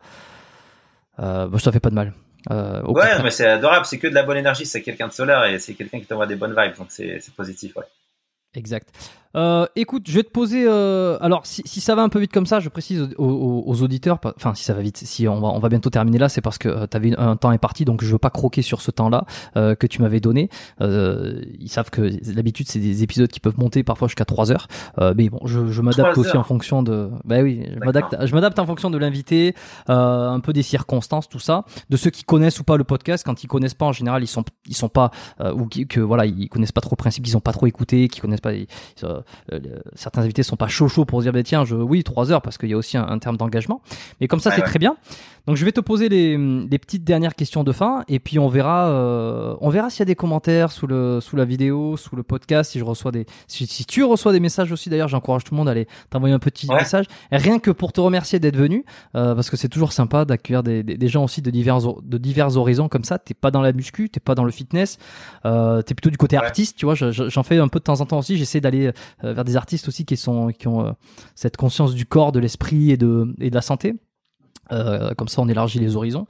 euh, 1.20 1.58
ça 1.60 1.72
fait 1.72 1.80
pas 1.80 1.92
de 1.92 1.96
mal. 1.96 2.14
Euh, 2.50 2.80
Ouais, 2.82 2.86
contraire. 2.86 3.24
mais 3.24 3.30
c'est 3.30 3.46
adorable, 3.46 3.86
c'est 3.86 4.00
que 4.00 4.08
de 4.08 4.16
la 4.16 4.24
bonne 4.24 4.38
énergie, 4.38 4.66
c'est 4.66 4.82
quelqu'un 4.82 5.08
de 5.08 5.14
solaire 5.14 5.44
et 5.46 5.60
c'est 5.60 5.76
quelqu'un 5.76 6.00
qui 6.00 6.08
t'envoie 6.08 6.26
des 6.26 6.36
bonnes 6.36 6.56
vibes, 6.60 6.76
donc 6.78 6.88
c'est 6.90 7.20
c'est 7.20 7.36
positif, 7.36 7.76
ouais. 7.76 7.84
Exact. 8.56 8.90
Euh, 9.36 9.66
écoute, 9.76 10.04
je 10.08 10.14
vais 10.14 10.24
te 10.24 10.30
poser. 10.32 10.66
euh, 10.68 11.18
alors, 11.22 11.46
si, 11.46 11.62
si 11.66 11.82
ça 11.82 11.96
va 11.96 12.02
un 12.02 12.10
peu 12.10 12.20
vite 12.20 12.32
comme 12.32 12.46
ça, 12.46 12.60
je 12.60 12.70
précise 12.70 13.10
aux, 13.18 13.24
aux- 13.26 13.64
aux 13.68 13.82
auditeurs. 13.84 14.20
Enfin, 14.36 14.54
si 14.56 14.64
ça 14.64 14.74
va 14.74 14.82
vite, 14.82 14.98
si 14.98 15.28
on 15.28 15.40
va, 15.40 15.50
on 15.50 15.60
va 15.60 15.70
bientôt 15.70 15.90
terminer 15.90 16.18
là, 16.18 16.30
c'est 16.30 16.42
parce 16.42 16.58
que 16.58 16.86
tu 16.88 16.98
avais 16.98 17.16
un 17.18 17.36
temps 17.36 17.50
imparti, 17.50 17.86
donc 17.86 18.04
je 18.04 18.12
veux 18.12 18.18
pas 18.18 18.30
croquer 18.30 18.62
sur 18.62 18.82
ce 18.82 18.90
temps-là 18.92 19.26
euh, 19.58 19.76
que 19.76 19.86
tu 19.88 20.02
m'avais 20.02 20.20
donné. 20.20 20.50
Euh, 20.82 21.42
ils 21.60 21.70
savent 21.70 21.90
que 21.90 22.02
d'habitude 22.34 22.68
c'est 22.70 22.80
des 22.80 23.04
épisodes 23.04 23.30
qui 23.30 23.40
peuvent 23.40 23.60
monter 23.60 23.84
parfois 23.84 24.08
jusqu'à 24.08 24.26
3 24.26 24.52
heures. 24.52 24.68
Euh, 25.00 25.14
mais 25.16 25.30
bon, 25.30 25.40
je, 25.46 25.68
je 25.68 25.82
m'adapte 25.82 26.18
aussi 26.22 26.32
en 26.38 26.44
fonction 26.44 26.84
de. 26.84 27.10
Bah 27.26 27.42
oui, 27.42 27.64
je 27.74 27.80
m'adapte. 27.86 28.16
Je 28.26 28.34
m'adapte 28.34 28.60
en 28.60 28.66
fonction 28.66 28.90
de 28.90 28.98
l'invité, 28.98 29.54
euh, 29.90 30.30
un 30.30 30.40
peu 30.40 30.54
des 30.54 30.64
circonstances, 30.64 31.28
tout 31.30 31.40
ça, 31.40 31.66
de 31.90 31.98
ceux 31.98 32.10
qui 32.10 32.24
connaissent 32.24 32.60
ou 32.60 32.64
pas 32.64 32.78
le 32.78 32.84
podcast. 32.84 33.24
Quand 33.26 33.44
ils 33.44 33.48
connaissent 33.48 33.74
pas, 33.74 33.86
en 33.86 33.92
général, 33.92 34.24
ils 34.24 34.28
sont, 34.28 34.44
ils 34.68 34.76
sont 34.76 34.90
pas 34.90 35.12
euh, 35.42 35.54
ou 35.54 35.68
qui, 35.68 35.86
que 35.88 36.00
voilà, 36.00 36.26
ils 36.26 36.50
connaissent 36.50 36.72
pas 36.72 36.82
trop 36.82 36.94
le 36.96 36.98
principe, 37.02 37.28
ils 37.28 37.36
ont 37.38 37.42
pas 37.42 37.52
trop 37.54 37.68
écouté, 37.68 38.08
qui 38.08 38.20
connaissent 38.22 38.42
pas. 38.42 38.54
ils- 38.54 38.68
euh, 39.04 39.08
euh, 39.18 39.22
certains 39.96 40.22
invités 40.22 40.44
sont 40.44 40.56
pas 40.56 40.68
chaud 40.68 40.88
chaud 40.88 41.06
pour 41.06 41.22
dire 41.22 41.32
bah, 41.34 41.44
tiens 41.44 41.66
je 41.66 41.76
oui 41.76 42.04
trois 42.04 42.32
heures 42.32 42.42
parce 42.42 42.58
qu'il 42.58 42.70
y 42.70 42.74
a 42.74 42.78
aussi 42.78 42.98
un, 42.98 43.08
un 43.08 43.20
terme 43.20 43.38
d'engagement 43.38 43.82
mais 44.22 44.28
comme 44.28 44.40
ça 44.40 44.50
Ouais, 44.50 44.56
c'est 44.58 44.62
ouais. 44.62 44.68
très 44.68 44.80
bien 44.80 44.96
donc 45.48 45.56
je 45.56 45.66
vais 45.66 45.72
te 45.72 45.80
poser 45.80 46.10
les, 46.10 46.38
les 46.38 46.78
petites 46.78 47.04
dernières 47.04 47.34
questions 47.36 47.64
de 47.64 47.72
fin 47.72 48.04
et 48.08 48.20
puis 48.20 48.38
on 48.38 48.48
verra 48.50 48.90
euh, 48.90 49.56
on 49.62 49.70
verra 49.70 49.90
s'il 49.90 50.00
y 50.00 50.02
a 50.04 50.06
des 50.06 50.16
commentaires 50.16 50.72
sous 50.72 50.88
le 50.88 51.20
sous 51.22 51.36
la 51.36 51.46
vidéo 51.46 51.98
sous 51.98 52.16
le 52.16 52.24
podcast 52.24 52.72
si 52.72 52.80
je 52.80 52.84
reçois 52.84 53.12
des 53.12 53.26
si, 53.48 53.66
si 53.66 53.86
tu 53.86 54.04
reçois 54.04 54.34
des 54.34 54.40
messages 54.40 54.72
aussi 54.72 54.90
d'ailleurs 54.90 55.08
j'encourage 55.08 55.44
tout 55.46 55.54
le 55.54 55.58
monde 55.58 55.68
à 55.70 55.72
aller 55.72 55.88
t'envoyer 56.10 56.36
un 56.36 56.40
petit 56.40 56.68
Ouais. 56.70 56.76
message 56.78 57.06
rien 57.32 57.60
que 57.60 57.72
pour 57.72 57.94
te 57.94 58.02
remercier 58.02 58.40
d'être 58.40 58.58
venu 58.58 58.84
euh, 59.16 59.34
parce 59.36 59.50
que 59.50 59.58
c'est 59.58 59.70
toujours 59.70 59.94
sympa 59.94 60.26
d'accueillir 60.26 60.64
des, 60.64 60.84
des, 60.84 60.98
des 60.98 61.08
gens 61.08 61.24
aussi 61.24 61.42
de 61.42 61.50
divers 61.50 61.80
de 62.04 62.18
divers 62.18 62.58
horizons 62.58 62.90
comme 62.90 63.04
ça 63.06 63.18
t'es 63.18 63.34
pas 63.34 63.52
dans 63.52 63.62
la 63.62 63.72
muscu 63.74 64.10
t'es 64.10 64.20
pas 64.20 64.36
dans 64.36 64.44
le 64.44 64.52
fitness 64.52 64.98
euh, 65.46 65.82
t'es 65.82 65.94
plutôt 65.96 66.10
du 66.10 66.18
côté 66.18 66.38
Ouais. 66.38 66.44
artiste 66.44 66.78
tu 66.78 66.86
vois 66.86 66.96
je- 66.96 67.12
je- 67.12 67.30
j'en 67.30 67.44
fais 67.44 67.58
un 67.58 67.68
peu 67.70 67.80
de 67.80 67.84
temps 67.86 68.02
en 68.02 68.06
temps 68.06 68.20
aussi 68.20 68.38
j'essaie 68.38 68.60
d'aller 68.62 68.92
euh, 69.24 69.34
vers 69.34 69.46
des 69.46 69.56
artistes 69.56 69.88
aussi 69.88 70.04
qui 70.06 70.18
sont 70.18 70.50
qui 70.50 70.68
ont 70.68 70.94
cette 71.36 71.56
conscience 71.58 71.94
du 71.96 72.06
corps, 72.06 72.32
de 72.32 72.40
l'esprit 72.40 72.92
et 72.92 72.98
de 72.98 73.34
et 73.40 73.50
de 73.50 73.56
la 73.56 73.62
santé. 73.62 73.96
Euh, 74.72 75.14
comme 75.16 75.28
ça, 75.28 75.42
on 75.42 75.48
élargit 75.48 75.80
les 75.80 75.96
horizons. 75.96 76.28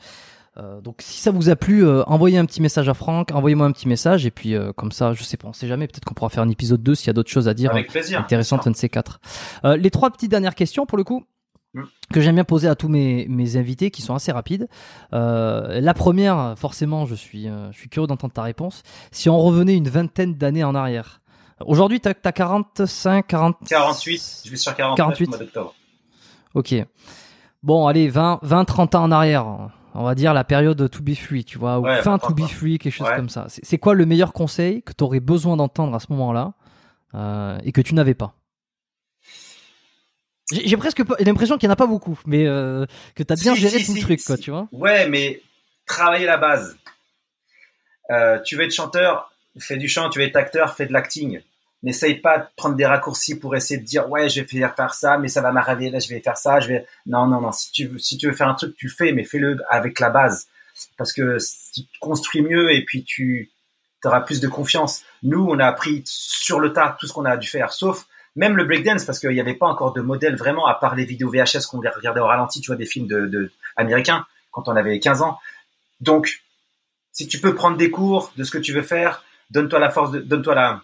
Euh, 0.57 0.81
donc, 0.81 0.97
si 0.99 1.19
ça 1.19 1.29
vous 1.29 1.49
a 1.49 1.55
plu, 1.55 1.85
euh, 1.85 2.03
envoyez 2.07 2.37
un 2.37 2.45
petit 2.45 2.61
message 2.61 2.89
à 2.89 2.95
Franck, 2.95 3.31
envoyez-moi 3.31 3.67
un 3.67 3.71
petit 3.71 3.87
message 3.87 4.25
et 4.25 4.31
puis 4.31 4.55
euh, 4.55 4.73
comme 4.73 4.91
ça, 4.91 5.13
je 5.13 5.23
sais 5.23 5.37
pas, 5.37 5.47
on 5.47 5.53
sait 5.53 5.67
jamais, 5.67 5.87
peut-être 5.87 6.05
qu'on 6.05 6.15
pourra 6.15 6.29
faire 6.29 6.41
un 6.41 6.49
épisode 6.49 6.81
2 6.81 6.95
s'il 6.95 7.07
y 7.07 7.09
a 7.11 7.13
d'autres 7.13 7.29
choses 7.29 7.47
à 7.47 7.53
dire 7.53 7.69
Avec 7.71 7.89
plaisir. 7.89 8.19
intéressantes, 8.19 8.65
un 8.65 8.71
de 8.71 8.75
ces 8.75 8.89
quatre. 8.89 9.19
Euh, 9.65 9.77
les 9.77 9.91
trois 9.91 10.09
petites 10.09 10.31
dernières 10.31 10.55
questions 10.55 10.85
pour 10.87 10.97
le 10.97 11.03
coup. 11.03 11.25
Mm. 11.73 11.83
Que 12.11 12.21
j'aime 12.21 12.35
bien 12.35 12.43
poser 12.43 12.67
à 12.67 12.75
tous 12.75 12.87
mes, 12.87 13.27
mes 13.29 13.57
invités 13.57 13.91
qui 13.91 14.01
sont 14.01 14.15
assez 14.15 14.31
rapides. 14.31 14.67
Euh, 15.13 15.79
la 15.79 15.93
première, 15.93 16.55
forcément, 16.57 17.05
je 17.05 17.13
suis, 17.13 17.47
euh, 17.47 17.71
je 17.71 17.77
suis 17.77 17.89
curieux 17.89 18.07
d'entendre 18.07 18.33
ta 18.33 18.41
réponse. 18.43 18.83
Si 19.11 19.29
on 19.29 19.37
revenait 19.39 19.75
une 19.75 19.89
vingtaine 19.89 20.35
d'années 20.35 20.63
en 20.63 20.73
arrière, 20.73 21.21
aujourd'hui, 21.65 21.99
t'as 21.99 22.13
as 22.23 22.31
45, 22.31 23.27
40... 23.27 23.57
48, 23.67 24.41
je 24.45 24.49
vais 24.49 24.55
sur 24.57 24.75
49 24.75 24.97
48. 24.97 25.25
au 25.25 25.29
mois 25.29 25.37
d'octobre. 25.39 25.75
Ok. 26.55 26.73
Bon, 27.63 27.87
allez, 27.87 28.07
20, 28.09 28.39
20, 28.43 28.65
30 28.65 28.95
ans 28.95 29.03
en 29.03 29.11
arrière. 29.11 29.45
On 29.93 30.03
va 30.03 30.13
dire 30.15 30.33
la 30.33 30.43
période 30.43 30.89
to 30.91 31.01
be 31.01 31.15
free, 31.15 31.43
tu 31.43 31.57
vois, 31.57 31.79
ou 31.79 31.83
Ouais, 31.83 32.01
fin 32.03 32.17
20, 32.17 32.19
to 32.19 32.33
be 32.35 32.47
free, 32.47 32.77
quelque 32.77 32.93
chose 32.93 33.07
Ouais. 33.07 33.15
comme 33.15 33.29
ça. 33.29 33.47
C'est 33.49 33.77
quoi 33.79 33.95
le 33.95 34.05
meilleur 34.05 34.31
conseil 34.31 34.83
que 34.83 34.93
tu 34.93 35.03
aurais 35.03 35.19
besoin 35.19 35.57
d'entendre 35.57 35.95
à 35.95 35.99
ce 35.99 36.05
moment-là 36.11 36.53
euh, 37.15 37.57
et 37.63 37.71
que 37.71 37.81
tu 37.81 37.95
n'avais 37.95 38.13
pas? 38.13 38.35
J'ai 40.51 40.77
presque 40.77 41.03
pas- 41.03 41.15
l'impression 41.19 41.57
qu'il 41.57 41.67
n'y 41.67 41.71
en 41.71 41.73
a 41.73 41.77
pas 41.77 41.87
beaucoup, 41.87 42.17
mais 42.25 42.45
euh, 42.45 42.85
que 43.15 43.23
tu 43.23 43.33
as 43.33 43.35
bien 43.35 43.53
Si, 43.55 43.59
géré 43.61 43.79
si, 43.79 43.85
tout 43.87 43.95
le 43.95 44.01
truc, 44.01 44.23
quoi, 44.23 44.37
tu 44.37 44.51
vois. 44.51 44.67
Ouais, 44.71 45.09
mais 45.09 45.41
travailler 45.85 46.25
la 46.25 46.37
base. 46.37 46.77
Euh, 48.11 48.39
tu 48.45 48.55
veux 48.55 48.63
être 48.63 48.71
chanteur, 48.73 49.31
fais 49.59 49.75
du 49.77 49.89
chant, 49.89 50.09
tu 50.09 50.19
veux 50.19 50.25
être 50.25 50.37
acteur, 50.37 50.73
fais 50.75 50.85
de 50.85 50.93
l'acting. 50.93 51.41
N'essaye 51.83 52.15
pas 52.15 52.39
de 52.39 52.45
prendre 52.55 52.75
des 52.75 52.85
raccourcis 52.85 53.37
pour 53.37 53.55
essayer 53.55 53.79
de 53.79 53.85
dire 53.85 54.09
ouais 54.09 54.29
je 54.29 54.41
vais 54.41 54.47
faire 54.47 54.75
faire 54.75 54.93
ça 54.95 55.19
mais 55.19 55.27
ça 55.27 55.41
va 55.41 55.51
m'arriver 55.51 55.91
là 55.91 55.99
je 55.99 56.09
vais 56.09 56.19
faire 56.21 56.37
ça 56.37 56.59
je 56.59 56.69
vais 56.69 56.87
non 57.05 57.27
non 57.27 57.39
non. 57.39 57.51
Si 57.51 57.71
tu 57.71 57.87
veux 57.87 57.99
si 57.99 58.17
tu 58.17 58.27
veux 58.27 58.33
faire 58.33 58.47
un 58.47 58.55
truc 58.55 58.75
tu 58.75 58.89
fais 58.89 59.11
mais 59.11 59.23
fais-le 59.23 59.57
avec 59.69 59.99
la 59.99 60.09
base. 60.09 60.47
Parce 60.97 61.13
que 61.13 61.37
tu 61.73 61.83
construis 61.99 62.41
mieux 62.41 62.71
et 62.73 62.83
puis 62.83 63.03
tu 63.03 63.51
auras 64.03 64.21
plus 64.21 64.39
de 64.39 64.47
confiance. 64.47 65.03
Nous 65.21 65.45
on 65.47 65.59
a 65.59 65.67
appris 65.67 66.01
sur 66.05 66.59
le 66.59 66.73
tas 66.73 66.97
tout 66.99 67.05
ce 67.05 67.13
qu'on 67.13 67.25
a 67.25 67.37
dû 67.37 67.47
faire 67.47 67.71
sauf 67.71 68.07
même 68.35 68.57
le 68.57 68.63
breakdance 68.65 69.05
parce 69.05 69.19
qu'il 69.19 69.31
n'y 69.31 69.39
avait 69.39 69.55
pas 69.55 69.67
encore 69.67 69.93
de 69.93 70.01
modèle 70.01 70.35
vraiment 70.35 70.65
à 70.65 70.73
part 70.73 70.95
les 70.95 71.05
vidéos 71.05 71.29
VHS 71.29 71.67
qu'on 71.69 71.77
regardait 71.77 72.21
au 72.21 72.25
ralenti 72.25 72.59
tu 72.59 72.67
vois 72.67 72.75
des 72.75 72.85
films 72.87 73.07
de, 73.07 73.27
de 73.27 73.51
américains 73.75 74.25
quand 74.51 74.67
on 74.67 74.75
avait 74.75 74.99
15 74.99 75.21
ans. 75.21 75.37
Donc 76.01 76.41
si 77.11 77.27
tu 77.27 77.39
peux 77.39 77.53
prendre 77.53 77.77
des 77.77 77.91
cours 77.91 78.31
de 78.35 78.43
ce 78.43 78.49
que 78.49 78.57
tu 78.57 78.73
veux 78.73 78.81
faire 78.81 79.23
donne-toi 79.51 79.79
la 79.79 79.91
force 79.91 80.11
donne-toi 80.11 80.55
la 80.55 80.81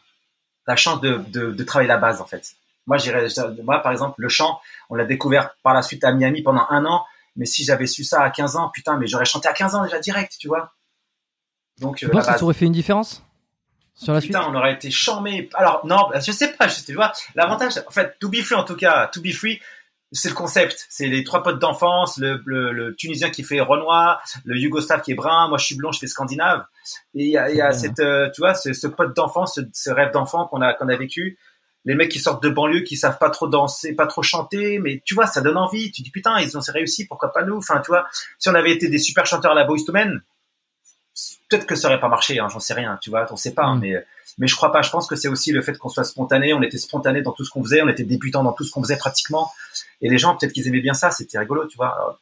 la 0.67 0.75
chance 0.75 1.01
de, 1.01 1.21
de, 1.27 1.51
de 1.51 1.63
travailler 1.63 1.87
la 1.87 1.97
base 1.97 2.21
en 2.21 2.25
fait. 2.25 2.55
Moi, 2.85 2.97
j'irais, 2.97 3.27
moi 3.63 3.79
par 3.79 3.91
exemple, 3.91 4.15
le 4.21 4.29
chant, 4.29 4.59
on 4.89 4.95
l'a 4.95 5.05
découvert 5.05 5.55
par 5.63 5.73
la 5.73 5.81
suite 5.81 6.03
à 6.03 6.11
Miami 6.11 6.41
pendant 6.41 6.65
un 6.69 6.85
an. 6.85 7.05
Mais 7.35 7.45
si 7.45 7.63
j'avais 7.63 7.87
su 7.87 8.03
ça 8.03 8.21
à 8.21 8.29
15 8.29 8.57
ans, 8.57 8.69
putain, 8.69 8.97
mais 8.97 9.07
j'aurais 9.07 9.25
chanté 9.25 9.47
à 9.47 9.53
15 9.53 9.75
ans 9.75 9.83
déjà 9.83 9.99
direct, 9.99 10.35
tu 10.39 10.47
vois. 10.47 10.73
Donc, 11.79 11.97
Tu 11.97 12.05
euh, 12.05 12.09
penses 12.09 12.27
que 12.27 12.37
ça 12.37 12.43
aurait 12.43 12.53
fait 12.53 12.65
une 12.65 12.73
différence 12.73 13.23
sur 13.95 14.13
la 14.13 14.21
suite 14.21 14.33
Putain, 14.33 14.47
on 14.49 14.55
aurait 14.55 14.73
été 14.73 14.91
chambé. 14.91 15.49
Alors 15.55 15.85
non, 15.85 16.09
je 16.15 16.31
sais 16.31 16.53
pas, 16.53 16.67
je 16.67 16.83
tu 16.83 16.93
vois. 16.93 17.11
L'avantage, 17.35 17.81
en 17.87 17.91
fait, 17.91 18.17
To 18.19 18.29
Be 18.29 18.41
Free 18.41 18.55
en 18.55 18.63
tout 18.63 18.75
cas, 18.75 19.07
To 19.07 19.21
Be 19.21 19.31
Free, 19.31 19.59
c'est 20.13 20.29
le 20.29 20.35
concept. 20.35 20.85
C'est 20.89 21.07
les 21.07 21.23
trois 21.23 21.43
potes 21.43 21.59
d'enfance, 21.59 22.17
le, 22.17 22.41
le, 22.45 22.71
le 22.71 22.95
Tunisien 22.95 23.29
qui 23.29 23.43
fait 23.43 23.59
Renoir, 23.59 24.23
le 24.45 24.57
Yougoslave 24.57 25.01
qui 25.01 25.11
est 25.11 25.15
brun, 25.15 25.49
moi 25.49 25.57
je 25.57 25.65
suis 25.65 25.75
blond, 25.75 25.91
je 25.91 25.99
fais 25.99 26.07
Scandinave. 26.07 26.65
Et 27.15 27.25
il 27.25 27.31
y 27.31 27.37
a, 27.37 27.51
y 27.51 27.61
a 27.61 27.71
cette, 27.71 27.99
euh, 27.99 28.29
tu 28.33 28.41
vois, 28.41 28.53
ce, 28.53 28.73
ce 28.73 28.87
pote 28.87 29.15
d'enfance, 29.15 29.55
ce, 29.55 29.61
ce 29.73 29.89
rêve 29.89 30.11
d'enfant 30.11 30.45
qu'on 30.47 30.61
a 30.61 30.73
qu'on 30.73 30.87
a 30.87 30.95
vécu. 30.95 31.37
Les 31.85 31.95
mecs 31.95 32.09
qui 32.09 32.19
sortent 32.19 32.41
de 32.41 32.49
banlieue, 32.49 32.81
qui 32.81 32.95
savent 32.95 33.17
pas 33.17 33.29
trop 33.29 33.47
danser, 33.47 33.93
pas 33.93 34.07
trop 34.07 34.21
chanter, 34.21 34.79
mais 34.79 35.01
tu 35.03 35.15
vois, 35.15 35.27
ça 35.27 35.41
donne 35.41 35.57
envie. 35.57 35.91
Tu 35.91 36.01
dis 36.01 36.11
putain, 36.11 36.39
ils 36.39 36.57
ont 36.57 36.61
réussi, 36.73 37.05
pourquoi 37.07 37.33
pas 37.33 37.43
nous? 37.43 37.57
Enfin, 37.57 37.81
tu 37.83 37.91
vois, 37.91 38.07
si 38.39 38.47
on 38.47 38.55
avait 38.55 38.71
été 38.71 38.87
des 38.87 38.99
super 38.99 39.25
chanteurs 39.25 39.51
à 39.51 39.55
la 39.55 39.65
Boyz 39.65 39.83
II 39.87 39.93
Men, 39.93 40.21
peut-être 41.49 41.65
que 41.65 41.75
ça 41.75 41.87
aurait 41.87 41.99
pas 41.99 42.07
marché. 42.09 42.39
Hein, 42.39 42.47
J'en 42.49 42.59
sais 42.59 42.73
rien, 42.73 42.97
tu 43.01 43.09
vois, 43.09 43.25
on 43.31 43.35
sait 43.35 43.53
pas. 43.53 43.63
hein, 43.63 43.75
Mm. 43.75 43.79
mais 43.81 44.05
mais 44.39 44.47
je 44.47 44.55
crois 44.55 44.71
pas. 44.71 44.81
Je 44.81 44.89
pense 44.89 45.05
que 45.07 45.15
c'est 45.15 45.27
aussi 45.27 45.51
le 45.51 45.61
fait 45.61 45.77
qu'on 45.77 45.89
soit 45.89 46.03
spontané. 46.05 46.53
On 46.53 46.61
était 46.63 46.79
spontané 46.79 47.21
dans 47.21 47.33
tout 47.33 47.45
ce 47.45 47.51
qu'on 47.51 47.63
faisait. 47.63 47.81
On 47.83 47.87
était 47.89 48.03
débutant 48.03 48.43
dans 48.43 48.53
tout 48.53 48.63
ce 48.63 48.71
qu'on 48.71 48.81
faisait 48.81 48.97
pratiquement. 48.97 49.51
Et 50.01 50.09
les 50.09 50.17
gens, 50.17 50.35
peut-être 50.35 50.53
qu'ils 50.53 50.67
aimaient 50.67 50.81
bien 50.81 50.95
ça. 50.95 51.11
C'était 51.11 51.37
rigolo, 51.37 51.67
tu 51.67 51.77
vois. 51.77 51.93
Alors, 51.95 52.19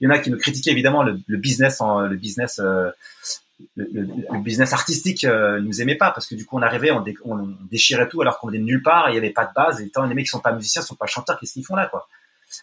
Il 0.00 0.04
y 0.04 0.06
en 0.06 0.10
a 0.14 0.18
qui 0.18 0.30
nous 0.30 0.36
critiquaient 0.36 0.72
évidemment 0.72 1.02
le, 1.02 1.18
le 1.26 1.38
business, 1.38 1.80
en, 1.80 2.00
le 2.00 2.16
business. 2.16 2.58
euh, 2.58 2.90
le, 3.74 3.88
le- 3.90 4.02
le 4.30 4.38
business 4.42 4.74
artistique 4.74 5.24
euh, 5.24 5.58
nous 5.62 5.80
aimait 5.80 5.94
pas 5.94 6.10
parce 6.10 6.26
que 6.26 6.34
du 6.34 6.44
coup 6.44 6.58
on 6.58 6.62
arrivait, 6.62 6.90
on, 6.90 7.00
dé- 7.00 7.16
on 7.24 7.36
déchirait 7.70 8.06
tout 8.06 8.20
alors 8.20 8.38
qu'on 8.38 8.48
venait 8.48 8.58
de 8.58 8.64
nulle 8.64 8.82
part, 8.82 9.08
il 9.08 9.14
y 9.14 9.16
avait 9.18 9.30
pas 9.30 9.46
de 9.46 9.52
base. 9.54 9.80
Et 9.80 9.88
tant 9.88 10.04
les 10.04 10.14
mecs 10.14 10.26
qui 10.26 10.30
sont 10.30 10.40
pas 10.40 10.52
musiciens, 10.52 10.82
sont 10.82 10.94
pas 10.94 11.06
chanteurs, 11.06 11.40
qu'est-ce 11.40 11.54
qu'ils 11.54 11.64
font 11.64 11.74
là 11.76 11.86
quoi? 11.86 12.06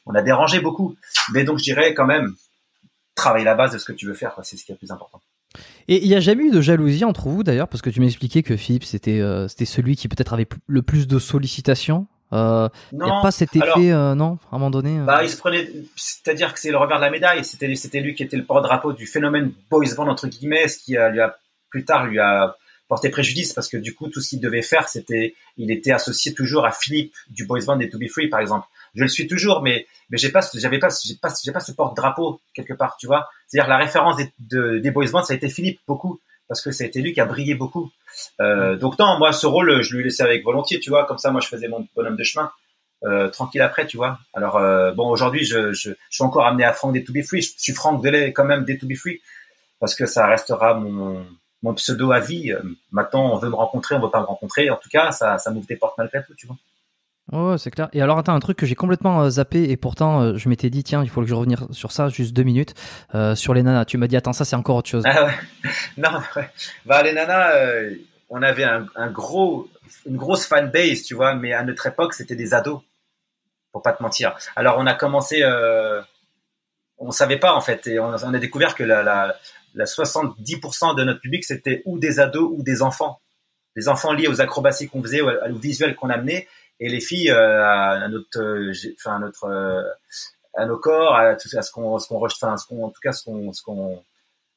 On 0.06 0.14
a 0.14 0.22
dérangé 0.22 0.60
beaucoup. 0.60 0.96
Mais 1.34 1.44
donc 1.46 1.58
je 1.58 1.64
dirais 1.64 1.96
quand 1.96 2.06
même 2.06 2.36
travailler 3.16 3.44
la 3.46 3.56
base 3.56 3.72
de 3.74 3.80
ce 3.80 3.86
que 3.86 3.92
tu 3.94 4.06
veux 4.06 4.14
faire. 4.14 4.36
C'est 4.44 4.56
ce 4.56 4.64
qui 4.66 4.72
est 4.72 4.76
le 4.76 4.78
plus 4.78 4.92
important. 4.92 5.20
Et 5.88 6.04
il 6.04 6.08
n'y 6.10 6.16
a 6.16 6.20
jamais 6.20 6.44
eu 6.46 6.52
de 6.52 6.62
jalousie 6.62 7.04
entre 7.06 7.30
vous 7.30 7.44
d'ailleurs, 7.44 7.68
parce 7.68 7.82
que 7.82 7.90
tu 7.90 8.00
m'as 8.00 8.06
expliqué 8.08 8.44
que 8.44 8.56
Philippe 8.58 8.84
c'était 8.86 9.20
euh, 9.20 9.48
c'était 9.48 9.66
celui 9.66 9.96
qui 9.96 10.08
peut-être 10.08 10.34
avait 10.34 10.48
le 10.68 10.82
plus 10.82 11.08
de 11.08 11.20
sollicitations. 11.20 12.08
Euh, 12.32 12.68
Il 12.92 12.98
n'y 12.98 13.04
a 13.04 13.08
Non, 13.08 13.22
pas 13.22 13.32
cet 13.32 13.56
effet, 13.56 13.64
alors- 13.64 13.78
euh, 13.78 14.16
non, 14.16 14.40
à 14.52 14.56
un 14.56 14.58
moment 14.58 14.72
donné. 14.72 14.98
euh, 15.00 15.04
Bah, 15.06 15.24
il 15.24 15.30
se 15.30 15.38
prenait, 15.38 15.70
c'est-à-dire 15.96 16.54
que 16.54 16.60
c'est 16.60 16.72
le 16.72 16.78
revers 16.78 16.98
de 16.98 17.04
la 17.04 17.12
médaille. 17.12 17.46
C'était, 17.46 17.74
c'était 17.76 18.00
lui 18.00 18.16
qui 18.16 18.24
était 18.24 18.38
le 18.38 18.44
porte-drapeau 18.46 18.94
du 18.94 19.06
phénomène 19.06 19.52
boys 19.70 19.94
band 19.96 20.08
entre 20.08 20.28
guillemets, 20.28 20.68
ce 20.68 20.80
qui 20.80 20.98
a, 20.98 21.10
lui 21.10 21.20
a 21.20 21.38
plus 21.70 21.86
tard 21.86 22.06
lui 22.08 22.20
a 22.20 22.56
porté 22.88 23.10
préjudice 23.10 23.54
parce 23.54 23.68
que 23.70 23.78
du 23.78 23.94
coup 23.96 24.10
tout 24.10 24.20
ce 24.22 24.30
qu'il 24.30 24.40
devait 24.40 24.62
faire, 24.62 24.90
c'était, 24.90 25.36
il 25.58 25.70
était 25.72 25.92
associé 25.92 26.34
toujours 26.34 26.66
à 26.66 26.72
Philippe 26.72 27.14
du 27.30 27.46
boys 27.46 27.66
band 27.66 27.80
et 27.80 27.90
To 27.90 27.98
Be 28.00 28.08
Free 28.10 28.30
par 28.30 28.40
exemple. 28.40 28.66
Je 28.96 29.02
le 29.04 29.08
suis 29.08 29.28
toujours, 29.28 29.62
mais 29.62 29.88
mais 30.10 30.18
j'ai 30.18 30.30
pas, 30.30 30.42
ce- 30.42 30.58
j'avais 30.60 30.80
pas, 30.80 30.90
ce- 30.92 31.08
j'ai 31.08 31.16
pas, 31.16 31.30
j'ai 31.44 31.52
pas 31.52 31.60
ce 31.60 31.72
porte-drapeau 31.72 32.40
quelque 32.54 32.74
part, 32.74 32.96
tu 32.98 33.08
vois. 33.08 33.28
C'est-à-dire 33.48 33.70
la 33.70 33.78
référence 33.78 34.18
des, 34.18 34.32
de- 34.40 34.78
des 34.80 34.92
boys 34.92 35.10
band, 35.12 35.24
ça 35.24 35.34
a 35.34 35.36
été 35.36 35.50
Philippe 35.50 35.80
beaucoup 35.88 36.20
parce 36.48 36.62
que 36.62 36.72
ça 36.72 36.84
a 36.84 36.88
été 36.88 37.02
lui 37.02 37.14
qui 37.14 37.22
a 37.22 37.26
brillé 37.26 37.56
beaucoup. 37.56 37.92
Euh, 38.42 38.76
donc 38.76 39.00
non, 39.00 39.18
moi 39.18 39.32
ce 39.34 39.48
rôle, 39.48 39.82
je 39.82 39.96
lui 39.96 40.04
laissais 40.04 40.24
avec 40.24 40.44
volontiers, 40.44 40.80
tu 40.80 40.90
vois. 40.92 41.06
Comme 41.06 41.18
ça, 41.18 41.32
moi 41.32 41.42
je 41.42 41.48
faisais 41.48 41.68
mon 41.68 41.88
bonhomme 41.96 42.16
de 42.16 42.24
chemin 42.24 42.52
euh, 43.06 43.28
tranquille 43.30 43.62
après, 43.62 43.88
tu 43.88 43.98
vois. 43.98 44.20
Alors 44.34 44.58
euh, 44.58 44.92
bon, 44.92 45.10
aujourd'hui, 45.10 45.44
je, 45.46 45.74
je, 45.74 45.90
je 45.92 45.96
suis 46.10 46.24
encore 46.24 46.46
amené 46.46 46.64
à 46.64 46.74
Franck 46.74 46.94
des 46.94 47.04
To 47.04 47.12
Be 47.14 47.22
Free. 47.24 47.42
Je 47.42 47.52
suis 47.58 47.74
Franck 47.74 48.04
Delay 48.04 48.32
quand 48.34 48.46
même 48.46 48.64
des 48.66 48.78
To 48.78 48.86
Be 48.88 48.96
Free 48.96 49.22
parce 49.80 49.96
que 49.96 50.06
ça 50.06 50.28
restera 50.28 50.76
mon, 50.76 51.26
mon 51.64 51.74
pseudo 51.74 52.12
à 52.12 52.20
vie. 52.20 52.52
Euh, 52.54 52.62
Maintenant, 52.92 53.34
on 53.34 53.38
veut 53.38 53.50
me 53.50 53.56
rencontrer, 53.56 53.96
on 53.96 54.00
veut 54.02 54.12
pas 54.12 54.22
me 54.22 54.26
rencontrer. 54.26 54.70
En 54.70 54.76
tout 54.78 54.90
cas, 54.90 55.12
ça, 55.12 55.38
ça 55.40 55.50
m'ouvre 55.52 55.66
des 55.68 55.76
portes 55.78 55.98
malgré 55.98 56.24
tout, 56.24 56.34
tu 56.36 56.46
vois. 56.48 56.58
Ouais, 57.32 57.58
c'est 57.58 57.72
clair. 57.72 57.90
Et 57.94 58.02
alors, 58.02 58.18
attends, 58.18 58.36
un 58.36 58.40
truc 58.40 58.58
que 58.58 58.66
j'ai 58.66 58.76
complètement 58.76 59.24
euh, 59.24 59.30
zappé 59.30 59.70
et 59.70 59.78
pourtant 59.78 60.22
euh, 60.22 60.36
je 60.36 60.50
m'étais 60.50 60.70
dit, 60.70 60.84
tiens, 60.84 61.04
il 61.04 61.10
faut 61.10 61.22
que 61.22 61.28
je 61.28 61.34
revienne 61.34 61.58
sur 61.72 61.92
ça, 61.92 62.10
juste 62.10 62.34
deux 62.34 62.44
minutes, 62.44 62.74
euh, 63.16 63.34
sur 63.34 63.54
les 63.54 63.64
nanas. 63.64 63.86
Tu 63.86 63.98
m'as 63.98 64.08
dit, 64.08 64.18
attends, 64.18 64.34
ça 64.34 64.44
c'est 64.44 64.58
encore 64.58 64.76
autre 64.76 64.90
chose. 64.90 65.04
Ah. 65.06 65.30
Non, 65.98 66.22
ouais. 66.36 66.50
Bah 66.86 67.02
les 67.02 67.14
nanas, 67.14 67.54
on 68.30 68.42
avait 68.42 68.64
un, 68.64 69.12
gros, 69.12 69.70
une 70.06 70.18
grosse 70.18 70.46
fanbase, 70.46 71.04
tu 71.04 71.14
vois. 71.14 71.36
Mais 71.36 71.54
à 71.54 71.64
notre 71.64 71.88
époque, 71.88 72.14
c'était 72.14 72.36
des 72.36 72.54
ados, 72.54 72.82
pour 73.72 73.82
pas 73.82 73.94
te 73.94 74.04
mentir. 74.04 74.36
Alors 74.56 74.76
on 74.78 74.86
a 74.86 74.94
commencé, 74.94 75.44
on 76.98 77.12
savait 77.12 77.40
pas 77.40 77.54
en 77.54 77.62
fait, 77.62 77.88
et 77.88 78.00
on, 78.00 78.12
a 78.12 78.40
découvert 78.40 78.76
que 78.76 78.84
la, 78.84 79.02
la, 79.02 79.36
la 79.76 79.86
70% 79.86 80.98
de 80.98 81.04
notre 81.04 81.22
public 81.22 81.44
c'était 81.46 81.82
ou 81.86 82.00
des 82.00 82.20
ados 82.20 82.52
ou 82.54 82.64
des 82.64 82.82
enfants, 82.82 83.22
des 83.76 83.88
enfants 83.88 84.14
liés 84.14 84.28
aux 84.28 84.42
acrobaties 84.42 84.88
qu'on 84.88 85.02
faisait, 85.02 85.22
au, 85.22 85.30
au 85.30 85.56
visuel 85.56 85.96
qu'on 85.96 86.10
amenait, 86.10 86.48
et 86.80 86.90
les 86.90 87.00
filles 87.00 87.32
euh, 87.32 87.66
à, 87.66 88.08
notre, 88.08 88.42
euh, 88.42 88.74
enfin 88.96 89.16
à 89.16 89.20
notre, 89.20 89.46
euh, 89.46 89.84
à 90.56 90.66
nos 90.66 90.78
corps, 90.78 91.16
à 91.16 91.36
tout 91.36 91.50
à 91.56 91.62
ce 91.62 91.72
qu'on, 91.72 91.98
ce 92.00 92.08
qu'on 92.08 92.20
rejetait, 92.20 92.46
enfin 92.46 92.58
ce 92.58 92.68
qu'on, 92.68 92.86
en 92.86 92.90
tout 92.90 93.02
cas 93.02 93.12
ce 93.14 93.24
qu'on, 93.24 93.52
ce 93.54 93.62
qu'on, 93.62 94.04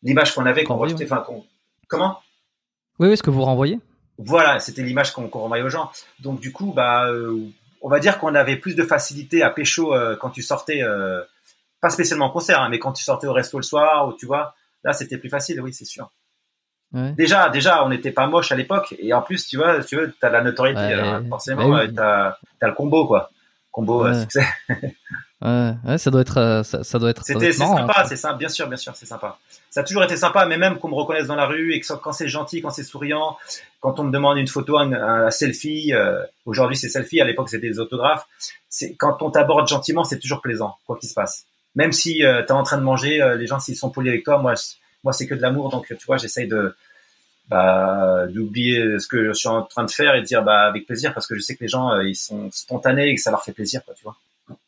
l'image 0.03 0.35
qu'on 0.35 0.47
avait, 0.47 0.65
qu'on 0.65 0.77
rejetait, 0.77 1.05
enfin 1.05 1.19
qu'on, 1.19 1.45
comment? 1.89 2.21
Oui, 2.99 3.09
oui, 3.09 3.17
ce 3.17 3.23
que 3.23 3.31
vous 3.31 3.43
renvoyez 3.43 3.79
voilà, 4.19 4.61
c'était 4.61 4.83
l'image 4.83 5.13
qu'on 5.13 5.29
qu'on 5.29 5.41
renvoyait 5.41 5.65
aux 5.65 5.69
gens. 5.69 5.91
Donc 6.21 6.41
du 6.41 6.53
coup, 6.53 6.73
bah, 6.75 7.09
euh, 7.09 7.39
on 7.83 7.89
va 7.89 8.01
dire 8.01 8.19
qu'on 8.19 8.35
avait 8.35 8.57
plus 8.57 8.75
de 8.75 8.83
facilité 8.83 9.43
à 9.43 9.51
pécho 9.51 9.95
euh, 9.95 10.17
quand 10.17 10.31
tu 10.31 10.43
sortais, 10.43 10.83
euh, 10.83 11.23
pas 11.81 11.91
spécialement 11.91 12.27
en 12.27 12.31
concert, 12.31 12.61
hein, 12.61 12.69
mais 12.71 12.79
quand 12.79 12.93
tu 12.93 13.05
sortais 13.05 13.27
au 13.27 13.33
resto 13.33 13.59
le 13.59 13.63
soir, 13.63 14.09
ou 14.09 14.15
tu 14.15 14.27
vois, 14.27 14.55
là 14.85 14.93
c'était 14.93 15.19
plus 15.19 15.29
facile, 15.29 15.61
oui, 15.61 15.73
c'est 15.75 15.85
sûr. 15.85 16.11
Ouais. 16.97 17.13
Déjà, 17.13 17.51
déjà, 17.51 17.85
on 17.85 17.91
n'était 17.91 18.11
pas 18.11 18.27
moche 18.27 18.51
à 18.53 18.57
l'époque, 18.57 18.95
et 18.99 19.13
en 19.13 19.21
plus, 19.21 19.47
tu 19.47 19.59
vois, 19.59 19.85
tu 19.85 19.97
veux, 19.97 20.15
t'as 20.21 20.31
la 20.31 20.41
notoriété, 20.41 20.81
Ouais. 20.81 20.93
alors, 20.95 21.21
forcément, 21.29 21.69
Bah 21.69 21.83
oui. 21.87 21.95
t'as 21.95 22.37
as 22.63 22.67
le 22.69 22.73
combo, 22.75 23.07
quoi. 23.07 23.31
Combo, 23.71 24.07
euh, 24.07 24.13
Ouais. 24.13 24.21
succès. 24.21 24.47
Ouais, 25.43 25.75
ouais, 25.87 25.99
ça 25.99 26.11
doit 26.11 26.23
être, 26.23 26.39
euh, 26.39 26.63
ça, 26.63 26.83
ça 26.83 26.99
doit 26.99 27.11
être, 27.11 27.23
ça 27.23 27.35
doit 27.35 27.43
C'était 27.43 27.51
être 27.51 27.57
c'est 27.59 27.63
marrant, 27.65 27.77
sympa, 27.87 27.95
hein. 27.99 28.05
c'est 28.09 28.17
ça, 28.17 28.33
bien 28.33 28.49
sûr, 28.49 28.67
bien 28.69 28.79
sûr, 28.79 28.97
c'est 28.97 29.05
sympa. 29.05 29.37
Ça 29.69 29.81
a 29.81 29.85
toujours 29.85 30.03
été 30.03 30.17
sympa, 30.17 30.47
mais 30.47 30.57
même 30.57 30.79
qu'on 30.79 30.89
me 30.89 30.95
reconnaisse 30.95 31.27
dans 31.27 31.35
la 31.37 31.45
rue 31.45 31.75
et 31.75 31.81
que 31.81 31.93
quand 31.93 32.13
c'est 32.13 32.27
gentil, 32.27 32.63
quand 32.63 32.71
c'est 32.71 32.83
souriant, 32.83 33.37
quand 33.81 34.01
on 34.01 34.05
me 34.05 34.11
demande 34.11 34.39
une 34.39 34.49
photo, 34.49 34.79
un, 34.79 34.91
un 34.95 35.31
selfie, 35.31 35.93
euh, 35.93 36.23
aujourd'hui 36.47 36.79
c'est 36.79 36.89
selfie, 36.89 37.21
à 37.21 37.27
l'époque 37.27 37.51
c'était 37.51 37.69
des 37.69 37.79
autographes. 37.79 38.27
C'est 38.71 38.95
quand 38.95 39.21
on 39.21 39.31
t'aborde 39.31 39.69
gentiment, 39.69 40.05
c'est 40.05 40.19
toujours 40.19 40.41
plaisant, 40.41 40.79
quoi 40.87 40.97
qu'il 40.97 41.11
se 41.11 41.15
passe. 41.15 41.45
Même 41.75 41.93
si 41.93 42.25
euh, 42.25 42.43
t'es 42.43 42.53
en 42.53 42.63
train 42.63 42.79
de 42.79 42.83
manger, 42.83 43.21
euh, 43.21 43.37
les 43.37 43.47
gens 43.47 43.61
s'ils 43.61 43.77
sont 43.77 43.91
polis 43.91 44.09
avec 44.09 44.25
toi, 44.25 44.39
moi, 44.39 44.55
moi 45.05 45.13
c'est 45.13 45.27
que 45.27 45.35
de 45.35 45.43
l'amour, 45.43 45.69
donc 45.69 45.87
tu 45.89 46.07
vois, 46.07 46.17
j'essaye 46.17 46.49
de 46.49 46.75
bah, 47.49 48.27
d'oublier 48.29 48.99
ce 48.99 49.07
que 49.07 49.25
je 49.25 49.33
suis 49.33 49.49
en 49.49 49.63
train 49.63 49.85
de 49.85 49.91
faire 49.91 50.15
et 50.15 50.21
de 50.21 50.27
dire 50.27 50.43
bah 50.43 50.67
avec 50.67 50.87
plaisir 50.87 51.15
parce 51.15 51.27
que 51.27 51.35
je 51.37 51.41
sais 51.41 51.55
que 51.55 51.63
les 51.63 51.69
gens 51.69 51.93
euh, 51.93 52.05
ils 52.05 52.17
sont 52.17 52.51
spontanés 52.51 53.09
et 53.09 53.15
que 53.15 53.21
ça 53.21 53.31
leur 53.31 53.45
fait 53.45 53.53
plaisir, 53.53 53.85
quoi, 53.85 53.95
tu 53.95 54.03
vois. 54.03 54.17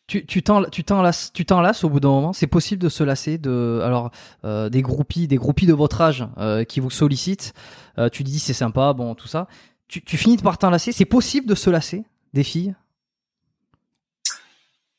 Tu 0.06 0.24
tu 0.24 0.42
t'en 0.42 0.64
tu 0.64 0.84
t'en 0.84 1.02
lasses 1.02 1.32
tu 1.32 1.44
t'en 1.44 1.60
lasses 1.60 1.84
au 1.84 1.90
bout 1.90 2.00
d'un 2.00 2.08
moment. 2.08 2.32
C'est 2.32 2.46
possible 2.46 2.82
de 2.82 2.88
se 2.88 3.04
lasser 3.04 3.36
de 3.36 3.80
alors 3.84 4.10
euh, 4.44 4.68
des 4.68 4.80
groupies 4.80 5.28
des 5.28 5.36
groupies 5.36 5.66
de 5.66 5.74
votre 5.74 6.00
âge 6.00 6.26
euh, 6.38 6.64
qui 6.64 6.80
vous 6.80 6.90
sollicitent. 6.90 7.52
Euh, 7.98 8.08
tu 8.08 8.22
dis 8.22 8.38
c'est 8.38 8.54
sympa 8.54 8.92
bon 8.92 9.14
tout 9.14 9.28
ça. 9.28 9.48
Tu 9.86 10.02
tu 10.02 10.16
finis 10.16 10.38
par 10.38 10.56
t'en 10.56 10.70
lasser. 10.70 10.92
C'est 10.92 11.04
possible 11.04 11.46
de 11.46 11.54
se 11.54 11.68
lasser 11.68 12.04
des 12.32 12.42
filles? 12.42 12.74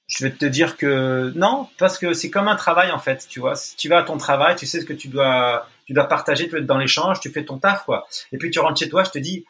je 0.10 0.26
vais 0.26 0.32
te 0.32 0.46
dire 0.46 0.76
que 0.76 1.32
non, 1.36 1.68
parce 1.78 1.98
que 2.00 2.14
c'est 2.14 2.32
comme 2.32 2.48
un 2.48 2.56
travail 2.56 2.92
en 2.92 2.98
fait, 2.98 3.28
tu 3.30 3.40
vois. 3.40 3.56
Si 3.56 3.76
tu 3.76 3.90
vas 3.90 4.00
à 4.00 4.04
ton 4.04 4.18
travail, 4.18 4.56
tu 4.56 4.66
sais 4.66 4.82
ce 4.82 4.86
que 4.86 4.94
tu 4.94 5.08
dois, 5.08 5.68
tu 5.90 5.94
dois 5.94 6.08
partager, 6.08 6.44
tu 6.44 6.52
dois 6.52 6.60
être 6.60 6.68
dans 6.68 6.78
l'échange, 6.78 7.20
tu 7.20 7.32
fais 7.32 7.44
ton 7.44 7.58
taf 7.58 7.84
quoi. 7.84 8.08
Et 8.32 8.38
puis 8.38 8.52
tu 8.52 8.60
rentres 8.60 8.78
chez 8.78 8.90
toi, 8.90 9.04
je 9.04 9.10
te 9.10 9.18
dis, 9.18 9.44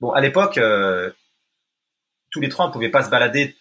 bon, 0.00 0.10
à 0.10 0.20
l'époque, 0.20 0.58
euh, 0.58 1.12
tous 2.32 2.40
les 2.40 2.48
trois, 2.48 2.66
on 2.66 2.72
pouvait 2.72 2.88
pas 2.88 3.04
se 3.04 3.10
balader 3.10 3.54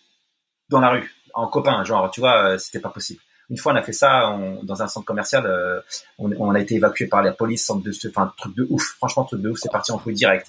dans 0.70 0.80
la 0.80 0.90
rue 0.90 1.14
en 1.36 1.46
copain, 1.48 1.84
genre, 1.84 2.10
tu 2.10 2.22
vois, 2.22 2.44
euh, 2.54 2.58
c'était 2.58 2.80
pas 2.80 2.90
possible. 2.90 3.22
Une 3.52 3.58
fois, 3.58 3.72
on 3.74 3.76
a 3.76 3.84
fait 3.84 3.94
ça 3.94 4.30
on- 4.32 4.64
dans 4.64 4.82
un 4.82 4.88
centre 4.88 5.06
commercial, 5.06 5.46
euh, 5.46 5.80
on, 6.18 6.32
on 6.40 6.56
a 6.56 6.60
été 6.60 6.74
évacué 6.74 7.06
par 7.06 7.22
la 7.22 7.34
police, 7.34 7.64
centre 7.68 7.84
de, 7.84 7.92
enfin, 8.10 8.34
truc 8.36 8.56
de 8.56 8.66
ouf, 8.72 8.84
franchement, 8.98 9.26
truc 9.26 9.42
de 9.42 9.50
ouf, 9.50 9.60
c'est 9.62 9.72
parti 9.72 9.92
en 9.92 10.00
fouille 10.00 10.16
direct. 10.16 10.48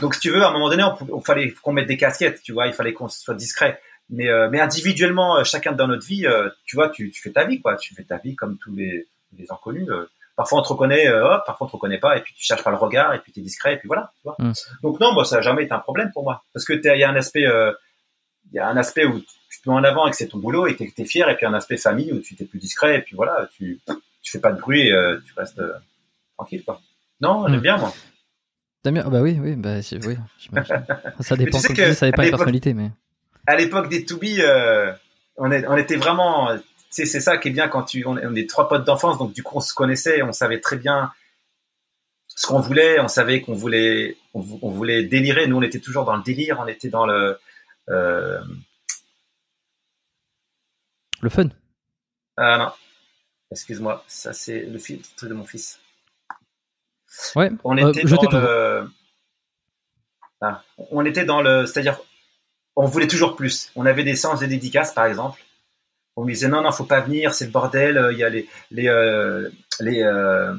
Donc, 0.00 0.14
si 0.14 0.20
tu 0.20 0.30
veux, 0.30 0.42
à 0.42 0.48
un 0.48 0.52
moment 0.52 0.70
donné, 0.70 0.82
on, 0.82 0.96
on 1.12 1.20
fallait 1.20 1.50
qu'on 1.62 1.74
mette 1.74 1.88
des 1.88 1.98
casquettes, 1.98 2.40
tu 2.42 2.52
vois, 2.54 2.68
il 2.68 2.72
fallait 2.72 2.94
qu'on 2.94 3.08
soit 3.08 3.34
discret. 3.34 3.82
Mais, 4.08 4.28
euh, 4.30 4.48
mais 4.50 4.60
individuellement, 4.60 5.44
chacun 5.44 5.72
dans 5.72 5.88
notre 5.88 6.06
vie, 6.06 6.26
euh, 6.26 6.48
tu 6.64 6.74
vois, 6.76 6.88
tu, 6.88 7.10
tu 7.10 7.20
fais 7.20 7.32
ta 7.32 7.44
vie, 7.44 7.60
quoi. 7.60 7.76
Tu 7.76 7.94
fais 7.94 8.04
ta 8.04 8.16
vie 8.16 8.34
comme 8.34 8.56
tous 8.58 8.74
les, 8.74 9.08
les 9.36 9.50
inconnus. 9.52 9.88
Parfois, 10.42 10.58
on 10.58 10.62
te 10.62 10.68
reconnaît, 10.68 11.06
euh, 11.06 11.24
hop, 11.36 11.42
parfois, 11.46 11.66
on 11.66 11.70
te 11.70 11.76
reconnaît 11.76 11.98
pas, 11.98 12.16
et 12.16 12.20
puis 12.20 12.34
tu 12.36 12.42
cherches 12.44 12.64
pas 12.64 12.70
le 12.72 12.76
regard, 12.76 13.14
et 13.14 13.20
puis 13.20 13.30
tu 13.32 13.38
es 13.38 13.42
discret, 13.44 13.74
et 13.74 13.76
puis 13.78 13.86
voilà, 13.86 14.12
tu 14.16 14.22
vois. 14.24 14.34
Mm. 14.40 14.52
Donc, 14.82 14.98
non, 14.98 15.12
moi, 15.12 15.24
ça 15.24 15.36
n'a 15.36 15.42
jamais 15.42 15.62
été 15.62 15.72
un 15.72 15.78
problème 15.78 16.10
pour 16.12 16.24
moi. 16.24 16.42
Parce 16.52 16.64
que 16.64 16.72
il 16.72 16.98
y 16.98 17.04
a 17.04 17.08
un 17.08 17.14
aspect, 17.14 17.46
euh, 17.46 17.72
il 18.52 18.56
y 18.56 18.58
a 18.58 18.66
un 18.66 18.76
aspect 18.76 19.04
où 19.04 19.20
tu 19.20 19.60
te 19.62 19.68
mets 19.70 19.76
en 19.76 19.84
avant 19.84 20.08
et 20.08 20.10
que 20.10 20.16
c'est 20.16 20.26
ton 20.26 20.38
boulot 20.38 20.66
et 20.66 20.74
que 20.74 20.82
tu 20.82 21.02
es 21.02 21.04
fier, 21.04 21.28
et 21.28 21.36
puis 21.36 21.46
un 21.46 21.54
aspect 21.54 21.76
famille 21.76 22.12
où 22.12 22.18
tu 22.20 22.34
t'es 22.34 22.44
plus 22.44 22.58
discret, 22.58 22.96
et 22.96 23.02
puis 23.02 23.14
voilà, 23.14 23.48
tu, 23.56 23.80
tu 24.22 24.32
fais 24.32 24.40
pas 24.40 24.50
de 24.50 24.58
bruit, 24.60 24.88
et, 24.88 24.92
euh, 24.92 25.20
tu 25.24 25.32
restes 25.36 25.62
tranquille, 26.36 26.64
quoi. 26.64 26.80
Non, 27.20 27.46
j'aime 27.46 27.58
Mm. 27.58 27.62
bien, 27.62 27.76
moi. 27.76 27.92
Damien, 28.84 29.04
ah 29.06 29.10
bah 29.10 29.20
oui 29.20 29.38
oui 29.40 29.54
bah 29.54 29.76
oui. 30.04 30.16
Ça 31.20 31.36
dépend. 31.36 31.58
sais 31.60 31.68
comme 31.68 31.76
que 31.76 31.88
tu 31.90 31.94
ça 31.94 32.06
dépend 32.06 32.22
l'époque- 32.22 32.38
personnalités 32.38 32.74
mais. 32.74 32.90
à 33.46 33.54
l'époque 33.56 33.88
des 33.88 34.04
To 34.04 34.16
Be, 34.16 34.40
euh, 34.40 34.92
on, 35.36 35.52
est, 35.52 35.64
on 35.68 35.76
était 35.76 35.94
vraiment, 35.96 36.48
tu 36.56 36.62
sais, 36.62 36.62
c'est 36.92 37.20
ça 37.20 37.38
qui 37.38 37.48
est 37.48 37.52
bien 37.52 37.68
quand 37.68 37.82
tu, 37.84 38.04
on, 38.06 38.16
est- 38.18 38.26
on 38.26 38.34
est 38.34 38.48
trois 38.48 38.68
potes 38.68 38.84
d'enfance, 38.84 39.18
donc 39.18 39.32
du 39.32 39.42
coup 39.42 39.56
on 39.56 39.60
se 39.60 39.72
connaissait, 39.74 40.22
on 40.22 40.32
savait 40.32 40.60
très 40.60 40.76
bien 40.76 41.10
ce 42.28 42.46
qu'on 42.46 42.60
voulait, 42.60 43.00
on 43.00 43.08
savait 43.08 43.40
qu'on 43.42 43.54
voulait, 43.54 44.16
on, 44.34 44.40
vou- 44.40 44.58
on 44.62 44.70
voulait 44.70 45.02
délirer. 45.04 45.46
Nous, 45.46 45.56
on 45.56 45.62
était 45.62 45.80
toujours 45.80 46.04
dans 46.04 46.16
le 46.16 46.22
délire, 46.22 46.58
on 46.60 46.66
était 46.66 46.88
dans 46.88 47.04
le, 47.06 47.38
euh, 47.90 48.40
Le 51.20 51.28
fun. 51.28 51.48
ah 52.36 52.58
non, 52.58 52.72
excuse-moi, 53.50 54.02
ça 54.08 54.32
c'est 54.32 54.60
le, 54.60 54.78
truc 55.16 55.28
de 55.28 55.34
mon 55.34 55.44
fils. 55.44 55.78
Ouais. 57.36 57.50
On 57.64 57.76
Euh, 57.78 57.90
était 57.92 58.04
dans 58.04 58.30
le, 58.30 58.90
Ah, 60.40 60.62
on 60.90 61.04
était 61.04 61.24
dans 61.24 61.42
le, 61.42 61.66
c'est-à-dire, 61.66 62.00
on 62.74 62.86
voulait 62.86 63.06
toujours 63.06 63.36
plus. 63.36 63.70
On 63.76 63.84
avait 63.86 64.02
des 64.04 64.16
séances 64.16 64.40
de 64.40 64.46
dédicaces, 64.46 64.92
par 64.94 65.04
exemple. 65.06 65.40
On 66.16 66.24
me 66.24 66.32
disait 66.32 66.48
non, 66.48 66.62
non, 66.62 66.72
faut 66.72 66.84
pas 66.84 67.00
venir, 67.00 67.32
c'est 67.34 67.46
le 67.46 67.50
bordel. 67.50 67.96
euh, 67.96 68.12
Il 68.12 68.18
y 68.18 68.24
a 68.24 68.28
les 68.28 68.48
les 68.70 68.88
euh, 68.88 69.48
les 69.80 70.02
euh, 70.02 70.54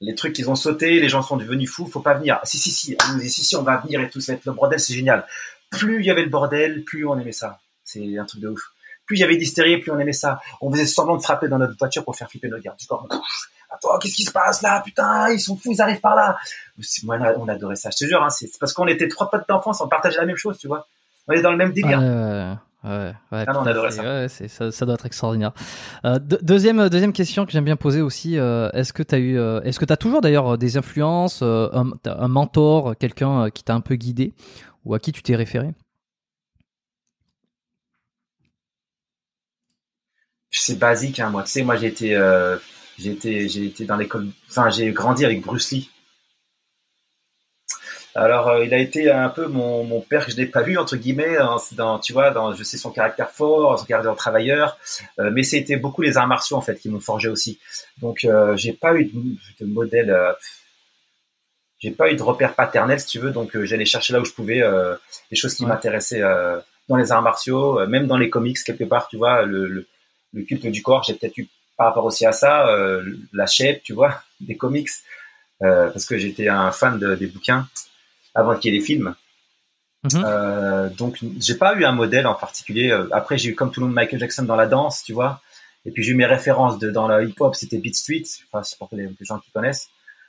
les 0.00 0.14
trucs 0.14 0.32
qu'ils 0.34 0.50
ont 0.50 0.56
sauté, 0.56 1.00
les 1.00 1.08
gens 1.08 1.22
sont 1.22 1.36
devenus 1.36 1.70
fous, 1.70 1.86
faut 1.86 2.00
pas 2.00 2.14
venir. 2.14 2.40
Si 2.44 2.58
si 2.58 2.70
si, 2.70 2.96
si 3.30 3.56
on 3.56 3.62
va 3.62 3.76
venir 3.78 4.00
et 4.00 4.10
tout, 4.10 4.20
ça 4.20 4.34
le 4.44 4.52
bordel, 4.52 4.80
c'est 4.80 4.94
génial. 4.94 5.26
Plus 5.70 6.00
il 6.00 6.06
y 6.06 6.10
avait 6.10 6.24
le 6.24 6.30
bordel, 6.30 6.84
plus 6.84 7.06
on 7.06 7.18
aimait 7.18 7.32
ça. 7.32 7.60
C'est 7.84 8.18
un 8.18 8.24
truc 8.24 8.40
de 8.40 8.48
ouf. 8.48 8.60
Plus 9.06 9.16
il 9.16 9.20
y 9.20 9.24
avait 9.24 9.36
d'hystérie, 9.36 9.78
plus 9.78 9.92
on 9.92 9.98
aimait 9.98 10.12
ça. 10.12 10.40
On 10.60 10.70
faisait 10.72 10.86
semblant 10.86 11.16
de 11.16 11.22
frapper 11.22 11.48
dans 11.48 11.58
notre 11.58 11.76
voiture 11.78 12.04
pour 12.04 12.16
faire 12.16 12.28
flipper 12.28 12.48
nos 12.48 12.58
gardes 12.58 12.78
du 12.78 12.86
corps. 12.86 13.06
Attends, 13.70 13.98
qu'est-ce 13.98 14.14
qui 14.14 14.24
se 14.24 14.30
passe 14.32 14.62
là? 14.62 14.80
Putain, 14.84 15.30
ils 15.30 15.40
sont 15.40 15.56
fous, 15.56 15.72
ils 15.72 15.82
arrivent 15.82 16.00
par 16.00 16.14
là. 16.14 16.38
Moi, 17.02 17.18
on 17.38 17.48
adorait 17.48 17.76
ça. 17.76 17.90
Je 17.90 18.04
te 18.04 18.08
jure, 18.08 18.22
hein, 18.22 18.30
c'est 18.30 18.48
parce 18.58 18.72
qu'on 18.72 18.86
était 18.86 19.08
trois 19.08 19.30
potes 19.30 19.48
d'enfance, 19.48 19.80
on 19.80 19.88
partageait 19.88 20.18
la 20.18 20.26
même 20.26 20.36
chose, 20.36 20.58
tu 20.58 20.68
vois. 20.68 20.86
On 21.28 21.32
était 21.32 21.42
dans 21.42 21.50
le 21.50 21.56
même 21.56 21.72
délire. 21.72 21.98
Ouais, 22.84 23.14
Ouais, 23.32 23.44
Ah 23.46 23.52
non, 23.52 23.60
on 23.60 23.66
adorait 23.66 23.90
ça. 23.90 24.02
ouais, 24.02 24.28
ça. 24.28 24.70
Ça 24.70 24.86
doit 24.86 24.94
être 24.94 25.06
extraordinaire. 25.06 25.52
Euh, 26.04 26.18
deux- 26.18 26.38
deuxième, 26.42 26.88
deuxième 26.88 27.12
question 27.12 27.46
que 27.46 27.52
j'aime 27.52 27.64
bien 27.64 27.76
poser 27.76 28.00
aussi. 28.02 28.38
euh, 28.38 28.70
est-ce 28.72 28.92
que 28.92 29.02
tu 29.02 29.14
as 29.14 29.18
eu, 29.18 29.38
euh, 29.38 29.60
est-ce 29.62 29.78
que 29.78 29.84
tu 29.84 29.96
toujours 29.96 30.20
d'ailleurs 30.20 30.58
des 30.58 30.76
influences, 30.76 31.40
euh, 31.42 31.68
un, 31.72 31.90
un 32.06 32.28
mentor, 32.28 32.96
quelqu'un 32.98 33.44
euh, 33.46 33.50
qui 33.50 33.64
t'a 33.64 33.74
un 33.74 33.80
peu 33.80 33.94
guidé 33.96 34.34
ou 34.84 34.94
à 34.94 34.98
qui 34.98 35.12
tu 35.12 35.22
t'es 35.22 35.36
référé? 35.36 35.72
C'est 40.50 40.78
basique, 40.78 41.20
hein, 41.20 41.30
moi. 41.30 41.42
Tu 41.42 41.50
sais, 41.50 41.62
moi, 41.62 41.76
j'ai 41.76 41.88
été, 41.88 42.14
euh, 42.14 42.56
j'ai 42.98 43.10
été, 43.12 43.48
j'ai 43.48 43.64
été 43.66 43.84
dans 43.84 43.96
l'école. 43.96 44.28
Enfin, 44.48 44.70
j'ai 44.70 44.92
grandi 44.92 45.24
avec 45.24 45.42
Bruce 45.42 45.70
Lee. 45.72 45.90
Alors, 48.16 48.48
euh, 48.48 48.64
il 48.64 48.72
a 48.72 48.78
été 48.78 49.10
un 49.10 49.28
peu 49.28 49.46
mon, 49.46 49.82
mon 49.84 50.00
père 50.00 50.24
que 50.26 50.30
je 50.32 50.36
n'ai 50.36 50.46
pas 50.46 50.62
vu 50.62 50.78
entre 50.78 50.96
guillemets. 50.96 51.36
Dans- 51.72 51.98
tu 51.98 52.12
vois, 52.12 52.30
dans, 52.30 52.54
je 52.54 52.62
sais 52.62 52.76
son 52.76 52.90
caractère 52.90 53.30
fort, 53.30 53.78
son 53.78 53.86
caractère 53.86 54.14
travailleur. 54.14 54.78
euh, 55.18 55.30
mais 55.32 55.42
c'était 55.42 55.76
beaucoup 55.76 56.02
les 56.02 56.16
arts 56.16 56.28
martiaux 56.28 56.56
en 56.56 56.60
fait 56.60 56.76
qui 56.78 56.88
m'ont 56.88 57.00
forgé 57.00 57.28
aussi. 57.28 57.58
Donc, 58.00 58.24
euh, 58.24 58.56
j'ai 58.56 58.72
pas 58.72 58.94
eu 58.94 59.06
de, 59.06 59.20
de 59.60 59.66
modèle. 59.66 60.10
euh, 60.10 60.32
j'ai 61.78 61.90
pas 61.90 62.10
eu 62.10 62.16
de 62.16 62.22
repère 62.22 62.54
paternel, 62.54 62.98
si 63.00 63.06
tu 63.06 63.18
veux. 63.18 63.30
Donc, 63.30 63.58
j'allais 63.64 63.84
chercher 63.84 64.12
là 64.12 64.20
où 64.20 64.24
je 64.24 64.32
pouvais 64.32 64.62
des 65.30 65.36
choses 65.36 65.54
qui 65.54 65.64
Ouais. 65.64 65.68
m'intéressaient 65.70 66.22
dans 66.88 66.96
les 66.96 67.12
arts 67.12 67.22
martiaux, 67.22 67.86
même 67.86 68.06
dans 68.06 68.16
les 68.16 68.30
comics 68.30 68.58
quelque 68.64 68.84
part. 68.84 69.08
Tu 69.08 69.16
vois, 69.16 69.42
le, 69.42 69.66
le, 69.68 69.86
le 70.32 70.42
culte 70.44 70.66
du 70.66 70.82
corps, 70.82 71.02
j'ai 71.02 71.14
peut-être 71.14 71.36
eu 71.38 71.48
par 71.76 71.88
rapport 71.88 72.04
aussi 72.04 72.24
à 72.24 72.32
ça, 72.32 72.66
la 73.32 73.46
shape, 73.46 73.82
tu 73.82 73.92
vois, 73.92 74.22
des 74.40 74.56
comics, 74.56 74.88
parce 75.60 76.06
que 76.06 76.16
j'étais 76.16 76.48
un 76.48 76.70
fan 76.70 76.98
de- 76.98 77.14
des 77.16 77.26
bouquins 77.26 77.66
avant 78.34 78.56
qu'il 78.56 78.72
y 78.72 78.76
ait 78.76 78.80
des 78.80 78.84
films. 78.84 79.14
Mhm. 80.04 80.22
Euh, 80.24 80.90
donc, 80.90 81.18
j'ai 81.40 81.54
pas 81.54 81.74
eu 81.74 81.84
un 81.84 81.92
modèle 81.92 82.26
en 82.26 82.34
particulier. 82.34 82.90
Euh, 82.90 83.08
Après, 83.12 83.38
j'ai 83.38 83.50
eu 83.50 83.54
comme 83.54 83.70
tout 83.70 83.80
le 83.80 83.86
monde 83.86 83.94
Michael 83.94 84.20
Jackson 84.20 84.42
dans 84.42 84.56
la 84.56 84.66
danse, 84.66 85.02
tu 85.02 85.12
vois. 85.12 85.40
Et 85.86 85.90
puis 85.90 86.02
j'ai 86.02 86.12
eu 86.12 86.14
mes 86.14 86.26
références 86.26 86.78
de, 86.78 86.90
dans 86.90 87.08
le 87.08 87.28
hip-hop, 87.28 87.54
c'était 87.54 87.78
Beat 87.78 87.94
Street. 87.94 88.24
Enfin, 88.50 88.62
c'est 88.62 88.78
pour 88.78 88.88
les, 88.92 89.04
les 89.04 89.16
gens 89.26 89.38
qui 89.38 89.50
connaissent. 89.50 89.88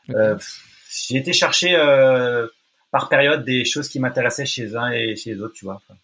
Ok. 0.09 0.15
Euh, 0.15 0.37
j'ai 1.07 1.17
été 1.17 1.33
chercher 1.33 1.75
euh, 1.75 2.47
par 2.91 3.09
période 3.09 3.43
des 3.43 3.65
choses 3.65 3.89
qui 3.89 3.99
m'intéressaient 3.99 4.45
chez 4.45 4.75
un 4.75 4.91
et 4.91 5.15
chez 5.15 5.33
les 5.33 5.41
autres, 5.41 5.53
tu 5.53 5.65
vois. 5.65 5.75
Enfin, 5.75 5.99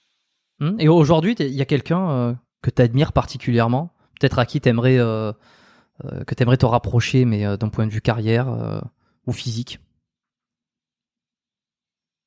Hmm 0.60 0.80
Et 0.80 0.88
aujourd'hui, 0.88 1.34
il 1.40 1.56
y 1.56 1.62
a 1.62 1.66
quelqu'un 1.66 2.12
euh, 2.12 2.34
que 2.62 2.70
tu 2.70 2.82
admires 2.82 3.14
particulièrement, 3.14 3.94
peut-être 4.20 4.38
à 4.38 4.46
qui 4.46 4.62
t'aimerais 4.62 4.98
que 4.98 6.34
t'aimerais 6.36 6.58
te 6.58 6.66
rapprocher, 6.66 7.26
mais 7.26 7.58
d'un 7.58 7.70
point 7.70 7.86
de 7.88 7.92
vue 7.92 8.02
carrière 8.02 8.82
ou 9.26 9.34
physique? 9.34 9.80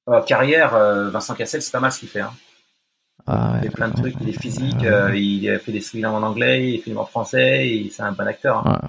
Euh, 0.09 0.21
carrière, 0.23 0.75
euh, 0.75 1.11
Vincent 1.11 1.35
Cassel, 1.35 1.63
c'est 1.63 1.73
pas 1.73 1.81
mal 1.81 1.93
ce 1.93 2.01
qu'il 2.01 2.09
fait. 2.09 2.21
Hein. 2.21 2.33
Ah, 3.27 3.55
Il 3.63 3.69
fait 3.71 3.75
plein 3.75 3.89
de 3.89 3.95
trucs, 3.97 4.15
il 4.21 4.29
est 4.29 4.41
physique, 4.41 4.81
ouais, 4.83 4.87
euh, 4.87 5.17
il 5.17 5.49
a 5.49 5.59
fait 5.59 5.73
des 5.73 5.81
films 5.81 6.07
en 6.07 6.19
anglais, 6.23 6.73
il 6.75 6.81
filme 6.83 6.99
en 6.99 7.07
français, 7.07 7.83
c'est 7.91 8.03
un 8.03 8.13
bon 8.13 8.27
acteur. 8.27 8.67
hein. 8.67 8.81
ouais. 8.83 8.89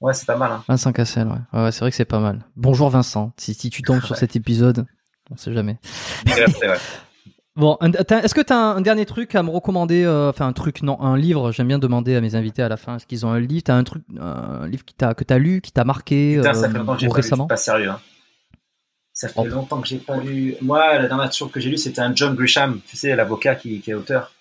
Ouais, 0.00 0.14
c'est 0.14 0.26
pas 0.26 0.36
mal. 0.36 0.50
Hein. 0.52 0.64
Vincent 0.66 0.92
Cassel, 0.92 1.28
ouais. 1.28 1.70
C'est 1.72 1.80
vrai 1.80 1.90
que 1.90 1.96
c'est 1.96 2.04
pas 2.06 2.20
mal. 2.20 2.40
Bonjour 2.56 2.88
Vincent, 2.88 3.32
si, 3.36 3.52
si 3.54 3.68
tu 3.70 3.82
tombes 3.82 4.00
sur 4.04 4.16
cet 4.16 4.34
épisode, 4.36 4.86
on 5.30 5.36
sait 5.36 5.52
jamais. 5.52 5.78
Bon, 7.56 7.76
est-ce 7.82 8.32
que 8.32 8.40
tu 8.40 8.52
as 8.52 8.56
un, 8.56 8.76
un 8.76 8.80
dernier 8.80 9.04
truc 9.04 9.34
à 9.34 9.42
me 9.42 9.50
recommander 9.50 10.04
euh, 10.04 10.30
Enfin, 10.30 10.46
un 10.46 10.52
truc, 10.52 10.82
non, 10.82 10.98
un 11.02 11.16
livre? 11.16 11.50
J'aime 11.52 11.66
bien 11.68 11.80
demander 11.80 12.14
à 12.16 12.20
mes 12.20 12.36
invités 12.36 12.62
à 12.62 12.68
la 12.68 12.76
fin 12.76 12.96
est-ce 12.96 13.06
qu'ils 13.06 13.26
ont 13.26 13.30
un 13.32 13.40
livre? 13.40 13.64
T'as 13.64 13.74
un 13.74 13.84
truc, 13.84 14.02
un 14.18 14.66
livre 14.68 14.84
qui 14.84 14.94
que 14.94 15.24
t'as 15.24 15.36
lu, 15.38 15.60
qui 15.60 15.72
t'a 15.72 15.84
marqué 15.84 16.36
Putain, 16.36 16.54
ça 16.54 16.70
fait 16.70 16.78
longtemps 16.78 16.94
que 16.94 17.00
j'ai 17.00 17.08
ou 17.08 17.10
pas 17.10 17.16
lu, 17.16 17.22
récemment? 17.22 17.48
je 17.50 17.56
suis 17.56 17.66
pas 17.66 17.72
sérieux. 17.72 17.90
Hein. 17.90 18.00
Ça 19.20 19.28
fait 19.28 19.44
longtemps 19.44 19.80
que 19.82 19.86
j'ai 19.88 19.98
pas 19.98 20.16
lu. 20.16 20.54
Moi, 20.62 20.98
la 20.98 21.06
dernière 21.06 21.30
chose 21.30 21.50
que 21.52 21.60
j'ai 21.60 21.68
lu, 21.68 21.76
c'était 21.76 22.00
un 22.00 22.14
John 22.14 22.34
Grisham, 22.34 22.80
tu 22.88 22.96
sais, 22.96 23.14
l'avocat 23.14 23.54
qui, 23.54 23.80
qui 23.82 23.90
est 23.90 23.94
auteur. 23.94 24.32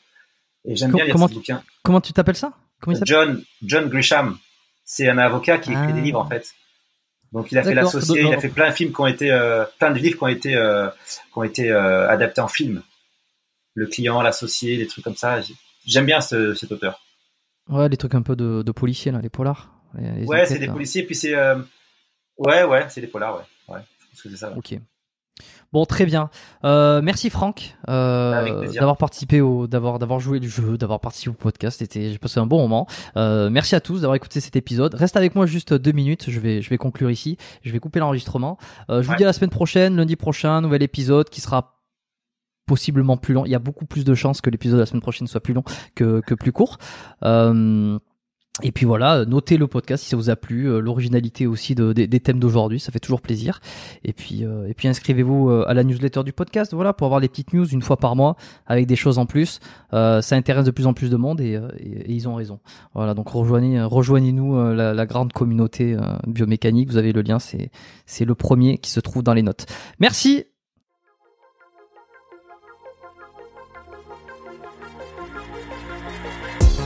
Et 0.64 0.76
j'aime 0.78 0.92
bien 0.94 1.04
lire 1.04 1.14
comment 1.14 1.28
bouquin. 1.28 1.62
Comment 1.84 2.00
tu 2.00 2.14
t'appelles 2.14 2.38
ça? 2.38 2.54
Comment 2.80 2.96
il 2.96 3.00
s'appelle? 3.00 3.14
John, 3.14 3.44
John 3.62 3.90
Grisham, 3.90 4.38
c'est 4.86 5.10
un 5.10 5.18
avocat 5.18 5.58
qui 5.58 5.72
écrit 5.72 5.84
Ah. 5.90 5.92
des 5.92 6.00
livres 6.02 6.20
en 6.20 6.28
fait. 6.30 6.54
Donc 7.34 7.52
il 7.52 7.58
a 7.58 7.64
fait 7.64 7.74
l'associé, 7.74 8.22
il 8.22 8.34
a 8.34 8.40
fait 8.40 8.48
plein 8.48 8.70
de 8.70 8.74
films 8.74 8.94
qui 8.94 9.02
ont 9.02 9.08
été, 9.08 9.32
euh, 9.32 9.66
plein 9.80 9.92
de 9.92 10.00
livres 10.00 10.18
qui 10.18 10.24
ont 10.24 10.28
été, 10.28 10.56
euh, 10.56 10.88
qui 10.90 11.38
ont 11.38 11.44
été 11.44 11.70
euh, 11.72 12.08
adaptés 12.10 12.40
en 12.42 12.48
film. 12.48 12.82
Le 13.74 13.86
client, 13.88 14.22
l'associé, 14.22 14.78
des 14.78 14.88
trucs 14.88 15.04
comme 15.04 15.18
ça. 15.18 15.42
J'ai- 15.42 15.56
J'aime 15.86 16.06
bien 16.06 16.22
ce, 16.22 16.54
cet 16.56 16.72
auteur. 16.72 17.02
Ouais, 17.68 17.90
les 17.90 17.98
trucs 17.98 18.16
un 18.16 18.22
peu 18.22 18.36
de, 18.38 18.62
de 18.62 18.72
policiers 18.72 19.12
là, 19.12 19.20
les 19.22 19.30
polars. 19.30 19.72
Les- 19.98 20.22
les 20.22 20.26
ouais, 20.26 20.46
c'est 20.46 20.58
des 20.60 20.68
policiers, 20.68 21.04
puis 21.04 21.16
c'est, 21.16 21.36
ouais, 22.38 22.64
ouais, 22.64 22.86
c'est 22.90 23.02
des 23.02 23.08
polars, 23.08 23.36
ouais, 23.38 23.44
ça. 24.36 24.54
Ok. 24.58 24.80
Bon, 25.72 25.86
très 25.86 26.06
bien. 26.06 26.30
Euh, 26.64 27.02
merci 27.02 27.30
Franck 27.30 27.76
euh, 27.88 28.68
d'avoir 28.74 28.98
participé 28.98 29.40
au, 29.40 29.68
d'avoir 29.68 30.00
d'avoir 30.00 30.20
joué 30.20 30.40
le 30.40 30.48
jeu, 30.48 30.78
d'avoir 30.78 31.00
participé 31.00 31.30
au 31.30 31.34
podcast. 31.34 31.80
C'était, 31.80 32.12
j'ai 32.12 32.18
passé 32.18 32.40
un 32.40 32.48
bon 32.48 32.60
moment. 32.60 32.88
Euh, 33.18 33.50
merci 33.50 33.76
à 33.76 33.80
tous 33.80 34.02
d'avoir 34.02 34.16
écouté 34.16 34.40
cet 34.40 34.56
épisode. 34.56 34.96
Reste 34.96 35.16
avec 35.16 35.36
moi 35.36 35.46
juste 35.46 35.74
deux 35.74 35.92
minutes. 35.92 36.30
Je 36.30 36.40
vais, 36.40 36.62
je 36.62 36.70
vais 36.70 36.78
conclure 36.78 37.12
ici. 37.12 37.38
Je 37.62 37.72
vais 37.72 37.80
couper 37.80 38.00
l'enregistrement. 38.00 38.58
Euh, 38.90 39.02
je 39.04 39.08
vous 39.08 39.16
dis 39.16 39.24
à 39.24 39.28
la 39.28 39.34
semaine 39.34 39.52
prochaine, 39.52 39.96
lundi 39.96 40.16
prochain, 40.16 40.62
nouvel 40.62 40.82
épisode 40.82 41.30
qui 41.30 41.40
sera 41.40 41.76
possiblement 42.66 43.18
plus 43.18 43.34
long. 43.34 43.46
Il 43.46 43.52
y 43.52 43.56
a 43.56 43.60
beaucoup 43.60 43.86
plus 43.86 44.06
de 44.06 44.14
chances 44.16 44.42
que 44.42 44.50
l'épisode 44.50 44.78
de 44.78 44.82
la 44.82 44.86
semaine 44.86 45.02
prochaine 45.02 45.28
soit 45.28 45.42
plus 45.42 45.54
long 45.54 45.64
que, 45.96 46.22
que 46.22 46.34
plus 46.34 46.52
court. 46.52 46.78
Euh, 47.24 47.98
et 48.62 48.72
puis 48.72 48.86
voilà, 48.86 49.26
notez 49.26 49.58
le 49.58 49.68
podcast 49.68 50.04
si 50.04 50.10
ça 50.10 50.18
vous 50.18 50.30
a 50.30 50.36
plu, 50.36 50.70
euh, 50.70 50.80
l'originalité 50.80 51.48
aussi 51.48 51.76
de, 51.76 51.94
des- 51.94 52.08
thèmes 52.20 52.40
d'aujourd'hui, 52.40 52.80
ça 52.80 52.92
fait 52.92 53.00
toujours 53.00 53.22
plaisir. 53.22 53.60
Et 54.04 54.14
puis, 54.14 54.46
euh, 54.46 54.68
et 54.68 54.74
puis 54.74 54.88
inscrivez-vous 54.88 55.50
euh, 55.50 55.66
à 55.68 55.74
la 55.74 55.84
newsletter 55.84 56.24
du 56.24 56.34
podcast, 56.34 56.74
voilà, 56.74 56.94
pour 56.94 57.06
avoir 57.06 57.20
les 57.20 57.30
petites 57.30 57.54
news 57.54 57.66
une 57.68 57.82
fois 57.82 57.98
par 57.98 58.16
mois 58.16 58.36
avec 58.68 58.86
des 58.88 58.96
choses 58.96 59.18
en 59.18 59.26
plus. 59.26 59.60
Euh, 59.94 60.22
ça 60.22 60.36
intéresse 60.36 60.66
de 60.66 60.72
plus 60.72 60.88
en 60.88 60.94
plus 60.94 61.10
de 61.10 61.18
monde 61.18 61.40
et, 61.42 61.56
euh, 61.56 61.68
ils 62.08 62.28
ont 62.28 62.36
raison. 62.36 62.60
Voilà, 62.94 63.14
donc 63.14 63.30
rejoignez, 63.30 63.80
euh, 63.80 63.88
rejoignez-nous 63.88 64.58
euh, 64.58 64.74
la, 64.76 64.94
la 64.94 65.06
grande 65.06 65.32
communauté 65.34 65.96
euh, 65.96 66.02
biomécanique. 66.28 66.90
Vous 66.90 66.98
avez 66.98 67.12
le 67.14 67.22
lien, 67.22 67.40
c'est 67.40 67.72
c'est 68.06 68.26
le 68.26 68.36
premier 68.36 68.78
qui 68.78 68.92
se 68.92 69.00
trouve 69.00 69.24
dans 69.24 69.34
les 69.34 69.44
notes. 69.44 69.66
Merci. 70.00 70.46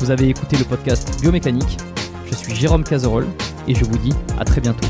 Vous 0.00 0.10
avez 0.10 0.30
écouté 0.30 0.56
le 0.56 0.64
podcast 0.64 1.20
Biomécanique. 1.20 1.76
Je 2.24 2.34
suis 2.34 2.54
Jérôme 2.54 2.84
Cazerolle 2.84 3.26
et 3.68 3.74
je 3.74 3.84
vous 3.84 3.98
dis 3.98 4.14
à 4.38 4.44
très 4.46 4.62
bientôt. 4.62 4.88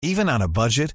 Even 0.00 0.28
on 0.28 0.40
a 0.40 0.48
budget, 0.48 0.94